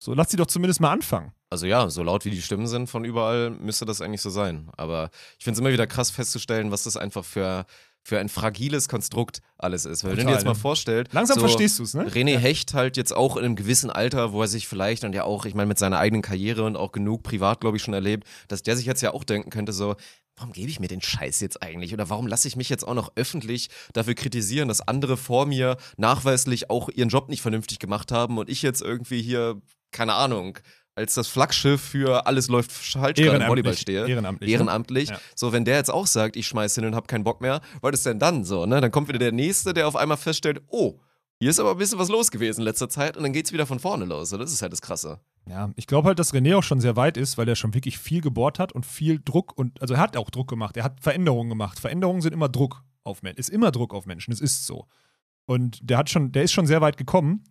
So, 0.02 0.14
lass 0.14 0.32
sie 0.32 0.38
doch 0.38 0.48
zumindest 0.48 0.80
mal 0.80 0.92
anfangen. 0.92 1.34
Also 1.50 1.66
ja, 1.66 1.90
so 1.90 2.04
laut 2.04 2.24
wie 2.24 2.30
die 2.30 2.42
Stimmen 2.42 2.68
sind 2.68 2.88
von 2.88 3.04
überall, 3.04 3.50
müsste 3.50 3.86
das 3.86 4.02
eigentlich 4.02 4.22
so 4.22 4.30
sein. 4.30 4.70
Aber 4.78 5.10
ich 5.38 5.44
finde 5.44 5.56
es 5.56 5.60
immer 5.60 5.74
wieder 5.74 5.88
krass 5.88 6.10
festzustellen, 6.10 6.72
was 6.72 6.84
das 6.84 6.96
einfach 6.96 7.26
für, 7.26 7.66
für 8.02 8.18
ein 8.18 8.30
fragiles 8.30 8.88
Konstrukt 8.88 9.42
alles 9.58 9.84
ist. 9.86 10.06
Weil 10.06 10.12
wenn 10.12 10.20
du 10.20 10.26
dir 10.28 10.34
jetzt 10.34 10.46
mal 10.46 10.52
ne? 10.52 10.60
vorstellst, 10.60 11.12
Langsam 11.12 11.36
so 11.36 11.42
verstehst 11.42 11.80
du 11.80 11.84
es, 11.84 11.96
ne? 11.96 12.08
René 12.08 12.38
Hecht 12.38 12.74
halt 12.74 12.96
jetzt 12.96 13.14
auch 13.14 13.36
in 13.36 13.44
einem 13.44 13.56
gewissen 13.58 13.90
Alter, 13.90 14.32
wo 14.32 14.42
er 14.42 14.48
sich 14.48 14.70
vielleicht 14.70 15.04
und 15.04 15.14
ja 15.14 15.26
auch, 15.26 15.46
ich 15.46 15.56
meine, 15.56 15.68
mit 15.68 15.80
seiner 15.80 16.00
eigenen 16.00 16.22
Karriere 16.22 16.64
und 16.64 16.78
auch 16.78 16.94
genug 16.94 17.24
privat, 17.24 17.60
glaube 17.60 17.76
ich, 17.76 17.84
schon 17.84 17.94
erlebt, 17.94 18.26
dass 18.48 18.64
der 18.64 18.78
sich 18.78 18.86
jetzt 18.86 19.02
ja 19.02 19.14
auch 19.14 19.26
denken 19.26 19.50
könnte, 19.50 19.74
so, 19.74 19.96
warum 20.40 20.54
gebe 20.54 20.70
ich 20.70 20.80
mir 20.80 20.88
den 20.88 21.02
Scheiß 21.02 21.42
jetzt 21.42 21.62
eigentlich? 21.62 21.94
Oder 21.94 22.10
warum 22.10 22.28
lasse 22.28 22.48
ich 22.48 22.56
mich 22.56 22.70
jetzt 22.70 22.88
auch 22.88 22.94
noch 22.94 23.12
öffentlich 23.16 23.70
dafür 23.94 24.16
kritisieren, 24.16 24.70
dass 24.70 24.82
andere 24.82 25.18
vor 25.18 25.46
mir 25.46 25.78
nachweislich 25.98 26.70
auch 26.70 26.90
ihren 26.90 27.10
Job 27.10 27.30
nicht 27.30 27.42
vernünftig 27.42 27.80
gemacht 27.80 28.12
haben 28.12 28.38
und 28.38 28.50
ich 28.50 28.62
jetzt 28.62 28.82
irgendwie 28.82 29.22
hier, 29.22 29.62
keine 29.92 30.14
Ahnung, 30.14 30.58
als 30.96 31.14
das 31.14 31.28
Flaggschiff 31.28 31.82
für 31.82 32.26
alles 32.26 32.48
läuft 32.48 32.72
falsch 32.72 33.18
gerade 33.18 33.44
im 33.44 33.50
Volleyball 33.50 33.76
stehe. 33.76 34.08
Ehrenamtlich. 34.08 34.48
ne? 34.48 34.54
Ehrenamtlich. 34.54 35.10
Ja. 35.10 35.20
So, 35.36 35.52
wenn 35.52 35.66
der 35.66 35.78
jetzt 35.78 35.90
auch 35.90 36.08
sagt, 36.08 36.36
ich 36.36 36.48
schmeiß 36.48 36.76
hin 36.76 36.86
und 36.86 36.96
hab 36.96 37.08
keinen 37.08 37.24
Bock 37.24 37.42
mehr, 37.42 37.62
was 37.82 37.94
ist 37.94 38.06
denn 38.06 38.20
dann 38.20 38.44
so, 38.44 38.66
ne? 38.66 38.82
Dann 38.82 38.92
kommt 38.92 39.08
wieder 39.08 39.20
der 39.20 39.32
Nächste, 39.32 39.74
der 39.74 39.88
auf 39.88 39.96
einmal 39.96 40.18
feststellt, 40.18 40.62
oh, 40.68 41.00
hier 41.40 41.50
ist 41.50 41.60
aber 41.60 41.72
ein 41.72 41.78
bisschen 41.78 42.00
was 42.00 42.10
los 42.10 42.32
gewesen 42.32 42.62
in 42.62 42.66
letzter 42.66 42.90
Zeit 42.90 43.18
und 43.18 43.24
dann 43.24 43.34
geht's 43.34 43.54
wieder 43.54 43.66
von 43.66 43.80
vorne 43.80 44.06
los. 44.06 44.30
Das 44.30 44.52
ist 44.52 44.62
halt 44.62 44.74
das 44.74 44.82
Krasse. 44.82 45.20
Ja, 45.48 45.72
ich 45.76 45.88
glaube 45.88 46.08
halt, 46.08 46.20
dass 46.20 46.34
René 46.34 46.56
auch 46.56 46.64
schon 46.64 46.82
sehr 46.82 46.96
weit 46.96 47.18
ist, 47.18 47.38
weil 47.38 47.48
er 47.48 47.56
schon 47.56 47.74
wirklich 47.74 47.98
viel 47.98 48.22
gebohrt 48.22 48.60
hat 48.60 48.72
und 48.74 48.86
viel 48.86 49.20
Druck 49.24 49.58
und, 49.58 49.82
also 49.82 49.94
er 49.96 50.00
hat 50.00 50.18
auch 50.18 50.30
Druck 50.30 50.50
gemacht, 50.50 50.78
er 50.78 50.84
hat 50.84 51.00
Veränderungen 51.00 51.50
gemacht. 51.50 51.80
Veränderungen 51.80 52.22
sind 52.22 52.34
immer 52.34 52.50
Druck 52.50 52.84
auf 53.04 53.24
Menschen, 53.24 53.40
ist 53.40 53.50
immer 53.50 53.72
Druck 53.72 53.94
auf 53.94 54.06
Menschen, 54.06 54.32
es 54.32 54.42
ist 54.42 54.68
so. 54.68 54.86
Und 55.46 55.80
der 55.82 55.98
hat 55.98 56.10
schon, 56.10 56.32
der 56.32 56.44
ist 56.44 56.52
schon 56.52 56.68
sehr 56.68 56.82
weit 56.82 56.98
gekommen. 56.98 57.44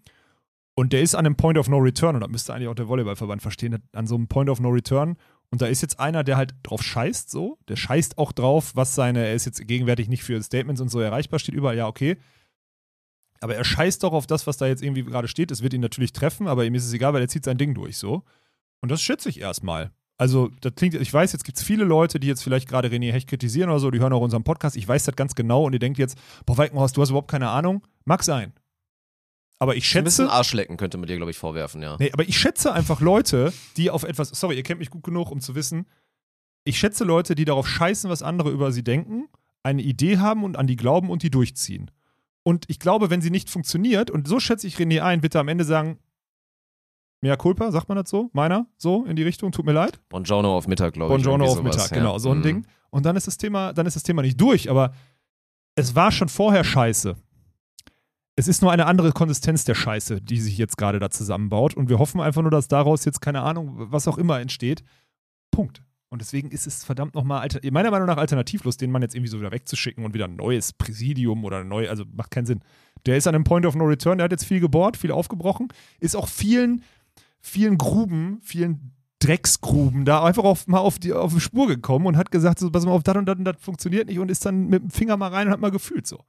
Und 0.77 0.93
der 0.93 1.03
ist 1.03 1.17
an 1.17 1.27
einem 1.27 1.35
Point 1.35 1.59
of 1.59 1.69
No 1.69 1.79
Return, 1.79 2.15
und 2.15 2.21
das 2.21 2.31
müsste 2.31 2.55
eigentlich 2.55 2.69
auch 2.69 2.75
der 2.77 2.87
Volleyballverband 2.87 3.43
verstehen, 3.43 3.83
an 3.93 4.07
so 4.07 4.15
einem 4.15 4.29
Point 4.29 4.49
of 4.49 4.61
No 4.61 4.69
Return. 4.69 5.17
Und 5.51 5.61
da 5.61 5.67
ist 5.67 5.83
jetzt 5.83 5.99
einer, 5.99 6.23
der 6.23 6.37
halt 6.37 6.55
drauf 6.63 6.85
scheißt, 6.85 7.29
so. 7.29 7.59
Der 7.67 7.75
scheißt 7.75 8.17
auch 8.17 8.31
drauf, 8.31 8.77
was 8.77 8.95
seine, 8.95 9.27
er 9.27 9.35
ist 9.35 9.47
jetzt 9.47 9.67
gegenwärtig 9.67 10.09
nicht 10.09 10.23
für 10.23 10.41
Statements 10.41 10.81
und 10.81 10.89
so 10.89 11.01
erreichbar, 11.01 11.41
steht 11.41 11.57
überall, 11.57 11.77
ja, 11.77 11.89
okay. 11.89 12.17
Aber 13.41 13.55
er 13.55 13.65
scheißt 13.65 14.03
doch 14.03 14.13
auf 14.13 14.27
das, 14.27 14.47
was 14.47 14.57
da 14.57 14.67
jetzt 14.67 14.83
irgendwie 14.83 15.05
gerade 15.05 15.29
steht. 15.29 15.51
Es 15.51 15.63
wird 15.63 15.75
ihn 15.75 15.81
natürlich 15.81 16.13
treffen, 16.13 16.49
aber 16.49 16.65
ihm 16.65 16.75
ist 16.75 16.87
es 16.87 16.93
egal, 16.93 17.13
weil 17.13 17.23
er 17.23 17.29
zieht 17.29 17.45
sein 17.45 17.59
Ding 17.59 17.75
durch, 17.75 17.97
so. 17.97 18.25
Und 18.81 18.91
das 18.91 19.03
schätze 19.03 19.29
ich 19.29 19.41
erstmal. 19.41 19.91
Also, 20.17 20.51
das 20.61 20.75
klingt, 20.75 20.95
ich 20.95 21.13
weiß, 21.13 21.33
jetzt 21.33 21.45
gibt 21.45 21.59
es 21.59 21.65
viele 21.65 21.85
Leute, 21.85 22.19
die 22.19 22.27
jetzt 22.27 22.43
vielleicht 22.43 22.69
gerade 22.69 22.89
René 22.89 23.13
Hecht 23.13 23.29
kritisieren 23.29 23.71
oder 23.71 23.79
so, 23.79 23.91
die 23.91 24.01
hören 24.01 24.13
auch 24.13 24.21
unseren 24.21 24.43
Podcast. 24.43 24.77
Ich 24.77 24.87
weiß 24.87 25.05
das 25.05 25.15
ganz 25.15 25.37
genau 25.37 25.65
und 25.65 25.73
ihr 25.73 25.79
denkt 25.79 25.99
jetzt, 25.99 26.19
boah, 26.45 26.59
Weikenhorst, 26.59 26.97
du 26.97 27.03
hast 27.03 27.11
überhaupt 27.11 27.31
keine 27.31 27.51
Ahnung. 27.51 27.87
Mag 28.05 28.25
sein. 28.25 28.53
Aber 29.61 29.77
ich 29.77 29.97
Ein 29.97 30.05
bisschen 30.05 30.27
schätze. 30.27 30.37
Arschlecken 30.37 30.77
könnte 30.77 30.99
man 30.99 31.07
dir, 31.07 31.17
glaube 31.17 31.31
ich, 31.31 31.39
vorwerfen, 31.39 31.83
ja. 31.83 31.97
Nee, 31.99 32.11
aber 32.13 32.29
ich 32.29 32.39
schätze 32.39 32.73
einfach 32.73 33.01
Leute, 33.01 33.53
die 33.77 33.91
auf 33.91 34.03
etwas. 34.05 34.31
Sorry, 34.31 34.57
ihr 34.57 34.63
kennt 34.63 34.81
mich 34.81 34.91
gut 34.91 35.05
genug, 35.05 35.31
um 35.31 35.41
zu 35.41 35.55
wissen. 35.55 35.87
Ich 36.65 36.79
schätze 36.79 37.05
Leute, 37.05 37.35
die 37.35 37.45
darauf 37.45 37.69
scheißen, 37.69 38.11
was 38.11 38.23
andere 38.23 38.51
über 38.51 38.73
sie 38.73 38.85
denken, 38.85 39.29
eine 39.63 39.83
Idee 39.83 40.19
haben 40.19 40.45
und 40.45 40.57
an 40.57 40.67
die 40.67 40.77
glauben 40.77 41.11
und 41.11 41.23
die 41.23 41.31
durchziehen. 41.31 41.91
Und 42.49 42.65
ich 42.69 42.79
glaube, 42.79 43.11
wenn 43.11 43.21
sie 43.21 43.29
nicht 43.29 43.51
funktioniert, 43.51 44.11
und 44.11 44.27
so 44.27 44.41
schätze 44.41 44.67
ich 44.67 44.77
René 44.77 45.03
ein, 45.03 45.23
wird 45.23 45.35
er 45.35 45.43
am 45.43 45.49
Ende 45.49 45.65
sagen, 45.65 45.99
Mea 47.21 47.37
culpa, 47.37 47.71
sagt 47.71 47.91
man 47.91 47.97
das 47.99 48.09
so? 48.09 48.31
Meiner? 48.33 48.67
So 48.79 49.05
in 49.05 49.17
die 49.17 49.23
Richtung, 49.23 49.53
tut 49.53 49.67
mir 49.67 49.73
leid. 49.73 50.01
Bongiorno 50.09 50.57
auf 50.57 50.67
Mittag, 50.67 50.95
glaube 50.95 51.13
ich. 51.15 51.23
Bongiorno 51.23 51.45
auf 51.45 51.59
sowas, 51.59 51.65
Mittag, 51.77 51.91
ja. 51.91 51.97
genau, 51.99 52.19
so 52.19 52.31
ein 52.31 52.39
Mhm. 52.39 52.43
Ding. 52.43 52.67
Und 52.89 53.05
dann 53.05 53.17
ist 53.17 53.27
das 53.27 53.37
Thema, 53.37 53.75
dann 53.75 53.85
ist 53.85 53.97
das 53.97 54.03
Thema 54.03 54.23
nicht 54.23 54.41
durch, 54.41 54.71
aber 54.71 54.95
es 55.75 55.95
war 55.95 56.11
schon 56.11 56.31
vorher 56.31 56.65
scheiße. 56.65 57.17
Es 58.37 58.49
ist 58.49 58.63
nur 58.63 58.73
eine 58.73 58.87
andere 58.87 59.13
Konsistenz 59.13 59.65
der 59.67 59.75
Scheiße, 59.75 60.23
die 60.23 60.41
sich 60.41 60.57
jetzt 60.57 60.79
gerade 60.79 61.01
da 61.01 61.11
zusammenbaut. 61.11 61.75
Und 61.75 61.91
wir 61.91 61.99
hoffen 61.99 62.19
einfach 62.23 62.41
nur, 62.41 62.51
dass 62.51 62.67
daraus 62.67 63.05
jetzt, 63.05 63.21
keine 63.21 63.43
Ahnung, 63.43 63.75
was 63.93 64.09
auch 64.09 64.17
immer 64.17 64.41
entsteht. 64.41 64.83
Punkt. 65.51 65.83
Und 66.11 66.21
deswegen 66.23 66.51
ist 66.51 66.67
es 66.67 66.85
verdammt 66.85 67.15
nochmal, 67.15 67.47
meiner 67.71 67.91
Meinung 67.91 68.07
nach 68.07 68.17
alternativlos, 68.17 68.77
den 68.79 68.91
Mann 68.91 69.03
jetzt 69.03 69.15
irgendwie 69.15 69.31
so 69.31 69.39
wieder 69.41 69.53
wegzuschicken 69.53 70.05
und 70.05 70.15
wieder 70.15 70.25
ein 70.25 70.37
neues 70.37 70.73
Präsidium 70.73 71.45
oder 71.45 71.59
ein 71.59 71.69
neu, 71.69 71.89
also 71.91 72.05
macht 72.17 72.31
keinen 72.31 72.47
Sinn. 72.47 72.61
Der 73.07 73.17
ist 73.19 73.27
an 73.27 73.35
einem 73.35 73.45
Point 73.45 73.67
of 73.67 73.75
No 73.75 73.85
Return, 73.85 74.17
der 74.19 74.25
hat 74.25 74.33
jetzt 74.33 74.45
viel 74.47 74.61
gebohrt, 74.61 74.97
viel 74.97 75.13
aufgebrochen, 75.13 75.69
ist 76.01 76.17
auch 76.17 76.27
vielen, 76.29 76.83
vielen 77.41 77.77
Gruben, 77.77 78.41
vielen 78.43 78.93
Drecksgruben 79.21 80.05
da 80.05 80.25
einfach 80.25 80.45
auf, 80.45 80.67
mal 80.67 80.79
auf 80.79 80.99
die, 80.99 81.13
auf 81.13 81.35
die 81.35 81.41
Spur 81.41 81.67
gekommen 81.67 82.07
und 82.07 82.17
hat 82.17 82.31
gesagt, 82.31 82.59
so, 82.59 82.71
pass 82.71 82.87
mal 82.87 82.93
auf, 82.93 83.03
das 83.03 83.17
und 83.17 83.27
das 83.27 83.37
und 83.37 83.45
das 83.45 83.57
funktioniert 83.61 84.09
nicht 84.09 84.19
und 84.19 84.31
ist 84.31 84.47
dann 84.47 84.69
mit 84.69 84.83
dem 84.83 84.91
Finger 84.91 85.17
mal 85.17 85.29
rein 85.29 85.49
und 85.49 85.53
hat 85.53 85.61
mal 85.61 85.71
gefühlt 85.71 86.07
so. 86.07 86.25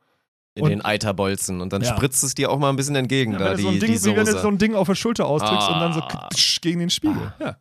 In 0.56 0.64
Und- 0.64 0.70
den 0.72 0.84
Eiterbolzen. 0.84 1.62
Und 1.62 1.72
dann 1.72 1.84
Ja. 1.84 1.96
spritzt 1.96 2.24
es 2.24 2.34
dir 2.36 2.50
auch 2.52 2.60
mal 2.60 2.70
ein 2.70 2.76
bisschen 2.76 2.96
entgegen, 2.96 3.34
Ja, 3.34 3.38
da, 3.40 3.54
die, 3.54 3.62
so 3.62 3.70
ein 3.70 3.80
Ding, 3.80 3.92
die 3.94 4.02
wie 4.04 4.16
wenn 4.16 4.26
du 4.26 4.32
Soße. 4.32 4.42
so 4.42 4.48
ein 4.50 4.58
Ding 4.58 4.76
auf 4.76 4.88
der 4.88 4.96
Schulter 4.96 5.26
ausdrückst 5.28 5.70
und 5.70 5.80
dann 5.80 5.94
so 5.94 6.02
Ah. 6.02 6.28
gegen 6.62 6.80
den 6.80 6.90
Spiegel. 6.90 7.32
Ah. 7.40 7.44
Ja. 7.44 7.58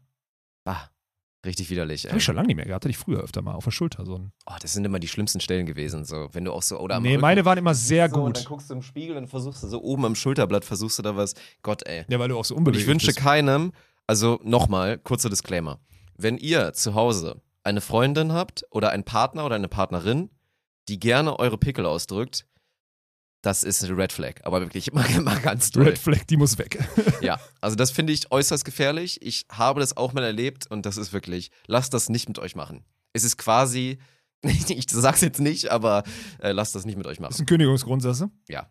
Bah, 0.64 0.91
richtig 1.47 1.70
widerlich, 1.70 2.05
ey. 2.05 2.11
Habe 2.11 2.18
ich 2.18 2.24
schon 2.24 2.34
lange 2.36 2.49
nicht 2.49 2.57
mehr 2.57 2.64
gehabt. 2.66 2.84
Hatte 2.84 2.91
ich 2.91 2.99
früher 2.99 3.20
öfter 3.20 3.43
mal 3.43 3.55
auf 3.55 3.64
der 3.64 3.70
Schulter 3.70 4.05
so 4.05 4.16
ein. 4.16 4.32
Oh, 4.47 4.55
das 4.61 4.72
sind 4.72 4.84
immer 4.84 4.99
die 4.99 5.09
schlimmsten 5.09 5.41
Stellen 5.41 5.66
gewesen. 5.66 6.05
So, 6.05 6.28
wenn 6.32 6.45
du 6.45 6.53
auch 6.53 6.62
so, 6.62 6.78
oder 6.78 6.97
am 6.97 7.03
Nee, 7.03 7.11
Rücken- 7.11 7.20
meine 7.22 7.45
waren 7.45 7.59
immer 7.59 7.74
sehr 7.74 8.09
so, 8.11 8.22
Und 8.22 8.36
dann 8.36 8.43
gut. 8.45 8.49
guckst 8.49 8.70
du 8.70 8.74
im 8.74 8.82
Spiegel 8.82 9.16
und 9.16 9.28
versuchst 9.28 9.62
du 9.62 9.68
so 9.68 9.80
oben 9.82 10.05
am 10.05 10.14
Schulterblatt, 10.14 10.64
versuchst 10.64 10.99
du 10.99 11.03
da 11.03 11.16
was. 11.16 11.34
Gott, 11.62 11.86
ey. 11.86 12.05
Ja, 12.09 12.18
weil 12.18 12.28
du 12.28 12.39
auch 12.39 12.45
so 12.45 12.55
unbeweglich 12.55 12.82
ich 12.84 12.89
wünsche 12.89 13.07
bist. 13.07 13.18
keinem, 13.18 13.72
also 14.07 14.41
nochmal, 14.43 14.99
kurzer 14.99 15.30
Disclaimer. 15.30 15.78
Wenn 16.16 16.36
ihr 16.39 16.72
zu 16.72 16.95
Hause 16.95 17.41
eine 17.62 17.80
Freundin 17.80 18.32
habt 18.32 18.64
oder 18.70 18.91
einen 18.91 19.05
Partner 19.05 19.45
oder 19.47 19.55
eine 19.57 19.68
Partnerin, 19.68 20.30
die 20.89 20.99
gerne 20.99 21.39
eure 21.39 21.59
Pickel 21.59 21.86
ausdrückt, 21.86 22.47
das 23.49 23.64
ist 23.64 23.82
eine 23.82 23.96
Red 23.96 24.12
Flag. 24.12 24.34
Aber 24.44 24.61
wirklich 24.61 24.92
mal, 24.92 25.09
mal 25.22 25.40
ganz 25.40 25.70
doll. 25.70 25.84
Red 25.84 25.99
Flag, 25.99 26.24
die 26.28 26.36
muss 26.36 26.59
weg. 26.59 26.78
Ja, 27.22 27.40
also 27.62 27.74
das 27.76 27.90
finde 27.90 28.12
ich 28.12 28.30
äußerst 28.30 28.64
gefährlich. 28.64 29.20
Ich 29.22 29.46
habe 29.51 29.80
das 29.80 29.96
auch 29.96 30.12
mal 30.12 30.22
erlebt 30.22 30.66
und 30.66 30.84
das 30.84 30.99
ist 30.99 31.12
wirklich, 31.14 31.51
lasst 31.66 31.94
das 31.94 32.11
nicht 32.11 32.28
mit 32.28 32.38
euch 32.38 32.55
machen. 32.55 32.84
Es 33.14 33.24
ist 33.24 33.38
quasi, 33.38 33.99
ich 34.42 34.86
sag's 34.90 35.22
jetzt 35.22 35.40
nicht, 35.40 35.70
aber 35.70 36.05
äh, 36.40 36.53
lasst 36.53 36.74
das 36.74 36.84
nicht 36.84 36.96
mit 36.99 37.07
euch 37.07 37.16
Das 37.16 37.22
machen. 37.22 37.34
sind 37.34 37.49
Kündigungsgrundsätze. 37.49 38.30
Ja. 38.49 38.68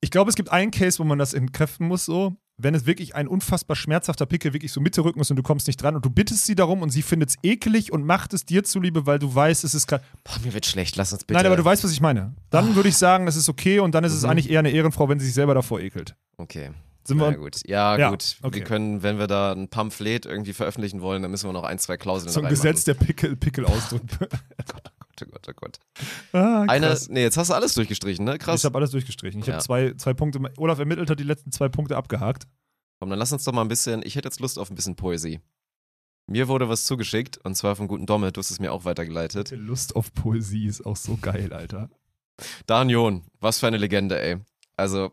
Ich 0.00 0.10
glaube, 0.10 0.28
es 0.28 0.34
gibt 0.36 0.50
einen 0.50 0.72
Case, 0.72 0.98
wo 0.98 1.04
man 1.04 1.18
das 1.18 1.32
entkräften 1.32 1.86
muss, 1.86 2.04
so. 2.04 2.36
Wenn 2.60 2.74
es 2.74 2.86
wirklich 2.86 3.14
ein 3.14 3.28
unfassbar 3.28 3.76
schmerzhafter 3.76 4.26
Pickel 4.26 4.52
wirklich 4.52 4.72
so 4.72 4.80
Mitte 4.80 5.04
Rücken 5.04 5.20
ist 5.20 5.30
und 5.30 5.36
du 5.36 5.42
kommst 5.44 5.68
nicht 5.68 5.80
dran 5.80 5.94
und 5.94 6.04
du 6.04 6.10
bittest 6.10 6.44
sie 6.44 6.56
darum 6.56 6.82
und 6.82 6.90
sie 6.90 7.02
findet 7.02 7.30
es 7.30 7.36
ekelig 7.44 7.92
und 7.92 8.04
macht 8.04 8.34
es 8.34 8.44
dir 8.44 8.64
zuliebe, 8.64 9.06
weil 9.06 9.18
du 9.20 9.32
weißt, 9.32 9.62
es 9.62 9.74
ist 9.74 9.86
kein. 9.86 10.00
Boah, 10.24 10.38
mir 10.44 10.52
wird 10.52 10.66
schlecht, 10.66 10.96
lass 10.96 11.12
uns 11.12 11.22
bitte. 11.24 11.34
Nein, 11.38 11.46
aber 11.46 11.56
du 11.56 11.64
weißt, 11.64 11.84
was 11.84 11.92
ich 11.92 12.00
meine. 12.00 12.34
Dann 12.50 12.74
würde 12.74 12.88
ich 12.88 12.96
sagen, 12.96 13.26
das 13.26 13.36
ist 13.36 13.48
okay 13.48 13.78
und 13.78 13.94
dann 13.94 14.02
ist 14.02 14.12
es 14.12 14.22
Mhm. 14.24 14.30
eigentlich 14.30 14.50
eher 14.50 14.58
eine 14.58 14.70
Ehrenfrau, 14.70 15.08
wenn 15.08 15.20
sie 15.20 15.26
sich 15.26 15.34
selber 15.34 15.54
davor 15.54 15.80
ekelt. 15.80 16.16
Okay. 16.36 16.70
Sind 17.04 17.20
Ja, 17.20 17.30
wir 17.30 17.38
gut. 17.38 17.60
Ja, 17.66 17.96
Ja, 17.96 18.10
gut. 18.10 18.36
okay. 18.42 18.56
Wir 18.56 18.64
können, 18.64 19.02
wenn 19.02 19.18
wir 19.18 19.28
da 19.28 19.52
ein 19.52 19.68
Pamphlet 19.68 20.26
irgendwie 20.26 20.52
veröffentlichen 20.52 21.00
wollen, 21.00 21.22
dann 21.22 21.30
müssen 21.30 21.48
wir 21.48 21.52
noch 21.54 21.64
ein, 21.64 21.78
zwei 21.78 21.96
Klauseln 21.96 22.30
so 22.32 22.42
ein. 22.42 22.48
Gesetz 22.48 22.84
der 22.84 22.94
Pickel, 22.94 23.34
Pickel. 23.36 23.64
Oh 23.66 23.72
Gott, 23.90 24.28
oh 25.26 25.52
Gott. 25.56 25.78
ah, 26.32 26.64
Eine, 26.68 26.88
krass. 26.88 27.08
nee, 27.08 27.22
jetzt 27.22 27.36
hast 27.36 27.50
du 27.50 27.54
alles 27.54 27.74
durchgestrichen, 27.74 28.24
ne? 28.24 28.38
Krass. 28.38 28.60
Ich 28.60 28.64
habe 28.64 28.78
alles 28.78 28.90
durchgestrichen. 28.90 29.40
Ich 29.40 29.46
Ja. 29.46 29.54
habe 29.54 29.64
zwei, 29.64 29.94
zwei 29.94 30.14
Punkte. 30.14 30.40
Olaf 30.58 30.78
ermittelt 30.78 31.10
hat 31.10 31.18
die 31.18 31.24
letzten 31.24 31.52
zwei 31.52 31.68
Punkte 31.68 31.96
abgehakt. 31.96 32.46
Komm, 33.00 33.10
dann 33.10 33.18
lass 33.18 33.32
uns 33.32 33.44
doch 33.44 33.52
mal 33.52 33.62
ein 33.62 33.68
bisschen, 33.68 34.02
ich 34.04 34.16
hätte 34.16 34.26
jetzt 34.28 34.40
Lust 34.40 34.58
auf 34.58 34.70
ein 34.70 34.74
bisschen 34.74 34.96
Poesie. 34.96 35.40
Mir 36.26 36.48
wurde 36.48 36.68
was 36.68 36.84
zugeschickt, 36.84 37.38
und 37.38 37.54
zwar 37.54 37.74
vom 37.76 37.88
guten 37.88 38.04
Domme, 38.04 38.32
du 38.32 38.38
hast 38.40 38.50
es 38.50 38.60
mir 38.60 38.72
auch 38.72 38.84
weitergeleitet. 38.84 39.50
Lust 39.52 39.96
auf 39.96 40.12
Poesie 40.12 40.66
ist 40.66 40.84
auch 40.84 40.96
so 40.96 41.16
geil, 41.16 41.52
Alter. 41.52 41.88
Dan 42.66 42.90
John, 42.90 43.24
was 43.40 43.58
für 43.60 43.66
eine 43.66 43.78
Legende, 43.78 44.20
ey. 44.20 44.36
Also, 44.76 45.12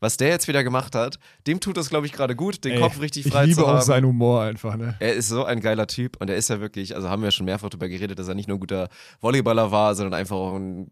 was 0.00 0.16
der 0.16 0.28
jetzt 0.28 0.48
wieder 0.48 0.62
gemacht 0.64 0.94
hat, 0.94 1.18
dem 1.46 1.60
tut 1.60 1.76
es, 1.78 1.88
glaube 1.90 2.06
ich, 2.06 2.12
gerade 2.12 2.34
gut, 2.36 2.64
den 2.64 2.72
Ey, 2.72 2.80
Kopf 2.80 3.00
richtig 3.00 3.26
Ich 3.26 3.32
frei 3.32 3.44
liebe 3.46 3.56
zu 3.60 3.66
haben. 3.66 3.78
auch 3.78 3.82
seinen 3.82 4.06
Humor 4.06 4.42
einfach, 4.42 4.76
ne? 4.76 4.94
Er 5.00 5.14
ist 5.14 5.28
so 5.28 5.44
ein 5.44 5.60
geiler 5.60 5.86
Typ 5.86 6.16
und 6.20 6.28
er 6.30 6.36
ist 6.36 6.48
ja 6.50 6.60
wirklich, 6.60 6.94
also 6.94 7.08
haben 7.08 7.22
wir 7.22 7.30
schon 7.30 7.46
mehrfach 7.46 7.68
darüber 7.70 7.88
geredet, 7.88 8.18
dass 8.18 8.28
er 8.28 8.34
nicht 8.34 8.48
nur 8.48 8.56
ein 8.56 8.60
guter 8.60 8.88
Volleyballer 9.20 9.70
war, 9.70 9.94
sondern 9.94 10.14
einfach 10.14 10.36
auch 10.36 10.54
ein 10.56 10.90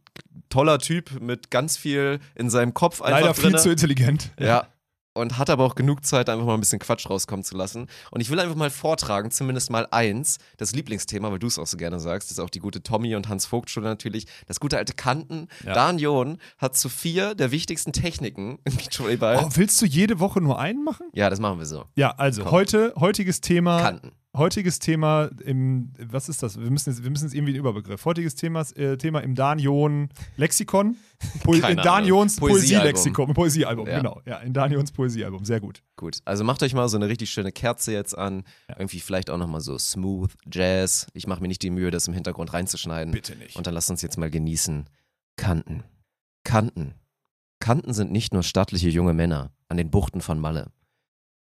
toller 0.48 0.78
Typ 0.78 1.20
mit 1.20 1.50
ganz 1.50 1.76
viel 1.76 2.18
in 2.34 2.50
seinem 2.50 2.74
Kopf 2.74 3.02
einfach 3.02 3.20
Leider 3.20 3.34
viel 3.34 3.44
drinne. 3.50 3.58
zu 3.62 3.70
intelligent. 3.70 4.30
Ja. 4.38 4.66
Und 5.12 5.38
hat 5.38 5.50
aber 5.50 5.64
auch 5.64 5.74
genug 5.74 6.04
Zeit, 6.04 6.28
einfach 6.28 6.46
mal 6.46 6.54
ein 6.54 6.60
bisschen 6.60 6.78
Quatsch 6.78 7.10
rauskommen 7.10 7.42
zu 7.42 7.56
lassen. 7.56 7.88
Und 8.12 8.20
ich 8.20 8.30
will 8.30 8.38
einfach 8.38 8.54
mal 8.54 8.70
vortragen, 8.70 9.32
zumindest 9.32 9.70
mal 9.70 9.88
eins, 9.90 10.38
das 10.56 10.72
Lieblingsthema, 10.72 11.32
weil 11.32 11.40
du 11.40 11.48
es 11.48 11.58
auch 11.58 11.66
so 11.66 11.76
gerne 11.76 11.98
sagst, 11.98 12.30
das 12.30 12.38
ist 12.38 12.44
auch 12.44 12.50
die 12.50 12.60
gute 12.60 12.82
Tommy 12.82 13.16
und 13.16 13.28
Hans 13.28 13.44
Vogt 13.46 13.70
Schule 13.70 13.86
natürlich, 13.86 14.26
das 14.46 14.60
gute 14.60 14.78
alte 14.78 14.92
Kanten. 14.92 15.48
Ja. 15.64 15.72
Dan 15.74 15.98
John 15.98 16.38
hat 16.58 16.76
zu 16.76 16.88
vier 16.88 17.34
der 17.34 17.50
wichtigsten 17.50 17.92
Techniken 17.92 18.60
im 18.64 18.76
Beachvolleyball. 18.76 19.44
Oh, 19.44 19.48
willst 19.54 19.82
du 19.82 19.86
jede 19.86 20.20
Woche 20.20 20.40
nur 20.40 20.60
einen 20.60 20.84
machen? 20.84 21.08
Ja, 21.12 21.28
das 21.28 21.40
machen 21.40 21.58
wir 21.58 21.66
so. 21.66 21.86
Ja, 21.96 22.12
also 22.16 22.44
Komm. 22.44 22.52
heute, 22.52 22.94
heutiges 22.96 23.40
Thema. 23.40 23.80
Kanten. 23.82 24.12
Heutiges 24.36 24.78
Thema 24.78 25.28
im, 25.44 25.92
was 25.98 26.28
ist 26.28 26.42
das? 26.44 26.58
Wir 26.60 26.70
müssen 26.70 26.90
jetzt, 26.90 27.02
wir 27.02 27.10
müssen 27.10 27.24
jetzt 27.24 27.34
irgendwie 27.34 27.50
einen 27.52 27.58
Überbegriff. 27.60 28.04
Heutiges 28.04 28.36
Thema, 28.36 28.60
äh, 28.76 28.96
Thema 28.96 29.20
im 29.20 29.34
Danion 29.34 30.08
Lexikon. 30.36 30.96
Po 31.42 31.52
in. 31.54 31.76
Danions. 31.76 32.36
Poesielexikon. 32.36 33.34
Poesiealbum, 33.34 33.88
Ja. 33.88 33.96
genau. 33.98 34.20
Ja, 34.26 34.36
in 34.38 34.52
Danions 34.52 34.92
Poesiealbum. 34.92 35.44
Sehr 35.44 35.58
gut. 35.58 35.82
Gut, 35.96 36.18
also 36.24 36.44
macht 36.44 36.62
euch 36.62 36.74
mal 36.74 36.88
so 36.88 36.96
eine 36.96 37.08
richtig 37.08 37.30
schöne 37.30 37.50
Kerze 37.50 37.92
jetzt 37.92 38.16
an. 38.16 38.44
Ja. 38.68 38.76
Irgendwie 38.78 39.00
vielleicht 39.00 39.30
auch 39.30 39.38
nochmal 39.38 39.62
so 39.62 39.76
Smooth 39.76 40.30
Jazz. 40.50 41.08
Ich 41.12 41.26
mache 41.26 41.40
mir 41.42 41.48
nicht 41.48 41.62
die 41.62 41.70
Mühe, 41.70 41.90
das 41.90 42.06
im 42.06 42.14
Hintergrund 42.14 42.52
reinzuschneiden. 42.52 43.12
Bitte 43.12 43.34
nicht. 43.34 43.56
Und 43.56 43.66
dann 43.66 43.74
lasst 43.74 43.90
uns 43.90 44.00
jetzt 44.00 44.16
mal 44.16 44.30
genießen. 44.30 44.88
Kanten. 45.36 45.82
Kanten. 46.44 46.94
Kanten 47.58 47.92
sind 47.94 48.12
nicht 48.12 48.32
nur 48.32 48.44
stattliche 48.44 48.88
junge 48.90 49.12
Männer 49.12 49.50
an 49.68 49.76
den 49.76 49.90
Buchten 49.90 50.20
von 50.20 50.38
Malle. 50.38 50.70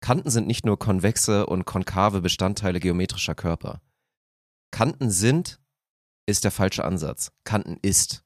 Kanten 0.04 0.28
sind 0.28 0.46
nicht 0.46 0.66
nur 0.66 0.78
konvexe 0.78 1.46
und 1.46 1.64
konkave 1.64 2.20
Bestandteile 2.20 2.78
geometrischer 2.78 3.34
Körper. 3.34 3.80
Kanten 4.70 5.10
sind 5.10 5.58
ist 6.26 6.44
der 6.44 6.50
falsche 6.50 6.84
Ansatz. 6.84 7.32
Kanten 7.44 7.78
ist. 7.80 8.22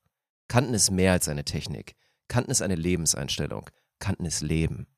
Kanten 0.49 0.74
ist 0.74 0.91
mehr 0.91 1.12
als 1.12 1.29
eine 1.29 1.45
Technik. 1.45 1.95
Kanten 2.26 2.51
ist 2.51 2.62
eine 2.62 2.74
Lebenseinstellung. 2.74 3.70
Kanten 4.01 4.24
ist 4.24 4.41
Leben. 4.41 4.89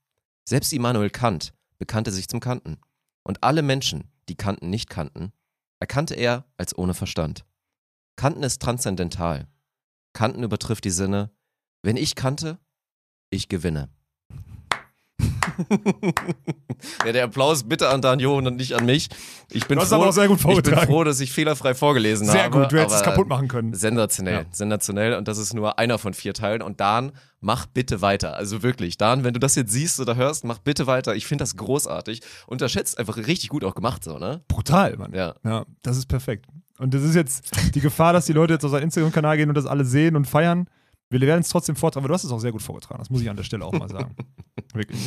Selbst 0.48 0.72
Immanuel 0.72 1.10
Kant 1.10 1.52
bekannte 1.76 2.12
sich 2.12 2.28
zum 2.28 2.40
Kanten. 2.40 2.80
Und 3.24 3.44
alle 3.44 3.60
Menschen, 3.60 4.10
die 4.30 4.36
Kanten 4.36 4.70
nicht 4.70 4.88
kannten, 4.88 5.32
erkannte 5.80 6.14
er 6.14 6.46
als 6.56 6.78
ohne 6.78 6.94
Verstand. 6.94 7.44
Kanten 8.16 8.42
ist 8.42 8.62
transzendental. 8.62 9.48
Kanten 10.14 10.42
übertrifft 10.42 10.86
die 10.86 10.90
Sinne. 10.90 11.30
Wenn 11.82 11.98
ich 11.98 12.14
kannte, 12.14 12.58
ich 13.28 13.50
gewinne. 13.50 13.90
ja, 17.04 17.12
der 17.12 17.24
Applaus 17.24 17.64
bitte 17.64 17.88
an 17.88 18.02
Dan 18.02 18.20
Johan 18.20 18.46
und 18.46 18.56
nicht 18.56 18.74
an 18.74 18.84
mich. 18.86 19.08
Ich 19.50 19.66
bin, 19.66 19.78
froh, 19.80 20.10
sehr 20.10 20.24
ich 20.24 20.28
bin 20.30 20.38
froh, 20.78 21.04
dass 21.04 21.20
ich 21.20 21.32
fehlerfrei 21.32 21.74
vorgelesen 21.74 22.26
Sehr 22.26 22.44
habe. 22.44 22.60
gut, 22.60 22.72
du 22.72 22.78
hättest 22.80 22.96
es 22.96 23.02
kaputt 23.02 23.28
machen 23.28 23.48
können. 23.48 23.74
Sensationell, 23.74 24.34
Ja. 24.34 24.44
sensationell. 24.52 25.14
Und 25.14 25.28
das 25.28 25.38
ist 25.38 25.54
nur 25.54 25.78
einer 25.78 25.98
von 25.98 26.14
vier 26.14 26.34
Teilen. 26.34 26.62
Und 26.62 26.80
Dan, 26.80 27.12
mach 27.40 27.66
bitte 27.66 28.00
weiter. 28.02 28.36
Also 28.36 28.62
wirklich, 28.62 28.96
Dan, 28.98 29.24
wenn 29.24 29.34
du 29.34 29.40
das 29.40 29.54
jetzt 29.56 29.72
siehst 29.72 30.00
oder 30.00 30.16
hörst, 30.16 30.44
mach 30.44 30.58
bitte 30.58 30.86
weiter. 30.86 31.14
Ich 31.16 31.26
finde 31.26 31.42
das 31.42 31.56
großartig. 31.56 32.20
Unterschätzt 32.46 32.98
einfach 32.98 33.16
richtig 33.16 33.48
gut 33.48 33.64
auch 33.64 33.74
gemacht, 33.74 34.04
so, 34.04 34.18
ne? 34.18 34.42
Brutal, 34.48 34.96
Mann. 34.96 35.12
Ja. 35.14 35.34
Ja, 35.44 35.64
das 35.82 35.96
ist 35.96 36.06
perfekt. 36.06 36.46
Und 36.78 36.94
das 36.94 37.02
ist 37.02 37.14
jetzt 37.14 37.50
die 37.74 37.80
Gefahr, 37.80 38.12
dass 38.12 38.26
die 38.26 38.32
Leute 38.32 38.54
jetzt 38.54 38.64
auf 38.64 38.70
seinen 38.70 38.84
Instagram-Kanal 38.84 39.36
gehen 39.36 39.48
und 39.50 39.54
das 39.54 39.66
alle 39.66 39.84
sehen 39.84 40.16
und 40.16 40.26
feiern. 40.26 40.66
Wir 41.12 41.20
werden 41.22 41.40
es 41.40 41.48
trotzdem 41.48 41.74
vortragen, 41.74 42.04
aber 42.04 42.08
du 42.08 42.14
hast 42.14 42.22
es 42.24 42.30
auch 42.30 42.38
sehr 42.38 42.52
gut 42.52 42.62
vorgetragen. 42.62 43.00
Das 43.00 43.10
muss 43.10 43.20
ich 43.20 43.28
an 43.28 43.36
der 43.36 43.42
Stelle 43.42 43.64
auch 43.64 43.72
mal 43.72 43.88
sagen. 43.88 44.14
Wirklich. 44.74 45.00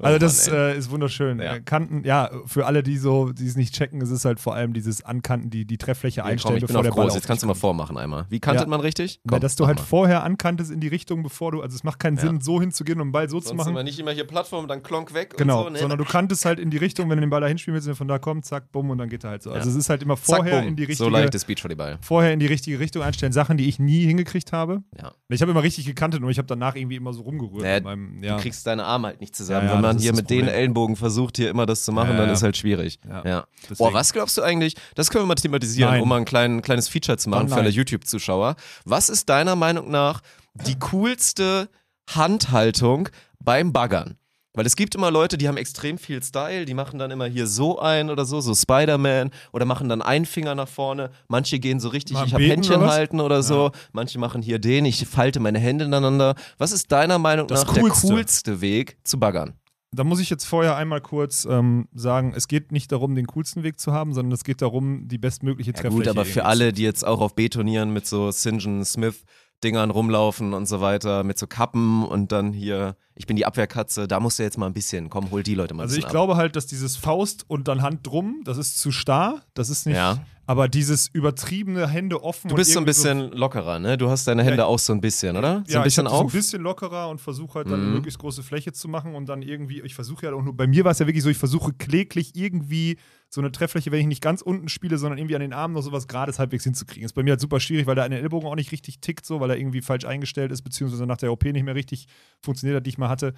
Oh 0.00 0.04
Also 0.04 0.18
das 0.18 0.48
äh, 0.48 0.76
ist 0.76 0.90
wunderschön. 0.90 1.38
Ja. 1.38 1.54
Äh, 1.56 1.60
Kanten, 1.60 2.02
ja, 2.04 2.30
für 2.46 2.66
alle, 2.66 2.82
die 2.82 2.96
so, 2.98 3.30
die 3.32 3.46
es 3.46 3.54
nicht 3.54 3.72
checken, 3.74 4.00
es 4.02 4.10
ist 4.10 4.24
halt 4.24 4.40
vor 4.40 4.54
allem 4.56 4.72
dieses 4.72 5.04
Ankanten, 5.04 5.50
die, 5.50 5.64
die 5.64 5.78
Trefffläche 5.78 6.16
Ja, 6.18 6.22
komm, 6.24 6.32
einstellen, 6.32 6.56
ich 6.56 6.60
bin 6.62 6.66
bevor 6.68 6.80
auf 6.80 6.84
der 6.86 6.90
Ball 6.90 7.04
groß. 7.04 7.10
auf 7.12 7.16
Jetzt 7.18 7.26
kannst 7.28 7.42
du 7.44 7.46
mal 7.46 7.54
vormachen 7.54 7.96
einmal. 7.96 8.26
Wie 8.30 8.40
kantet 8.40 8.64
Ja. 8.64 8.68
man 8.68 8.80
richtig? 8.80 9.16
Ja, 9.16 9.20
Komm, 9.28 9.40
dass 9.40 9.54
du 9.54 9.66
halt 9.68 9.78
mal. 9.78 9.84
vorher 9.84 10.24
ankanntest 10.24 10.72
in 10.72 10.80
die 10.80 10.88
Richtung, 10.88 11.22
bevor 11.22 11.52
du, 11.52 11.60
also 11.62 11.76
es 11.76 11.84
macht 11.84 12.00
keinen 12.00 12.16
Ja. 12.16 12.22
Sinn, 12.22 12.40
so 12.40 12.60
hinzugehen 12.60 13.00
und 13.00 13.08
den 13.08 13.12
Ball 13.12 13.28
so 13.28 13.38
zu 13.38 13.48
Sonst 13.48 13.58
machen. 13.58 13.70
immer 13.70 13.84
nicht 13.84 14.00
immer 14.00 14.10
hier 14.10 14.26
Plattform, 14.26 14.66
dann 14.66 14.82
Klonk 14.82 15.14
weg 15.14 15.34
Genau, 15.36 15.60
und 15.60 15.64
so. 15.66 15.70
ne? 15.74 15.78
sondern 15.78 15.98
du 15.98 16.04
kantest 16.04 16.44
halt 16.44 16.58
in 16.58 16.70
die 16.70 16.78
Richtung, 16.78 17.08
wenn 17.08 17.18
du 17.18 17.20
den 17.20 17.30
Ball 17.30 17.40
da 17.42 17.46
hinspielen 17.46 17.80
willst, 17.80 17.96
von 17.96 18.08
da 18.08 18.18
kommt, 18.18 18.44
zack, 18.46 18.72
bumm, 18.72 18.90
und 18.90 18.98
dann 18.98 19.08
geht 19.08 19.22
er 19.22 19.30
halt 19.30 19.42
so. 19.44 19.50
Also 19.52 19.68
Ja. 19.68 19.72
es 19.72 19.78
ist 19.78 19.88
halt 19.90 20.02
immer 20.02 20.16
Zack, 20.16 20.38
vorher 20.38 20.58
bumm. 20.60 20.68
in 20.70 20.76
die 20.76 20.82
So 20.84 20.88
richtige, 21.04 21.10
leicht 21.10 21.34
ist 21.36 21.46
Beachvolleyball. 21.46 21.98
vorher 22.00 22.32
in 22.32 22.40
die 22.40 22.46
richtige 22.46 22.80
Richtung 22.80 23.02
einstellen. 23.02 23.32
Sachen, 23.32 23.56
die 23.58 23.68
ich 23.68 23.78
nie 23.78 24.04
hingekriegt 24.06 24.50
habe. 24.52 24.82
Ja. 25.00 25.12
Ich 25.28 25.42
habe 25.44 25.52
immer 25.52 25.62
richtig 25.62 25.86
gekantet 25.86 26.22
und 26.22 26.28
ich 26.30 26.38
habe 26.38 26.46
danach 26.48 26.74
irgendwie 26.74 26.96
immer 26.96 27.12
so 27.12 27.22
rumgerührt. 27.22 27.62
Naja, 27.62 27.74
mit 27.76 27.84
meinem, 27.84 28.22
ja. 28.24 28.36
Du 28.36 28.42
kriegst 28.42 28.66
deine 28.66 28.84
Arme 28.84 29.08
halt 29.08 29.20
nicht 29.20 29.36
zusammen. 29.36 29.68
Ja, 29.68 29.74
Wenn 29.74 29.80
man 29.80 29.98
hier 29.98 30.12
mit 30.12 30.28
den 30.30 30.40
Problem. 30.40 30.54
Ellenbogen 30.56 30.96
versucht, 30.96 31.36
hier 31.36 31.50
immer 31.50 31.66
das 31.66 31.84
zu 31.84 31.92
machen, 31.92 32.16
dann 32.16 32.30
ist 32.30 32.42
halt 32.42 32.56
schwierig. 32.56 32.98
Ja. 33.24 33.46
Boah, 33.78 33.92
was 33.92 34.12
glaubst 34.12 34.36
du 34.36 34.42
eigentlich, 34.42 34.74
das 34.94 35.10
können 35.10 35.24
wir 35.24 35.28
mal 35.28 35.34
thematisieren, 35.36 35.92
Nein. 35.92 36.02
um 36.02 36.08
mal 36.08 36.16
ein 36.16 36.24
klein, 36.24 36.62
kleines 36.62 36.88
Feature 36.88 37.18
zu 37.18 37.28
machen 37.30 37.46
Oh 37.46 37.54
für 37.54 37.60
alle. 37.60 37.70
YouTube-Zuschauer. 37.70 38.56
Was 38.84 39.08
ist 39.08 39.28
deiner 39.28 39.56
Meinung 39.56 39.90
nach 39.90 40.20
die 40.66 40.78
coolste 40.78 41.68
Handhaltung 42.08 43.08
beim 43.42 43.72
Baggern? 43.72 44.16
Weil 44.56 44.66
es 44.66 44.76
gibt 44.76 44.94
immer 44.94 45.10
Leute, 45.10 45.36
die 45.36 45.48
haben 45.48 45.56
extrem 45.56 45.98
viel 45.98 46.22
Style, 46.22 46.64
die 46.64 46.74
machen 46.74 46.98
dann 47.00 47.10
immer 47.10 47.26
hier 47.26 47.48
so 47.48 47.80
ein 47.80 48.08
oder 48.08 48.24
so, 48.24 48.40
so 48.40 48.54
Spider-Man 48.54 49.30
oder 49.52 49.64
machen 49.64 49.88
dann 49.88 50.00
einen 50.00 50.26
Finger 50.26 50.54
nach 50.54 50.68
vorne. 50.68 51.10
Manche 51.26 51.58
gehen 51.58 51.80
so 51.80 51.88
richtig, 51.88 52.14
Mal 52.14 52.26
ich 52.26 52.34
habe 52.34 52.44
Händchen 52.44 52.76
oder 52.76 52.90
halten 52.90 53.20
oder 53.20 53.42
so. 53.42 53.72
Manche 53.92 54.18
machen 54.20 54.42
hier 54.42 54.60
den, 54.60 54.84
ich 54.84 55.06
falte 55.08 55.40
meine 55.40 55.58
Hände 55.58 55.84
ineinander. 55.86 56.36
Was 56.56 56.70
ist 56.70 56.92
deiner 56.92 57.18
Meinung 57.18 57.48
Das 57.48 57.64
nach 57.66 57.74
Coolste. 57.74 58.06
der 58.06 58.16
coolste 58.16 58.60
Weg 58.60 58.96
zu 59.02 59.18
baggern? 59.18 59.54
Da 59.90 60.02
muss 60.02 60.18
ich 60.18 60.28
jetzt 60.30 60.44
vorher 60.44 60.76
einmal 60.76 61.00
kurz 61.00 61.44
ähm, 61.48 61.86
sagen, 61.94 62.32
es 62.36 62.48
geht 62.48 62.72
nicht 62.72 62.90
darum, 62.90 63.14
den 63.14 63.26
coolsten 63.28 63.62
Weg 63.62 63.78
zu 63.78 63.92
haben, 63.92 64.12
sondern 64.12 64.32
es 64.32 64.42
geht 64.42 64.60
darum, 64.60 65.06
die 65.06 65.18
bestmögliche 65.18 65.70
Ja 65.70 65.74
Trefffläche. 65.76 65.96
gut, 65.96 66.08
aber 66.08 66.24
für 66.24 66.44
alle, 66.44 66.72
die 66.72 66.82
jetzt 66.82 67.04
auch 67.06 67.20
auf 67.20 67.34
B-Turnieren 67.36 67.92
mit 67.92 68.04
so 68.06 68.32
St. 68.32 68.54
John 68.58 68.84
Smith 68.84 69.22
Dingern 69.64 69.90
rumlaufen 69.90 70.52
und 70.54 70.66
so 70.66 70.80
weiter, 70.80 71.24
mit 71.24 71.38
so 71.38 71.46
Kappen 71.46 72.04
und 72.04 72.30
dann 72.30 72.52
hier, 72.52 72.96
ich 73.16 73.26
bin 73.26 73.36
die 73.36 73.46
Abwehrkatze, 73.46 74.06
da 74.06 74.20
musst 74.20 74.38
du 74.38 74.42
jetzt 74.42 74.58
mal 74.58 74.66
ein 74.66 74.74
bisschen, 74.74 75.08
komm, 75.10 75.30
hol 75.30 75.42
die 75.42 75.54
Leute 75.54 75.74
mal 75.74 75.82
Also 75.84 75.94
ich 75.96 76.02
bisschen 76.02 76.10
glaube 76.12 76.36
halt, 76.36 76.54
dass 76.56 76.66
dieses 76.66 76.96
Faust 76.96 77.44
und 77.48 77.66
dann 77.68 77.82
Hand 77.82 78.06
drum, 78.06 78.42
das 78.44 78.58
ist 78.58 78.78
zu 78.78 78.92
starr, 78.92 79.42
das 79.54 79.70
ist 79.70 79.86
nicht, 79.86 79.96
Ja. 79.96 80.18
aber 80.46 80.68
dieses 80.68 81.08
übertriebene 81.08 81.88
Hände 81.88 82.22
offen. 82.22 82.48
ab. 82.48 82.50
Du 82.50 82.56
bist 82.56 82.72
so 82.72 82.78
ein 82.78 82.84
bisschen 82.84 83.32
lockerer, 83.32 83.78
ne? 83.78 83.96
Du 83.96 84.10
hast 84.10 84.26
deine 84.28 84.44
Hände 84.44 84.66
auch 84.66 84.78
so 84.78 84.92
ein 84.92 85.00
bisschen, 85.00 85.36
oder? 85.36 85.64
So 85.66 85.72
ja, 85.74 85.80
ein 85.80 85.84
bisschen 85.84 86.06
ich 86.06 86.12
auf? 86.12 86.18
so 86.18 86.24
ein 86.24 86.40
bisschen 86.40 86.62
lockerer 86.62 87.08
und 87.08 87.20
versuche 87.20 87.54
halt 87.54 87.70
dann 87.70 87.80
Mhm. 87.80 87.86
eine 87.86 87.94
möglichst 87.94 88.18
große 88.20 88.42
Fläche 88.42 88.72
zu 88.72 88.88
machen 88.88 89.14
und 89.14 89.26
dann 89.28 89.42
irgendwie, 89.42 89.80
ich 89.80 89.94
versuche 89.94 90.26
ja 90.26 90.32
auch 90.34 90.42
nur, 90.42 90.54
bei 90.56 90.66
mir 90.66 90.84
war 90.84 90.92
es 90.92 90.98
ja 90.98 91.06
wirklich 91.06 91.22
so, 91.24 91.30
ich 91.30 91.38
versuche 91.38 91.72
kläglich 91.72 92.36
irgendwie 92.36 92.98
so 93.34 93.40
eine 93.40 93.50
Trefffläche, 93.50 93.90
wenn 93.90 93.98
ich 93.98 94.06
nicht 94.06 94.22
ganz 94.22 94.42
unten 94.42 94.68
spiele, 94.68 94.96
sondern 94.96 95.18
irgendwie 95.18 95.34
an 95.34 95.40
den 95.40 95.52
Armen 95.52 95.74
noch 95.74 95.82
sowas 95.82 96.06
Gerades 96.06 96.38
halbwegs 96.38 96.62
hinzukriegen. 96.62 97.04
Ist 97.04 97.14
bei 97.14 97.24
mir 97.24 97.32
halt 97.32 97.40
super 97.40 97.58
schwierig, 97.58 97.84
weil 97.86 97.96
der 97.96 98.04
an 98.04 98.12
den 98.12 98.20
Ellbogen 98.20 98.48
auch 98.48 98.54
nicht 98.54 98.70
richtig 98.70 99.00
tickt, 99.00 99.26
so, 99.26 99.40
weil 99.40 99.50
er 99.50 99.58
irgendwie 99.58 99.82
falsch 99.82 100.04
eingestellt 100.04 100.52
ist, 100.52 100.62
beziehungsweise 100.62 101.04
nach 101.04 101.16
der 101.16 101.32
OP 101.32 101.44
nicht 101.44 101.64
mehr 101.64 101.74
richtig 101.74 102.06
funktioniert 102.40 102.76
hat, 102.76 102.86
die 102.86 102.90
ich 102.90 102.98
mal 102.98 103.08
hatte. 103.08 103.34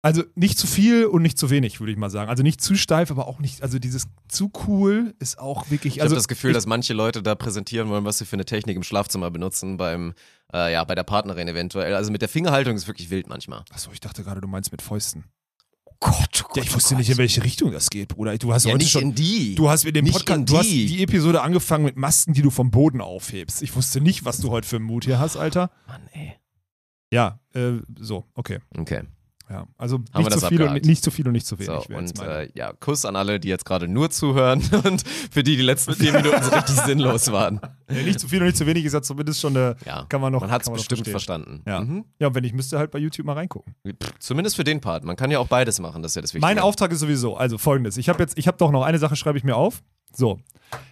Also 0.00 0.22
nicht 0.34 0.58
zu 0.58 0.66
viel 0.66 1.04
und 1.04 1.20
nicht 1.20 1.38
zu 1.38 1.50
wenig, 1.50 1.78
würde 1.78 1.92
ich 1.92 1.98
mal 1.98 2.08
sagen. 2.08 2.30
Also 2.30 2.42
nicht 2.42 2.62
zu 2.62 2.74
steif, 2.74 3.10
aber 3.10 3.26
auch 3.26 3.38
nicht, 3.38 3.62
also 3.62 3.78
dieses 3.78 4.06
zu 4.28 4.50
cool 4.66 5.14
ist 5.18 5.38
auch 5.38 5.70
wirklich. 5.70 5.96
Ich 5.96 6.02
also 6.02 6.12
habe 6.12 6.18
das 6.18 6.28
Gefühl, 6.28 6.54
dass 6.54 6.64
manche 6.64 6.94
Leute 6.94 7.22
da 7.22 7.34
präsentieren 7.34 7.90
wollen, 7.90 8.06
was 8.06 8.16
sie 8.16 8.24
für 8.24 8.36
eine 8.36 8.46
Technik 8.46 8.76
im 8.76 8.82
Schlafzimmer 8.82 9.30
benutzen, 9.30 9.76
beim, 9.76 10.14
äh, 10.54 10.72
ja, 10.72 10.84
bei 10.84 10.94
der 10.94 11.04
Partnerin 11.04 11.48
eventuell. 11.48 11.94
Also 11.94 12.12
mit 12.12 12.22
der 12.22 12.30
Fingerhaltung 12.30 12.76
ist 12.76 12.86
wirklich 12.86 13.10
wild 13.10 13.28
manchmal. 13.28 13.64
Achso, 13.72 13.90
ich 13.92 14.00
dachte 14.00 14.22
gerade, 14.24 14.40
du 14.40 14.48
meinst 14.48 14.72
mit 14.72 14.80
Fäusten. 14.80 15.24
Gott, 16.04 16.44
oh 16.46 16.52
Ja, 16.56 16.62
ich 16.62 16.74
wusste 16.74 16.96
nicht, 16.96 17.08
in 17.08 17.16
welche 17.16 17.42
Richtung 17.42 17.72
das 17.72 17.88
geht, 17.88 18.08
Bruder. 18.08 18.36
Du 18.36 18.52
hast 18.52 18.64
Ja, 18.64 18.72
heute 18.72 18.78
nicht 18.84 18.90
schon. 18.92 19.02
in 19.02 19.14
die. 19.14 19.54
Du 19.54 19.70
hast 19.70 19.84
mit 19.84 19.96
dem 19.96 20.04
Nicht 20.04 20.12
Podcast, 20.14 20.38
in 20.40 20.46
du 20.46 20.58
hast 20.58 20.66
die. 20.70 20.86
die 20.86 21.02
Episode 21.02 21.40
angefangen 21.40 21.84
mit 21.84 21.96
Masken, 21.96 22.34
die 22.34 22.42
du 22.42 22.50
vom 22.50 22.70
Boden 22.70 23.00
aufhebst. 23.00 23.62
Ich 23.62 23.74
wusste 23.74 24.00
nicht, 24.02 24.24
was 24.26 24.38
du 24.38 24.50
heute 24.50 24.68
für 24.68 24.76
einen 24.76 24.84
Mut 24.84 25.04
hier 25.06 25.18
hast, 25.18 25.36
Alter. 25.38 25.70
Mann, 25.86 26.02
ey. 26.12 26.34
Ja, 27.10 27.40
äh, 27.54 27.78
so, 27.98 28.26
okay. 28.34 28.58
Okay. 28.76 29.02
Ja, 29.50 29.66
also 29.76 30.00
wir 30.12 30.22
nicht 30.22 30.32
zu 30.38 30.46
viel 30.48 30.62
und 30.62 30.84
nicht 30.86 31.04
zu 31.04 31.10
viel 31.10 31.26
und 31.26 31.32
nicht 31.32 31.46
zu 31.46 31.58
wenig. 31.58 31.86
So, 31.86 31.94
und 31.94 32.18
äh, 32.20 32.48
ja, 32.54 32.72
Kuss 32.72 33.04
an 33.04 33.14
alle, 33.14 33.38
die 33.38 33.48
jetzt 33.48 33.66
gerade 33.66 33.88
nur 33.88 34.10
zuhören 34.10 34.62
und 34.84 35.06
für 35.06 35.42
die 35.42 35.56
die 35.56 35.62
letzten 35.62 35.94
vier 35.94 36.12
Minuten 36.12 36.42
so 36.42 36.50
richtig 36.50 36.76
sinnlos 36.86 37.30
waren. 37.30 37.60
ja, 37.90 38.02
nicht 38.02 38.20
zu 38.20 38.28
viel 38.28 38.38
und 38.40 38.46
nicht 38.46 38.56
zu 38.56 38.66
wenig 38.66 38.86
ist 38.86 38.94
ja 38.94 39.02
zumindest 39.02 39.40
schon 39.40 39.54
eine. 39.56 39.76
Ja, 39.84 40.06
Kann 40.08 40.22
man 40.22 40.32
noch. 40.32 40.40
man 40.40 40.50
hat 40.50 40.62
es 40.62 40.70
bestimmt 40.70 41.06
verstanden. 41.06 41.62
Ja. 41.66 41.80
Mhm. 41.80 42.04
Ja, 42.18 42.28
und 42.28 42.34
wenn 42.34 42.44
ich 42.44 42.54
müsste 42.54 42.78
halt 42.78 42.90
bei 42.90 42.98
YouTube 42.98 43.26
mal 43.26 43.34
reingucken. 43.34 43.74
Zumindest 44.18 44.56
für 44.56 44.64
den 44.64 44.80
Part. 44.80 45.04
Man 45.04 45.16
kann 45.16 45.30
ja 45.30 45.38
auch 45.38 45.48
beides 45.48 45.78
machen, 45.78 46.02
das 46.02 46.12
ist 46.12 46.16
ja 46.16 46.22
das 46.22 46.32
Wichtige. 46.32 46.46
Mein 46.46 46.58
Auftrag 46.58 46.90
ist 46.92 47.00
sowieso, 47.00 47.36
also 47.36 47.58
folgendes. 47.58 47.98
Ich 47.98 48.08
habe 48.08 48.20
jetzt, 48.20 48.38
ich 48.38 48.46
habe 48.46 48.56
doch 48.56 48.70
noch 48.70 48.82
eine 48.82 48.98
Sache, 48.98 49.14
schreibe 49.14 49.36
ich 49.36 49.44
mir 49.44 49.56
auf. 49.56 49.82
So. 50.14 50.40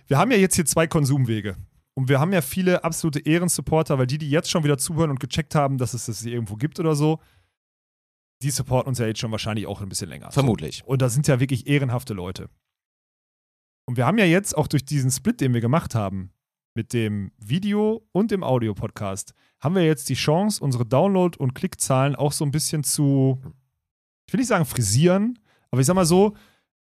Wir 0.08 0.18
haben 0.18 0.30
ja 0.30 0.36
jetzt 0.36 0.56
hier 0.56 0.66
zwei 0.66 0.86
Konsumwege. 0.86 1.56
Und 1.94 2.08
wir 2.08 2.20
haben 2.20 2.32
ja 2.32 2.40
viele 2.40 2.84
absolute 2.84 3.20
Ehrensupporter, 3.20 3.98
weil 3.98 4.06
die, 4.06 4.18
die 4.18 4.30
jetzt 4.30 4.50
schon 4.50 4.64
wieder 4.64 4.78
zuhören 4.78 5.10
und 5.10 5.20
gecheckt 5.20 5.54
haben, 5.54 5.78
dass 5.78 5.94
es 5.94 6.06
das 6.06 6.24
irgendwo 6.24 6.56
gibt 6.56 6.80
oder 6.80 6.94
so, 6.94 7.18
die 8.42 8.50
supporten 8.50 8.88
uns 8.88 8.98
ja 8.98 9.06
jetzt 9.06 9.20
schon 9.20 9.30
wahrscheinlich 9.30 9.66
auch 9.66 9.80
ein 9.80 9.88
bisschen 9.88 10.08
länger. 10.08 10.30
Vermutlich. 10.30 10.82
Und 10.84 11.02
das 11.02 11.14
sind 11.14 11.28
ja 11.28 11.40
wirklich 11.40 11.66
ehrenhafte 11.66 12.14
Leute. 12.14 12.48
Und 13.86 13.96
wir 13.96 14.06
haben 14.06 14.18
ja 14.18 14.24
jetzt 14.24 14.56
auch 14.56 14.66
durch 14.66 14.84
diesen 14.84 15.10
Split, 15.10 15.40
den 15.40 15.54
wir 15.54 15.60
gemacht 15.60 15.94
haben, 15.94 16.32
mit 16.74 16.92
dem 16.92 17.32
Video 17.38 18.06
und 18.12 18.30
dem 18.30 18.42
Audio-Podcast, 18.42 19.34
haben 19.60 19.74
wir 19.74 19.84
jetzt 19.84 20.08
die 20.08 20.14
Chance, 20.14 20.62
unsere 20.62 20.84
Download- 20.84 21.36
und 21.36 21.54
Klickzahlen 21.54 22.16
auch 22.16 22.32
so 22.32 22.44
ein 22.44 22.50
bisschen 22.50 22.82
zu, 22.82 23.40
ich 24.26 24.32
will 24.32 24.40
nicht 24.40 24.48
sagen 24.48 24.64
frisieren, 24.64 25.38
aber 25.70 25.80
ich 25.80 25.86
sag 25.86 25.94
mal 25.94 26.06
so, 26.06 26.34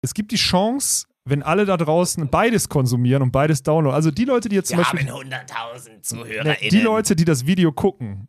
es 0.02 0.14
gibt 0.14 0.30
die 0.30 0.36
Chance, 0.36 1.06
wenn 1.24 1.42
alle 1.42 1.64
da 1.64 1.76
draußen 1.76 2.28
beides 2.28 2.68
konsumieren 2.68 3.22
und 3.22 3.32
beides 3.32 3.62
downloaden. 3.62 3.94
Also 3.94 4.10
die 4.10 4.24
Leute, 4.24 4.48
die 4.48 4.56
jetzt 4.56 4.68
zum 4.68 4.78
Beispiel. 4.78 5.00
100.000 5.00 6.44
Ne, 6.44 6.56
die 6.70 6.80
Leute, 6.80 7.16
die 7.16 7.24
das 7.24 7.46
Video 7.46 7.72
gucken, 7.72 8.28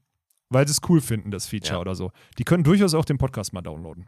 weil 0.49 0.67
sie 0.67 0.71
es 0.71 0.79
cool 0.89 1.01
finden, 1.01 1.31
das 1.31 1.47
Feature 1.47 1.75
Ja. 1.75 1.81
oder 1.81 1.95
so, 1.95 2.11
die 2.37 2.43
können 2.43 2.63
durchaus 2.63 2.93
auch 2.93 3.05
den 3.05 3.17
Podcast 3.17 3.53
mal 3.53 3.61
downloaden. 3.61 4.07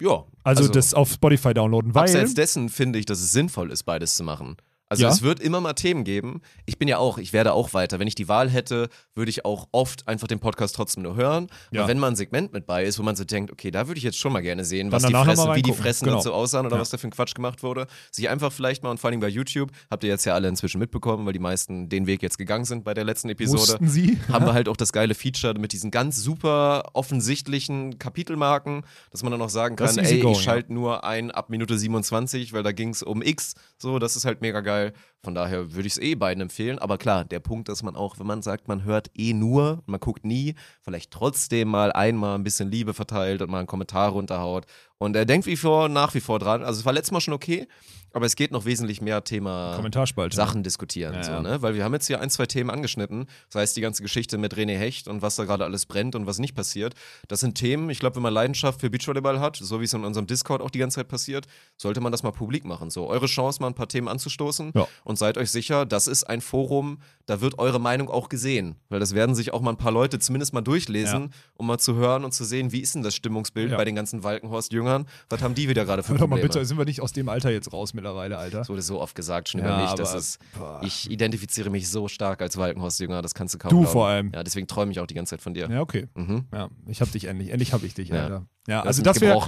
Ja. 0.00 0.24
Also, 0.44 0.66
das 0.66 0.94
auf 0.94 1.10
Spotify 1.12 1.52
downloaden, 1.52 1.94
weil. 1.94 2.04
Abseits 2.04 2.34
dessen 2.34 2.68
finde 2.70 2.98
ich, 2.98 3.04
dass 3.06 3.20
es 3.20 3.32
sinnvoll 3.32 3.70
ist, 3.70 3.82
beides 3.82 4.14
zu 4.16 4.24
machen. 4.24 4.56
Also 4.90 5.04
Ja. 5.04 5.08
es 5.08 5.22
wird 5.22 5.38
immer 5.40 5.60
mal 5.60 5.72
Themen 5.74 6.02
geben. 6.04 6.42
Ich 6.66 6.76
bin 6.76 6.88
ja 6.88 6.98
auch, 6.98 7.16
ich 7.18 7.32
werde 7.32 7.52
auch 7.52 7.72
weiter. 7.74 8.00
Wenn 8.00 8.08
ich 8.08 8.16
die 8.16 8.28
Wahl 8.28 8.50
hätte, 8.50 8.88
würde 9.14 9.30
ich 9.30 9.44
auch 9.44 9.68
oft 9.70 10.06
einfach 10.08 10.26
den 10.26 10.40
Podcast 10.40 10.74
trotzdem 10.74 11.04
nur 11.04 11.14
hören. 11.14 11.46
Ja. 11.70 11.80
Aber 11.82 11.88
wenn 11.88 11.98
mal 11.98 12.08
ein 12.08 12.16
Segment 12.16 12.52
mit 12.52 12.66
bei 12.66 12.84
ist, 12.84 12.98
wo 12.98 13.04
man 13.04 13.14
so 13.14 13.22
denkt, 13.24 13.52
okay, 13.52 13.70
da 13.70 13.86
würde 13.86 13.98
ich 13.98 14.04
jetzt 14.04 14.18
schon 14.18 14.32
mal 14.32 14.40
gerne 14.42 14.64
sehen, 14.64 14.90
was 14.90 15.04
die 15.04 15.12
danach 15.12 15.26
noch 15.26 15.32
Fresse, 15.34 15.46
mal 15.48 15.56
wie 15.56 15.62
die. 15.62 15.72
Fressen 15.72 16.06
Genau. 16.06 16.16
und 16.16 16.22
so 16.24 16.32
aussahen 16.32 16.66
oder 16.66 16.74
Ja. 16.76 16.82
was 16.82 16.90
da 16.90 16.98
für 16.98 17.06
ein 17.06 17.12
Quatsch 17.12 17.34
gemacht 17.34 17.62
wurde, 17.62 17.86
sich 18.10 18.28
einfach 18.28 18.52
vielleicht 18.52 18.82
mal 18.82 18.90
und 18.90 18.98
vor 18.98 19.10
allem 19.10 19.20
bei 19.20 19.28
YouTube, 19.28 19.70
habt 19.90 20.02
ihr 20.02 20.10
jetzt 20.10 20.24
ja 20.26 20.34
alle 20.34 20.48
inzwischen 20.48 20.80
mitbekommen, 20.80 21.24
weil 21.24 21.32
die 21.34 21.38
meisten 21.38 21.88
den 21.88 22.08
Weg 22.08 22.20
jetzt 22.20 22.36
gegangen 22.38 22.64
sind 22.64 22.82
bei 22.82 22.92
der 22.92 23.04
letzten 23.04 23.28
Episode 23.28 23.58
Mussten 23.60 23.88
sie? 23.88 24.18
haben 24.32 24.44
wir 24.44 24.54
halt 24.54 24.68
auch 24.68 24.76
das 24.76 24.92
geile 24.92 25.14
Feature 25.14 25.54
mit 25.56 25.72
diesen 25.72 25.92
ganz 25.92 26.16
super 26.16 26.90
offensichtlichen 26.94 27.98
Kapitelmarken, 27.98 28.82
dass 29.12 29.22
man 29.22 29.30
dann 29.30 29.40
auch 29.42 29.50
sagen 29.50 29.76
kann, 29.76 29.96
ey, 29.98 30.18
going, 30.20 30.34
ich 30.34 30.42
schalte 30.42 30.72
nur 30.72 31.04
ein 31.04 31.30
ab 31.30 31.48
Minute 31.50 31.78
27, 31.78 32.52
weil 32.52 32.64
da 32.64 32.72
ging 32.72 32.88
es 32.90 33.04
um 33.04 33.22
X. 33.22 33.54
So, 33.78 34.00
das 34.00 34.16
ist 34.16 34.24
halt 34.24 34.40
mega 34.40 34.60
geil. 34.62 34.79
so 34.88 34.92
Von 35.22 35.34
daher 35.34 35.74
würde 35.74 35.86
ich 35.86 35.94
es 35.94 35.98
eh 35.98 36.14
beiden 36.14 36.40
empfehlen. 36.40 36.78
Aber 36.78 36.96
klar, 36.96 37.24
der 37.24 37.40
Punkt, 37.40 37.68
dass 37.68 37.82
man 37.82 37.94
auch, 37.94 38.18
wenn 38.18 38.26
man 38.26 38.40
sagt, 38.40 38.68
man 38.68 38.84
hört 38.84 39.10
eh 39.14 39.34
nur, 39.34 39.82
man 39.86 40.00
guckt 40.00 40.24
nie, 40.24 40.54
vielleicht 40.80 41.10
trotzdem 41.10 41.68
mal 41.68 41.92
einmal 41.92 42.36
ein 42.36 42.44
bisschen 42.44 42.70
Liebe 42.70 42.94
verteilt 42.94 43.42
und 43.42 43.50
mal 43.50 43.58
einen 43.58 43.66
Kommentar 43.66 44.10
runterhaut. 44.10 44.64
Und 44.96 45.16
er 45.16 45.24
denkt 45.24 45.46
wie 45.46 45.56
vor, 45.56 45.88
nach 45.88 46.14
wie 46.14 46.20
vor 46.20 46.38
dran. 46.38 46.62
Also 46.62 46.80
es 46.80 46.86
war 46.86 46.92
letztes 46.92 47.12
Mal 47.12 47.20
schon 47.20 47.34
okay, 47.34 47.66
aber 48.12 48.26
es 48.26 48.36
geht 48.36 48.50
noch 48.50 48.64
wesentlich 48.64 49.00
mehr 49.00 49.22
Thema 49.24 49.74
Kommentarspalte. 49.76 50.36
Sachen 50.36 50.62
diskutieren. 50.62 51.14
Ja, 51.14 51.22
so, 51.22 51.32
ja. 51.32 51.40
ne? 51.40 51.62
Weil 51.62 51.74
wir 51.74 51.84
haben 51.84 51.94
jetzt 51.94 52.06
hier 52.06 52.20
ein, 52.20 52.28
zwei 52.28 52.46
Themen 52.46 52.70
angeschnitten. 52.70 53.26
Das 53.50 53.60
heißt, 53.60 53.76
die 53.76 53.80
ganze 53.80 54.02
Geschichte 54.02 54.36
mit 54.36 54.54
René 54.54 54.76
Hecht 54.76 55.08
und 55.08 55.22
was 55.22 55.36
da 55.36 55.44
gerade 55.44 55.64
alles 55.64 55.86
brennt 55.86 56.14
und 56.16 56.26
was 56.26 56.38
nicht 56.38 56.54
passiert. 56.54 56.94
Das 57.28 57.40
sind 57.40 57.54
Themen, 57.54 57.88
ich 57.88 57.98
glaube, 57.98 58.16
wenn 58.16 58.22
man 58.22 58.34
Leidenschaft 58.34 58.80
für 58.80 58.90
Beachvolleyball 58.90 59.40
hat, 59.40 59.56
so 59.56 59.80
wie 59.80 59.84
es 59.84 59.92
in 59.92 60.04
unserem 60.04 60.26
Discord 60.26 60.60
auch 60.60 60.70
die 60.70 60.78
ganze 60.78 60.96
Zeit 60.96 61.08
passiert, 61.08 61.46
sollte 61.76 62.00
man 62.00 62.12
das 62.12 62.22
mal 62.22 62.32
publik 62.32 62.64
machen. 62.64 62.90
So, 62.90 63.08
eure 63.08 63.26
Chance, 63.26 63.60
mal 63.60 63.68
ein 63.68 63.74
paar 63.74 63.88
Themen 63.88 64.08
anzustoßen 64.08 64.72
Ja. 64.74 64.86
Und 65.10 65.16
seid 65.16 65.36
euch 65.36 65.50
sicher, 65.50 65.84
das 65.84 66.06
ist 66.06 66.24
ein 66.24 66.40
Forum, 66.40 66.98
da 67.26 67.40
wird 67.42 67.58
eure 67.58 67.78
Meinung 67.78 68.08
auch 68.08 68.28
gesehen. 68.28 68.76
Weil 68.88 68.98
das 69.00 69.14
werden 69.14 69.34
sich 69.34 69.52
auch 69.52 69.60
mal 69.60 69.70
ein 69.72 69.76
paar 69.76 69.92
Leute 69.92 70.18
zumindest 70.18 70.52
mal 70.54 70.62
durchlesen, 70.62 71.22
Ja. 71.24 71.28
um 71.54 71.66
mal 71.66 71.78
zu 71.78 71.94
hören 71.94 72.24
und 72.24 72.32
zu 72.32 72.44
sehen, 72.44 72.72
wie 72.72 72.80
ist 72.80 72.94
denn 72.94 73.02
das 73.02 73.14
Stimmungsbild 73.14 73.70
Ja. 73.72 73.76
bei 73.76 73.84
den 73.84 73.94
ganzen 73.94 74.24
Walkenhorst-Jüngern? 74.24 75.06
Was 75.28 75.42
haben 75.42 75.54
die 75.54 75.68
wieder 75.68 75.84
gerade 75.84 76.02
für 76.02 76.10
Hör 76.12 76.18
doch 76.18 76.26
mal 76.26 76.36
Probleme? 76.36 76.48
bitte, 76.54 76.64
sind 76.64 76.78
wir 76.78 76.84
nicht 76.86 77.00
aus 77.02 77.12
dem 77.12 77.28
Alter 77.28 77.50
jetzt 77.50 77.72
raus 77.72 77.92
mittlerweile, 77.94 78.38
Alter? 78.38 78.58
Das 78.58 78.68
wurde 78.68 78.82
so 78.82 79.00
oft 79.00 79.14
gesagt 79.14 79.48
schon 79.50 79.60
Ja, 79.60 79.94
dass 79.94 80.10
aber- 80.10 80.18
es, 80.18 80.38
boah. 80.58 80.80
ich 80.82 81.10
identifiziere 81.10 81.70
mich 81.70 81.88
so 81.88 82.08
stark 82.08 82.40
als 82.42 82.56
Walkenhorst-Jünger, 82.56 83.20
das 83.22 83.34
kannst 83.34 83.54
du 83.54 83.58
kaum 83.58 83.70
Du 83.70 83.76
glauben. 83.80 83.92
vor 83.92 84.06
allem. 84.08 84.32
Ja, 84.34 84.42
deswegen 84.42 84.66
träume 84.66 84.92
ich 84.92 85.00
auch 85.00 85.06
die 85.06 85.14
ganze 85.14 85.30
Zeit 85.30 85.42
von 85.42 85.54
dir. 85.54 85.68
Ja, 85.70 85.80
okay. 85.80 86.06
Mhm. 86.14 86.46
Ja, 86.52 86.68
ich 86.86 87.00
hab 87.00 87.10
dich 87.12 87.24
endlich. 87.26 87.50
Endlich 87.50 87.72
hab 87.72 87.82
ich 87.84 87.94
dich. 87.94 88.12
Alter. 88.12 88.46
Ja, 88.66 88.82
also 88.82 89.02
das 89.02 89.20
wäre 89.20 89.40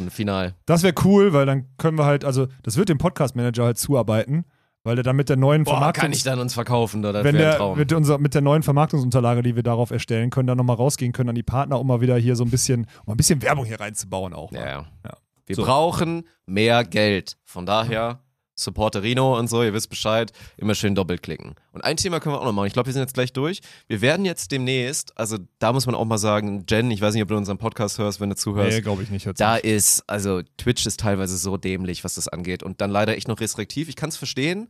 das 0.67 0.83
wär 0.83 0.95
cool, 1.05 1.33
weil 1.33 1.47
dann 1.47 1.67
können 1.79 1.99
wir 1.99 2.07
halt, 2.07 2.25
also 2.25 2.47
das 2.63 2.77
wird 2.77 2.89
dem 2.89 2.99
Podcast-Manager 2.99 3.65
halt 3.65 3.79
zuarbeiten. 3.79 4.45
Weil 4.85 4.97
der 4.97 5.05
dann 5.05 5.15
mit 5.17 5.29
der 5.29 5.37
neuen 5.37 5.63
Boah, 5.65 5.75
Vermarktung. 5.75 6.03
kann 6.03 6.13
ich 6.13 6.25
dann 6.25 6.41
uns 6.41 6.55
verkaufen, 6.55 7.05
oder? 7.05 7.23
Wenn 7.23 7.37
der 7.37 7.75
mit, 7.77 7.93
unser, 7.93 8.19
mit 8.19 8.35
der 8.35 8.41
neuen 8.41 8.63
Vermarktungsunterlage, 8.65 9.43
die 9.43 9.55
wir 9.55 9.63
darauf 9.63 9.91
erstellen 9.93 10.31
können, 10.31 10.49
dann 10.49 10.59
nochmal 10.59 10.77
rausgehen 10.77 11.13
können 11.13 11.29
an 11.29 11.35
die 11.37 11.45
Partner, 11.45 11.79
um 11.79 11.87
mal 11.87 12.01
wieder 12.01 12.17
hier 12.17 12.35
so 12.35 12.43
ein 12.45 12.51
bisschen, 12.51 12.87
um 13.05 13.15
ein 13.15 13.17
bisschen 13.17 13.41
Werbung 13.43 13.65
hier 13.65 13.79
reinzubauen 13.79 14.33
auch. 14.33 14.51
Ja, 14.53 14.61
ja. 14.61 14.87
Ja. 15.05 15.13
Wir 15.47 15.57
So. 15.57 15.63
brauchen 15.65 16.27
mehr 16.47 16.83
Geld. 16.85 17.37
Von 17.45 17.65
daher, 17.65 18.21
Supporterino 18.55 19.39
und 19.39 19.49
so, 19.49 19.63
ihr 19.63 19.73
wisst 19.73 19.89
Bescheid, 19.91 20.33
immer 20.57 20.75
schön 20.75 20.95
doppelt 20.95 21.23
klicken. 21.23 21.55
Und 21.73 21.83
ein 21.85 21.97
Thema 21.97 22.21
können 22.21 22.35
wir 22.35 22.41
auch 22.41 22.45
noch 22.45 22.53
machen. 22.53 22.67
Ich 22.67 22.73
glaube, 22.73 22.87
wir 22.87 22.93
sind 22.93 23.01
jetzt 23.03 23.15
gleich 23.15 23.33
durch. 23.33 23.61
Wir 23.89 24.01
werden 24.01 24.25
jetzt 24.25 24.53
demnächst, 24.53 25.17
also 25.19 25.39
da 25.59 25.73
muss 25.73 25.87
man 25.87 25.95
auch 25.95 26.05
mal 26.05 26.19
sagen, 26.19 26.65
Jen, 26.69 26.91
ich 26.91 27.01
weiß 27.01 27.15
nicht, 27.15 27.23
ob 27.23 27.29
du 27.29 27.37
unseren 27.37 27.59
Podcast 27.59 27.99
hörst, 27.99 28.21
wenn 28.21 28.31
du 28.31 28.37
zuhörst. 28.37 28.77
Nee, 28.77 28.83
glaube 28.83 29.03
ich 29.03 29.11
nicht. 29.11 29.27
Da 29.41 29.55
nicht. 29.55 29.65
ist, 29.65 30.05
also 30.09 30.43
Twitch 30.59 30.85
ist 30.87 31.01
teilweise 31.01 31.37
so 31.39 31.57
dämlich, 31.57 32.05
was 32.05 32.15
das 32.15 32.29
angeht. 32.29 32.63
Und 32.63 32.81
dann 32.81 32.91
leider 32.91 33.17
echt 33.17 33.29
noch 33.29 33.41
restriktiv. 33.41 33.89
Ich 33.89 33.97
kann 33.97 34.11
es 34.11 34.17
verstehen. 34.17 34.69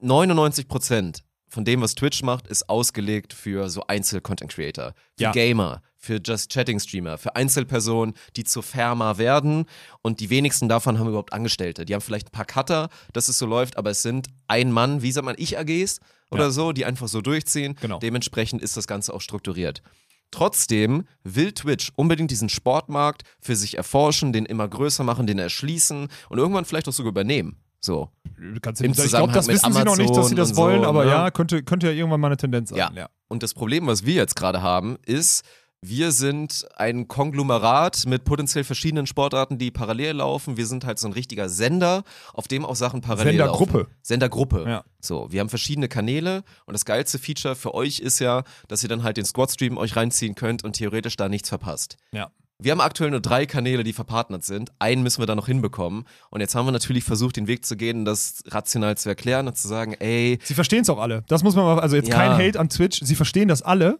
99 0.00 0.68
Prozent 0.68 1.24
von 1.48 1.64
dem, 1.64 1.80
was 1.80 1.94
Twitch 1.94 2.22
macht, 2.22 2.46
ist 2.46 2.68
ausgelegt 2.68 3.32
für 3.32 3.68
so 3.70 3.82
Einzel-Content-Creator, 3.86 4.94
für 5.16 5.22
Ja. 5.22 5.32
Gamer, 5.32 5.82
für 6.00 6.18
Just-Chatting-Streamer, 6.24 7.18
für 7.18 7.36
Einzelpersonen, 7.36 8.14
die 8.34 8.44
zur 8.44 8.62
Firma 8.62 9.18
werden. 9.18 9.66
Und 10.02 10.20
die 10.20 10.30
wenigsten 10.30 10.68
davon 10.68 10.98
haben 10.98 11.08
überhaupt 11.08 11.32
Angestellte. 11.32 11.84
Die 11.84 11.94
haben 11.94 12.00
vielleicht 12.00 12.28
ein 12.28 12.32
paar 12.32 12.46
Cutter, 12.46 12.88
dass 13.12 13.28
es 13.28 13.38
so 13.38 13.46
läuft, 13.46 13.76
aber 13.76 13.90
es 13.90 14.02
sind 14.02 14.28
ein 14.48 14.72
Mann, 14.72 15.02
wie 15.02 15.12
sagt 15.12 15.26
man, 15.26 15.36
Ich-AGs 15.38 16.00
oder 16.30 16.44
Ja. 16.44 16.50
so, 16.50 16.72
die 16.72 16.84
einfach 16.86 17.06
so 17.06 17.20
durchziehen. 17.20 17.76
Genau. 17.80 17.98
Dementsprechend 17.98 18.62
ist 18.62 18.76
das 18.76 18.86
Ganze 18.86 19.12
auch 19.12 19.20
strukturiert. 19.20 19.82
Trotzdem 20.30 21.04
will 21.24 21.52
Twitch 21.52 21.92
unbedingt 21.96 22.30
diesen 22.30 22.48
Sportmarkt 22.48 23.22
für 23.40 23.56
sich 23.56 23.76
erforschen, 23.76 24.32
den 24.32 24.46
immer 24.46 24.66
größer 24.68 25.04
machen, 25.04 25.26
den 25.26 25.38
erschließen 25.38 26.08
und 26.28 26.38
irgendwann 26.38 26.64
vielleicht 26.64 26.88
auch 26.88 26.92
sogar 26.92 27.10
übernehmen. 27.10 27.56
So. 27.80 28.10
Du 28.36 28.60
im 28.84 28.92
ich 28.92 29.08
glaube, 29.08 29.32
das 29.32 29.48
wissen 29.48 29.72
sie 29.72 29.84
noch 29.84 29.96
nicht, 29.96 30.10
dass 30.10 30.28
sie 30.28 30.34
Amazon 30.34 30.36
das 30.36 30.56
wollen, 30.56 30.82
so, 30.82 30.88
aber 30.88 31.04
ne? 31.04 31.10
ja, 31.10 31.30
könnte, 31.30 31.62
könnte 31.62 31.86
ja 31.88 31.92
irgendwann 31.92 32.20
mal 32.20 32.28
eine 32.28 32.36
Tendenz 32.36 32.70
sein. 32.70 32.78
Ja. 32.94 33.08
Und 33.28 33.42
das 33.42 33.54
Problem, 33.54 33.86
was 33.86 34.04
wir 34.04 34.14
jetzt 34.14 34.36
gerade 34.36 34.62
haben, 34.62 34.98
ist, 35.06 35.44
wir 35.82 36.12
sind 36.12 36.66
ein 36.76 37.08
Konglomerat 37.08 38.04
mit 38.06 38.24
potenziell 38.24 38.64
verschiedenen 38.64 39.06
Sportarten, 39.06 39.56
die 39.56 39.70
parallel 39.70 40.16
laufen. 40.16 40.56
Wir 40.58 40.66
sind 40.66 40.84
halt 40.84 40.98
so 40.98 41.06
ein 41.08 41.12
richtiger 41.14 41.48
Sender, 41.48 42.02
auf 42.34 42.48
dem 42.48 42.66
auch 42.66 42.76
Sachen 42.76 43.00
parallel 43.00 43.32
Sendergruppe. 43.32 43.78
laufen. 43.78 43.94
Sendergruppe. 44.02 44.64
Ja. 44.68 44.84
So, 45.00 45.28
wir 45.30 45.40
haben 45.40 45.48
verschiedene 45.48 45.88
Kanäle 45.88 46.42
und 46.66 46.74
das 46.74 46.84
geilste 46.84 47.18
Feature 47.18 47.56
für 47.56 47.74
euch 47.74 47.98
ist 48.00 48.18
ja, 48.18 48.42
dass 48.68 48.82
ihr 48.82 48.88
dann 48.90 49.02
halt 49.02 49.16
den 49.16 49.24
Squad-Stream 49.24 49.78
euch 49.78 49.96
reinziehen 49.96 50.34
könnt 50.34 50.64
und 50.64 50.74
theoretisch 50.74 51.16
da 51.16 51.28
nichts 51.30 51.48
verpasst. 51.48 51.96
Ja. 52.12 52.30
Wir 52.62 52.72
haben 52.72 52.82
aktuell 52.82 53.10
nur 53.10 53.20
drei 53.20 53.46
Kanäle, 53.46 53.84
die 53.84 53.94
verpartnert 53.94 54.44
sind. 54.44 54.70
Einen 54.78 55.02
müssen 55.02 55.22
wir 55.22 55.26
da 55.26 55.34
noch 55.34 55.46
hinbekommen. 55.46 56.04
Und 56.28 56.42
jetzt 56.42 56.54
haben 56.54 56.66
wir 56.66 56.72
natürlich 56.72 57.04
versucht, 57.04 57.36
den 57.36 57.46
Weg 57.46 57.64
zu 57.64 57.74
gehen, 57.74 58.04
das 58.04 58.42
rational 58.48 58.98
zu 58.98 59.08
erklären 59.08 59.48
und 59.48 59.56
zu 59.56 59.66
sagen, 59.66 59.94
ey, 59.94 60.38
Sie 60.44 60.52
verstehen 60.52 60.82
es 60.82 60.90
auch 60.90 60.98
alle. 60.98 61.24
Das 61.26 61.42
muss 61.42 61.54
man 61.56 61.64
mal, 61.64 61.80
also 61.80 61.96
jetzt 61.96 62.10
Ja. 62.10 62.16
kein 62.16 62.32
Hate 62.32 62.60
an 62.60 62.68
Twitch. 62.68 63.00
Sie 63.02 63.14
verstehen 63.14 63.48
das 63.48 63.62
alle. 63.62 63.98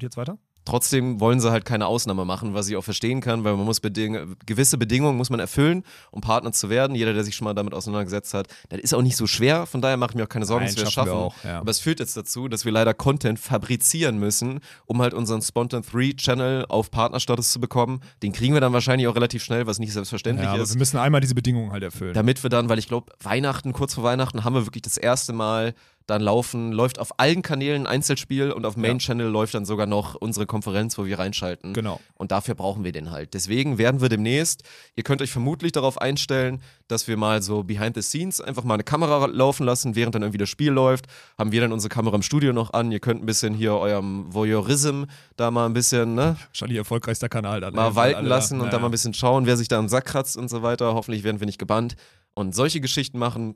Und 0.00 0.04
jetzt 0.04 0.16
weiter? 0.16 0.38
Trotzdem 0.64 1.20
wollen 1.20 1.40
sie 1.40 1.50
halt 1.50 1.66
keine 1.66 1.86
Ausnahme 1.86 2.24
machen, 2.24 2.54
was 2.54 2.68
ich 2.68 2.76
auch 2.76 2.84
verstehen 2.84 3.20
kann, 3.20 3.44
weil 3.44 3.54
man 3.54 3.66
muss 3.66 3.80
beding 3.80 4.36
gewisse 4.46 4.78
Bedingungen 4.78 5.16
muss 5.16 5.28
man 5.28 5.40
erfüllen, 5.40 5.84
um 6.10 6.20
Partner 6.22 6.52
zu 6.52 6.70
werden. 6.70 6.94
Jeder, 6.96 7.12
der 7.12 7.24
sich 7.24 7.34
schon 7.34 7.44
mal 7.46 7.54
damit 7.54 7.74
auseinandergesetzt 7.74 8.32
hat, 8.32 8.46
das 8.70 8.80
ist 8.80 8.94
auch 8.94 9.02
nicht 9.02 9.16
so 9.16 9.26
schwer. 9.26 9.66
Von 9.66 9.82
daher 9.82 9.98
mache 9.98 10.12
ich 10.12 10.16
mir 10.16 10.24
auch 10.24 10.28
keine 10.28 10.46
Sorgen, 10.46 10.64
Nein, 10.64 10.74
dass 10.74 10.82
wir 10.82 10.86
es 10.86 10.92
schaffen 10.92 11.12
wir 11.12 11.16
auch, 11.16 11.34
ja. 11.44 11.58
Aber 11.60 11.70
es 11.70 11.80
führt 11.80 11.98
jetzt 12.00 12.16
dazu, 12.16 12.48
dass 12.48 12.64
wir 12.64 12.72
leider 12.72 12.94
Content 12.94 13.38
fabrizieren 13.38 14.18
müssen, 14.18 14.60
um 14.86 15.02
halt 15.02 15.12
unseren 15.12 15.42
Spontan 15.42 15.82
3 15.82 16.12
Channel 16.16 16.64
auf 16.68 16.90
Partnerstatus 16.90 17.50
zu 17.50 17.60
bekommen. 17.60 18.00
Den 18.22 18.32
kriegen 18.32 18.54
wir 18.54 18.60
dann 18.62 18.72
wahrscheinlich 18.72 19.06
auch 19.08 19.14
relativ 19.16 19.42
schnell, 19.42 19.66
was 19.66 19.78
nicht 19.80 19.92
selbstverständlich 19.92 20.46
Ja, 20.46 20.52
aber 20.52 20.62
ist. 20.62 20.74
wir 20.74 20.78
müssen 20.78 20.98
einmal 20.98 21.20
diese 21.20 21.34
Bedingungen 21.34 21.72
halt 21.72 21.82
erfüllen. 21.82 22.14
Damit 22.14 22.42
wir 22.42 22.50
dann, 22.50 22.68
weil 22.68 22.78
ich 22.78 22.88
glaube, 22.88 23.12
Weihnachten, 23.22 23.72
kurz 23.72 23.94
vor 23.94 24.04
Weihnachten, 24.04 24.44
haben 24.44 24.54
wir 24.54 24.66
wirklich 24.66 24.82
das 24.82 24.96
erste 24.98 25.32
Mal 25.32 25.74
dann 26.10 26.22
laufen, 26.22 26.72
läuft 26.72 26.98
auf 26.98 27.18
allen 27.18 27.42
Kanälen 27.42 27.82
ein 27.82 27.86
Einzelspiel 27.86 28.52
und 28.52 28.66
auf 28.66 28.76
Main 28.76 28.98
Channel 28.98 29.28
läuft 29.28 29.54
dann 29.54 29.64
sogar 29.64 29.86
noch 29.86 30.14
unsere 30.14 30.46
Konferenz, 30.46 30.98
wo 30.98 31.06
wir 31.06 31.18
reinschalten. 31.18 31.72
Genau. 31.72 32.00
Und 32.14 32.32
dafür 32.32 32.54
brauchen 32.54 32.84
wir 32.84 32.92
den 32.92 33.10
halt. 33.10 33.34
Deswegen 33.34 33.78
werden 33.78 34.00
wir 34.00 34.08
demnächst, 34.08 34.62
ihr 34.96 35.02
könnt 35.02 35.22
euch 35.22 35.30
vermutlich 35.30 35.72
darauf 35.72 36.00
einstellen, 36.00 36.60
dass 36.88 37.08
wir 37.08 37.16
mal 37.16 37.42
so 37.42 37.62
behind 37.62 37.94
the 37.94 38.02
scenes 38.02 38.40
einfach 38.40 38.64
mal 38.64 38.74
eine 38.74 38.84
Kamera 38.84 39.26
laufen 39.26 39.64
lassen, 39.64 39.94
während 39.94 40.14
dann 40.14 40.22
irgendwie 40.22 40.38
das 40.38 40.48
Spiel 40.48 40.70
läuft. 40.72 41.06
Haben 41.38 41.52
wir 41.52 41.60
dann 41.60 41.72
unsere 41.72 41.88
Kamera 41.88 42.16
im 42.16 42.22
Studio 42.22 42.52
noch 42.52 42.72
an. 42.72 42.90
Ihr 42.92 43.00
könnt 43.00 43.22
ein 43.22 43.26
bisschen 43.26 43.54
hier 43.54 43.74
eurem 43.74 44.32
Voyeurism 44.32 45.04
da 45.36 45.50
mal 45.50 45.66
ein 45.66 45.72
bisschen, 45.72 46.14
ne, 46.14 46.36
Wahrscheinlich 46.48 46.78
erfolgreichster 46.78 47.28
Kanal 47.28 47.60
dann. 47.60 47.74
mal 47.74 47.88
ey, 47.88 47.94
weil 47.94 48.14
walten 48.14 48.26
lassen 48.26 48.58
da- 48.58 48.64
und 48.64 48.66
ja, 48.66 48.72
dann 48.72 48.82
mal 48.82 48.88
ein 48.88 48.92
bisschen 48.92 49.14
schauen, 49.14 49.46
wer 49.46 49.56
sich 49.56 49.68
da 49.68 49.78
am 49.78 49.88
Sack 49.88 50.06
kratzt 50.06 50.36
und 50.36 50.50
so 50.50 50.62
weiter. 50.62 50.94
Hoffentlich 50.94 51.22
werden 51.22 51.40
wir 51.40 51.46
nicht 51.46 51.58
gebannt 51.58 51.94
und 52.34 52.54
solche 52.54 52.80
Geschichten 52.80 53.18
machen. 53.18 53.54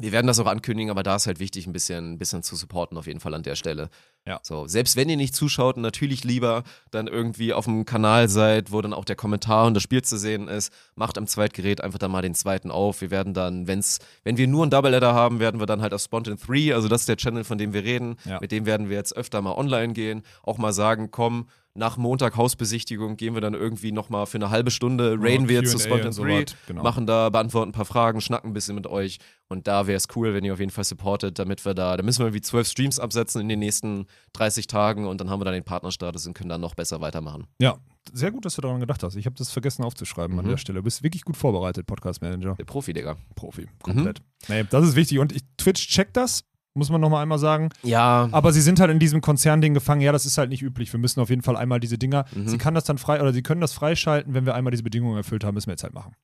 Wir 0.00 0.12
werden 0.12 0.26
das 0.26 0.38
auch 0.38 0.46
ankündigen, 0.46 0.90
aber 0.90 1.02
da 1.02 1.16
ist 1.16 1.26
halt 1.26 1.40
wichtig, 1.40 1.66
ein 1.66 1.72
bisschen, 1.72 2.12
ein 2.14 2.18
bisschen 2.18 2.42
zu 2.42 2.56
supporten 2.56 2.96
auf 2.96 3.06
jeden 3.06 3.20
Fall 3.20 3.34
an 3.34 3.42
der 3.42 3.54
Stelle. 3.54 3.90
Ja. 4.26 4.38
So, 4.42 4.66
selbst 4.66 4.96
wenn 4.96 5.08
ihr 5.08 5.16
nicht 5.16 5.34
zuschaut 5.34 5.76
und 5.76 5.82
natürlich 5.82 6.24
lieber 6.24 6.62
dann 6.90 7.06
irgendwie 7.06 7.52
auf 7.54 7.64
dem 7.64 7.84
Kanal 7.84 8.28
seid, 8.28 8.70
wo 8.70 8.80
dann 8.82 8.92
auch 8.92 9.04
der 9.04 9.16
Kommentar 9.16 9.66
und 9.66 9.74
das 9.74 9.82
Spiel 9.82 10.02
zu 10.02 10.18
sehen 10.18 10.46
ist, 10.48 10.72
macht 10.94 11.16
am 11.16 11.26
Zweitgerät 11.26 11.80
einfach 11.80 11.98
dann 11.98 12.10
mal 12.10 12.20
den 12.22 12.34
zweiten 12.34 12.70
auf. 12.70 13.00
Wir 13.00 13.10
werden 13.10 13.32
dann, 13.34 13.66
wenn's, 13.66 13.98
wenn 14.24 14.36
wir 14.36 14.46
nur 14.46 14.62
einen 14.62 14.70
Double 14.70 14.90
Letter 14.90 15.14
haben, 15.14 15.40
werden 15.40 15.58
wir 15.60 15.66
dann 15.66 15.80
halt 15.80 15.94
auf 15.94 16.02
Spontan 16.02 16.36
3, 16.36 16.74
also 16.74 16.88
das 16.88 17.02
ist 17.02 17.08
der 17.08 17.16
Channel, 17.16 17.44
von 17.44 17.56
dem 17.58 17.72
wir 17.72 17.82
reden, 17.84 18.16
Ja. 18.26 18.38
mit 18.40 18.52
dem 18.52 18.66
werden 18.66 18.88
wir 18.90 18.96
jetzt 18.96 19.16
öfter 19.16 19.40
mal 19.40 19.52
online 19.54 19.94
gehen, 19.94 20.22
auch 20.42 20.58
mal 20.58 20.72
sagen, 20.72 21.10
komm, 21.10 21.46
nach 21.74 21.96
Montag 21.96 22.36
Hausbesichtigung 22.36 23.16
gehen 23.16 23.34
wir 23.34 23.40
dann 23.40 23.54
irgendwie 23.54 23.92
nochmal 23.92 24.26
für 24.26 24.38
eine 24.38 24.50
halbe 24.50 24.70
Stunde, 24.70 25.16
raiden 25.20 25.48
wir 25.48 25.60
jetzt 25.60 25.70
zu 25.70 25.78
so 25.78 25.88
3, 26.24 26.42
was, 26.42 26.56
genau. 26.66 26.82
machen 26.82 27.06
da, 27.06 27.28
beantworten 27.30 27.70
ein 27.70 27.72
paar 27.72 27.84
Fragen, 27.84 28.20
schnacken 28.20 28.50
ein 28.50 28.52
bisschen 28.52 28.74
mit 28.74 28.86
euch 28.88 29.18
und 29.48 29.68
da 29.68 29.86
wäre 29.86 29.96
es 29.96 30.08
cool, 30.16 30.34
wenn 30.34 30.44
ihr 30.44 30.52
auf 30.52 30.58
jeden 30.58 30.72
Fall 30.72 30.82
supportet, 30.84 31.38
damit 31.38 31.64
wir 31.64 31.74
da, 31.74 31.96
da 31.96 32.02
müssen 32.02 32.18
wir 32.20 32.26
irgendwie 32.26 32.40
zwölf 32.40 32.66
Streams 32.68 32.98
absetzen 32.98 33.40
in 33.40 33.48
den 33.48 33.60
nächsten 33.60 34.06
30 34.32 34.66
Tagen 34.66 35.06
und 35.06 35.20
dann 35.20 35.30
haben 35.30 35.40
wir 35.40 35.44
dann 35.44 35.54
den 35.54 35.64
Partnerstatus 35.64 36.26
und 36.26 36.34
können 36.34 36.48
dann 36.50 36.60
noch 36.60 36.74
besser 36.74 37.00
weitermachen. 37.00 37.46
Ja, 37.60 37.78
sehr 38.12 38.32
gut, 38.32 38.44
dass 38.44 38.56
du 38.56 38.62
daran 38.62 38.80
gedacht 38.80 39.02
hast. 39.04 39.14
Ich 39.14 39.26
habe 39.26 39.36
das 39.36 39.50
vergessen 39.52 39.84
aufzuschreiben 39.84 40.36
an 40.38 40.46
Mhm. 40.46 40.50
der 40.50 40.56
Stelle. 40.56 40.78
Du 40.80 40.82
bist 40.84 41.02
wirklich 41.04 41.22
gut 41.24 41.36
vorbereitet, 41.36 41.86
Podcast 41.86 42.20
Manager. 42.20 42.54
Der 42.56 42.64
Profi, 42.64 42.92
Digga. 42.92 43.16
Profi, 43.36 43.62
Mhm. 43.62 43.68
komplett. 43.82 44.22
Nee, 44.48 44.64
das 44.68 44.88
ist 44.88 44.96
wichtig. 44.96 45.18
Und 45.20 45.32
ich, 45.32 45.42
Twitch 45.56 45.86
checkt 45.88 46.16
das, 46.16 46.42
muss 46.74 46.90
man 46.90 47.00
nochmal 47.00 47.22
einmal 47.22 47.38
sagen. 47.38 47.70
Ja, 47.82 48.28
Aber 48.32 48.52
sie 48.52 48.60
sind 48.60 48.80
halt 48.80 48.90
in 48.90 48.98
diesem 48.98 49.20
Konzernding 49.20 49.74
gefangen. 49.74 50.00
Ja, 50.00 50.12
das 50.12 50.26
ist 50.26 50.38
halt 50.38 50.50
nicht 50.50 50.62
üblich. 50.62 50.92
Wir 50.92 51.00
müssen 51.00 51.20
auf 51.20 51.30
jeden 51.30 51.42
Fall 51.42 51.56
einmal 51.56 51.80
diese 51.80 51.98
Dinger. 51.98 52.24
Mhm. 52.32 52.48
Sie 52.48 52.58
kann 52.58 52.74
das 52.74 52.84
dann 52.84 52.98
frei 52.98 53.20
oder 53.20 53.32
sie 53.32 53.42
können 53.42 53.60
das 53.60 53.72
freischalten, 53.72 54.34
wenn 54.34 54.46
wir 54.46 54.54
einmal 54.54 54.70
diese 54.70 54.82
Bedingungen 54.82 55.16
erfüllt 55.16 55.44
haben, 55.44 55.54
müssen 55.54 55.66
wir 55.66 55.72
jetzt 55.72 55.82
halt 55.82 55.94
machen. 55.94 56.14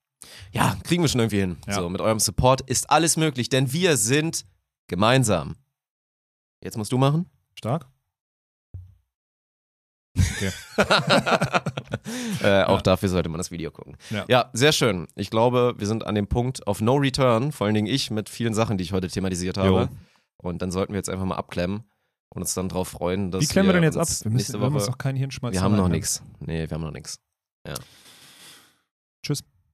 ja, 0.52 0.76
kriegen 0.84 1.02
wir 1.02 1.08
schon 1.08 1.20
irgendwie 1.20 1.40
hin. 1.40 1.56
Ja. 1.66 1.74
So, 1.74 1.88
mit 1.88 2.00
eurem 2.00 2.20
Support 2.20 2.60
ist 2.62 2.90
alles 2.90 3.16
möglich, 3.16 3.48
denn 3.48 3.72
wir 3.72 3.96
sind 3.96 4.44
gemeinsam. 4.86 5.56
Jetzt 6.62 6.76
musst 6.76 6.92
du 6.92 6.98
machen. 6.98 7.26
Stark? 7.54 7.86
äh, 12.42 12.62
auch 12.64 12.82
dafür 12.82 13.08
sollte 13.08 13.28
man 13.28 13.38
das 13.38 13.50
Video 13.50 13.70
gucken. 13.70 13.96
Ja. 14.28 14.50
sehr 14.52 14.72
schön. 14.72 15.06
Ich 15.14 15.30
glaube, 15.30 15.74
wir 15.76 15.86
sind 15.86 16.06
an 16.06 16.14
dem 16.14 16.26
Punkt 16.26 16.66
auf 16.66 16.80
No 16.80 16.96
Return, 16.96 17.52
vor 17.52 17.66
allen 17.66 17.74
Dingen 17.74 17.86
ich 17.86 18.10
mit 18.10 18.30
vielen 18.30 18.54
Sachen, 18.54 18.78
die 18.78 18.84
ich 18.84 18.92
heute 18.92 19.08
thematisiert 19.08 19.58
habe. 19.58 19.68
Jo. 19.68 19.88
Und 20.46 20.62
dann 20.62 20.70
sollten 20.70 20.92
wir 20.92 20.98
jetzt 20.98 21.08
einfach 21.08 21.24
mal 21.24 21.36
abklemmen 21.36 21.84
und 22.30 22.42
uns 22.42 22.54
dann 22.54 22.68
darauf 22.68 22.88
freuen, 22.88 23.30
dass 23.30 23.42
Wie 23.42 23.46
klemmen 23.46 23.68
wir 23.68 23.74
denn 23.74 23.82
jetzt 23.82 23.96
ab? 23.96 24.08
Wir, 24.08 24.30
müssen, 24.30 24.36
nächste 24.36 24.60
wir 24.60 24.66
haben 24.66 24.74
uns 24.74 24.84
Woche. 24.84 24.90
noch 24.92 24.98
keinen 24.98 25.16
Hirnschmalz. 25.16 25.54
Wir 25.54 25.62
haben 25.62 25.76
noch 25.76 25.88
nichts. 25.88 26.22
Nee, 26.40 26.68
wir 26.68 26.74
haben 26.74 26.82
noch 26.82 26.92
nichts. 26.92 27.18
Tschüss. 29.24 29.42